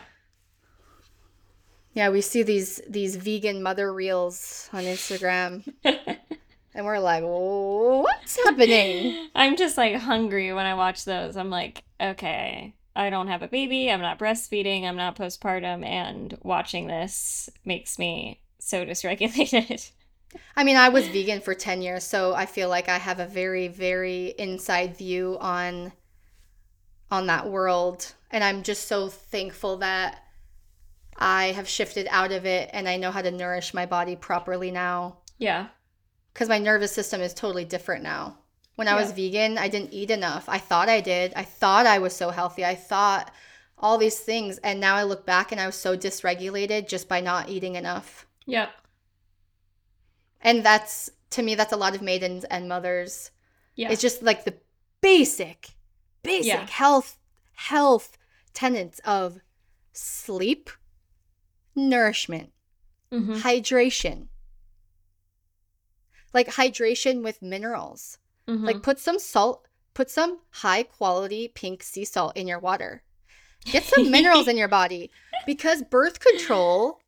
Yeah, 1.94 2.10
we 2.10 2.22
see 2.22 2.42
these 2.42 2.82
these 2.90 3.16
vegan 3.16 3.62
mother 3.62 3.94
reels 3.94 4.70
on 4.74 4.86
Instagram. 4.86 5.72
and 5.84 6.86
we're 6.86 7.00
like, 7.00 7.24
"What's 7.24 8.44
happening?" 8.44 9.30
I'm 9.36 9.56
just 9.58 9.78
like 9.78 9.96
hungry 9.96 10.54
when 10.54 10.66
I 10.66 10.76
watch 10.76 11.06
those. 11.06 11.36
I'm 11.36 11.50
like, 11.50 11.84
"Okay, 12.00 12.74
I 13.00 13.10
don't 13.10 13.28
have 13.28 13.42
a 13.42 13.48
baby, 13.48 13.90
I'm 13.90 14.02
not 14.02 14.20
breastfeeding, 14.20 14.84
I'm 14.84 14.98
not 14.98 15.16
postpartum, 15.16 15.86
and 15.86 16.38
watching 16.44 16.88
this 16.88 17.50
makes 17.64 17.98
me 17.98 18.42
so 18.60 18.86
dysregulated. 18.86 19.90
I 20.58 20.66
mean, 20.66 20.76
I 20.76 20.90
was 20.90 21.08
vegan 21.08 21.40
for 21.40 21.56
10 21.56 21.82
years, 21.82 22.04
so 22.04 22.36
I 22.36 22.46
feel 22.46 22.68
like 22.68 22.90
I 22.90 22.98
have 22.98 23.20
a 23.20 23.26
very, 23.26 23.70
very 23.70 24.36
inside 24.38 24.98
view 24.98 25.38
on 25.40 25.94
on 27.10 27.28
that 27.28 27.50
world. 27.50 28.14
And 28.30 28.44
I'm 28.44 28.62
just 28.62 28.88
so 28.88 29.08
thankful 29.08 29.78
that 29.78 30.24
I 31.18 31.48
have 31.54 31.68
shifted 31.68 32.08
out 32.12 32.32
of 32.32 32.46
it 32.46 32.70
and 32.72 32.88
I 32.88 32.98
know 32.98 33.12
how 33.12 33.24
to 33.24 33.32
nourish 33.32 33.74
my 33.74 33.86
body 33.86 34.16
properly 34.16 34.70
now. 34.70 35.18
Yeah. 35.40 35.68
Because 36.34 36.50
my 36.50 36.60
nervous 36.60 36.92
system 36.92 37.22
is 37.22 37.34
totally 37.34 37.66
different 37.66 38.04
now. 38.04 38.38
When 38.80 38.88
I 38.88 38.92
yeah. 38.92 39.02
was 39.02 39.12
vegan, 39.12 39.58
I 39.58 39.68
didn't 39.68 39.92
eat 39.92 40.10
enough. 40.10 40.48
I 40.48 40.58
thought 40.58 40.88
I 40.88 41.02
did. 41.02 41.34
I 41.36 41.44
thought 41.44 41.86
I 41.86 42.00
was 42.00 42.16
so 42.16 42.30
healthy. 42.30 42.64
I 42.64 42.76
thought 42.76 43.30
all 43.78 43.98
these 43.98 44.18
things. 44.18 44.58
And 44.60 44.80
now 44.80 44.96
I 44.96 45.04
look 45.04 45.26
back 45.26 45.52
and 45.52 45.60
I 45.60 45.66
was 45.66 45.76
so 45.76 45.98
dysregulated 45.98 46.88
just 46.88 47.10
by 47.10 47.20
not 47.20 47.50
eating 47.50 47.76
enough. 47.76 48.26
Yep. 48.46 48.72
And 50.40 50.64
that's, 50.64 51.10
to 51.32 51.42
me, 51.42 51.56
that's 51.56 51.74
a 51.74 51.76
lot 51.76 51.94
of 51.94 52.02
maidens 52.02 52.46
and 52.46 52.70
mothers. 52.70 53.32
Yeah. 53.76 53.92
It's 53.92 54.02
just 54.02 54.24
like 54.24 54.46
the 54.46 54.56
basic, 55.02 55.72
basic 56.24 56.48
yeah. 56.48 56.68
health, 56.70 57.18
health 57.56 58.18
tenets 58.54 59.00
of 59.00 59.42
sleep, 59.92 60.70
nourishment, 61.76 62.54
mm-hmm. 63.12 63.40
hydration. 63.40 64.28
Like 66.34 66.48
hydration 66.48 67.24
with 67.24 67.42
minerals 67.42 68.20
Mm-hmm. 68.50 68.66
Like 68.66 68.82
put 68.82 69.00
some 69.00 69.20
salt, 69.20 69.68
put 69.94 70.10
some 70.10 70.40
high 70.50 70.84
quality 70.84 71.50
pink 71.50 71.84
sea 71.84 72.06
salt 72.06 72.36
in 72.36 72.48
your 72.48 72.60
water. 72.60 73.04
Get 73.66 73.84
some 73.84 74.10
minerals 74.10 74.48
in 74.48 74.58
your 74.62 74.68
body 74.68 75.12
because 75.46 75.84
birth 75.84 76.20
control 76.20 77.02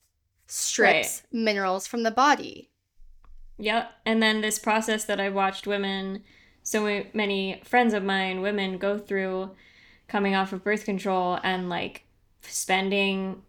strips 0.47 1.23
right. 1.23 1.33
minerals 1.33 1.87
from 1.87 2.03
the 2.03 2.11
body. 2.11 2.69
Yep. 3.57 3.91
And 4.05 4.21
then 4.21 4.41
this 4.41 4.59
process 4.59 5.05
that 5.05 5.19
I've 5.19 5.33
watched 5.33 5.67
women, 5.67 6.23
so 6.63 7.05
many 7.13 7.61
friends 7.63 7.93
of 7.93 8.03
mine, 8.03 8.41
women 8.41 8.77
go 8.77 8.97
through 8.97 9.51
coming 10.07 10.35
off 10.35 10.51
of 10.51 10.63
birth 10.63 10.83
control 10.83 11.39
and 11.43 11.69
like 11.69 12.03
spending 12.41 13.41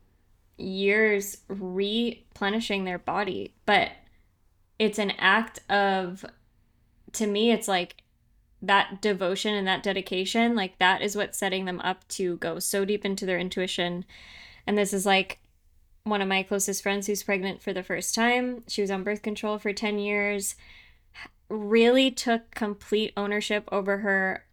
years 0.57 1.39
replenishing 1.49 2.85
their 2.85 2.99
body. 2.99 3.55
But 3.67 3.91
it's 4.79 4.99
an 4.99 5.13
act 5.19 5.61
of 5.71 6.25
to 7.13 7.27
me 7.27 7.51
it's 7.51 7.69
like 7.69 7.97
that 8.61 9.03
devotion 9.03 9.55
and 9.55 9.67
that 9.67 9.83
dedication 9.83 10.55
like 10.55 10.79
that 10.79 11.03
is 11.03 11.17
what's 11.17 11.39
setting 11.39 11.65
them 11.65 11.81
up 11.81 12.07
to 12.09 12.37
go 12.37 12.59
so 12.59 12.85
deep 12.85 13.05
into 13.05 13.27
their 13.27 13.39
intuition. 13.39 14.05
And 14.67 14.79
this 14.79 14.93
is 14.93 15.05
like 15.05 15.41
one 16.05 16.23
of 16.23 16.29
my 16.29 16.43
closest 16.45 16.83
friends 16.83 17.07
who's 17.07 17.25
pregnant 17.25 17.61
for 17.61 17.73
the 17.73 17.83
first 17.83 18.15
time. 18.15 18.63
She 18.69 18.81
was 18.81 18.91
on 18.91 19.03
birth 19.03 19.23
control 19.23 19.59
for 19.59 19.73
10 19.73 19.99
years 19.99 20.55
really 21.53 22.11
took 22.11 22.51
complete 22.53 23.13
ownership 23.17 23.69
over 23.71 23.99
her 23.99 24.47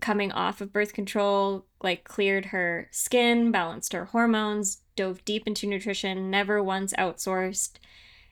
coming 0.00 0.30
off 0.30 0.60
of 0.60 0.72
birth 0.72 0.92
control, 0.92 1.66
like 1.82 2.04
cleared 2.04 2.46
her 2.46 2.88
skin, 2.92 3.50
balanced 3.50 3.92
her 3.92 4.06
hormones, 4.06 4.82
dove 4.94 5.24
deep 5.24 5.46
into 5.46 5.66
nutrition, 5.66 6.30
never 6.30 6.62
once 6.62 6.92
outsourced, 6.94 7.72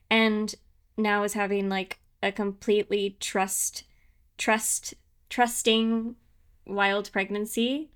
and 0.08 0.54
now 0.96 1.24
is 1.24 1.32
having 1.32 1.68
like 1.68 1.98
a 2.22 2.32
completely 2.32 3.16
trust 3.20 3.84
trust 4.38 4.94
trusting 5.28 6.16
wild 6.66 7.10
pregnancy. 7.12 7.90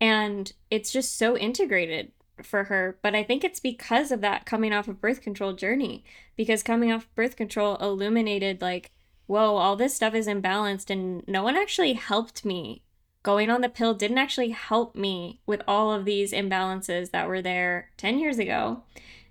And 0.00 0.52
it's 0.70 0.92
just 0.92 1.16
so 1.16 1.36
integrated 1.36 2.12
for 2.42 2.64
her. 2.64 2.98
But 3.02 3.14
i 3.14 3.22
think 3.22 3.44
it's 3.44 3.60
because 3.60 4.10
of 4.10 4.20
that 4.20 4.46
coming 4.46 4.72
off 4.72 4.88
of 4.88 5.00
birth 5.00 5.20
control 5.20 5.52
journey 5.52 6.04
because 6.36 6.62
coming 6.62 6.90
off 6.90 7.08
birth 7.14 7.36
control 7.36 7.76
illuminated 7.76 8.60
like 8.60 8.90
whoa 9.26 9.56
all 9.56 9.76
this 9.76 9.94
stuff 9.94 10.14
is 10.14 10.26
imbalanced 10.26 10.90
and 10.90 11.26
no 11.28 11.42
one 11.42 11.56
actually 11.56 11.92
helped 11.94 12.44
me. 12.44 12.82
Going 13.22 13.50
on 13.50 13.60
the 13.60 13.68
pill 13.68 13.94
didn't 13.94 14.18
actually 14.18 14.50
help 14.50 14.96
me 14.96 15.40
with 15.46 15.62
all 15.68 15.92
of 15.92 16.04
these 16.04 16.32
imbalances 16.32 17.12
that 17.12 17.28
were 17.28 17.40
there 17.40 17.90
10 17.96 18.18
years 18.18 18.38
ago. 18.38 18.82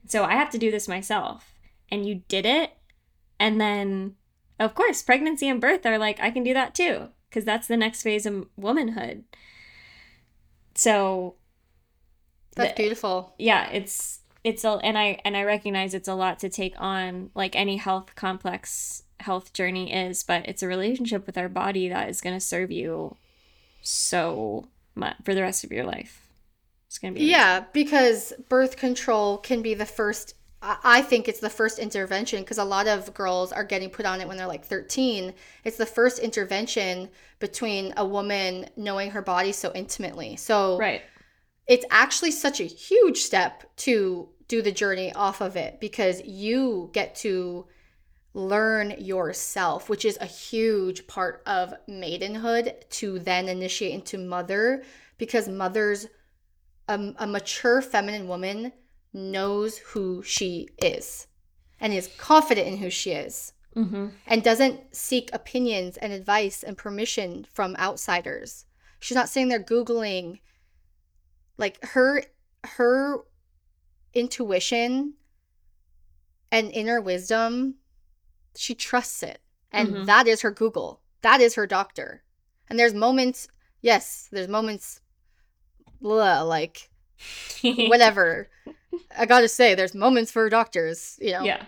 So 0.08 0.24
i 0.24 0.34
have 0.34 0.50
to 0.52 0.58
do 0.58 0.72
this 0.72 0.88
myself. 0.88 1.54
And 1.90 2.06
you 2.06 2.22
did 2.30 2.46
it 2.46 2.72
and 3.38 3.60
then 3.60 4.16
of 4.64 4.76
course 4.76 5.02
pregnancy 5.02 5.50
and 5.50 5.60
birth 5.60 5.86
are 5.86 5.98
like 5.98 6.20
i 6.22 6.32
can 6.32 6.44
do 6.44 6.54
that 6.54 6.74
too 6.74 7.10
because 7.32 7.46
that's 7.46 7.68
the 7.68 7.78
next 7.78 8.04
phase 8.04 8.26
of 8.26 8.46
womanhood. 8.58 9.24
So 10.76 11.36
that's 12.56 12.76
beautiful. 12.76 13.34
Yeah 13.38 13.70
it's 13.70 14.20
it's 14.44 14.64
a 14.66 14.72
and 14.84 14.98
i 14.98 15.18
and 15.24 15.38
i 15.38 15.44
recognize 15.44 15.94
it's 15.94 16.08
a 16.08 16.16
lot 16.16 16.40
to 16.40 16.50
take 16.50 16.74
on 16.78 17.30
like 17.36 17.56
any 17.56 17.78
health 17.78 18.16
complex 18.16 19.04
health 19.20 19.54
journey 19.54 19.94
is 19.94 20.24
but 20.24 20.48
it's 20.50 20.64
a 20.64 20.68
relationship 20.68 21.28
with 21.28 21.38
our 21.38 21.48
body 21.48 21.88
that 21.88 22.10
is 22.10 22.22
going 22.22 22.36
to 22.36 22.40
serve 22.40 22.72
you 22.72 23.16
so 23.82 24.68
much 24.96 25.16
for 25.24 25.34
the 25.34 25.42
rest 25.42 25.64
of 25.64 25.72
your 25.72 25.86
life. 25.86 26.28
It's 26.88 26.98
going 26.98 27.14
to 27.14 27.20
be 27.20 27.26
amazing. 27.26 27.40
yeah 27.40 27.64
because 27.72 28.34
birth 28.50 28.76
control 28.76 29.38
can 29.38 29.62
be 29.62 29.74
the 29.74 29.86
first 29.86 30.36
I 30.64 31.02
think 31.02 31.28
it's 31.28 31.40
the 31.40 31.50
first 31.50 31.80
intervention 31.80 32.42
because 32.42 32.60
a 32.60 32.64
lot 32.64 32.88
of 32.88 33.14
girls 33.16 33.52
are 33.52 33.64
getting 33.64 33.90
put 33.90 34.06
on 34.06 34.22
it 34.22 34.28
when 34.28 34.38
they're 34.38 34.46
like 34.46 34.64
13. 34.64 35.34
It's 35.64 35.78
the 35.78 35.88
first 35.88 36.20
intervention 36.20 37.10
between 37.40 37.96
a 37.98 38.06
woman 38.06 38.70
knowing 38.78 39.10
her 39.12 39.24
body 39.24 39.54
so 39.54 39.72
intimately. 39.74 40.36
So 40.36 40.78
right. 40.78 41.02
it's 41.68 41.86
actually 41.90 42.30
such 42.32 42.60
a 42.60 42.66
huge 42.66 43.18
step 43.18 43.76
to 43.78 44.30
do 44.48 44.62
the 44.62 44.72
journey 44.72 45.12
off 45.14 45.42
of 45.42 45.56
it 45.56 45.80
because 45.80 46.22
you 46.26 46.92
get 46.94 47.16
to 47.16 47.66
learn 48.36 48.92
yourself, 49.00 49.90
which 49.90 50.06
is 50.06 50.18
a 50.22 50.26
huge 50.26 51.08
part 51.08 51.42
of 51.48 51.74
maidenhood 51.88 52.76
to 52.92 53.18
then 53.18 53.50
initiate 53.50 53.94
into 53.94 54.20
mother 54.20 54.84
because 55.18 55.50
mothers, 55.50 56.06
um, 56.88 57.16
a 57.18 57.26
mature 57.26 57.82
feminine 57.82 58.28
woman 58.28 58.72
knows 59.14 59.78
who 59.78 60.24
she 60.24 60.70
is 60.78 61.28
and 61.80 61.94
is 61.94 62.10
confident 62.18 62.68
in 62.68 62.78
who 62.78 62.90
she 62.90 63.12
is 63.12 63.54
mm-hmm. 63.76 64.08
and 64.28 64.44
doesn't 64.44 64.96
seek 64.96 65.30
opinions 65.34 65.98
and 65.98 66.14
advice 66.14 66.64
and 66.64 66.78
permission 66.78 67.46
from 67.52 67.76
outsiders. 67.78 68.66
She's 69.00 69.16
not 69.16 69.30
sitting 69.30 69.50
there 69.50 69.64
Googling. 69.64 70.40
Like 71.58 71.84
her, 71.90 72.24
her 72.64 73.20
intuition 74.14 75.14
and 76.52 76.72
inner 76.72 77.02
wisdom, 77.02 77.76
she 78.56 78.76
trusts 78.76 79.24
it. 79.24 79.40
And 79.72 79.90
mm-hmm. 79.90 80.06
that 80.06 80.28
is 80.28 80.42
her 80.42 80.52
Google. 80.52 81.02
That 81.22 81.42
is 81.42 81.56
her 81.56 81.68
doctor. 81.68 82.24
And 82.70 82.78
there's 82.78 82.94
moments, 82.94 83.48
yes, 83.82 84.28
there's 84.32 84.48
moments 84.48 85.02
blah, 86.02 86.42
like 86.42 86.90
whatever. 87.62 88.50
I 89.18 89.26
gotta 89.26 89.48
say, 89.48 89.76
there's 89.76 89.94
moments 89.94 90.32
for 90.32 90.50
doctors, 90.50 91.18
you 91.22 91.32
know. 91.32 91.44
Yeah. 91.44 91.64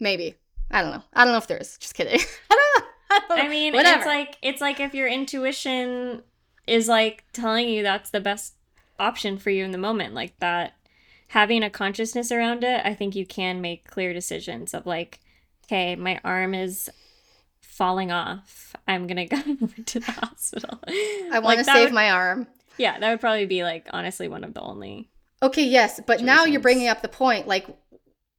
Maybe. 0.00 0.34
I 0.70 0.82
don't 0.82 0.90
know. 0.90 1.02
I 1.14 1.24
don't 1.24 1.32
know 1.32 1.38
if 1.38 1.46
there 1.46 1.58
is. 1.58 1.78
Just 1.78 1.94
kidding. 1.94 2.20
I, 2.50 3.20
I 3.30 3.48
mean, 3.48 3.74
Whatever. 3.74 3.98
it's 3.98 4.06
like 4.06 4.36
it's 4.42 4.60
like 4.60 4.80
if 4.80 4.94
your 4.94 5.08
intuition 5.08 6.22
is 6.66 6.88
like 6.88 7.24
telling 7.32 7.68
you 7.68 7.82
that's 7.82 8.10
the 8.10 8.20
best 8.20 8.54
option 8.98 9.38
for 9.38 9.50
you 9.50 9.64
in 9.64 9.70
the 9.70 9.78
moment, 9.78 10.14
like 10.14 10.38
that 10.40 10.74
having 11.28 11.62
a 11.62 11.70
consciousness 11.70 12.30
around 12.30 12.64
it, 12.64 12.82
I 12.84 12.94
think 12.94 13.14
you 13.14 13.26
can 13.26 13.60
make 13.60 13.88
clear 13.88 14.12
decisions 14.12 14.74
of 14.74 14.86
like, 14.86 15.20
okay, 15.66 15.96
my 15.96 16.20
arm 16.24 16.54
is 16.54 16.90
falling 17.60 18.12
off. 18.12 18.74
I'm 18.86 19.06
gonna 19.06 19.26
go 19.26 19.40
to 19.86 20.00
the 20.00 20.12
hospital. 20.12 20.80
I 21.32 21.38
want 21.38 21.60
to 21.60 21.66
like, 21.66 21.76
save 21.76 21.86
would, 21.86 21.94
my 21.94 22.10
arm. 22.10 22.46
Yeah, 22.76 22.98
that 22.98 23.10
would 23.10 23.20
probably 23.20 23.46
be 23.46 23.62
like 23.64 23.88
honestly 23.90 24.28
one 24.28 24.44
of 24.44 24.54
the 24.54 24.60
only 24.60 25.08
Okay, 25.42 25.64
yes, 25.64 26.00
but 26.04 26.22
now 26.22 26.44
you're 26.44 26.60
bringing 26.60 26.88
up 26.88 27.02
the 27.02 27.08
point. 27.08 27.46
Like 27.46 27.66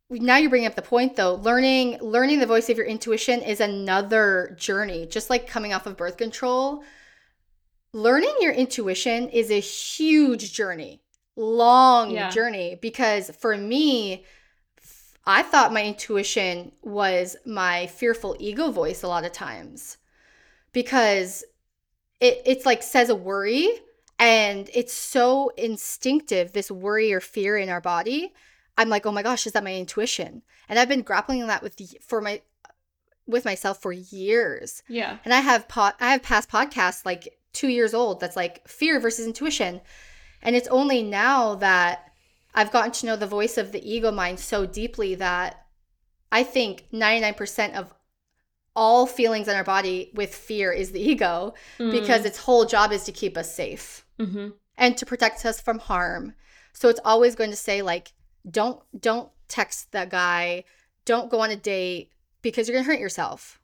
now 0.09 0.38
you're 0.38 0.49
bringing 0.49 0.67
up 0.67 0.76
the 0.76 0.81
point 0.81 1.15
though. 1.15 1.35
Learning 1.35 1.97
learning 2.01 2.39
the 2.39 2.45
voice 2.45 2.69
of 2.69 2.77
your 2.77 2.85
intuition 2.85 3.41
is 3.41 3.59
another 3.59 4.55
journey. 4.59 5.05
Just 5.05 5.30
like 5.30 5.47
coming 5.47 5.73
off 5.73 5.85
of 5.85 5.97
birth 5.97 6.17
control, 6.17 6.84
learning 7.93 8.35
your 8.41 8.53
intuition 8.53 9.30
is 9.30 9.51
a 9.51 9.59
huge 9.59 10.51
journey. 10.53 11.01
Long 11.35 12.11
yeah. 12.11 12.30
journey 12.30 12.77
because 12.81 13.30
for 13.30 13.55
me 13.55 14.26
I 15.26 15.43
thought 15.43 15.71
my 15.71 15.85
intuition 15.85 16.73
was 16.81 17.38
my 17.45 17.88
fearful 17.88 18.35
ego 18.39 18.71
voice 18.71 19.03
a 19.03 19.07
lot 19.07 19.26
of 19.26 19.31
times 19.31 19.97
because 20.73 21.43
it 22.19 22.41
it's 22.45 22.65
like 22.65 22.84
says 22.84 23.09
a 23.09 23.15
worry 23.15 23.69
and 24.19 24.69
it's 24.73 24.93
so 24.93 25.51
instinctive, 25.57 26.51
this 26.51 26.69
worry 26.69 27.13
or 27.13 27.21
fear 27.21 27.57
in 27.57 27.69
our 27.69 27.79
body. 27.79 28.33
I'm 28.77 28.89
like, 28.89 29.05
oh 29.05 29.11
my 29.13 29.23
gosh, 29.23 29.47
is 29.47 29.53
that 29.53 29.63
my 29.63 29.73
intuition? 29.73 30.41
And 30.67 30.77
I've 30.77 30.89
been 30.89 31.01
grappling 31.01 31.47
that 31.47 31.63
with 31.63 31.79
for 32.01 32.21
my 32.21 32.41
with 33.25 33.45
myself 33.45 33.81
for 33.81 33.93
years. 33.93 34.83
Yeah. 34.89 35.17
And 35.23 35.33
I 35.33 35.39
have 35.39 35.67
pot 35.69 35.95
I 36.01 36.11
have 36.11 36.23
past 36.23 36.49
podcasts 36.49 37.05
like 37.05 37.39
two 37.53 37.69
years 37.69 37.93
old 37.93 38.19
that's 38.19 38.35
like 38.35 38.67
fear 38.67 38.99
versus 38.99 39.25
intuition. 39.25 39.81
And 40.41 40.55
it's 40.55 40.67
only 40.67 41.01
now 41.01 41.55
that 41.55 42.11
I've 42.53 42.71
gotten 42.71 42.91
to 42.91 43.05
know 43.05 43.15
the 43.15 43.27
voice 43.27 43.57
of 43.57 43.71
the 43.71 43.89
ego 43.89 44.11
mind 44.11 44.39
so 44.39 44.65
deeply 44.65 45.15
that 45.15 45.65
I 46.31 46.43
think 46.43 46.85
99% 46.91 47.75
of 47.75 47.93
all 48.75 49.05
feelings 49.05 49.47
in 49.47 49.55
our 49.55 49.63
body 49.63 50.11
with 50.13 50.33
fear 50.33 50.71
is 50.71 50.91
the 50.91 51.01
ego 51.01 51.53
mm. 51.79 51.91
because 51.91 52.25
its 52.25 52.37
whole 52.37 52.65
job 52.65 52.91
is 52.91 53.03
to 53.05 53.11
keep 53.11 53.37
us 53.37 53.53
safe 53.53 54.05
mm-hmm. 54.19 54.49
and 54.77 54.97
to 54.97 55.05
protect 55.05 55.45
us 55.45 55.59
from 55.59 55.79
harm. 55.79 56.33
So 56.73 56.89
it's 56.89 56.99
always 57.03 57.35
going 57.35 57.49
to 57.49 57.55
say 57.55 57.81
like, 57.81 58.13
don't 58.49 58.81
don't 58.99 59.29
text 59.47 59.91
that 59.91 60.09
guy, 60.09 60.63
don't 61.05 61.29
go 61.29 61.41
on 61.41 61.49
a 61.49 61.55
date 61.55 62.11
because 62.41 62.67
you're 62.67 62.77
gonna 62.77 62.91
hurt 62.91 62.99
yourself. 62.99 63.59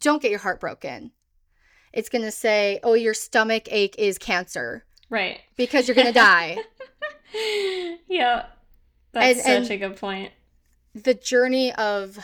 Don't 0.00 0.22
get 0.22 0.30
your 0.30 0.40
heart 0.40 0.60
broken. 0.60 1.12
It's 1.92 2.08
gonna 2.08 2.30
say, 2.30 2.80
oh, 2.82 2.94
your 2.94 3.14
stomach 3.14 3.68
ache 3.70 3.96
is 3.98 4.18
cancer, 4.18 4.84
right? 5.08 5.40
Because 5.56 5.88
you're 5.88 5.94
gonna 5.94 6.12
die. 6.12 6.58
yeah, 8.08 8.46
that's 9.12 9.38
and, 9.38 9.64
such 9.64 9.70
and 9.72 9.82
a 9.82 9.88
good 9.88 9.96
point. 9.96 10.32
The 10.94 11.14
journey 11.14 11.72
of 11.74 12.18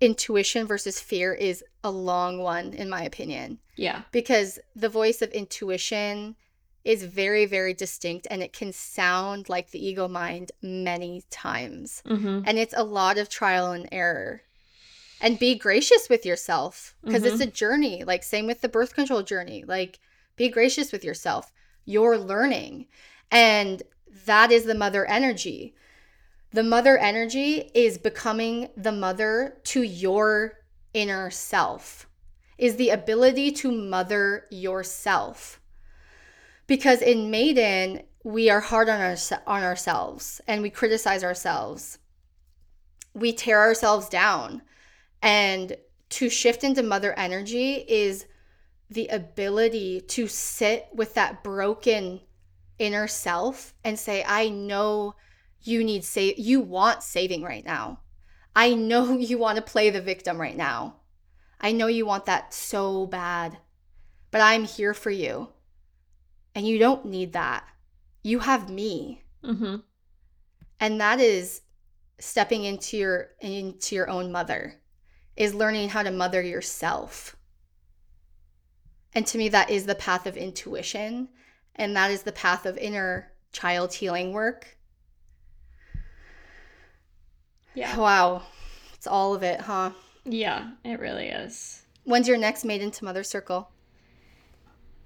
intuition 0.00 0.66
versus 0.66 1.00
fear 1.00 1.34
is 1.34 1.62
a 1.84 1.90
long 1.90 2.38
one 2.38 2.72
in 2.72 2.88
my 2.88 3.02
opinion. 3.02 3.58
Yeah. 3.76 4.02
Because 4.12 4.58
the 4.74 4.88
voice 4.88 5.22
of 5.22 5.30
intuition 5.30 6.36
is 6.82 7.04
very 7.04 7.44
very 7.44 7.74
distinct 7.74 8.26
and 8.30 8.42
it 8.42 8.54
can 8.54 8.72
sound 8.72 9.50
like 9.50 9.70
the 9.70 9.86
ego 9.86 10.08
mind 10.08 10.50
many 10.62 11.22
times. 11.30 12.02
Mm-hmm. 12.06 12.42
And 12.46 12.58
it's 12.58 12.74
a 12.76 12.84
lot 12.84 13.18
of 13.18 13.28
trial 13.28 13.72
and 13.72 13.88
error. 13.92 14.42
And 15.22 15.38
be 15.38 15.54
gracious 15.54 16.08
with 16.08 16.24
yourself 16.24 16.94
because 17.04 17.22
mm-hmm. 17.22 17.34
it's 17.34 17.42
a 17.42 17.46
journey. 17.46 18.04
Like 18.04 18.22
same 18.22 18.46
with 18.46 18.62
the 18.62 18.70
birth 18.70 18.94
control 18.94 19.22
journey. 19.22 19.64
Like 19.66 19.98
be 20.36 20.48
gracious 20.48 20.92
with 20.92 21.04
yourself. 21.04 21.52
You're 21.84 22.16
learning. 22.16 22.86
And 23.30 23.82
that 24.24 24.50
is 24.50 24.64
the 24.64 24.74
mother 24.74 25.04
energy. 25.04 25.74
The 26.52 26.62
mother 26.64 26.98
energy 26.98 27.70
is 27.74 27.96
becoming 27.96 28.70
the 28.76 28.92
mother 28.92 29.58
to 29.64 29.82
your 29.82 30.54
inner 30.92 31.30
self, 31.30 32.08
is 32.58 32.76
the 32.76 32.90
ability 32.90 33.52
to 33.52 33.70
mother 33.70 34.46
yourself. 34.50 35.60
Because 36.66 37.02
in 37.02 37.30
maiden, 37.30 38.02
we 38.24 38.50
are 38.50 38.60
hard 38.60 38.88
on, 38.88 39.00
our, 39.00 39.16
on 39.46 39.62
ourselves 39.62 40.40
and 40.46 40.60
we 40.60 40.70
criticize 40.70 41.22
ourselves. 41.22 41.98
We 43.14 43.32
tear 43.32 43.60
ourselves 43.60 44.08
down. 44.08 44.62
And 45.22 45.76
to 46.10 46.28
shift 46.28 46.64
into 46.64 46.82
mother 46.82 47.16
energy 47.16 47.74
is 47.74 48.26
the 48.90 49.06
ability 49.08 50.00
to 50.00 50.26
sit 50.26 50.88
with 50.92 51.14
that 51.14 51.44
broken 51.44 52.20
inner 52.78 53.06
self 53.06 53.74
and 53.84 53.98
say, 53.98 54.24
I 54.26 54.48
know 54.48 55.14
you 55.62 55.84
need 55.84 56.04
save 56.04 56.38
you 56.38 56.60
want 56.60 57.02
saving 57.02 57.42
right 57.42 57.64
now. 57.64 58.00
I 58.54 58.74
know 58.74 59.12
you 59.18 59.38
want 59.38 59.56
to 59.56 59.62
play 59.62 59.90
the 59.90 60.00
victim 60.00 60.40
right 60.40 60.56
now. 60.56 60.96
I 61.60 61.72
know 61.72 61.88
you 61.88 62.06
want 62.06 62.26
that 62.26 62.54
so 62.54 63.06
bad, 63.06 63.58
but 64.30 64.40
I'm 64.40 64.64
here 64.64 64.94
for 64.94 65.10
you. 65.10 65.48
And 66.54 66.66
you 66.66 66.78
don't 66.78 67.04
need 67.04 67.34
that. 67.34 67.64
You 68.22 68.40
have 68.40 68.70
me. 68.70 69.24
Mm-hmm. 69.44 69.76
And 70.80 71.00
that 71.00 71.20
is 71.20 71.62
stepping 72.18 72.64
into 72.64 72.96
your 72.96 73.30
into 73.40 73.94
your 73.94 74.10
own 74.10 74.30
mother 74.30 74.74
is 75.36 75.54
learning 75.54 75.88
how 75.88 76.02
to 76.02 76.10
mother 76.10 76.42
yourself. 76.42 77.36
And 79.14 79.26
to 79.26 79.38
me 79.38 79.48
that 79.50 79.70
is 79.70 79.86
the 79.86 79.94
path 79.94 80.26
of 80.26 80.36
intuition 80.36 81.28
and 81.76 81.96
that 81.96 82.10
is 82.10 82.22
the 82.22 82.32
path 82.32 82.66
of 82.66 82.76
inner 82.78 83.32
child 83.52 83.94
healing 83.94 84.32
work. 84.32 84.76
Yeah. 87.74 87.96
Wow. 87.96 88.42
It's 88.94 89.06
all 89.06 89.34
of 89.34 89.42
it, 89.42 89.62
huh? 89.62 89.90
Yeah, 90.24 90.70
it 90.84 91.00
really 91.00 91.28
is. 91.28 91.82
When's 92.04 92.28
your 92.28 92.36
next 92.36 92.64
Maiden 92.64 92.90
to 92.92 93.04
Mother 93.04 93.24
Circle? 93.24 93.70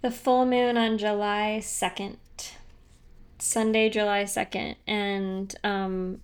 The 0.02 0.10
full 0.10 0.44
moon 0.46 0.76
on 0.76 0.98
July 0.98 1.60
2nd. 1.62 2.16
Sunday, 3.38 3.88
July 3.90 4.24
2nd. 4.24 4.76
And 4.86 5.54
um, 5.64 6.20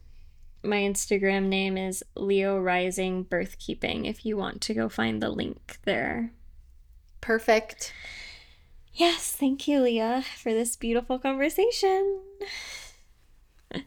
my 0.62 0.78
Instagram 0.78 1.46
name 1.46 1.76
is 1.76 2.02
Leo 2.14 2.58
Rising 2.58 3.24
Birthkeeping 3.24 4.08
if 4.08 4.26
you 4.26 4.36
want 4.36 4.60
to 4.62 4.74
go 4.74 4.88
find 4.88 5.22
the 5.22 5.30
link 5.30 5.78
there. 5.84 6.32
Perfect. 7.20 7.92
Yes, 8.92 9.32
thank 9.32 9.68
you, 9.68 9.80
Leah, 9.80 10.24
for 10.36 10.52
this 10.52 10.76
beautiful 10.76 11.18
conversation. 11.18 12.20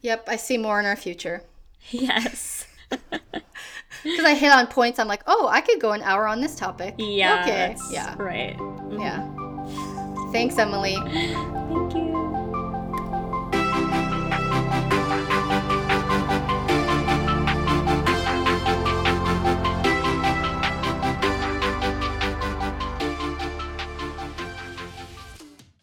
Yep, 0.02 0.30
I 0.30 0.38
see 0.38 0.58
more 0.58 0.80
in 0.80 0.86
our 0.86 0.96
future. 0.96 1.44
Yes. 1.92 2.66
Because 2.90 4.26
I 4.26 4.34
hit 4.34 4.52
on 4.52 4.68
points, 4.68 5.00
I'm 5.00 5.08
like, 5.08 5.24
oh, 5.28 5.48
I 5.52 5.62
could 5.62 5.80
go 5.80 5.92
an 5.92 6.02
hour 6.02 6.28
on 6.28 6.42
this 6.42 6.56
topic. 6.56 6.96
Yeah. 6.98 7.42
Okay. 7.42 7.76
Yeah. 7.92 8.16
Right. 8.18 8.56
Yeah. 8.92 9.22
Mm-hmm. 9.22 10.32
Thanks, 10.32 10.58
Emily. 10.58 10.96
Thank 10.96 11.96
you. 11.96 12.03